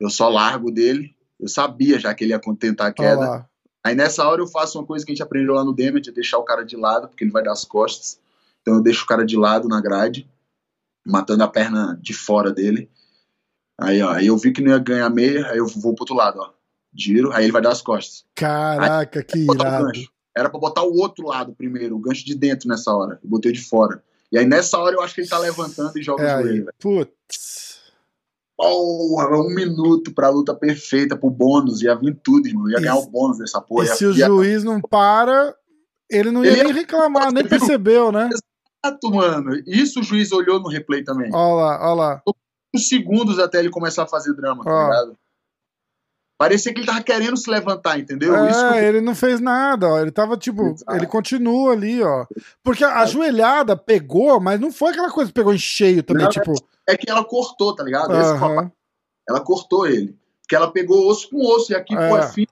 Eu 0.00 0.08
só 0.08 0.28
largo 0.28 0.70
dele. 0.70 1.14
Eu 1.38 1.48
sabia 1.48 1.98
já 1.98 2.14
que 2.14 2.24
ele 2.24 2.32
ia 2.32 2.40
tentar 2.58 2.86
a 2.86 2.92
queda. 2.92 3.46
Aí 3.84 3.94
nessa 3.94 4.26
hora 4.26 4.40
eu 4.40 4.46
faço 4.46 4.78
uma 4.78 4.86
coisa 4.86 5.04
que 5.04 5.12
a 5.12 5.14
gente 5.14 5.22
aprendeu 5.22 5.54
lá 5.54 5.64
no 5.64 5.74
Damage, 5.74 6.10
é 6.10 6.12
deixar 6.12 6.38
o 6.38 6.44
cara 6.44 6.64
de 6.64 6.76
lado, 6.76 7.08
porque 7.08 7.24
ele 7.24 7.30
vai 7.30 7.42
dar 7.42 7.52
as 7.52 7.64
costas. 7.64 8.18
Então 8.60 8.74
eu 8.74 8.82
deixo 8.82 9.04
o 9.04 9.06
cara 9.06 9.24
de 9.24 9.36
lado 9.36 9.68
na 9.68 9.80
grade, 9.80 10.28
matando 11.06 11.44
a 11.44 11.48
perna 11.48 11.98
de 12.00 12.12
fora 12.12 12.52
dele. 12.52 12.90
Aí, 13.80 14.02
ó, 14.02 14.10
aí 14.10 14.26
eu 14.26 14.36
vi 14.36 14.52
que 14.52 14.60
não 14.60 14.72
ia 14.72 14.78
ganhar 14.78 15.08
meia, 15.08 15.46
aí 15.50 15.58
eu 15.58 15.66
vou 15.66 15.94
pro 15.94 16.02
outro 16.02 16.14
lado, 16.14 16.40
ó. 16.40 16.50
Giro, 16.92 17.32
aí 17.32 17.44
ele 17.44 17.52
vai 17.52 17.62
dar 17.62 17.70
as 17.70 17.80
costas. 17.80 18.24
Caraca, 18.34 19.20
aí, 19.20 19.24
que 19.24 19.38
irado. 19.38 19.92
Era 20.36 20.50
pra 20.50 20.58
botar 20.58 20.82
o 20.82 20.96
outro 20.96 21.26
lado 21.26 21.52
primeiro, 21.52 21.96
o 21.96 21.98
gancho 21.98 22.24
de 22.24 22.34
dentro 22.34 22.68
nessa 22.68 22.92
hora. 22.92 23.18
Eu 23.22 23.28
botei 23.28 23.52
de 23.52 23.62
fora. 23.62 24.02
E 24.30 24.38
aí 24.38 24.46
nessa 24.46 24.78
hora 24.78 24.94
eu 24.94 25.00
acho 25.00 25.14
que 25.14 25.20
ele 25.20 25.28
tá 25.28 25.38
levantando 25.38 25.96
e 25.96 26.02
joga 26.02 26.22
é 26.22 26.36
o 26.36 26.42
joelho. 26.42 26.66
Putz. 26.78 27.78
Porra, 28.56 29.38
um 29.38 29.54
minuto 29.54 30.12
pra 30.12 30.28
luta 30.28 30.52
perfeita, 30.52 31.16
pro 31.16 31.30
bônus, 31.30 31.80
ia 31.80 31.94
vir 31.94 32.18
tudo, 32.22 32.48
irmão. 32.48 32.68
Ia 32.68 32.80
ganhar 32.80 32.96
o 32.96 33.06
bônus 33.06 33.38
dessa 33.38 33.60
porra. 33.60 33.84
E 33.84 33.88
se 33.88 34.04
o 34.04 34.12
juiz 34.12 34.64
não 34.64 34.80
para, 34.80 35.54
ele 36.10 36.30
não 36.32 36.44
ia 36.44 36.52
ele 36.52 36.64
nem 36.64 36.72
reclamar, 36.72 37.32
nem 37.32 37.46
percebeu, 37.46 38.10
né? 38.10 38.28
Exato, 38.84 39.10
mano. 39.10 39.62
Isso 39.66 40.00
o 40.00 40.02
juiz 40.02 40.32
olhou 40.32 40.58
no 40.60 40.68
replay 40.68 41.04
também. 41.04 41.30
Olha 41.32 41.54
lá, 41.54 41.92
olha 41.92 41.94
lá. 41.94 42.22
Segundos 42.86 43.38
até 43.38 43.58
ele 43.58 43.70
começar 43.70 44.04
a 44.04 44.06
fazer 44.06 44.34
drama, 44.34 44.64
tá 44.64 44.70
ligado? 44.70 45.18
Parecia 46.38 46.72
que 46.72 46.78
ele 46.78 46.86
tava 46.86 47.02
querendo 47.02 47.36
se 47.36 47.50
levantar, 47.50 47.98
entendeu? 47.98 48.32
É, 48.36 48.50
Isso 48.50 48.64
ele 48.76 49.00
não 49.00 49.12
fez 49.12 49.40
nada, 49.40 49.88
ó. 49.88 49.98
Ele 49.98 50.12
tava 50.12 50.36
tipo, 50.36 50.62
Exato. 50.68 50.94
ele 50.94 51.06
continua 51.06 51.72
ali, 51.72 52.00
ó. 52.00 52.26
Porque 52.62 52.84
a 52.84 53.04
joelhada 53.06 53.76
pegou, 53.76 54.38
mas 54.38 54.60
não 54.60 54.70
foi 54.70 54.92
aquela 54.92 55.10
coisa 55.10 55.30
que 55.30 55.34
pegou 55.34 55.52
em 55.52 55.58
cheio 55.58 56.00
também, 56.00 56.22
não, 56.22 56.30
tipo. 56.30 56.54
É 56.86 56.96
que 56.96 57.10
ela 57.10 57.24
cortou, 57.24 57.74
tá 57.74 57.82
ligado? 57.82 58.12
Uhum. 58.12 58.70
Ela 59.28 59.40
cortou 59.40 59.84
ele. 59.84 60.16
Porque 60.42 60.54
ela 60.54 60.70
pegou 60.70 61.08
osso 61.08 61.28
com 61.28 61.44
osso 61.44 61.72
e 61.72 61.74
aqui 61.74 61.94
é. 61.96 62.08
foi 62.08 62.22
fino. 62.28 62.48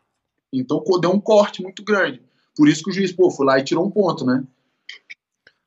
Então 0.52 0.82
deu 1.00 1.12
um 1.12 1.20
corte 1.20 1.62
muito 1.62 1.84
grande. 1.84 2.20
Por 2.56 2.68
isso 2.68 2.82
que 2.82 2.90
o 2.90 2.92
juiz, 2.92 3.12
pô, 3.12 3.30
foi 3.30 3.46
lá 3.46 3.58
e 3.58 3.64
tirou 3.64 3.86
um 3.86 3.90
ponto, 3.90 4.26
né? 4.26 4.42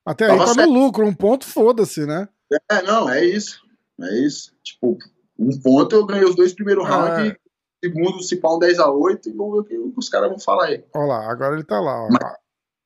Até 0.05 0.25
aí 0.25 0.37
Tava 0.37 0.55
tá 0.55 0.65
no 0.65 0.73
lucro, 0.73 1.05
um 1.05 1.13
ponto, 1.13 1.45
foda-se, 1.45 2.05
né? 2.05 2.27
É, 2.69 2.81
não, 2.81 3.09
é 3.09 3.23
isso. 3.23 3.61
É 4.05 4.25
isso. 4.25 4.53
Tipo, 4.63 4.97
um 5.37 5.59
ponto 5.61 5.95
eu 5.95 6.05
ganhei 6.05 6.25
os 6.25 6.35
dois 6.35 6.53
primeiros 6.53 6.85
é. 6.85 6.89
rounds 6.89 7.35
segundo, 7.83 8.21
se 8.21 8.35
pá 8.35 8.53
um 8.53 8.59
10x8, 8.59 9.27
e 9.27 9.31
vamos 9.31 9.67
ver 9.67 9.79
o 9.79 9.91
que 9.91 9.99
os 9.99 10.09
caras 10.09 10.29
vão 10.29 10.39
falar 10.39 10.65
aí. 10.65 10.83
Olha 10.93 11.05
lá, 11.05 11.31
agora 11.31 11.55
ele 11.55 11.63
tá 11.63 11.79
lá. 11.79 12.03
Ó. 12.03 12.09
Mas, 12.11 12.33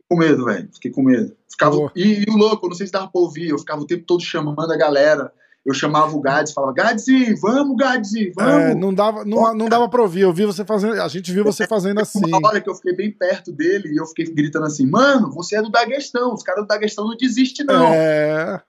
com 0.09 0.17
medo, 0.17 0.45
velho. 0.45 0.69
Fiquei 0.73 0.91
com 0.91 1.03
medo. 1.03 1.35
Ficava, 1.49 1.91
e, 1.95 2.23
e, 2.23 2.25
o 2.29 2.37
louco, 2.37 2.67
não 2.67 2.75
sei 2.75 2.85
se 2.85 2.93
dava 2.93 3.07
pra 3.07 3.21
ouvir, 3.21 3.49
eu 3.49 3.59
ficava 3.59 3.81
o 3.81 3.87
tempo 3.87 4.05
todo 4.05 4.21
chamando 4.21 4.71
a 4.71 4.77
galera. 4.77 5.31
Eu 5.65 5.73
chamava 5.73 6.13
o 6.13 6.19
Gads, 6.19 6.51
falava, 6.51 6.73
Gads, 6.73 7.05
vamos, 7.39 7.77
Gads, 7.77 8.11
vamos. 8.35 8.63
É, 8.63 8.75
não 8.75 8.93
dava, 8.93 9.23
não, 9.23 9.55
não 9.55 9.69
dava 9.69 9.87
pra 9.87 10.01
ouvir, 10.01 10.21
eu 10.21 10.33
vi 10.33 10.45
você 10.45 10.65
fazendo, 10.65 11.01
a 11.01 11.07
gente 11.07 11.31
viu 11.31 11.41
você 11.41 11.65
fazendo 11.65 12.01
assim. 12.01 12.19
Uma 12.27 12.49
hora 12.49 12.59
que 12.59 12.69
eu 12.69 12.75
fiquei 12.75 12.93
bem 12.93 13.09
perto 13.09 13.49
dele 13.49 13.93
e 13.93 13.95
eu 13.95 14.05
fiquei 14.05 14.25
gritando 14.25 14.65
assim, 14.65 14.85
mano, 14.85 15.31
você 15.31 15.55
é 15.55 15.61
do 15.61 15.71
Daguestão, 15.71 16.33
os 16.33 16.43
caras 16.43 16.65
do 16.65 16.67
Daguestão 16.67 17.07
não 17.07 17.15
desistem 17.15 17.65
não. 17.65 17.93
É... 17.93 18.61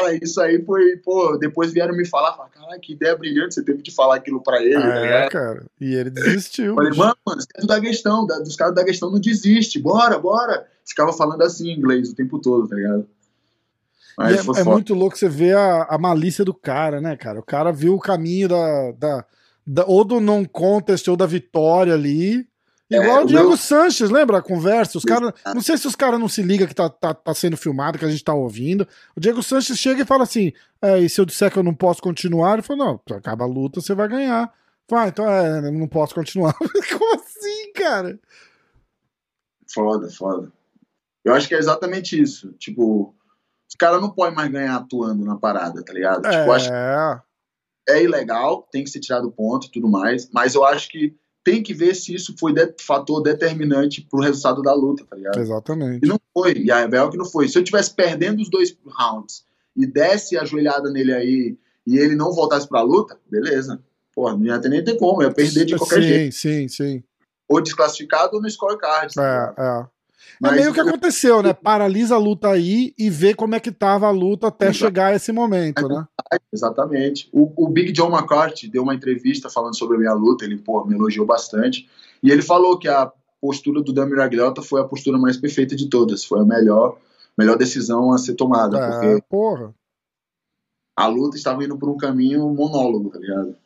Cara, 0.00 0.18
isso 0.22 0.40
aí 0.40 0.64
foi, 0.64 0.96
pô, 0.96 1.36
depois 1.36 1.72
vieram 1.72 1.94
me 1.96 2.06
falar, 2.06 2.32
falaram, 2.32 2.52
cara, 2.52 2.78
que 2.78 2.92
ideia 2.92 3.16
brilhante, 3.16 3.54
você 3.54 3.62
teve 3.62 3.82
de 3.82 3.90
falar 3.90 4.16
aquilo 4.16 4.42
pra 4.42 4.62
ele. 4.62 4.76
Ah, 4.76 5.06
é, 5.06 5.28
cara. 5.28 5.66
E 5.80 5.94
ele 5.94 6.10
desistiu. 6.10 6.74
Falei, 6.74 6.92
mano, 6.96 7.16
mano, 7.26 7.40
você 7.40 7.48
é 7.56 7.66
da 7.66 7.80
questão, 7.80 8.26
da, 8.26 8.38
dos 8.38 8.56
caras 8.56 8.74
da 8.74 8.84
questão 8.84 9.10
não 9.10 9.20
desiste, 9.20 9.78
bora, 9.78 10.18
bora. 10.18 10.66
Ficava 10.84 11.12
falando 11.12 11.42
assim 11.42 11.68
em 11.68 11.78
inglês 11.78 12.10
o 12.10 12.14
tempo 12.14 12.38
todo, 12.38 12.68
tá 12.68 12.76
ligado? 12.76 13.06
Mas 14.16 14.46
é, 14.46 14.60
é 14.60 14.64
muito 14.64 14.94
louco 14.94 15.16
você 15.16 15.28
ver 15.28 15.56
a, 15.56 15.84
a 15.84 15.98
malícia 15.98 16.44
do 16.44 16.54
cara, 16.54 17.00
né, 17.00 17.16
cara? 17.16 17.40
O 17.40 17.44
cara 17.44 17.72
viu 17.72 17.94
o 17.94 18.00
caminho 18.00 18.48
da, 18.48 18.92
da, 18.92 19.24
da 19.66 19.84
ou 19.86 20.04
do 20.04 20.20
non-contest 20.20 21.08
ou 21.08 21.16
da 21.16 21.26
vitória 21.26 21.94
ali 21.94 22.46
Igual 22.90 23.20
é, 23.20 23.24
o 23.24 23.26
Diego 23.26 23.48
meu... 23.48 23.56
Sanches, 23.56 24.10
lembra 24.10 24.38
a 24.38 24.42
conversa? 24.42 24.98
Os 24.98 25.04
cara, 25.04 25.34
não 25.54 25.62
sei 25.62 25.76
se 25.78 25.86
os 25.86 25.96
caras 25.96 26.20
não 26.20 26.28
se 26.28 26.42
ligam 26.42 26.66
que 26.66 26.74
tá, 26.74 26.88
tá, 26.88 27.14
tá 27.14 27.34
sendo 27.34 27.56
filmado, 27.56 27.98
que 27.98 28.04
a 28.04 28.10
gente 28.10 28.22
tá 28.22 28.34
ouvindo. 28.34 28.86
O 29.16 29.20
Diego 29.20 29.42
Sanches 29.42 29.78
chega 29.78 30.02
e 30.02 30.06
fala 30.06 30.24
assim: 30.24 30.52
é, 30.82 30.98
e 30.98 31.08
se 31.08 31.20
eu 31.20 31.24
disser 31.24 31.50
que 31.50 31.58
eu 31.58 31.62
não 31.62 31.74
posso 31.74 32.02
continuar? 32.02 32.54
Ele 32.54 32.62
falou: 32.62 32.86
não, 32.86 33.16
acaba 33.16 33.44
a 33.44 33.48
luta, 33.48 33.80
você 33.80 33.94
vai 33.94 34.08
ganhar. 34.08 34.52
Fala, 34.88 35.04
ah, 35.04 35.08
então 35.08 35.28
é, 35.28 35.70
não 35.70 35.88
posso 35.88 36.14
continuar. 36.14 36.54
Como 36.98 37.14
assim, 37.14 37.72
cara? 37.72 38.18
Foda, 39.72 40.10
foda. 40.10 40.52
Eu 41.24 41.32
acho 41.32 41.48
que 41.48 41.54
é 41.54 41.58
exatamente 41.58 42.20
isso. 42.20 42.52
Tipo, 42.58 43.14
os 43.66 43.74
caras 43.78 44.02
não 44.02 44.10
podem 44.10 44.34
mais 44.34 44.52
ganhar 44.52 44.76
atuando 44.76 45.24
na 45.24 45.36
parada, 45.36 45.82
tá 45.82 45.92
ligado? 45.92 46.26
É... 46.26 46.38
Tipo, 46.38 46.52
acho 46.52 46.70
é 47.88 48.02
ilegal, 48.02 48.66
tem 48.70 48.82
que 48.82 48.90
ser 48.90 49.00
tirado 49.00 49.30
ponto 49.30 49.66
e 49.66 49.70
tudo 49.70 49.88
mais, 49.88 50.30
mas 50.32 50.54
eu 50.54 50.64
acho 50.64 50.88
que 50.88 51.14
tem 51.44 51.62
que 51.62 51.74
ver 51.74 51.94
se 51.94 52.14
isso 52.14 52.34
foi 52.38 52.54
de, 52.54 52.74
fator 52.80 53.22
determinante 53.22 54.00
pro 54.00 54.20
resultado 54.20 54.62
da 54.62 54.72
luta, 54.72 55.04
tá 55.04 55.14
ligado? 55.14 55.38
Exatamente. 55.38 56.04
E 56.04 56.08
não 56.08 56.18
foi, 56.32 56.54
e 56.54 56.70
a 56.72 56.88
que 57.10 57.18
não 57.18 57.26
foi. 57.26 57.46
Se 57.48 57.58
eu 57.58 57.62
tivesse 57.62 57.94
perdendo 57.94 58.40
os 58.40 58.48
dois 58.48 58.76
rounds 58.86 59.44
e 59.76 59.86
desse 59.86 60.38
a 60.38 60.44
joelhada 60.44 60.90
nele 60.90 61.12
aí 61.12 61.58
e 61.86 61.98
ele 61.98 62.16
não 62.16 62.32
voltasse 62.32 62.66
pra 62.66 62.80
luta, 62.80 63.18
beleza. 63.30 63.78
Pô, 64.14 64.30
não 64.32 64.46
ia 64.46 64.58
ter 64.58 64.70
nem 64.70 64.82
ter 64.82 64.96
como, 64.96 65.22
ia 65.22 65.30
perder 65.30 65.66
de 65.66 65.76
qualquer 65.76 66.02
sim, 66.02 66.08
jeito. 66.08 66.34
Sim, 66.34 66.68
sim, 66.68 66.68
sim. 66.68 67.04
Ou 67.46 67.60
desclassificado 67.60 68.36
ou 68.36 68.42
no 68.42 68.50
scorecard. 68.50 69.12
É, 69.18 69.54
é. 69.58 69.86
Mas 70.40 70.52
é 70.52 70.56
meio 70.56 70.72
que 70.72 70.80
aconteceu, 70.80 71.42
né? 71.42 71.52
Paralisa 71.52 72.14
a 72.14 72.18
luta 72.18 72.48
aí 72.48 72.94
e 72.98 73.10
vê 73.10 73.34
como 73.34 73.54
é 73.54 73.60
que 73.60 73.70
tava 73.70 74.06
a 74.06 74.10
luta 74.10 74.48
até 74.48 74.66
Exato. 74.66 74.78
chegar 74.78 75.06
a 75.08 75.16
esse 75.16 75.30
momento, 75.30 75.86
né? 75.86 76.06
Exatamente. 76.52 77.28
O, 77.32 77.52
o, 77.56 77.68
Big 77.68 77.92
John 77.92 78.10
McCarthy 78.10 78.68
deu 78.68 78.82
uma 78.82 78.94
entrevista 78.94 79.50
falando 79.50 79.76
sobre 79.76 79.96
a 79.96 80.00
minha 80.00 80.14
luta, 80.14 80.44
ele 80.44 80.56
pô, 80.58 80.84
me 80.84 80.94
elogiou 80.94 81.26
bastante. 81.26 81.88
E 82.22 82.30
ele 82.30 82.42
falou 82.42 82.78
que 82.78 82.88
a 82.88 83.10
postura 83.40 83.82
do 83.82 83.92
Dan 83.92 84.06
Miragliotta 84.06 84.62
foi 84.62 84.80
a 84.80 84.84
postura 84.84 85.18
mais 85.18 85.36
perfeita 85.36 85.76
de 85.76 85.88
todas, 85.88 86.24
foi 86.24 86.40
a 86.40 86.44
melhor, 86.44 86.98
melhor 87.36 87.58
decisão 87.58 88.12
a 88.12 88.18
ser 88.18 88.34
tomada. 88.34 88.78
É, 88.78 88.90
porque 88.90 89.24
porra. 89.28 89.74
A 90.96 91.06
luta 91.06 91.36
estava 91.36 91.62
indo 91.64 91.76
por 91.76 91.88
um 91.88 91.96
caminho 91.96 92.48
monólogo, 92.48 93.10
tá 93.10 93.18
ligado? 93.18 93.56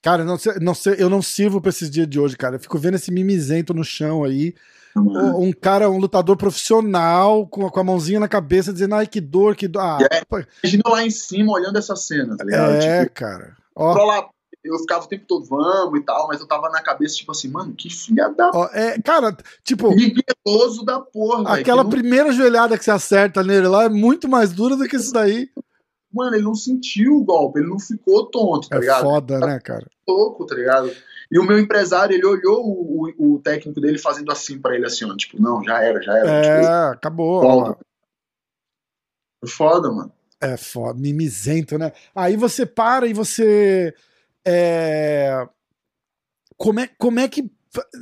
Cara, 0.00 0.24
não, 0.24 0.38
sei, 0.38 0.54
não 0.60 0.72
eu 0.98 1.08
não 1.08 1.22
sirvo 1.22 1.60
pra 1.60 1.68
esses 1.68 1.90
dias 1.90 2.08
de 2.08 2.18
hoje, 2.18 2.36
cara. 2.36 2.56
Eu 2.56 2.60
fico 2.60 2.78
vendo 2.78 2.94
esse 2.94 3.12
mimizento 3.12 3.72
no 3.72 3.84
chão 3.84 4.24
aí. 4.24 4.54
Um 4.96 5.52
cara, 5.52 5.90
um 5.90 5.98
lutador 5.98 6.36
profissional, 6.36 7.46
com, 7.46 7.68
com 7.68 7.80
a 7.80 7.84
mãozinha 7.84 8.20
na 8.20 8.28
cabeça, 8.28 8.72
dizendo, 8.72 8.94
ai, 8.94 9.06
que 9.06 9.20
dor, 9.20 9.56
que 9.56 9.66
dor. 9.66 9.82
Ah, 9.82 9.98
é, 10.10 10.22
imagina 10.62 10.82
lá 10.86 11.04
em 11.04 11.10
cima, 11.10 11.52
olhando 11.52 11.78
essa 11.78 11.96
cena, 11.96 12.36
tá 12.36 12.44
ligado? 12.44 12.72
É, 12.74 13.02
tipo, 13.02 13.14
cara. 13.14 13.56
Ó. 13.74 13.92
Lá, 14.04 14.28
eu 14.64 14.78
ficava 14.78 15.04
o 15.04 15.08
tempo 15.08 15.24
todo, 15.26 15.44
vamos 15.44 16.00
e 16.00 16.02
tal, 16.02 16.26
mas 16.28 16.40
eu 16.40 16.46
tava 16.46 16.70
na 16.70 16.80
cabeça, 16.80 17.16
tipo 17.16 17.32
assim, 17.32 17.48
mano, 17.48 17.74
que 17.74 17.90
filha 17.90 18.28
da. 18.28 18.50
Ó, 18.54 18.68
é, 18.72 18.98
cara, 19.00 19.36
tipo. 19.62 19.90
Migueloso 19.90 20.84
da 20.84 21.00
porra. 21.00 21.58
Aquela 21.58 21.82
véio, 21.82 21.90
primeira 21.90 22.26
não... 22.26 22.32
joelhada 22.32 22.78
que 22.78 22.84
você 22.84 22.90
acerta 22.90 23.42
nele 23.42 23.68
lá 23.68 23.84
é 23.84 23.88
muito 23.88 24.28
mais 24.28 24.52
dura 24.52 24.76
do 24.76 24.86
que 24.86 24.96
isso 24.96 25.12
daí. 25.12 25.50
Mano, 26.14 26.36
ele 26.36 26.44
não 26.44 26.54
sentiu 26.54 27.16
o 27.16 27.24
golpe, 27.24 27.58
ele 27.58 27.68
não 27.68 27.78
ficou 27.78 28.30
tonto, 28.30 28.68
tá 28.68 28.76
é 28.76 28.80
ligado? 28.80 29.00
É 29.00 29.02
foda, 29.02 29.40
né, 29.40 29.58
cara? 29.58 29.86
Louco, 30.06 30.46
tá 30.46 30.54
ligado? 30.54 30.92
E 31.30 31.38
o 31.38 31.44
meu 31.44 31.58
empresário, 31.58 32.14
ele 32.14 32.24
olhou 32.24 32.64
o, 32.64 33.10
o, 33.18 33.34
o 33.34 33.38
técnico 33.40 33.80
dele 33.80 33.98
fazendo 33.98 34.30
assim 34.30 34.60
para 34.60 34.76
ele, 34.76 34.86
assim, 34.86 35.04
ó, 35.04 35.16
tipo, 35.16 35.42
não, 35.42 35.64
já 35.64 35.82
era, 35.82 36.00
já 36.00 36.16
era. 36.16 36.30
É, 36.30 36.60
tipo, 36.60 36.72
acabou. 36.92 37.42
Foda. 37.42 37.78
foda, 39.48 39.90
mano. 39.90 40.12
É 40.40 40.56
foda, 40.56 41.00
mimizento, 41.00 41.76
né? 41.76 41.92
Aí 42.14 42.36
você 42.36 42.64
para 42.64 43.08
e 43.08 43.12
você. 43.12 43.92
É... 44.46 45.48
Como, 46.56 46.78
é, 46.78 46.88
como 46.96 47.18
é 47.18 47.26
que. 47.26 47.50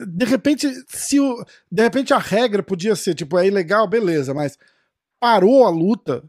De 0.06 0.26
repente, 0.26 0.68
se 0.88 1.18
o, 1.18 1.42
de 1.70 1.82
repente 1.82 2.12
a 2.12 2.18
regra 2.18 2.62
podia 2.62 2.94
ser, 2.94 3.14
tipo, 3.14 3.38
é 3.38 3.46
ilegal, 3.46 3.88
beleza, 3.88 4.34
mas 4.34 4.58
parou 5.18 5.64
a 5.64 5.70
luta 5.70 6.22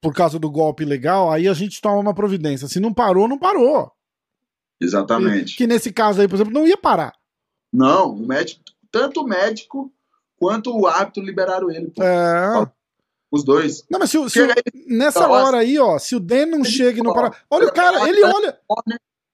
por 0.00 0.14
causa 0.14 0.38
do 0.38 0.50
golpe 0.50 0.82
ilegal, 0.82 1.30
aí 1.30 1.48
a 1.48 1.54
gente 1.54 1.80
toma 1.80 1.98
uma 1.98 2.14
providência. 2.14 2.68
Se 2.68 2.80
não 2.80 2.92
parou, 2.92 3.28
não 3.28 3.38
parou. 3.38 3.90
Exatamente. 4.80 5.52
Que, 5.52 5.58
que 5.58 5.66
nesse 5.66 5.92
caso 5.92 6.20
aí, 6.20 6.28
por 6.28 6.36
exemplo, 6.36 6.52
não 6.52 6.66
ia 6.66 6.76
parar. 6.76 7.14
Não, 7.72 8.12
o 8.12 8.26
médico, 8.26 8.62
tanto 8.90 9.20
o 9.20 9.26
médico 9.26 9.92
quanto 10.38 10.74
o 10.76 10.86
árbitro 10.86 11.22
liberaram 11.22 11.70
ele. 11.70 11.90
Pô. 11.90 12.02
É. 12.02 12.70
Os 13.30 13.44
dois. 13.44 13.84
Não, 13.90 13.98
mas 13.98 14.10
se, 14.10 14.30
se 14.30 14.40
aí, 14.40 14.54
nessa 14.86 15.20
tá 15.20 15.28
hora 15.28 15.58
aí, 15.58 15.78
ó, 15.78 15.98
se 15.98 16.16
o 16.16 16.20
Dan 16.20 16.46
não 16.46 16.64
chega 16.64 17.00
e 17.00 17.02
não 17.02 17.12
para. 17.12 17.36
Olha 17.50 17.66
o 17.66 17.72
cara, 17.72 18.08
ele 18.08 18.24
olha. 18.24 18.58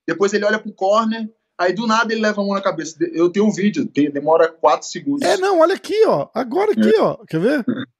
Depois 0.06 0.32
ele 0.32 0.44
olha 0.44 0.58
pro 0.58 0.72
corner, 0.72 1.30
aí 1.56 1.72
do 1.72 1.86
nada 1.86 2.12
ele 2.12 2.20
leva 2.20 2.40
a 2.40 2.44
mão 2.44 2.54
na 2.54 2.60
cabeça. 2.60 2.96
Eu 3.12 3.30
tenho 3.30 3.46
um 3.46 3.52
vídeo, 3.52 3.86
tem, 3.86 4.10
demora 4.10 4.48
4 4.48 4.88
segundos. 4.88 5.22
É, 5.22 5.36
não, 5.36 5.60
olha 5.60 5.74
aqui, 5.74 6.04
ó. 6.06 6.28
Agora 6.34 6.72
aqui, 6.72 6.92
é. 6.92 7.00
ó. 7.00 7.16
Quer 7.24 7.40
ver? 7.40 7.64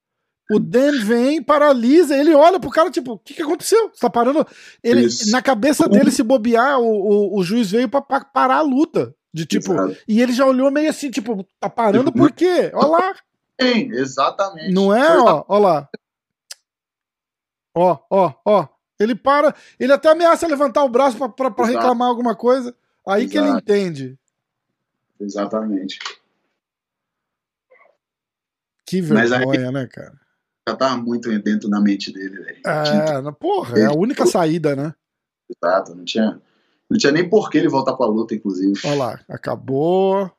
O 0.51 0.59
Dan 0.59 1.01
vem, 1.05 1.43
paralisa, 1.43 2.17
ele 2.17 2.35
olha 2.35 2.61
pro 2.61 2.71
cara, 2.71 2.91
tipo, 2.91 3.13
o 3.13 3.19
que, 3.19 3.33
que 3.33 3.43
aconteceu? 3.43 3.91
Você 3.93 4.01
tá 4.01 4.11
parando? 4.11 4.47
Ele, 4.83 5.09
na 5.31 5.41
cabeça 5.41 5.89
dele, 5.89 6.11
se 6.11 6.23
bobear, 6.23 6.79
o, 6.79 6.85
o, 6.85 7.39
o 7.39 7.43
juiz 7.43 7.71
veio 7.71 7.89
pra, 7.89 8.03
pra, 8.03 8.25
parar 8.25 8.57
a 8.57 8.63
luta. 8.63 9.15
De 9.33 9.45
tipo, 9.45 9.73
Exato. 9.73 9.97
e 10.07 10.23
ele 10.23 10.33
já 10.33 10.47
olhou 10.47 10.71
meio 10.71 10.89
assim, 10.89 11.11
tipo, 11.11 11.45
tá 11.59 11.69
parando 11.69 12.13
por 12.13 12.31
quê? 12.31 12.71
Olha 12.73 12.87
lá. 12.87 13.15
Sim, 13.61 13.91
exatamente. 13.93 14.73
Não 14.73 14.95
é? 14.95 15.19
Ó, 15.19 15.45
ó 15.49 15.59
lá. 15.59 15.89
Ó, 17.75 17.99
ó, 18.09 18.33
ó. 18.45 18.69
Ele 19.01 19.17
para, 19.17 19.53
ele 19.81 19.93
até 19.93 20.09
ameaça 20.09 20.47
levantar 20.47 20.85
o 20.85 20.89
braço 20.89 21.17
pra, 21.17 21.29
pra, 21.29 21.51
pra 21.51 21.67
reclamar 21.67 22.09
alguma 22.09 22.37
coisa. 22.37 22.77
Aí 23.07 23.25
Exato. 23.25 23.33
que 23.33 23.39
ele 23.39 23.59
entende. 23.59 24.19
Exatamente. 25.19 25.99
Que 28.87 29.01
vergonha, 29.01 29.67
aí, 29.67 29.73
né, 29.73 29.89
cara? 29.89 30.24
Já 30.67 30.77
tava 30.77 30.97
muito 30.97 31.29
dentro 31.41 31.69
da 31.69 31.81
mente 31.81 32.13
dele, 32.13 32.39
velho. 32.39 32.61
É, 32.67 33.33
porra, 33.33 33.79
é 33.79 33.85
a 33.85 33.93
única 33.93 34.25
saída, 34.27 34.75
né? 34.75 34.95
Exato, 35.51 35.95
não 35.95 36.05
tinha, 36.05 36.41
não 36.89 36.97
tinha 36.97 37.13
nem 37.13 37.29
por 37.29 37.51
que 37.51 37.59
ele 37.59 37.69
voltar 37.69 37.93
pra 37.95 38.07
luta, 38.07 38.35
inclusive. 38.35 38.81
Olha 38.85 38.95
lá, 38.95 39.21
acabou. 39.29 40.31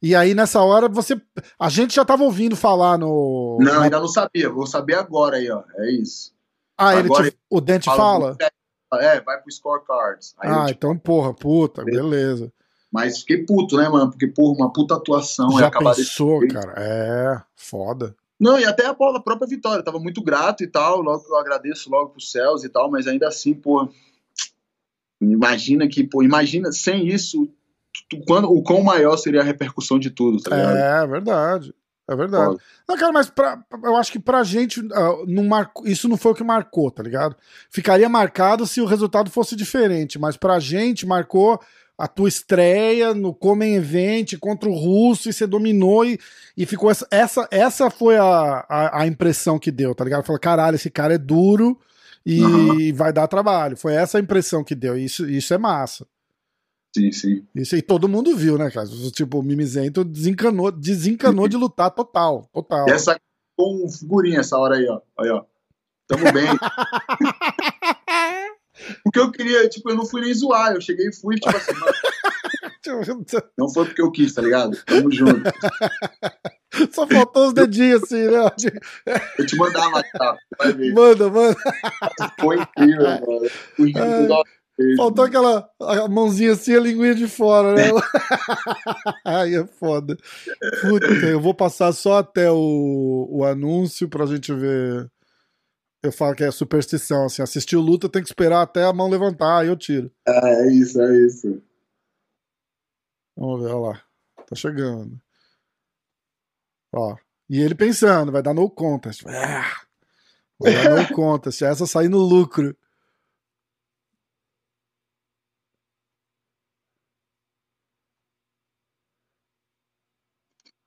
E 0.00 0.14
aí, 0.14 0.32
nessa 0.32 0.60
hora, 0.62 0.88
você. 0.88 1.20
A 1.58 1.68
gente 1.68 1.96
já 1.96 2.04
tava 2.04 2.22
ouvindo 2.22 2.54
falar 2.54 2.96
no. 2.96 3.58
Não, 3.60 3.82
ainda 3.82 3.98
não 3.98 4.06
sabia. 4.06 4.48
Vou 4.48 4.66
saber 4.66 4.94
agora 4.94 5.38
aí, 5.38 5.50
ó. 5.50 5.64
É 5.76 5.90
isso. 5.90 6.32
Ah, 6.76 6.94
ele 6.94 7.08
te... 7.08 7.36
o 7.50 7.60
Dente 7.60 7.86
fala? 7.86 8.36
fala? 8.38 9.02
É, 9.02 9.20
vai 9.20 9.42
pro 9.42 9.52
scorecards. 9.52 10.34
Aí 10.38 10.48
ah, 10.48 10.66
então, 10.70 10.96
porra, 10.96 11.34
puta, 11.34 11.84
beleza. 11.84 12.52
Mas 12.92 13.18
fiquei 13.18 13.44
puto, 13.44 13.76
né, 13.76 13.88
mano? 13.88 14.08
Porque, 14.08 14.28
porra, 14.28 14.56
uma 14.56 14.72
puta 14.72 14.94
atuação. 14.94 15.50
Já 15.58 15.68
pensou, 15.68 16.46
cara? 16.46 16.74
É, 16.76 17.42
foda. 17.56 18.14
Não, 18.38 18.58
e 18.58 18.64
até 18.64 18.86
a, 18.86 18.90
a 18.90 19.20
própria 19.20 19.48
vitória. 19.48 19.82
tava 19.82 19.98
muito 19.98 20.22
grato 20.22 20.62
e 20.62 20.66
tal. 20.66 21.00
Logo 21.00 21.24
eu 21.28 21.36
agradeço 21.36 21.90
logo 21.90 22.10
pros 22.10 22.30
céus 22.30 22.64
e 22.64 22.68
tal, 22.68 22.90
mas 22.90 23.06
ainda 23.06 23.26
assim, 23.26 23.54
pô. 23.54 23.88
Imagina 25.20 25.88
que, 25.88 26.04
pô, 26.04 26.22
imagina 26.22 26.70
sem 26.70 27.08
isso, 27.08 27.48
tu, 28.08 28.20
quando, 28.24 28.48
o 28.48 28.62
quão 28.62 28.82
maior 28.82 29.16
seria 29.16 29.40
a 29.40 29.44
repercussão 29.44 29.98
de 29.98 30.10
tudo, 30.10 30.40
tá 30.40 30.54
ligado? 30.54 30.76
É, 30.76 31.06
verdade. 31.08 31.74
É 32.08 32.16
verdade. 32.16 32.56
Não, 32.88 32.96
cara, 32.96 33.12
mas 33.12 33.28
pra, 33.28 33.62
eu 33.84 33.94
acho 33.96 34.10
que 34.10 34.18
pra 34.18 34.42
gente 34.42 34.80
uh, 34.80 35.26
não 35.26 35.44
marcou, 35.44 35.86
isso 35.86 36.08
não 36.08 36.16
foi 36.16 36.32
o 36.32 36.34
que 36.34 36.42
marcou, 36.42 36.90
tá 36.90 37.02
ligado? 37.02 37.36
Ficaria 37.68 38.08
marcado 38.08 38.66
se 38.66 38.80
o 38.80 38.86
resultado 38.86 39.30
fosse 39.30 39.54
diferente, 39.54 40.18
mas 40.18 40.34
pra 40.34 40.58
gente 40.58 41.04
marcou 41.04 41.60
a 41.98 42.06
tua 42.06 42.28
estreia 42.28 43.12
no 43.12 43.34
Come 43.34 43.74
Event 43.74 44.38
contra 44.38 44.68
o 44.68 44.72
Russo 44.72 45.28
e 45.28 45.32
você 45.32 45.48
dominou 45.48 46.04
e, 46.04 46.16
e 46.56 46.64
ficou 46.64 46.90
essa, 46.90 47.08
essa, 47.10 47.48
essa 47.50 47.90
foi 47.90 48.16
a, 48.16 48.64
a, 48.68 49.02
a 49.02 49.06
impressão 49.06 49.58
que 49.58 49.72
deu, 49.72 49.92
tá 49.96 50.04
ligado? 50.04 50.24
Falou, 50.24 50.38
caralho, 50.38 50.76
esse 50.76 50.90
cara 50.90 51.14
é 51.14 51.18
duro 51.18 51.76
e 52.24 52.40
uhum. 52.40 52.94
vai 52.94 53.12
dar 53.12 53.26
trabalho. 53.26 53.76
Foi 53.76 53.94
essa 53.94 54.16
a 54.16 54.20
impressão 54.20 54.62
que 54.62 54.76
deu. 54.76 54.96
Isso, 54.96 55.28
isso 55.28 55.52
é 55.52 55.58
massa. 55.58 56.06
Sim, 56.96 57.10
sim. 57.10 57.46
Isso 57.54 57.74
aí 57.74 57.82
todo 57.82 58.08
mundo 58.08 58.36
viu, 58.36 58.56
né, 58.56 58.70
cara? 58.70 58.86
Tipo, 59.12 59.40
o 59.40 59.42
Mimizento 59.42 60.04
desencanou, 60.04 60.70
desencanou 60.70 61.48
de 61.48 61.56
lutar 61.56 61.90
total, 61.90 62.48
total. 62.52 62.88
Essa 62.88 63.18
com 63.56 63.88
figurinha 63.90 64.38
essa 64.38 64.56
hora 64.56 64.76
aí, 64.76 64.86
ó. 64.88 65.00
Aí, 65.18 65.30
ó. 65.30 65.44
Tamo 66.06 66.32
bem. 66.32 66.46
porque 69.04 69.18
eu 69.18 69.30
queria, 69.30 69.68
tipo, 69.68 69.90
eu 69.90 69.96
não 69.96 70.06
fui 70.06 70.20
nem 70.20 70.34
zoar, 70.34 70.74
eu 70.74 70.80
cheguei 70.80 71.08
e 71.08 71.14
fui, 71.14 71.36
tipo 71.36 71.56
assim, 71.56 71.72
mano, 71.72 71.92
não 73.58 73.68
foi 73.68 73.86
porque 73.86 74.02
eu 74.02 74.10
quis, 74.10 74.32
tá 74.32 74.42
ligado? 74.42 74.76
Tamo 74.84 75.12
junto. 75.12 75.42
Só 76.92 77.06
faltou 77.06 77.48
os 77.48 77.54
dedinhos 77.54 78.02
assim, 78.02 78.26
né? 78.26 78.50
Eu 79.38 79.46
te 79.46 79.56
mandar 79.56 79.88
uma 79.88 80.02
tá? 80.02 80.36
Vai 80.58 80.72
ver. 80.72 80.92
Manda, 80.92 81.30
manda. 81.30 81.56
Foi 82.38 82.56
incrível, 82.56 83.04
mano. 83.04 83.50
Fui 83.74 83.92
faltou 84.96 85.24
aquela 85.24 85.68
mãozinha 86.08 86.52
assim, 86.52 86.74
a 86.74 86.80
linguinha 86.80 87.14
de 87.14 87.26
fora, 87.26 87.74
né? 87.74 87.90
Aí 89.24 89.56
é 89.56 89.66
foda. 89.66 90.16
Puta, 90.82 91.06
eu 91.06 91.40
vou 91.40 91.54
passar 91.54 91.92
só 91.92 92.18
até 92.18 92.50
o, 92.50 93.26
o 93.30 93.44
anúncio 93.44 94.08
pra 94.08 94.26
gente 94.26 94.52
ver 94.52 95.10
eu 96.02 96.12
falo 96.12 96.34
que 96.34 96.44
é 96.44 96.50
superstição, 96.50 97.26
assim, 97.26 97.42
assistiu 97.42 97.80
luta 97.80 98.08
tem 98.08 98.22
que 98.22 98.28
esperar 98.28 98.62
até 98.62 98.84
a 98.84 98.92
mão 98.92 99.08
levantar, 99.08 99.60
aí 99.60 99.68
eu 99.68 99.76
tiro. 99.76 100.10
É, 100.26 100.66
é 100.66 100.72
isso, 100.72 101.00
é 101.00 101.26
isso. 101.26 101.62
Vamos 103.36 103.62
ver, 103.62 103.70
olha 103.72 103.90
lá. 103.90 104.02
Tá 104.46 104.54
chegando. 104.54 105.20
Ó. 106.92 107.16
E 107.48 107.60
ele 107.60 107.74
pensando, 107.74 108.32
vai 108.32 108.42
dar 108.42 108.54
no 108.54 108.70
contest. 108.70 109.24
Ah, 109.26 109.82
vai 110.58 110.72
dar 110.72 111.08
no 111.08 111.08
contest. 111.14 111.62
Essa 111.62 111.86
sair 111.86 112.08
no 112.08 112.18
lucro. 112.18 112.76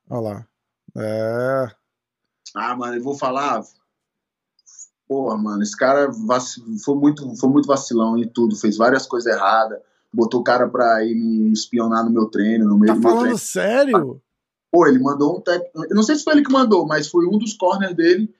Olha 0.09 0.21
lá. 0.21 0.47
É. 0.97 1.75
Ah, 2.55 2.75
mano, 2.75 2.95
eu 2.95 3.03
vou 3.03 3.17
falar 3.17 3.63
porra, 5.11 5.38
mano, 5.38 5.61
esse 5.61 5.75
cara 5.75 6.09
foi 6.85 6.95
muito, 6.95 7.35
foi 7.35 7.49
muito 7.49 7.67
vacilão 7.67 8.17
em 8.17 8.25
tudo, 8.25 8.55
fez 8.55 8.77
várias 8.77 9.05
coisas 9.05 9.29
erradas, 9.29 9.77
botou 10.13 10.39
o 10.39 10.43
cara 10.43 10.69
pra 10.69 11.03
ir 11.03 11.13
me 11.13 11.51
espionar 11.51 12.05
no 12.05 12.09
meu 12.09 12.27
treino, 12.27 12.65
no 12.65 12.79
meio 12.79 12.93
tá 12.93 12.93
do 12.93 13.01
meu 13.01 13.09
falando 13.09 13.23
treino. 13.23 13.38
sério? 13.38 14.21
Pô, 14.71 14.88
ele 14.88 14.99
mandou 14.99 15.35
um 15.35 15.41
técnico, 15.41 15.83
eu 15.83 15.93
não 15.93 16.01
sei 16.01 16.15
se 16.15 16.23
foi 16.23 16.35
ele 16.35 16.45
que 16.45 16.51
mandou, 16.53 16.88
mas 16.88 17.09
foi 17.09 17.27
um 17.27 17.38
dos 17.38 17.53
corners 17.55 17.93
dele, 17.93 18.33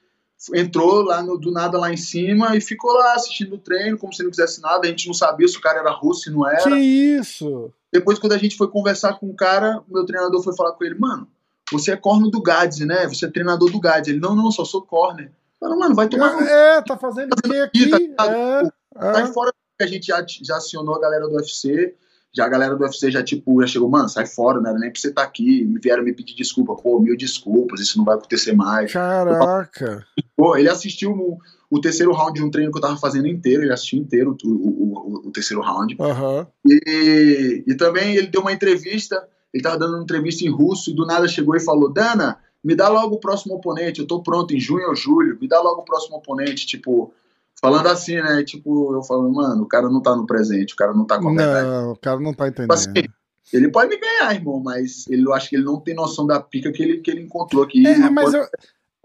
entrou 0.54 1.02
lá 1.02 1.22
no, 1.22 1.36
do 1.36 1.52
nada 1.52 1.78
lá 1.78 1.92
em 1.92 1.96
cima 1.98 2.56
e 2.56 2.60
ficou 2.62 2.94
lá 2.94 3.16
assistindo 3.16 3.56
o 3.56 3.58
treino, 3.58 3.98
como 3.98 4.14
se 4.14 4.22
não 4.22 4.30
fizesse 4.30 4.62
nada, 4.62 4.86
a 4.86 4.88
gente 4.88 5.06
não 5.06 5.14
sabia 5.14 5.46
se 5.46 5.58
o 5.58 5.60
cara 5.60 5.80
era 5.80 5.90
russo, 5.90 6.22
se 6.22 6.30
não 6.30 6.48
era. 6.48 6.70
Que 6.70 6.78
isso? 6.78 7.70
Depois, 7.92 8.18
quando 8.18 8.32
a 8.32 8.38
gente 8.38 8.56
foi 8.56 8.68
conversar 8.68 9.18
com 9.18 9.28
o 9.28 9.36
cara, 9.36 9.82
meu 9.86 10.06
treinador 10.06 10.42
foi 10.42 10.56
falar 10.56 10.72
com 10.72 10.84
ele, 10.84 10.98
mano, 10.98 11.28
você 11.70 11.92
é 11.92 11.96
corno 11.96 12.30
do 12.30 12.40
Gads, 12.40 12.78
né? 12.86 13.06
Você 13.08 13.26
é 13.26 13.30
treinador 13.30 13.70
do 13.70 13.78
Gads. 13.78 14.08
Ele, 14.08 14.20
não, 14.20 14.34
não, 14.34 14.50
só 14.50 14.64
sou 14.64 14.80
corner. 14.80 15.30
Fala, 15.62 15.76
mano, 15.76 15.94
vai 15.94 16.08
tomar. 16.08 16.42
É, 16.42 16.82
tá 16.82 16.98
fazendo 16.98 17.32
o 17.34 17.36
que 17.40 17.56
aqui? 17.56 18.08
Tá, 18.16 18.26
é, 18.26 18.62
tá 18.96 19.20
é. 19.20 19.26
fora 19.26 19.52
que 19.78 19.84
a 19.84 19.86
gente 19.86 20.06
já, 20.08 20.24
já 20.42 20.56
acionou 20.56 20.96
a 20.96 21.00
galera 21.00 21.28
do 21.28 21.36
UFC. 21.36 21.94
Já 22.34 22.46
a 22.46 22.48
galera 22.48 22.74
do 22.74 22.82
UFC 22.82 23.10
já, 23.10 23.22
tipo, 23.22 23.60
já 23.60 23.68
chegou, 23.68 23.88
mano, 23.88 24.08
sai 24.08 24.26
fora, 24.26 24.58
não 24.58 24.70
era 24.70 24.78
nem 24.78 24.90
pra 24.90 25.00
você 25.00 25.08
estar 25.08 25.22
tá 25.22 25.28
aqui. 25.28 25.64
Me 25.64 25.78
vieram 25.78 26.02
me 26.02 26.12
pedir 26.12 26.34
desculpa. 26.34 26.74
Pô, 26.74 26.98
mil 26.98 27.16
desculpas, 27.16 27.78
isso 27.78 27.96
não 27.96 28.04
vai 28.04 28.16
acontecer 28.16 28.52
mais. 28.52 28.92
Caraca. 28.92 30.04
Pô, 30.36 30.56
ele 30.56 30.68
assistiu 30.68 31.14
no, 31.14 31.38
o 31.70 31.80
terceiro 31.80 32.12
round 32.12 32.32
de 32.32 32.44
um 32.44 32.50
treino 32.50 32.72
que 32.72 32.78
eu 32.78 32.82
tava 32.82 32.96
fazendo 32.96 33.28
inteiro, 33.28 33.62
ele 33.62 33.72
assistiu 33.72 34.00
inteiro 34.00 34.36
o, 34.44 34.48
o, 34.48 34.48
o, 34.48 35.28
o 35.28 35.30
terceiro 35.30 35.62
round. 35.62 35.96
Uhum. 36.00 36.46
E, 36.66 37.62
e 37.66 37.74
também 37.76 38.16
ele 38.16 38.26
deu 38.26 38.40
uma 38.40 38.52
entrevista, 38.52 39.22
ele 39.54 39.62
tava 39.62 39.78
dando 39.78 39.94
uma 39.94 40.02
entrevista 40.02 40.42
em 40.44 40.50
russo 40.50 40.90
e 40.90 40.94
do 40.94 41.06
nada 41.06 41.28
chegou 41.28 41.54
e 41.54 41.60
falou: 41.60 41.92
Dana, 41.92 42.38
me 42.64 42.74
dá 42.74 42.88
logo 42.88 43.16
o 43.16 43.20
próximo 43.20 43.54
oponente, 43.54 44.00
eu 44.00 44.06
tô 44.06 44.22
pronto 44.22 44.54
em 44.54 44.60
junho 44.60 44.88
ou 44.88 44.94
julho, 44.94 45.38
me 45.40 45.48
dá 45.48 45.60
logo 45.60 45.80
o 45.80 45.84
próximo 45.84 46.16
oponente, 46.16 46.66
tipo, 46.66 47.12
falando 47.60 47.88
assim, 47.88 48.16
né? 48.16 48.42
Tipo, 48.44 48.94
eu 48.94 49.02
falo, 49.02 49.30
mano, 49.32 49.62
o 49.62 49.68
cara 49.68 49.88
não 49.88 50.00
tá 50.00 50.14
no 50.14 50.26
presente, 50.26 50.74
o 50.74 50.76
cara 50.76 50.92
não 50.92 51.04
tá 51.04 51.18
com 51.18 51.28
a 51.28 51.34
verdade. 51.34 51.68
Não, 51.68 51.92
o 51.92 51.96
cara 51.96 52.20
não 52.20 52.34
tá 52.34 52.48
entendendo. 52.48 52.76
Tipo 52.76 52.90
assim, 52.90 53.08
ele 53.52 53.70
pode 53.70 53.90
me 53.90 53.98
ganhar, 53.98 54.34
irmão, 54.34 54.60
mas 54.60 55.06
ele, 55.08 55.24
eu 55.24 55.32
acho 55.32 55.48
que 55.48 55.56
ele 55.56 55.64
não 55.64 55.80
tem 55.80 55.94
noção 55.94 56.26
da 56.26 56.40
pica 56.40 56.72
que 56.72 56.82
ele, 56.82 56.98
que 56.98 57.10
ele 57.10 57.22
encontrou 57.22 57.62
aqui. 57.62 57.86
É, 57.86 58.10
mas, 58.10 58.32
eu, 58.32 58.46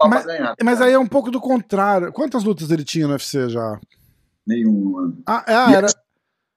mas, 0.08 0.24
ganhar, 0.24 0.54
mas 0.62 0.80
aí 0.80 0.92
é 0.92 0.98
um 0.98 1.06
pouco 1.06 1.30
do 1.30 1.40
contrário. 1.40 2.12
Quantas 2.12 2.44
lutas 2.44 2.70
ele 2.70 2.84
tinha 2.84 3.06
no 3.06 3.12
UFC 3.12 3.48
já? 3.48 3.80
Nenhuma, 4.46 5.02
mano. 5.02 5.22
Ah, 5.26 5.44
é, 5.46 5.74
era... 5.74 5.88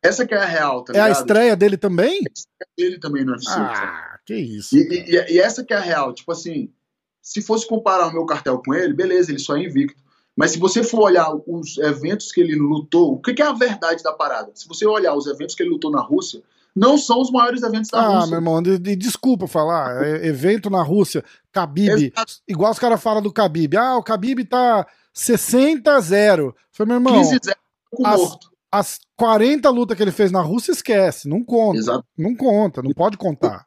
Essa 0.03 0.25
que 0.25 0.33
é 0.33 0.37
a 0.37 0.45
real, 0.45 0.83
tá 0.83 0.93
É 0.93 0.95
ligado? 0.95 1.09
a 1.09 1.11
estreia 1.11 1.55
dele 1.55 1.77
também? 1.77 2.21
É 2.21 2.29
a 2.29 2.33
estreia 2.33 2.67
dele 2.77 2.99
também 2.99 3.23
no 3.23 3.33
UFC. 3.33 3.51
Ah, 3.51 3.73
cara. 3.73 4.19
que 4.25 4.35
isso. 4.35 4.75
E, 4.75 4.81
e, 4.81 5.33
e, 5.33 5.39
essa 5.39 5.63
que 5.63 5.73
é 5.73 5.77
a 5.77 5.81
real, 5.81 6.13
tipo 6.13 6.31
assim, 6.31 6.71
se 7.21 7.41
fosse 7.41 7.67
comparar 7.67 8.07
o 8.07 8.13
meu 8.13 8.25
cartel 8.25 8.61
com 8.65 8.73
ele, 8.73 8.93
beleza, 8.93 9.31
ele 9.31 9.39
só 9.39 9.55
é 9.55 9.63
invicto. 9.63 10.01
Mas 10.35 10.51
se 10.51 10.59
você 10.59 10.83
for 10.83 11.01
olhar 11.03 11.29
os 11.45 11.77
eventos 11.77 12.31
que 12.31 12.41
ele 12.41 12.55
lutou, 12.55 13.13
o 13.13 13.19
que 13.19 13.41
é 13.41 13.45
a 13.45 13.53
verdade 13.53 14.01
da 14.01 14.13
parada? 14.13 14.51
Se 14.55 14.67
você 14.67 14.85
olhar 14.85 15.13
os 15.13 15.27
eventos 15.27 15.55
que 15.55 15.61
ele 15.61 15.69
lutou 15.69 15.91
na 15.91 16.01
Rússia, 16.01 16.41
não 16.75 16.97
são 16.97 17.19
os 17.19 17.29
maiores 17.29 17.61
eventos 17.63 17.89
da 17.89 17.99
ah, 17.99 18.07
Rússia. 18.07 18.23
Ah, 18.23 18.27
meu 18.27 18.37
irmão, 18.37 18.61
de, 18.61 18.79
de, 18.79 18.95
desculpa 18.95 19.45
falar. 19.45 20.03
É, 20.05 20.25
evento 20.25 20.69
na 20.69 20.81
Rússia, 20.81 21.23
Khabib. 21.53 22.05
Exato. 22.05 22.33
Igual 22.47 22.71
os 22.71 22.79
caras 22.79 23.01
falam 23.01 23.21
do 23.21 23.31
Khabib. 23.31 23.75
Ah, 23.75 23.97
o 23.97 24.03
Khabib 24.03 24.45
tá 24.45 24.87
60 25.13 25.91
a 25.91 25.99
0. 25.99 26.55
Foi, 26.71 26.85
meu 26.85 26.95
irmão. 26.95 27.13
15 27.13 27.39
0 27.43 27.57
as, 28.05 28.19
morto. 28.19 28.51
as 28.71 28.99
40 29.17 29.69
lutas 29.69 29.97
que 29.97 30.03
ele 30.03 30.11
fez 30.11 30.31
na 30.31 30.41
Rússia, 30.41 30.71
esquece. 30.71 31.27
Não 31.27 31.43
conta. 31.43 31.77
Exato. 31.77 32.05
Não 32.17 32.33
conta, 32.33 32.81
não 32.81 32.93
pode 32.93 33.17
contar. 33.17 33.65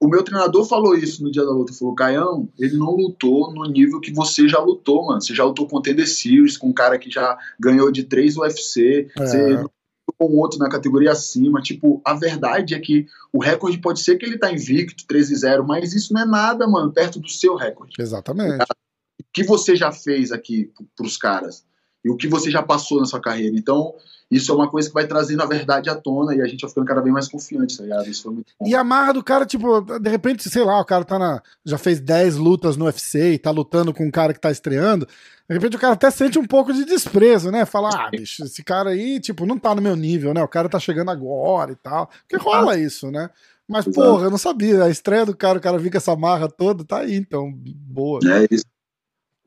O 0.00 0.08
meu 0.08 0.22
treinador 0.22 0.64
falou 0.66 0.94
isso 0.94 1.22
no 1.22 1.30
dia 1.30 1.44
da 1.44 1.50
luta. 1.50 1.72
Falou, 1.72 1.94
Caião, 1.94 2.48
ele 2.58 2.76
não 2.76 2.90
lutou 2.90 3.52
no 3.52 3.64
nível 3.64 4.00
que 4.00 4.12
você 4.12 4.46
já 4.46 4.58
lutou, 4.58 5.06
mano. 5.06 5.20
Você 5.20 5.34
já 5.34 5.44
lutou 5.44 5.66
com 5.66 5.76
o 5.78 5.82
Tender 5.82 6.06
Series, 6.06 6.56
com 6.56 6.68
um 6.68 6.72
cara 6.72 6.98
que 6.98 7.10
já 7.10 7.38
ganhou 7.58 7.90
de 7.90 8.04
três 8.04 8.36
UFC. 8.36 9.08
É. 9.18 9.26
Você 9.26 9.48
lutou 9.52 9.72
com 10.18 10.36
outro 10.36 10.58
na 10.58 10.68
categoria 10.68 11.12
acima. 11.12 11.62
Tipo, 11.62 12.02
a 12.04 12.12
verdade 12.12 12.74
é 12.74 12.78
que 12.78 13.06
o 13.32 13.42
recorde 13.42 13.78
pode 13.78 14.00
ser 14.00 14.16
que 14.16 14.26
ele 14.26 14.38
tá 14.38 14.52
invicto, 14.52 15.04
13-0, 15.06 15.64
mas 15.66 15.94
isso 15.94 16.12
não 16.12 16.22
é 16.22 16.26
nada, 16.26 16.66
mano, 16.68 16.92
perto 16.92 17.18
do 17.18 17.28
seu 17.28 17.56
recorde. 17.56 17.94
Exatamente. 17.98 18.62
o 18.62 19.24
que 19.32 19.44
você 19.44 19.74
já 19.74 19.90
fez 19.90 20.30
aqui 20.30 20.70
para 20.94 21.06
os 21.06 21.16
caras 21.16 21.64
e 22.06 22.08
o 22.08 22.16
que 22.16 22.28
você 22.28 22.52
já 22.52 22.62
passou 22.62 23.00
na 23.00 23.04
sua 23.04 23.20
carreira. 23.20 23.56
Então, 23.56 23.92
isso 24.30 24.52
é 24.52 24.54
uma 24.54 24.70
coisa 24.70 24.86
que 24.86 24.94
vai 24.94 25.08
trazendo 25.08 25.42
a 25.42 25.46
verdade 25.46 25.90
à 25.90 25.94
tona 25.96 26.36
e 26.36 26.40
a 26.40 26.46
gente 26.46 26.60
vai 26.60 26.68
ficando 26.68 26.86
cada 26.86 27.00
vez 27.00 27.12
mais 27.12 27.26
confiante, 27.26 27.76
tá 27.76 27.82
ligado? 27.82 28.08
Isso 28.08 28.22
foi 28.22 28.32
muito 28.32 28.52
bom. 28.60 28.68
E 28.68 28.76
a 28.76 28.84
marra 28.84 29.12
do 29.12 29.24
cara, 29.24 29.44
tipo, 29.44 29.80
de 29.80 30.08
repente, 30.08 30.48
sei 30.48 30.62
lá, 30.62 30.80
o 30.80 30.84
cara 30.84 31.04
tá 31.04 31.18
na. 31.18 31.42
Já 31.64 31.76
fez 31.76 31.98
10 31.98 32.36
lutas 32.36 32.76
no 32.76 32.84
UFC 32.84 33.32
e 33.32 33.38
tá 33.38 33.50
lutando 33.50 33.92
com 33.92 34.06
um 34.06 34.10
cara 34.10 34.32
que 34.32 34.40
tá 34.40 34.52
estreando. 34.52 35.04
De 35.48 35.54
repente 35.54 35.76
o 35.76 35.80
cara 35.80 35.94
até 35.94 36.08
sente 36.08 36.38
um 36.38 36.46
pouco 36.46 36.72
de 36.72 36.84
desprezo, 36.84 37.50
né? 37.50 37.66
Fala, 37.66 37.90
ah, 37.92 38.10
bicho, 38.10 38.44
esse 38.44 38.62
cara 38.62 38.90
aí, 38.90 39.18
tipo, 39.18 39.44
não 39.44 39.58
tá 39.58 39.74
no 39.74 39.82
meu 39.82 39.96
nível, 39.96 40.32
né? 40.32 40.40
O 40.44 40.48
cara 40.48 40.68
tá 40.68 40.78
chegando 40.78 41.10
agora 41.10 41.72
e 41.72 41.76
tal. 41.76 42.08
Porque 42.28 42.36
rola 42.36 42.78
isso, 42.78 43.10
né? 43.10 43.30
Mas, 43.66 43.84
Exato. 43.84 44.06
porra, 44.06 44.26
eu 44.26 44.30
não 44.30 44.38
sabia. 44.38 44.84
A 44.84 44.90
estreia 44.90 45.26
do 45.26 45.36
cara, 45.36 45.58
o 45.58 45.60
cara 45.60 45.80
fica 45.80 45.98
essa 45.98 46.14
marra 46.14 46.48
toda, 46.48 46.84
tá 46.84 46.98
aí, 46.98 47.16
então, 47.16 47.52
boa. 47.52 48.20
É 48.24 48.46
isso. 48.48 48.64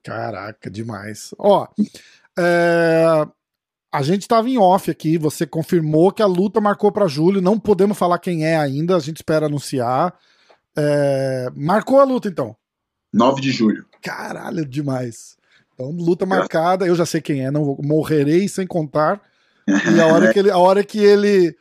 Caraca, 0.03 0.69
demais. 0.69 1.33
Ó, 1.37 1.67
é, 2.39 3.27
a 3.91 4.01
gente 4.01 4.21
estava 4.21 4.49
em 4.49 4.57
off 4.57 4.89
aqui, 4.89 5.17
você 5.17 5.45
confirmou 5.45 6.11
que 6.11 6.21
a 6.21 6.25
luta 6.25 6.61
marcou 6.61 6.91
para 6.91 7.07
julho, 7.07 7.41
não 7.41 7.59
podemos 7.59 7.97
falar 7.97 8.17
quem 8.19 8.45
é 8.45 8.55
ainda, 8.55 8.95
a 8.95 8.99
gente 8.99 9.17
espera 9.17 9.47
anunciar. 9.47 10.17
É, 10.77 11.49
marcou 11.53 11.99
a 11.99 12.05
luta 12.05 12.29
então? 12.29 12.55
9 13.13 13.41
de 13.41 13.51
julho. 13.51 13.85
Caralho, 14.01 14.65
demais. 14.65 15.35
Então, 15.73 15.91
luta 15.91 16.25
marcada, 16.25 16.85
eu 16.85 16.95
já 16.95 17.05
sei 17.05 17.19
quem 17.19 17.45
é, 17.45 17.51
não 17.51 17.65
vou, 17.65 17.77
morrerei 17.83 18.47
sem 18.47 18.65
contar. 18.65 19.21
E 19.67 19.99
a 19.99 20.07
hora 20.13 20.31
que 20.31 20.39
ele, 20.39 20.51
a 20.51 20.57
hora 20.57 20.83
que 20.83 20.99
ele 20.99 21.55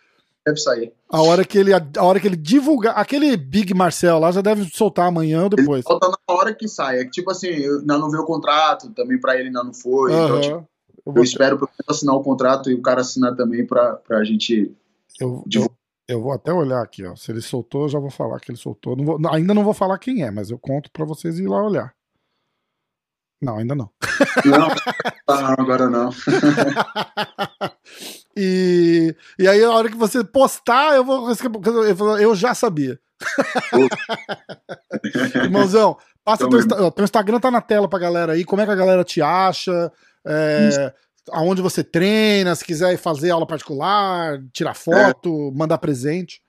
deve 0.47 0.61
sair. 0.61 0.93
A 1.11 1.23
hora 1.23 1.45
que 1.45 1.57
ele, 1.57 1.73
a 1.73 2.03
hora 2.03 2.21
que 2.21 2.27
ele 2.27 2.37
divulgar, 2.37 2.95
aquele 2.97 3.35
Big 3.37 3.73
Marcel 3.73 4.19
lá 4.19 4.31
já 4.31 4.43
deve 4.43 4.69
soltar 4.71 5.07
amanhã 5.07 5.45
ou 5.45 5.49
depois. 5.49 5.85
Ele 5.85 5.89
solta 5.89 6.09
na 6.09 6.35
hora 6.35 6.55
que 6.55 6.69
sai, 6.69 6.99
é 6.99 7.05
que 7.05 7.11
tipo 7.11 7.31
assim, 7.31 7.49
ainda 7.49 7.97
não 7.97 8.11
veio 8.11 8.25
o 8.25 8.27
contrato, 8.27 8.91
também 8.91 9.19
para 9.19 9.37
ele 9.37 9.47
ainda 9.47 9.65
não 9.65 9.73
foi, 9.73 10.13
uhum. 10.13 10.25
então 10.25 10.41
tipo, 10.41 10.69
eu, 11.07 11.15
eu 11.17 11.23
espero 11.23 11.57
pelo 11.57 11.71
menos 11.71 11.97
assinar 11.99 12.15
o 12.15 12.23
contrato 12.23 12.71
e 12.71 12.75
o 12.75 12.83
cara 12.83 13.01
assinar 13.01 13.35
também 13.35 13.67
pra, 13.67 13.95
pra 13.95 14.23
gente. 14.23 14.77
Eu, 15.19 15.43
eu, 15.53 15.71
eu, 16.07 16.23
vou 16.23 16.33
até 16.33 16.53
olhar 16.53 16.83
aqui, 16.83 17.07
ó. 17.07 17.17
Se 17.17 17.33
ele 17.33 17.41
soltou, 17.41 17.83
eu 17.83 17.89
já 17.89 17.99
vou 17.99 18.11
falar 18.11 18.39
que 18.41 18.51
ele 18.51 18.59
soltou. 18.59 18.95
Não 18.95 19.05
vou, 19.05 19.19
ainda 19.31 19.55
não 19.55 19.65
vou 19.65 19.75
falar 19.75 19.99
quem 19.99 20.23
é, 20.23 20.31
mas 20.31 20.51
eu 20.51 20.59
conto 20.59 20.91
pra 20.93 21.07
vocês 21.07 21.39
ir 21.39 21.49
lá 21.49 21.65
olhar. 21.65 21.95
Não, 23.41 23.59
ainda 23.59 23.75
não. 23.75 23.91
Não, 24.45 24.69
tá, 25.27 25.55
agora 25.57 25.89
não. 25.89 26.11
e, 28.37 29.15
e 29.39 29.47
aí, 29.47 29.63
a 29.63 29.71
hora 29.71 29.89
que 29.89 29.97
você 29.97 30.25
postar, 30.25 30.97
eu 30.97 31.05
vou. 31.05 31.31
Eu 32.19 32.35
já 32.35 32.55
sabia. 32.55 32.99
Irmãozão, 35.37 35.97
passa 36.25 36.45
então, 36.45 36.67
teu, 36.67 36.91
teu 36.91 37.05
Instagram 37.05 37.41
tá 37.41 37.51
na 37.51 37.61
tela 37.61 37.89
pra 37.89 37.99
galera 37.99 38.33
aí. 38.33 38.45
Como 38.45 38.61
é 38.61 38.65
que 38.65 38.73
a 38.73 38.77
galera 38.77 39.05
te 39.05 39.23
acha? 39.23 39.93
É, 40.27 40.93
aonde 41.31 41.63
você 41.63 41.85
treina, 41.85 42.55
se 42.55 42.65
quiser 42.65 42.97
fazer 42.97 43.31
aula 43.31 43.47
particular, 43.47 44.41
tirar 44.53 44.75
foto, 44.75 45.51
é. 45.53 45.57
mandar 45.57 45.79
presente. 45.79 46.43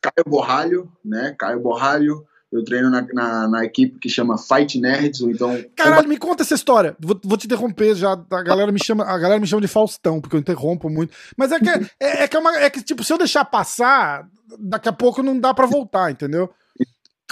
Caio 0.00 0.24
Borralho, 0.26 0.92
né? 1.04 1.34
Caio 1.38 1.60
Borralho. 1.60 2.26
Eu 2.52 2.62
treino 2.62 2.90
na, 2.90 3.00
na, 3.14 3.48
na, 3.48 3.64
equipe 3.64 3.98
que 3.98 4.10
chama 4.10 4.36
Fight 4.36 4.78
Nerds, 4.78 5.22
ou 5.22 5.30
então. 5.30 5.64
Caralho, 5.74 6.06
me 6.06 6.18
conta 6.18 6.42
essa 6.42 6.54
história. 6.54 6.94
Vou, 7.00 7.18
vou, 7.24 7.38
te 7.38 7.46
interromper 7.46 7.94
já. 7.94 8.12
A 8.12 8.42
galera 8.42 8.70
me 8.70 8.78
chama, 8.82 9.04
a 9.04 9.18
galera 9.18 9.40
me 9.40 9.46
chama 9.46 9.62
de 9.62 9.68
Faustão, 9.68 10.20
porque 10.20 10.36
eu 10.36 10.40
interrompo 10.40 10.90
muito. 10.90 11.14
Mas 11.34 11.50
é 11.50 11.58
que 11.58 11.68
é, 11.68 12.24
é 12.24 12.28
que, 12.28 12.36
é, 12.36 12.38
uma, 12.38 12.56
é 12.58 12.68
que, 12.68 12.82
tipo, 12.82 13.02
se 13.02 13.10
eu 13.10 13.16
deixar 13.16 13.46
passar, 13.46 14.28
daqui 14.58 14.86
a 14.86 14.92
pouco 14.92 15.22
não 15.22 15.40
dá 15.40 15.54
para 15.54 15.66
voltar, 15.66 16.10
entendeu? 16.10 16.50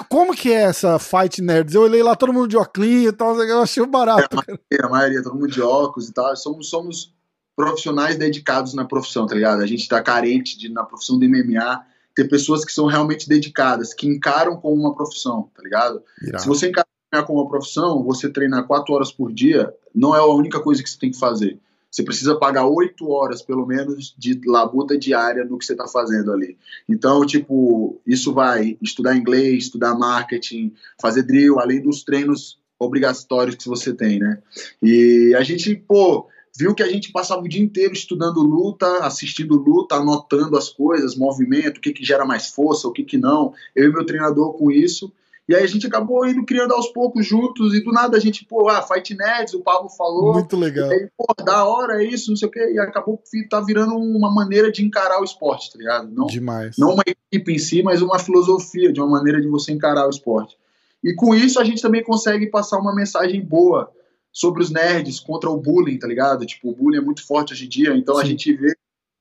Como 0.09 0.35
que 0.35 0.51
é 0.51 0.63
essa 0.63 0.99
Fight 0.99 1.43
Nerds? 1.43 1.75
Eu 1.75 1.83
olhei 1.83 2.03
lá 2.03 2.17
todo 2.17 2.33
mundo 2.33 2.49
de 2.49 2.57
óculos 2.57 2.89
e 2.89 3.13
tal, 3.13 3.39
eu 3.43 3.61
achei 3.61 3.85
barato. 3.87 4.23
É, 4.23 4.41
a, 4.41 4.47
maioria, 4.47 4.87
a 4.87 4.89
maioria, 4.89 5.23
todo 5.23 5.35
mundo 5.35 5.51
de 5.51 5.61
óculos 5.61 6.09
e 6.09 6.15
tal. 6.15 6.35
Somos, 6.35 6.71
somos 6.71 7.15
profissionais 7.55 8.17
dedicados 8.17 8.73
na 8.73 8.87
profissão, 8.87 9.27
tá 9.27 9.35
ligado? 9.35 9.61
A 9.61 9.67
gente 9.67 9.87
tá 9.87 10.03
carente 10.03 10.59
de, 10.59 10.71
na 10.71 10.83
profissão 10.83 11.19
do 11.19 11.29
MMA 11.29 11.85
ter 12.15 12.29
pessoas 12.29 12.65
que 12.65 12.73
são 12.73 12.87
realmente 12.87 13.29
dedicadas, 13.29 13.95
que 13.95 14.07
encaram 14.07 14.57
como 14.57 14.81
uma 14.81 14.95
profissão, 14.95 15.49
tá 15.55 15.63
ligado? 15.63 16.03
Irado. 16.23 16.43
Se 16.43 16.49
você 16.49 16.69
encarar 16.69 16.87
como 17.27 17.41
uma 17.41 17.49
profissão, 17.49 18.03
você 18.03 18.29
treinar 18.29 18.67
quatro 18.67 18.95
horas 18.95 19.13
por 19.13 19.33
dia, 19.33 19.73
não 19.95 20.15
é 20.15 20.19
a 20.19 20.27
única 20.27 20.61
coisa 20.61 20.83
que 20.83 20.91
você 20.91 20.99
tem 20.99 21.11
que 21.11 21.19
fazer. 21.19 21.59
Você 21.91 22.05
precisa 22.05 22.37
pagar 22.37 22.67
oito 22.67 23.11
horas, 23.11 23.43
pelo 23.43 23.67
menos, 23.67 24.15
de 24.17 24.41
labuta 24.47 24.97
diária 24.97 25.45
no 25.45 25.59
que 25.59 25.65
você 25.65 25.73
está 25.73 25.89
fazendo 25.89 26.33
ali. 26.33 26.57
Então, 26.89 27.27
tipo, 27.27 28.01
isso 28.07 28.33
vai 28.33 28.79
estudar 28.81 29.17
inglês, 29.17 29.65
estudar 29.65 29.97
marketing, 29.97 30.73
fazer 31.01 31.25
drill, 31.25 31.59
além 31.59 31.83
dos 31.83 32.05
treinos 32.05 32.61
obrigatórios 32.79 33.57
que 33.57 33.69
você 33.69 33.93
tem, 33.93 34.21
né? 34.21 34.39
E 34.81 35.35
a 35.37 35.43
gente, 35.43 35.75
pô, 35.75 36.29
viu 36.57 36.75
que 36.75 36.83
a 36.83 36.89
gente 36.89 37.13
passava 37.13 37.43
o 37.43 37.49
dia 37.49 37.63
inteiro 37.63 37.93
estudando 37.93 38.41
luta, 38.41 38.87
assistindo 39.05 39.55
luta, 39.57 39.97
anotando 39.97 40.57
as 40.57 40.69
coisas, 40.69 41.17
movimento, 41.17 41.79
o 41.79 41.81
que, 41.81 41.93
que 41.93 42.05
gera 42.05 42.25
mais 42.25 42.49
força, 42.49 42.89
o 42.89 42.93
que, 42.93 43.05
que 43.05 43.17
não. 43.17 43.53
Eu 43.75 43.89
e 43.89 43.93
meu 43.93 44.05
treinador 44.05 44.53
com 44.55 44.71
isso. 44.71 45.13
E 45.49 45.55
aí 45.55 45.65
a 45.65 45.67
gente 45.67 45.85
acabou 45.85 46.25
indo 46.25 46.45
criando 46.45 46.73
aos 46.73 46.87
poucos 46.93 47.27
juntos, 47.27 47.75
e 47.75 47.83
do 47.83 47.91
nada 47.91 48.17
a 48.17 48.21
gente, 48.21 48.45
pô, 48.45 48.69
ah, 48.69 48.83
Fight 48.83 49.17
Nerds, 49.17 49.53
o 49.53 49.61
Pablo 49.61 49.89
falou. 49.89 50.35
Muito 50.35 50.57
legal. 50.57 50.89
E 50.93 50.95
aí, 50.95 51.09
pô, 51.17 51.27
da 51.43 51.65
hora 51.65 52.01
é 52.01 52.07
isso, 52.07 52.31
não 52.31 52.37
sei 52.37 52.47
o 52.47 52.51
quê. 52.53 52.73
E 52.73 52.79
acabou 52.79 53.21
tá 53.49 53.61
virando 53.61 53.97
uma 53.97 54.33
maneira 54.33 54.71
de 54.71 54.85
encarar 54.85 55.21
o 55.21 55.25
esporte, 55.25 55.73
tá 55.73 55.79
ligado? 55.79 56.09
Não, 56.09 56.27
Demais. 56.27 56.77
Não 56.79 56.95
uma 56.95 57.03
equipe 57.05 57.53
em 57.53 57.59
si, 57.59 57.83
mas 57.83 58.01
uma 58.01 58.21
filosofia, 58.21 58.93
de 58.93 59.01
uma 59.01 59.11
maneira 59.11 59.41
de 59.41 59.49
você 59.49 59.73
encarar 59.73 60.07
o 60.07 60.11
esporte. 60.11 60.57
E 61.03 61.15
com 61.15 61.35
isso 61.35 61.59
a 61.59 61.65
gente 61.65 61.83
também 61.83 62.05
consegue 62.05 62.47
passar 62.47 62.79
uma 62.79 62.95
mensagem 62.95 63.45
boa 63.45 63.91
sobre 64.33 64.63
os 64.63 64.71
nerds 64.71 65.21
contra 65.21 65.51
o 65.51 65.57
bullying, 65.57 65.99
tá 65.99 66.07
ligado? 66.07 66.47
Tipo, 66.47 66.71
o 66.71 66.75
bullying 66.75 66.99
é 66.99 67.03
muito 67.03 67.27
forte 67.27 67.53
hoje 67.53 67.67
em 67.67 67.69
dia, 67.69 67.97
então 67.97 68.17
Sim. 68.17 68.23
a 68.23 68.25
gente 68.25 68.53
vê 68.55 68.75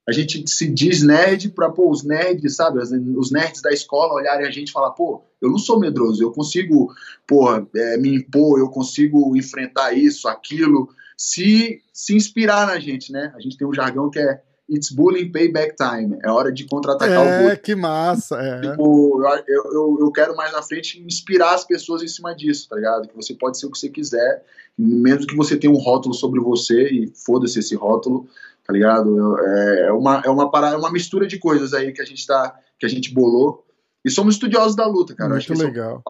a 0.09 0.11
gente 0.11 0.43
se 0.49 0.67
diz 0.67 1.03
nerd 1.03 1.49
para 1.49 1.69
pô, 1.69 1.91
os 1.91 2.03
nerds, 2.03 2.55
sabe? 2.55 2.79
Os 2.79 3.31
nerds 3.31 3.61
da 3.61 3.69
escola 3.69 4.15
olharem 4.15 4.47
a 4.47 4.49
gente 4.49 4.69
e 4.69 4.71
falar, 4.71 4.89
pô, 4.89 5.23
eu 5.39 5.51
não 5.51 5.59
sou 5.59 5.79
medroso, 5.79 6.23
eu 6.23 6.31
consigo, 6.31 6.91
pô, 7.27 7.47
é, 7.53 7.97
me 7.97 8.15
impor, 8.15 8.57
eu 8.57 8.69
consigo 8.69 9.37
enfrentar 9.37 9.93
isso, 9.93 10.27
aquilo, 10.27 10.89
se, 11.15 11.79
se 11.93 12.15
inspirar 12.15 12.65
na 12.65 12.79
gente, 12.79 13.11
né? 13.11 13.31
A 13.35 13.39
gente 13.39 13.55
tem 13.55 13.67
um 13.67 13.73
jargão 13.73 14.09
que 14.09 14.17
é 14.17 14.41
It's 14.69 14.91
bullying 14.91 15.31
payback 15.31 15.75
time. 15.75 16.19
É 16.23 16.29
hora 16.29 16.51
de 16.51 16.65
contra-atacar 16.65 17.15
é, 17.15 17.19
o 17.19 17.39
bullying. 17.39 17.53
É, 17.53 17.55
que 17.55 17.75
massa. 17.75 18.35
É. 18.37 18.61
Tipo, 18.61 19.23
eu, 19.47 19.63
eu, 19.73 19.97
eu, 20.01 20.11
quero 20.11 20.35
mais 20.35 20.51
na 20.51 20.61
frente 20.61 21.01
inspirar 21.01 21.55
as 21.55 21.65
pessoas 21.65 22.03
em 22.03 22.07
cima 22.07 22.35
disso, 22.35 22.69
tá 22.69 22.75
ligado? 22.75 23.07
Que 23.07 23.15
você 23.15 23.33
pode 23.33 23.59
ser 23.59 23.65
o 23.65 23.71
que 23.71 23.79
você 23.79 23.89
quiser, 23.89 24.43
mesmo 24.77 25.25
que 25.25 25.35
você 25.35 25.57
tenha 25.57 25.73
um 25.73 25.77
rótulo 25.77 26.13
sobre 26.13 26.39
você 26.39 26.87
e 26.87 27.11
foda-se 27.15 27.59
esse 27.59 27.75
rótulo, 27.75 28.27
tá 28.63 28.71
ligado? 28.71 29.39
É, 29.39 29.87
é 29.87 29.91
uma, 29.91 30.21
é, 30.23 30.29
uma 30.29 30.51
parada, 30.51 30.75
é 30.75 30.79
uma 30.79 30.91
mistura 30.91 31.25
de 31.25 31.39
coisas 31.39 31.73
aí 31.73 31.91
que 31.91 32.01
a 32.01 32.05
gente 32.05 32.25
tá, 32.27 32.55
que 32.77 32.85
a 32.85 32.89
gente 32.89 33.11
bolou. 33.11 33.65
E 34.05 34.11
somos 34.11 34.35
estudiosos 34.35 34.75
da 34.75 34.85
luta, 34.85 35.15
cara. 35.15 35.31
Muito 35.31 35.53
legal. 35.53 36.03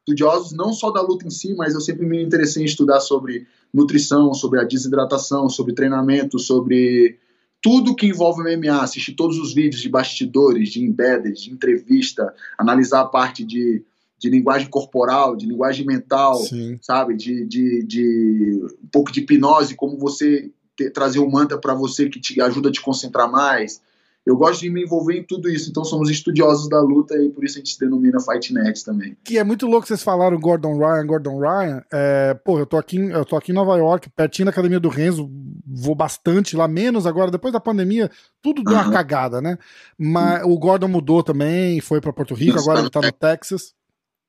Estudiosos 0.00 0.52
não 0.52 0.72
só 0.72 0.90
da 0.90 1.02
luta 1.02 1.26
em 1.26 1.30
si, 1.30 1.54
mas 1.54 1.74
eu 1.74 1.80
sempre 1.80 2.06
me 2.06 2.22
interessei 2.22 2.62
em 2.62 2.66
estudar 2.66 3.00
sobre 3.00 3.46
nutrição, 3.72 4.32
sobre 4.32 4.58
a 4.58 4.64
desidratação, 4.64 5.48
sobre 5.48 5.74
treinamento, 5.74 6.38
sobre 6.38 7.18
tudo 7.62 7.94
que 7.94 8.06
envolve 8.06 8.42
o 8.42 8.44
MMA, 8.44 8.82
assistir 8.82 9.14
todos 9.14 9.38
os 9.38 9.52
vídeos 9.52 9.82
de 9.82 9.88
bastidores, 9.88 10.70
de 10.70 10.82
embedded, 10.82 11.34
de 11.34 11.50
entrevista, 11.50 12.34
analisar 12.56 13.02
a 13.02 13.06
parte 13.06 13.44
de, 13.44 13.84
de 14.18 14.30
linguagem 14.30 14.68
corporal, 14.68 15.36
de 15.36 15.46
linguagem 15.46 15.84
mental, 15.84 16.36
Sim. 16.36 16.78
sabe? 16.80 17.14
De, 17.14 17.44
de, 17.44 17.82
de 17.84 18.66
um 18.82 18.88
pouco 18.90 19.12
de 19.12 19.20
hipnose, 19.20 19.74
como 19.74 19.98
você 19.98 20.50
ter, 20.74 20.90
trazer 20.90 21.20
um 21.20 21.30
mantra 21.30 21.58
para 21.58 21.74
você 21.74 22.08
que 22.08 22.18
te 22.18 22.40
ajuda 22.40 22.70
a 22.70 22.72
te 22.72 22.80
concentrar 22.80 23.30
mais. 23.30 23.82
Eu 24.26 24.36
gosto 24.36 24.60
de 24.60 24.70
me 24.70 24.82
envolver 24.82 25.18
em 25.18 25.24
tudo 25.24 25.48
isso, 25.48 25.70
então 25.70 25.82
somos 25.82 26.10
estudiosos 26.10 26.68
da 26.68 26.80
luta 26.80 27.16
e 27.16 27.30
por 27.30 27.42
isso 27.42 27.56
a 27.56 27.58
gente 27.60 27.72
se 27.72 27.80
denomina 27.80 28.20
Fight 28.20 28.52
Nerds 28.52 28.82
também. 28.82 29.16
Que 29.24 29.38
é 29.38 29.44
muito 29.44 29.66
louco 29.66 29.86
vocês 29.86 30.02
falaram 30.02 30.38
Gordon 30.38 30.78
Ryan, 30.78 31.06
Gordon 31.06 31.38
Ryan. 31.40 31.82
É, 31.90 32.34
pô, 32.34 32.58
eu 32.58 32.66
tô 32.66 32.76
aqui, 32.76 32.98
eu 32.98 33.24
tô 33.24 33.34
aqui 33.36 33.50
em 33.50 33.54
Nova 33.54 33.76
York, 33.78 34.10
pertinho 34.10 34.46
da 34.46 34.50
academia 34.50 34.78
do 34.78 34.90
Renzo, 34.90 35.30
vou 35.66 35.94
bastante 35.94 36.54
lá, 36.54 36.68
menos 36.68 37.06
agora, 37.06 37.30
depois 37.30 37.52
da 37.52 37.60
pandemia, 37.60 38.10
tudo 38.42 38.62
deu 38.62 38.74
uhum. 38.74 38.82
uma 38.82 38.92
cagada, 38.92 39.40
né? 39.40 39.58
Mas 39.98 40.44
uhum. 40.44 40.52
o 40.52 40.58
Gordon 40.58 40.88
mudou 40.88 41.22
também, 41.22 41.80
foi 41.80 42.00
para 42.00 42.12
Porto 42.12 42.34
Rico, 42.34 42.58
agora 42.58 42.80
ele 42.80 42.90
tá 42.90 43.00
no 43.00 43.12
Texas. 43.12 43.74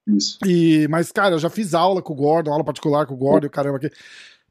Isso. 0.08 0.40
E, 0.46 0.88
mas, 0.90 1.12
cara, 1.12 1.36
eu 1.36 1.40
já 1.40 1.50
fiz 1.50 1.74
aula 1.74 2.02
com 2.02 2.14
o 2.14 2.16
Gordon, 2.16 2.52
aula 2.52 2.64
particular 2.64 3.06
com 3.06 3.14
o 3.14 3.18
Gordon, 3.18 3.48
uhum. 3.48 3.52
caramba 3.52 3.78
aqui. 3.78 3.92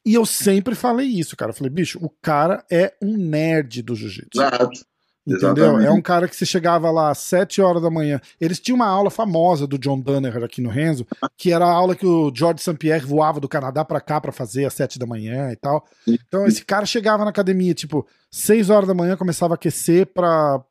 E 0.04 0.14
eu 0.14 0.24
sempre 0.24 0.74
falei 0.74 1.06
isso, 1.06 1.36
cara. 1.36 1.50
Eu 1.50 1.54
falei, 1.54 1.70
bicho, 1.70 1.98
o 2.02 2.08
cara 2.08 2.64
é 2.70 2.94
um 3.02 3.16
nerd 3.16 3.82
do 3.82 3.94
jiu-jitsu. 3.94 4.40
Exato. 4.40 4.89
Entendeu? 5.30 5.52
Exatamente. 5.52 5.86
É 5.86 5.92
um 5.92 6.02
cara 6.02 6.26
que 6.26 6.34
você 6.34 6.44
chegava 6.44 6.90
lá 6.90 7.10
às 7.10 7.18
7 7.18 7.62
horas 7.62 7.80
da 7.80 7.88
manhã. 7.88 8.20
Eles 8.40 8.58
tinham 8.58 8.74
uma 8.74 8.88
aula 8.88 9.10
famosa 9.10 9.64
do 9.64 9.78
John 9.78 10.00
Danner 10.00 10.42
aqui 10.42 10.60
no 10.60 10.68
Renzo, 10.68 11.06
que 11.36 11.52
era 11.52 11.64
a 11.64 11.72
aula 11.72 11.94
que 11.94 12.04
o 12.04 12.32
George 12.34 12.60
St. 12.60 12.74
Pierre 12.74 13.06
voava 13.06 13.38
do 13.38 13.48
Canadá 13.48 13.84
para 13.84 14.00
cá 14.00 14.20
para 14.20 14.32
fazer 14.32 14.64
às 14.64 14.74
7 14.74 14.98
da 14.98 15.06
manhã 15.06 15.52
e 15.52 15.56
tal. 15.56 15.86
Então 16.06 16.46
esse 16.46 16.64
cara 16.64 16.84
chegava 16.84 17.22
na 17.24 17.30
academia, 17.30 17.72
tipo, 17.72 18.04
6 18.30 18.70
horas 18.70 18.88
da 18.88 18.94
manhã, 18.94 19.16
começava 19.16 19.54
a 19.54 19.56
aquecer 19.56 20.06
para 20.06 20.64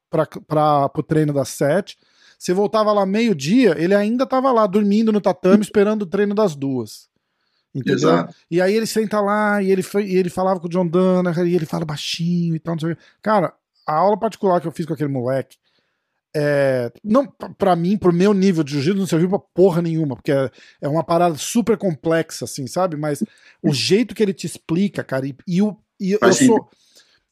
o 0.93 1.03
treino 1.03 1.31
das 1.31 1.49
7. 1.49 1.97
Você 2.37 2.53
voltava 2.53 2.91
lá 2.91 3.05
meio-dia, 3.05 3.75
ele 3.77 3.95
ainda 3.95 4.25
tava 4.25 4.51
lá 4.51 4.67
dormindo 4.67 5.11
no 5.11 5.21
tatame 5.21 5.63
esperando 5.63 6.01
o 6.01 6.05
treino 6.05 6.35
das 6.35 6.55
duas. 6.55 7.07
Entendeu? 7.73 7.95
Exato. 7.95 8.33
E 8.49 8.59
aí 8.59 8.73
ele 8.73 8.87
senta 8.87 9.21
lá 9.21 9.61
e 9.61 9.71
ele, 9.71 9.83
foi, 9.83 10.05
e 10.05 10.15
ele 10.15 10.29
falava 10.29 10.59
com 10.59 10.65
o 10.65 10.69
John 10.69 10.87
Danaher 10.87 11.45
e 11.45 11.55
ele 11.55 11.65
fala 11.65 11.85
baixinho 11.85 12.55
e 12.55 12.59
tal, 12.59 12.73
não 12.73 12.79
sei 12.79 12.91
o 12.91 12.95
quê. 12.95 13.01
Cara, 13.21 13.53
a 13.89 13.95
aula 13.95 14.19
particular 14.19 14.61
que 14.61 14.67
eu 14.67 14.71
fiz 14.71 14.85
com 14.85 14.93
aquele 14.93 15.09
moleque, 15.09 15.57
é, 16.35 16.91
não 17.03 17.25
para 17.25 17.75
mim, 17.75 17.97
pro 17.97 18.13
meu 18.13 18.35
nível 18.35 18.63
de 18.63 18.73
jiu-jitsu, 18.73 18.99
não 18.99 19.07
serviu 19.07 19.29
pra 19.29 19.39
porra 19.39 19.81
nenhuma, 19.81 20.15
porque 20.15 20.31
é, 20.31 20.51
é, 20.79 20.87
uma 20.87 21.03
parada 21.03 21.35
super 21.35 21.75
complexa, 21.75 22.45
assim, 22.45 22.67
sabe? 22.67 22.95
Mas 22.95 23.23
o 23.63 23.73
jeito 23.73 24.13
que 24.13 24.21
ele 24.21 24.33
te 24.33 24.45
explica, 24.45 25.03
cara, 25.03 25.25
e, 25.25 25.35
e, 25.47 25.59
o, 25.59 25.75
e 25.99 26.11
eu 26.11 26.33
sou 26.33 26.69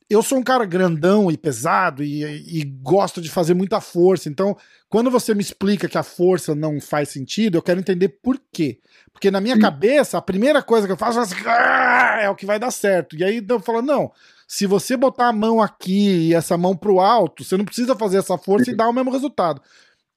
eu 0.10 0.24
sou 0.24 0.38
um 0.38 0.44
cara 0.44 0.66
grandão 0.66 1.30
e 1.30 1.38
pesado 1.38 2.02
e, 2.02 2.24
e, 2.24 2.64
gosto 2.64 3.22
de 3.22 3.30
fazer 3.30 3.54
muita 3.54 3.82
força. 3.82 4.30
Então, 4.30 4.56
quando 4.88 5.12
você 5.12 5.36
me 5.36 5.42
explica 5.42 5.90
que 5.90 5.98
a 5.98 6.04
força 6.04 6.56
não 6.56 6.80
faz 6.80 7.10
sentido, 7.10 7.58
eu 7.58 7.62
quero 7.62 7.80
entender 7.80 8.10
por 8.24 8.40
quê. 8.52 8.80
Porque 9.12 9.30
na 9.30 9.42
minha 9.42 9.56
Sim. 9.56 9.62
cabeça, 9.62 10.18
a 10.18 10.22
primeira 10.22 10.64
coisa 10.64 10.88
que 10.88 10.94
eu 10.94 10.98
faço 10.98 11.20
é, 11.20 11.22
assim, 11.24 11.36
ah", 11.46 12.20
é 12.22 12.30
o 12.30 12.36
que 12.36 12.46
vai 12.46 12.58
dar 12.58 12.72
certo. 12.72 13.18
E 13.18 13.24
aí 13.24 13.46
eu 13.48 13.60
falo, 13.60 13.82
não, 13.82 14.12
se 14.48 14.66
você 14.66 14.96
botar 14.96 15.28
a 15.28 15.34
mão 15.34 15.62
aqui 15.62 16.28
e 16.28 16.34
essa 16.34 16.58
mão 16.58 16.76
pro 16.76 17.02
alto, 17.02 17.44
você 17.44 17.58
não 17.58 17.66
precisa 17.66 17.96
fazer 17.96 18.18
essa 18.18 18.38
força 18.38 18.66
Sim. 18.66 18.72
e 18.72 18.76
dar 18.76 18.88
o 18.88 18.94
mesmo 18.94 19.12
resultado. 19.12 19.62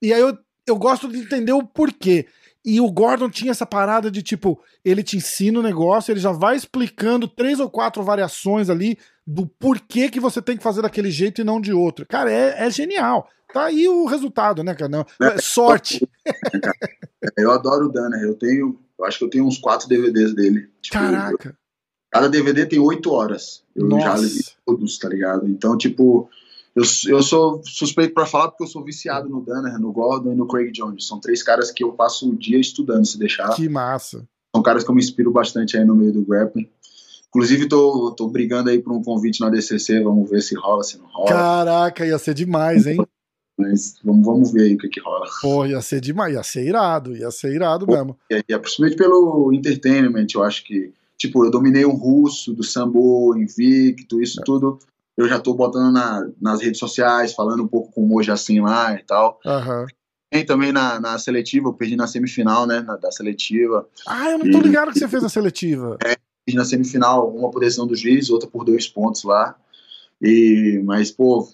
E 0.00 0.12
aí 0.12 0.20
eu, 0.20 0.38
eu 0.68 0.76
gosto 0.76 1.08
de 1.08 1.18
entender 1.18 1.52
o 1.52 1.64
porquê. 1.64 2.28
E 2.64 2.80
o 2.80 2.90
Gordon 2.90 3.30
tinha 3.30 3.50
essa 3.50 3.64
parada 3.64 4.10
de 4.10 4.22
tipo, 4.22 4.62
ele 4.84 5.02
te 5.02 5.16
ensina 5.16 5.58
o 5.58 5.62
negócio, 5.62 6.12
ele 6.12 6.20
já 6.20 6.30
vai 6.30 6.56
explicando 6.56 7.26
três 7.26 7.58
ou 7.58 7.70
quatro 7.70 8.02
variações 8.02 8.68
ali 8.68 8.98
do 9.26 9.46
porquê 9.46 10.10
que 10.10 10.20
você 10.20 10.42
tem 10.42 10.56
que 10.56 10.62
fazer 10.62 10.82
daquele 10.82 11.10
jeito 11.10 11.40
e 11.40 11.44
não 11.44 11.60
de 11.60 11.72
outro. 11.72 12.06
Cara, 12.06 12.30
é, 12.30 12.66
é 12.66 12.70
genial. 12.70 13.28
Tá 13.52 13.64
aí 13.64 13.88
o 13.88 14.04
resultado, 14.06 14.62
né, 14.62 14.74
cara? 14.74 14.90
Não, 14.90 15.06
é, 15.22 15.38
sorte. 15.38 16.06
Eu 17.36 17.50
adoro 17.50 17.86
o 17.86 17.92
Dana, 17.92 18.16
eu 18.22 18.34
tenho, 18.34 18.80
eu 18.98 19.04
acho 19.04 19.18
que 19.18 19.24
eu 19.24 19.28
tenho 19.28 19.46
uns 19.46 19.58
quatro 19.58 19.86
DVDs 19.86 20.34
dele. 20.34 20.70
Tipo, 20.80 20.96
Caraca. 20.96 21.50
Eu, 21.50 21.54
cada 22.10 22.28
DVD 22.28 22.64
tem 22.64 22.78
oito 22.78 23.12
horas. 23.12 23.62
Eu 23.76 23.86
Nossa. 23.86 24.04
já 24.04 24.16
li 24.16 24.44
todos, 24.64 24.98
tá 24.98 25.08
ligado? 25.08 25.46
Então, 25.46 25.76
tipo, 25.76 26.30
eu, 26.80 27.16
eu 27.16 27.22
sou 27.22 27.62
suspeito 27.64 28.14
para 28.14 28.26
falar 28.26 28.48
porque 28.48 28.64
eu 28.64 28.68
sou 28.68 28.84
viciado 28.84 29.28
no 29.28 29.44
Danaher, 29.44 29.78
no 29.78 29.92
Gordon 29.92 30.32
e 30.32 30.34
no 30.34 30.46
Craig 30.46 30.70
Jones. 30.72 31.06
São 31.06 31.20
três 31.20 31.42
caras 31.42 31.70
que 31.70 31.84
eu 31.84 31.92
passo 31.92 32.30
o 32.30 32.36
dia 32.36 32.58
estudando, 32.58 33.06
se 33.06 33.18
deixar. 33.18 33.54
Que 33.54 33.68
massa. 33.68 34.26
São 34.54 34.62
caras 34.62 34.82
que 34.82 34.90
eu 34.90 34.94
me 34.94 35.00
inspiro 35.00 35.30
bastante 35.30 35.76
aí 35.76 35.84
no 35.84 35.94
meio 35.94 36.12
do 36.12 36.22
grappling. 36.22 36.68
Inclusive, 37.28 37.68
tô, 37.68 38.10
tô 38.12 38.28
brigando 38.28 38.70
aí 38.70 38.80
por 38.80 38.92
um 38.92 39.02
convite 39.02 39.40
na 39.40 39.50
DCC, 39.50 40.02
vamos 40.02 40.28
ver 40.28 40.42
se 40.42 40.56
rola, 40.56 40.82
se 40.82 40.98
não 40.98 41.06
rola. 41.06 41.28
Caraca, 41.28 42.04
ia 42.04 42.18
ser 42.18 42.34
demais, 42.34 42.86
hein? 42.86 42.98
Mas 43.56 43.96
vamos, 44.02 44.24
vamos 44.24 44.52
ver 44.52 44.62
aí 44.62 44.74
o 44.74 44.78
que, 44.78 44.88
que 44.88 45.00
rola. 45.00 45.26
Pô, 45.40 45.64
ia 45.64 45.80
ser 45.80 46.00
demais, 46.00 46.34
ia 46.34 46.42
ser 46.42 46.66
irado, 46.66 47.14
ia 47.14 47.30
ser 47.30 47.54
irado 47.54 47.86
Pô, 47.86 47.92
mesmo. 47.92 48.18
É, 48.32 48.42
é, 48.48 48.58
principalmente 48.58 48.96
pelo 48.96 49.52
entertainment, 49.52 50.26
eu 50.34 50.42
acho 50.42 50.64
que, 50.64 50.92
tipo, 51.16 51.44
eu 51.44 51.50
dominei 51.50 51.84
o 51.84 51.92
russo, 51.92 52.52
do 52.52 52.64
sambo, 52.64 53.36
invicto, 53.36 54.20
isso 54.20 54.40
é. 54.40 54.44
tudo 54.44 54.80
eu 55.20 55.28
já 55.28 55.38
tô 55.38 55.54
botando 55.54 55.92
na, 55.92 56.26
nas 56.40 56.60
redes 56.62 56.78
sociais, 56.78 57.34
falando 57.34 57.62
um 57.62 57.68
pouco 57.68 57.92
com 57.92 58.02
o 58.02 58.08
Moja 58.08 58.32
assim 58.32 58.60
lá 58.60 58.94
e 58.94 59.02
tal. 59.04 59.38
Uhum. 59.44 59.86
Tem 60.30 60.46
também 60.46 60.72
na, 60.72 60.98
na 60.98 61.18
seletiva, 61.18 61.68
eu 61.68 61.74
perdi 61.74 61.96
na 61.96 62.06
semifinal, 62.06 62.66
né, 62.66 62.80
na, 62.80 62.96
da 62.96 63.10
seletiva. 63.10 63.86
Ah, 64.06 64.30
eu 64.30 64.38
não 64.38 64.50
tô 64.50 64.58
e, 64.58 64.62
ligado 64.62 64.92
que 64.92 64.98
você 64.98 65.08
fez 65.08 65.22
na 65.22 65.28
seletiva. 65.28 65.98
É, 66.04 66.16
perdi 66.46 66.56
na 66.56 66.64
semifinal, 66.64 67.28
uma 67.34 67.50
por 67.50 67.60
decisão 67.60 67.86
do 67.86 67.96
juiz, 67.96 68.30
outra 68.30 68.48
por 68.48 68.64
dois 68.64 68.88
pontos 68.88 69.24
lá. 69.24 69.56
E, 70.22 70.80
mas, 70.84 71.10
pô, 71.10 71.48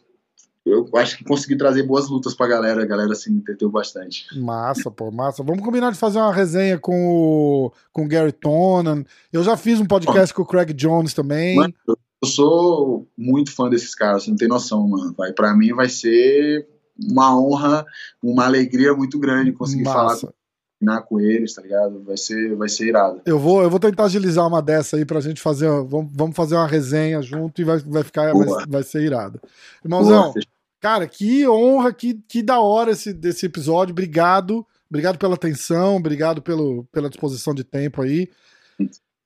eu 0.64 0.88
acho 0.97 1.16
que 1.16 1.24
consegui 1.24 1.56
trazer 1.56 1.84
boas 1.84 2.09
lutas 2.09 2.34
pra 2.34 2.47
galera, 2.47 2.82
a 2.82 2.86
galera 2.86 3.14
se 3.14 3.32
entreteu 3.32 3.70
bastante. 3.70 4.26
Massa, 4.38 4.90
pô, 4.90 5.10
massa. 5.10 5.43
Vamos 5.43 5.64
combinar 5.64 5.90
de 5.90 5.98
fazer 5.98 6.18
uma 6.18 6.32
resenha 6.32 6.78
com 6.78 7.09
o, 7.09 7.72
com 7.93 8.05
o 8.05 8.09
Gary 8.09 8.32
Tonan. 8.32 9.05
Eu 9.32 9.43
já 9.43 9.56
fiz 9.56 9.80
um 9.80 9.86
podcast 9.86 10.34
com 10.34 10.43
o 10.43 10.47
Craig 10.47 10.72
Jones 10.74 11.14
também. 11.14 11.56
Mano, 11.56 11.74
eu 12.22 12.28
sou 12.28 13.09
muito 13.16 13.52
fã 13.52 13.68
desses 13.68 13.94
caras, 13.94 14.24
você 14.24 14.30
não 14.30 14.36
tem 14.36 14.48
noção, 14.48 14.86
mano. 14.88 15.14
Vai, 15.16 15.32
pra 15.32 15.55
mim 15.55 15.72
vai 15.74 15.88
ser 15.88 16.66
uma 16.98 17.38
honra, 17.38 17.86
uma 18.22 18.44
alegria 18.44 18.94
muito 18.94 19.18
grande 19.18 19.52
conseguir 19.52 19.84
Massa. 19.84 20.32
falar 20.80 21.02
com 21.02 21.20
eles, 21.20 21.55
tá 21.55 21.62
ligado? 21.62 22.02
Vai 22.05 22.16
ser, 22.16 22.55
vai 22.56 22.68
ser 22.68 22.88
irado. 22.88 23.20
Eu 23.26 23.38
vou, 23.38 23.62
eu 23.62 23.70
vou 23.70 23.80
tentar 23.80 24.05
agilizar 24.05 24.47
uma 24.47 24.62
dessa 24.62 24.97
aí 24.97 25.05
pra 25.05 25.20
gente 25.20 25.40
fazer, 25.40 25.68
vamos, 25.84 26.10
vamos 26.14 26.36
fazer 26.36 26.55
uma 26.55 26.66
resenha 26.66 27.20
junto 27.22 27.60
e 27.60 27.64
vai, 27.64 27.78
vai 27.78 28.02
ficar, 28.02 28.32
vai, 28.32 28.66
vai, 28.66 28.82
ser 28.82 29.02
irado. 29.02 29.40
Irmãozão, 29.84 30.32
Boa. 30.32 30.44
cara, 30.80 31.06
que 31.06 31.47
honra, 31.47 31.93
que, 31.93 32.14
que 32.28 32.43
da 32.43 32.60
hora 32.60 32.93
esse, 32.93 33.12
desse 33.12 33.47
episódio, 33.47 33.93
obrigado, 33.93 34.66
obrigado 34.88 35.18
pela 35.18 35.34
atenção, 35.34 35.97
obrigado 35.97 36.40
pelo, 36.40 36.84
pela 36.93 37.10
disposição 37.10 37.55
de 37.55 37.64
tempo 37.64 38.01
aí. 38.02 38.28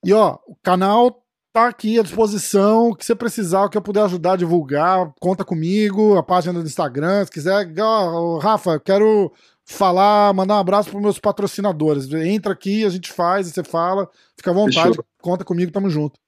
E 0.05 0.13
ó, 0.13 0.39
o 0.47 0.57
canal 0.63 1.23
tá 1.53 1.69
aqui 1.69 1.99
à 1.99 2.03
disposição. 2.03 2.91
O 2.91 2.95
que 2.95 3.05
você 3.05 3.15
precisar, 3.15 3.65
o 3.65 3.69
que 3.69 3.77
eu 3.77 3.83
puder 3.83 4.05
ajudar 4.05 4.33
a 4.33 4.37
divulgar, 4.37 5.13
conta 5.21 5.45
comigo, 5.45 6.17
a 6.17 6.23
página 6.23 6.61
do 6.61 6.67
Instagram. 6.67 7.25
Se 7.25 7.31
quiser, 7.31 7.73
oh, 7.79 8.39
Rafa, 8.39 8.79
quero 8.81 9.33
falar, 9.65 10.33
mandar 10.35 10.57
um 10.57 10.61
abraço 10.61 10.91
para 10.91 11.01
meus 11.01 11.19
patrocinadores. 11.19 12.13
Entra 12.13 12.53
aqui, 12.53 12.85
a 12.85 12.89
gente 12.89 13.13
faz, 13.13 13.47
você 13.47 13.63
fala, 13.63 14.09
fica 14.37 14.51
à 14.51 14.55
vontade, 14.55 14.89
Fechou. 14.89 15.05
conta 15.21 15.45
comigo, 15.45 15.73
tamo 15.73 15.91
junto. 15.91 16.19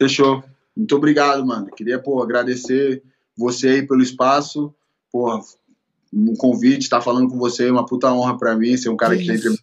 Fechou. 0.00 0.42
Muito 0.76 0.94
obrigado, 0.96 1.44
mano. 1.44 1.66
Queria, 1.66 1.98
pô, 1.98 2.22
agradecer 2.22 3.02
você 3.36 3.68
aí 3.68 3.86
pelo 3.86 4.02
espaço, 4.02 4.74
pô, 5.10 5.40
um 6.12 6.34
convite, 6.34 6.82
estar 6.82 6.98
tá 6.98 7.02
falando 7.02 7.28
com 7.28 7.38
você, 7.38 7.70
uma 7.70 7.84
puta 7.84 8.12
honra 8.12 8.38
para 8.38 8.56
mim, 8.56 8.76
ser 8.76 8.88
um 8.88 8.96
cara 8.96 9.16
que, 9.16 9.24
que 9.24 9.40
tem 9.40 9.56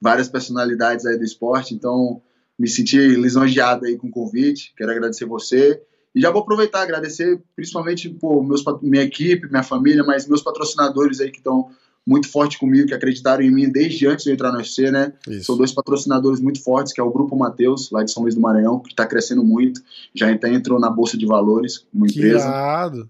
várias 0.00 0.28
personalidades 0.28 1.06
aí 1.06 1.16
do 1.16 1.24
esporte, 1.24 1.74
então 1.74 2.20
me 2.58 2.68
senti 2.68 2.98
lisonjeado 2.98 3.84
aí 3.84 3.96
com 3.96 4.08
o 4.08 4.10
convite, 4.10 4.72
quero 4.76 4.90
agradecer 4.90 5.24
você. 5.24 5.80
E 6.14 6.20
já 6.20 6.30
vou 6.30 6.42
aproveitar, 6.42 6.82
agradecer 6.82 7.42
principalmente 7.56 8.08
por 8.08 8.44
meus, 8.44 8.62
minha 8.80 9.02
equipe, 9.02 9.50
minha 9.50 9.64
família, 9.64 10.04
mas 10.04 10.28
meus 10.28 10.42
patrocinadores 10.42 11.20
aí 11.20 11.30
que 11.30 11.38
estão 11.38 11.68
muito 12.06 12.28
forte 12.28 12.58
comigo, 12.58 12.86
que 12.86 12.94
acreditaram 12.94 13.42
em 13.42 13.50
mim 13.50 13.68
desde 13.68 14.06
antes 14.06 14.24
de 14.24 14.30
eu 14.30 14.34
entrar 14.34 14.52
no 14.52 14.58
UFC, 14.58 14.90
né? 14.90 15.14
Isso. 15.26 15.46
São 15.46 15.56
dois 15.56 15.72
patrocinadores 15.72 16.38
muito 16.38 16.62
fortes, 16.62 16.92
que 16.92 17.00
é 17.00 17.04
o 17.04 17.10
Grupo 17.10 17.34
Mateus, 17.34 17.90
lá 17.90 18.04
de 18.04 18.12
São 18.12 18.22
Luís 18.22 18.34
do 18.34 18.42
Maranhão, 18.42 18.78
que 18.78 18.90
está 18.90 19.06
crescendo 19.06 19.42
muito, 19.42 19.80
já 20.14 20.30
entrou 20.30 20.78
na 20.78 20.90
Bolsa 20.90 21.16
de 21.16 21.26
Valores, 21.26 21.86
uma 21.92 22.06
empresa. 22.06 22.46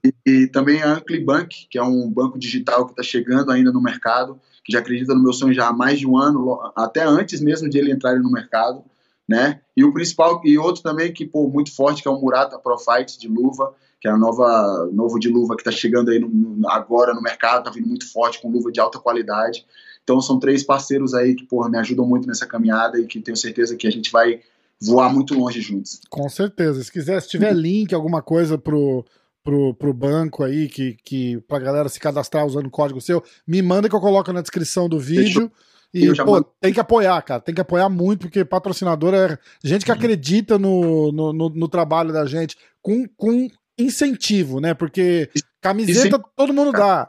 E, 0.04 0.14
e, 0.24 0.46
também 0.46 0.80
a 0.80 0.94
Ankle 0.94 1.24
Bank, 1.24 1.66
que 1.68 1.76
é 1.76 1.82
um 1.82 2.08
banco 2.08 2.38
digital 2.38 2.86
que 2.86 2.92
está 2.92 3.02
chegando 3.02 3.50
ainda 3.50 3.72
no 3.72 3.82
mercado, 3.82 4.38
que 4.64 4.72
já 4.72 4.78
acredita 4.78 5.12
no 5.12 5.22
meu 5.22 5.32
sonho 5.32 5.52
já 5.52 5.68
há 5.68 5.72
mais 5.72 5.98
de 5.98 6.06
um 6.06 6.16
ano, 6.16 6.60
até 6.76 7.02
antes 7.04 7.40
mesmo 7.40 7.68
de 7.68 7.76
ele 7.76 7.90
entrar 7.90 8.18
no 8.18 8.30
mercado 8.30 8.84
né? 9.28 9.60
E 9.76 9.84
o 9.84 9.92
principal 9.92 10.40
e 10.44 10.58
outro 10.58 10.82
também 10.82 11.12
que 11.12 11.24
pô, 11.24 11.48
muito 11.48 11.74
forte 11.74 12.02
que 12.02 12.08
é 12.08 12.10
o 12.10 12.20
Murata 12.20 12.58
Pro 12.58 12.78
Fight 12.78 13.18
de 13.18 13.28
luva, 13.28 13.74
que 14.00 14.06
é 14.06 14.10
a 14.10 14.18
nova 14.18 14.88
novo 14.92 15.18
de 15.18 15.28
luva 15.28 15.56
que 15.56 15.62
está 15.62 15.72
chegando 15.72 16.10
aí 16.10 16.18
no, 16.18 16.68
agora 16.68 17.14
no 17.14 17.22
mercado, 17.22 17.64
tá 17.64 17.70
vindo 17.70 17.88
muito 17.88 18.10
forte 18.10 18.40
com 18.40 18.50
luva 18.50 18.70
de 18.70 18.80
alta 18.80 18.98
qualidade. 18.98 19.64
Então 20.02 20.20
são 20.20 20.38
três 20.38 20.62
parceiros 20.62 21.14
aí 21.14 21.34
que 21.34 21.46
porra, 21.46 21.70
me 21.70 21.78
ajudam 21.78 22.06
muito 22.06 22.28
nessa 22.28 22.46
caminhada 22.46 22.98
e 22.98 23.06
que 23.06 23.20
tenho 23.20 23.36
certeza 23.36 23.76
que 23.76 23.86
a 23.86 23.90
gente 23.90 24.12
vai 24.12 24.40
voar 24.80 25.12
muito 25.12 25.34
longe 25.34 25.60
juntos. 25.62 26.00
Com 26.10 26.28
certeza. 26.28 26.84
Se 26.84 26.92
quiser, 26.92 27.20
se 27.22 27.28
tiver 27.28 27.54
link, 27.54 27.94
alguma 27.94 28.20
coisa 28.20 28.58
pro 28.58 29.04
pro, 29.44 29.74
pro 29.74 29.92
banco 29.92 30.42
aí, 30.42 30.68
que, 30.68 30.96
que 31.04 31.38
pra 31.42 31.58
galera 31.58 31.88
se 31.90 32.00
cadastrar 32.00 32.46
usando 32.46 32.66
o 32.66 32.70
código 32.70 33.00
seu, 33.00 33.22
me 33.46 33.60
manda 33.60 33.90
que 33.90 33.94
eu 33.94 34.00
coloco 34.00 34.32
na 34.32 34.40
descrição 34.40 34.88
do 34.88 34.98
vídeo. 34.98 35.42
Fechou. 35.42 35.52
E, 35.94 36.12
pô, 36.16 36.42
tem 36.60 36.72
que 36.72 36.80
apoiar, 36.80 37.22
cara. 37.22 37.40
Tem 37.40 37.54
que 37.54 37.60
apoiar 37.60 37.88
muito, 37.88 38.22
porque 38.22 38.44
patrocinador 38.44 39.14
é 39.14 39.38
gente 39.62 39.84
que 39.84 39.92
uhum. 39.92 39.96
acredita 39.96 40.58
no, 40.58 41.12
no, 41.12 41.32
no, 41.32 41.48
no, 41.50 41.68
trabalho 41.68 42.12
da 42.12 42.26
gente 42.26 42.56
com, 42.82 43.06
com 43.16 43.48
incentivo, 43.78 44.60
né? 44.60 44.74
Porque 44.74 45.30
camiseta 45.60 46.20
todo 46.34 46.52
mundo 46.52 46.72
dá. 46.72 47.08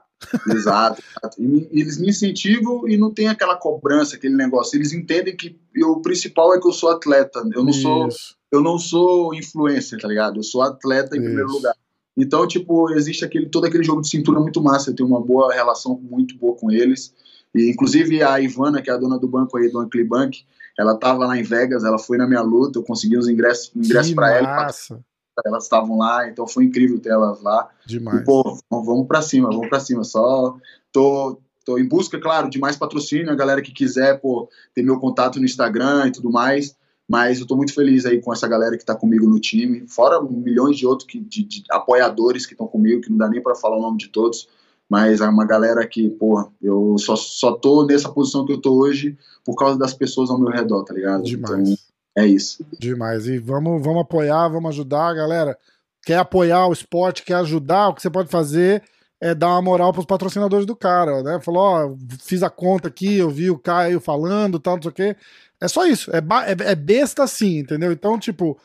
Exato. 0.49 1.01
E, 1.39 1.67
eles 1.71 1.99
me 1.99 2.09
incentivam 2.09 2.87
e 2.87 2.95
não 2.95 3.11
tem 3.11 3.27
aquela 3.27 3.55
cobrança, 3.55 4.15
aquele 4.15 4.35
negócio. 4.35 4.77
Eles 4.77 4.93
entendem 4.93 5.35
que 5.35 5.59
eu, 5.73 5.93
o 5.93 6.01
principal 6.03 6.53
é 6.53 6.61
que 6.61 6.67
eu 6.67 6.71
sou 6.71 6.89
atleta. 6.89 7.39
Eu 7.53 7.63
não 7.63 7.71
Isso. 7.71 7.81
sou 7.81 8.09
eu 8.51 8.61
não 8.61 8.77
sou 8.77 9.33
influencer, 9.33 9.99
tá 9.99 10.07
ligado? 10.07 10.37
Eu 10.37 10.43
sou 10.43 10.61
atleta 10.61 11.15
em 11.15 11.19
Isso. 11.19 11.25
primeiro 11.25 11.51
lugar. 11.51 11.75
Então, 12.15 12.47
tipo, 12.47 12.91
existe 12.91 13.25
aquele 13.25 13.49
todo 13.49 13.65
aquele 13.65 13.83
jogo 13.83 14.01
de 14.01 14.09
cintura 14.09 14.39
muito 14.39 14.61
massa. 14.61 14.91
Eu 14.91 14.95
tenho 14.95 15.09
uma 15.09 15.19
boa 15.19 15.53
relação 15.53 15.99
muito 16.01 16.37
boa 16.37 16.55
com 16.55 16.71
eles. 16.71 17.13
E, 17.55 17.71
inclusive, 17.71 18.21
a 18.21 18.39
Ivana, 18.39 18.81
que 18.81 18.89
é 18.89 18.93
a 18.93 18.97
dona 18.97 19.17
do 19.17 19.27
banco 19.27 19.57
aí, 19.57 19.69
do 19.69 19.79
Ankle 19.79 20.03
Bank, 20.03 20.45
ela 20.77 20.93
estava 20.93 21.25
lá 21.25 21.37
em 21.37 21.43
Vegas, 21.43 21.85
ela 21.85 21.97
foi 21.97 22.17
na 22.17 22.27
minha 22.27 22.41
luta, 22.41 22.77
eu 22.77 22.83
consegui 22.83 23.17
os 23.17 23.29
ingressos, 23.29 23.71
ingressos 23.73 24.13
para 24.13 24.35
ela. 24.35 24.67
Elas 25.45 25.63
estavam 25.63 25.97
lá, 25.97 26.29
então 26.29 26.47
foi 26.47 26.63
incrível 26.63 26.99
ter 26.99 27.09
elas 27.09 27.41
lá. 27.41 27.69
Demais. 27.85 28.21
E, 28.21 28.23
pô, 28.23 28.57
vamos 28.69 29.07
para 29.07 29.21
cima, 29.21 29.49
vamos 29.49 29.69
para 29.69 29.79
cima. 29.79 30.03
Só 30.03 30.57
tô, 30.91 31.39
tô 31.65 31.77
em 31.77 31.87
busca, 31.87 32.19
claro, 32.19 32.49
de 32.49 32.59
mais 32.59 32.75
patrocínio, 32.75 33.31
a 33.31 33.35
galera 33.35 33.61
que 33.61 33.71
quiser, 33.71 34.19
pô, 34.19 34.49
ter 34.73 34.83
meu 34.83 34.99
contato 34.99 35.39
no 35.39 35.45
Instagram 35.45 36.07
e 36.07 36.11
tudo 36.11 36.31
mais. 36.31 36.75
Mas 37.07 37.39
eu 37.39 37.45
tô 37.45 37.55
muito 37.55 37.73
feliz 37.73 38.05
aí 38.05 38.21
com 38.21 38.33
essa 38.33 38.47
galera 38.47 38.77
que 38.77 38.85
tá 38.85 38.95
comigo 38.95 39.27
no 39.27 39.39
time, 39.39 39.85
fora 39.87 40.21
milhões 40.21 40.77
de 40.77 40.87
outros 40.87 41.07
que, 41.07 41.19
de, 41.19 41.43
de 41.43 41.63
apoiadores 41.69 42.45
que 42.45 42.53
estão 42.53 42.67
comigo, 42.67 43.01
que 43.01 43.11
não 43.11 43.17
dá 43.17 43.29
nem 43.29 43.41
para 43.41 43.55
falar 43.55 43.77
o 43.77 43.81
nome 43.81 43.97
de 43.97 44.07
todos 44.07 44.47
mas 44.89 45.21
é 45.21 45.27
uma 45.27 45.45
galera 45.45 45.85
que, 45.87 46.09
porra, 46.09 46.47
eu 46.61 46.95
só, 46.97 47.15
só 47.15 47.53
tô 47.53 47.85
nessa 47.85 48.09
posição 48.09 48.45
que 48.45 48.53
eu 48.53 48.61
tô 48.61 48.73
hoje 48.77 49.17
por 49.43 49.55
causa 49.55 49.77
das 49.77 49.93
pessoas 49.93 50.29
ao 50.29 50.39
meu 50.39 50.51
redor, 50.51 50.83
tá 50.83 50.93
ligado? 50.93 51.23
Demais. 51.23 51.69
Então, 51.69 51.77
é 52.17 52.25
isso. 52.25 52.65
Demais. 52.79 53.27
E 53.27 53.37
vamos, 53.37 53.83
vamos 53.83 54.01
apoiar, 54.01 54.47
vamos 54.47 54.69
ajudar, 54.69 55.13
galera. 55.13 55.57
Quer 56.05 56.17
apoiar 56.17 56.67
o 56.67 56.73
esporte, 56.73 57.23
quer 57.23 57.35
ajudar, 57.35 57.89
o 57.89 57.93
que 57.95 58.01
você 58.01 58.09
pode 58.09 58.29
fazer 58.29 58.83
é 59.19 59.33
dar 59.33 59.49
uma 59.49 59.61
moral 59.61 59.91
pros 59.91 60.05
patrocinadores 60.05 60.65
do 60.65 60.75
cara, 60.75 61.23
né? 61.23 61.39
Falou, 61.41 61.63
ó, 61.63 61.95
fiz 62.21 62.43
a 62.43 62.49
conta 62.49 62.89
aqui, 62.89 63.17
eu 63.17 63.29
vi 63.29 63.49
o 63.49 63.57
Caio 63.57 63.99
falando, 63.99 64.59
tal, 64.59 64.75
não 64.75 64.83
sei 64.83 64.91
o 64.91 64.93
quê. 64.93 65.15
É 65.59 65.67
só 65.67 65.85
isso. 65.85 66.11
É, 66.11 66.19
é, 66.19 66.71
é 66.71 66.75
besta 66.75 67.23
assim, 67.23 67.59
entendeu? 67.59 67.91
Então, 67.91 68.19
tipo, 68.19 68.57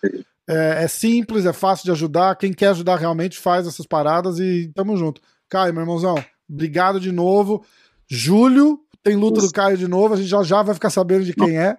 é, 0.49 0.85
é, 0.85 0.89
simples, 0.89 1.47
é 1.47 1.53
fácil 1.53 1.85
de 1.85 1.93
ajudar. 1.93 2.37
Quem 2.37 2.53
quer 2.53 2.69
ajudar 2.69 2.97
realmente 2.97 3.39
faz 3.39 3.67
essas 3.67 3.87
paradas 3.87 4.39
e 4.39 4.71
tamo 4.75 4.97
junto. 4.97 5.21
Caio, 5.51 5.75
meu 5.75 5.83
irmãozão, 5.83 6.15
obrigado 6.49 7.01
de 7.01 7.11
novo. 7.11 7.65
Julho 8.09 8.81
tem 9.03 9.17
luta 9.17 9.41
do 9.41 9.51
Caio 9.51 9.77
de 9.77 9.89
novo, 9.89 10.15
a 10.15 10.17
gente 10.17 10.29
já, 10.29 10.43
já 10.43 10.63
vai 10.63 10.75
ficar 10.75 10.91
sabendo 10.91 11.25
de 11.25 11.35
quem 11.35 11.59
é. 11.59 11.77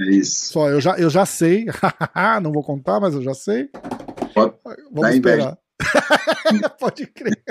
É 0.00 0.10
isso. 0.10 0.52
Só, 0.52 0.68
eu 0.68 0.80
já, 0.80 0.96
eu 0.96 1.10
já 1.10 1.26
sei. 1.26 1.66
Não 2.42 2.52
vou 2.52 2.62
contar, 2.62 3.00
mas 3.00 3.14
eu 3.14 3.22
já 3.22 3.34
sei. 3.34 3.68
Pode, 4.34 4.54
Vamos 4.90 5.14
esperar. 5.14 5.58
Pode 6.78 7.06
crer. 7.08 7.42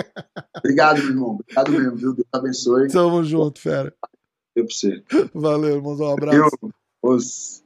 Obrigado, 0.57 0.99
meu 0.99 1.09
irmão. 1.09 1.37
Obrigado 1.41 1.71
mesmo, 1.71 1.95
viu? 1.97 2.13
Deus 2.13 2.27
abençoe. 2.31 2.87
Tamo 2.87 3.23
junto, 3.23 3.59
fera. 3.59 3.93
Eu 4.55 4.65
pra 4.65 4.73
você. 4.73 5.03
Valeu, 5.33 5.75
irmãozão. 5.75 6.07
Um 6.07 6.13
abraço. 6.13 6.57
Eu, 6.61 6.71
os... 7.03 7.60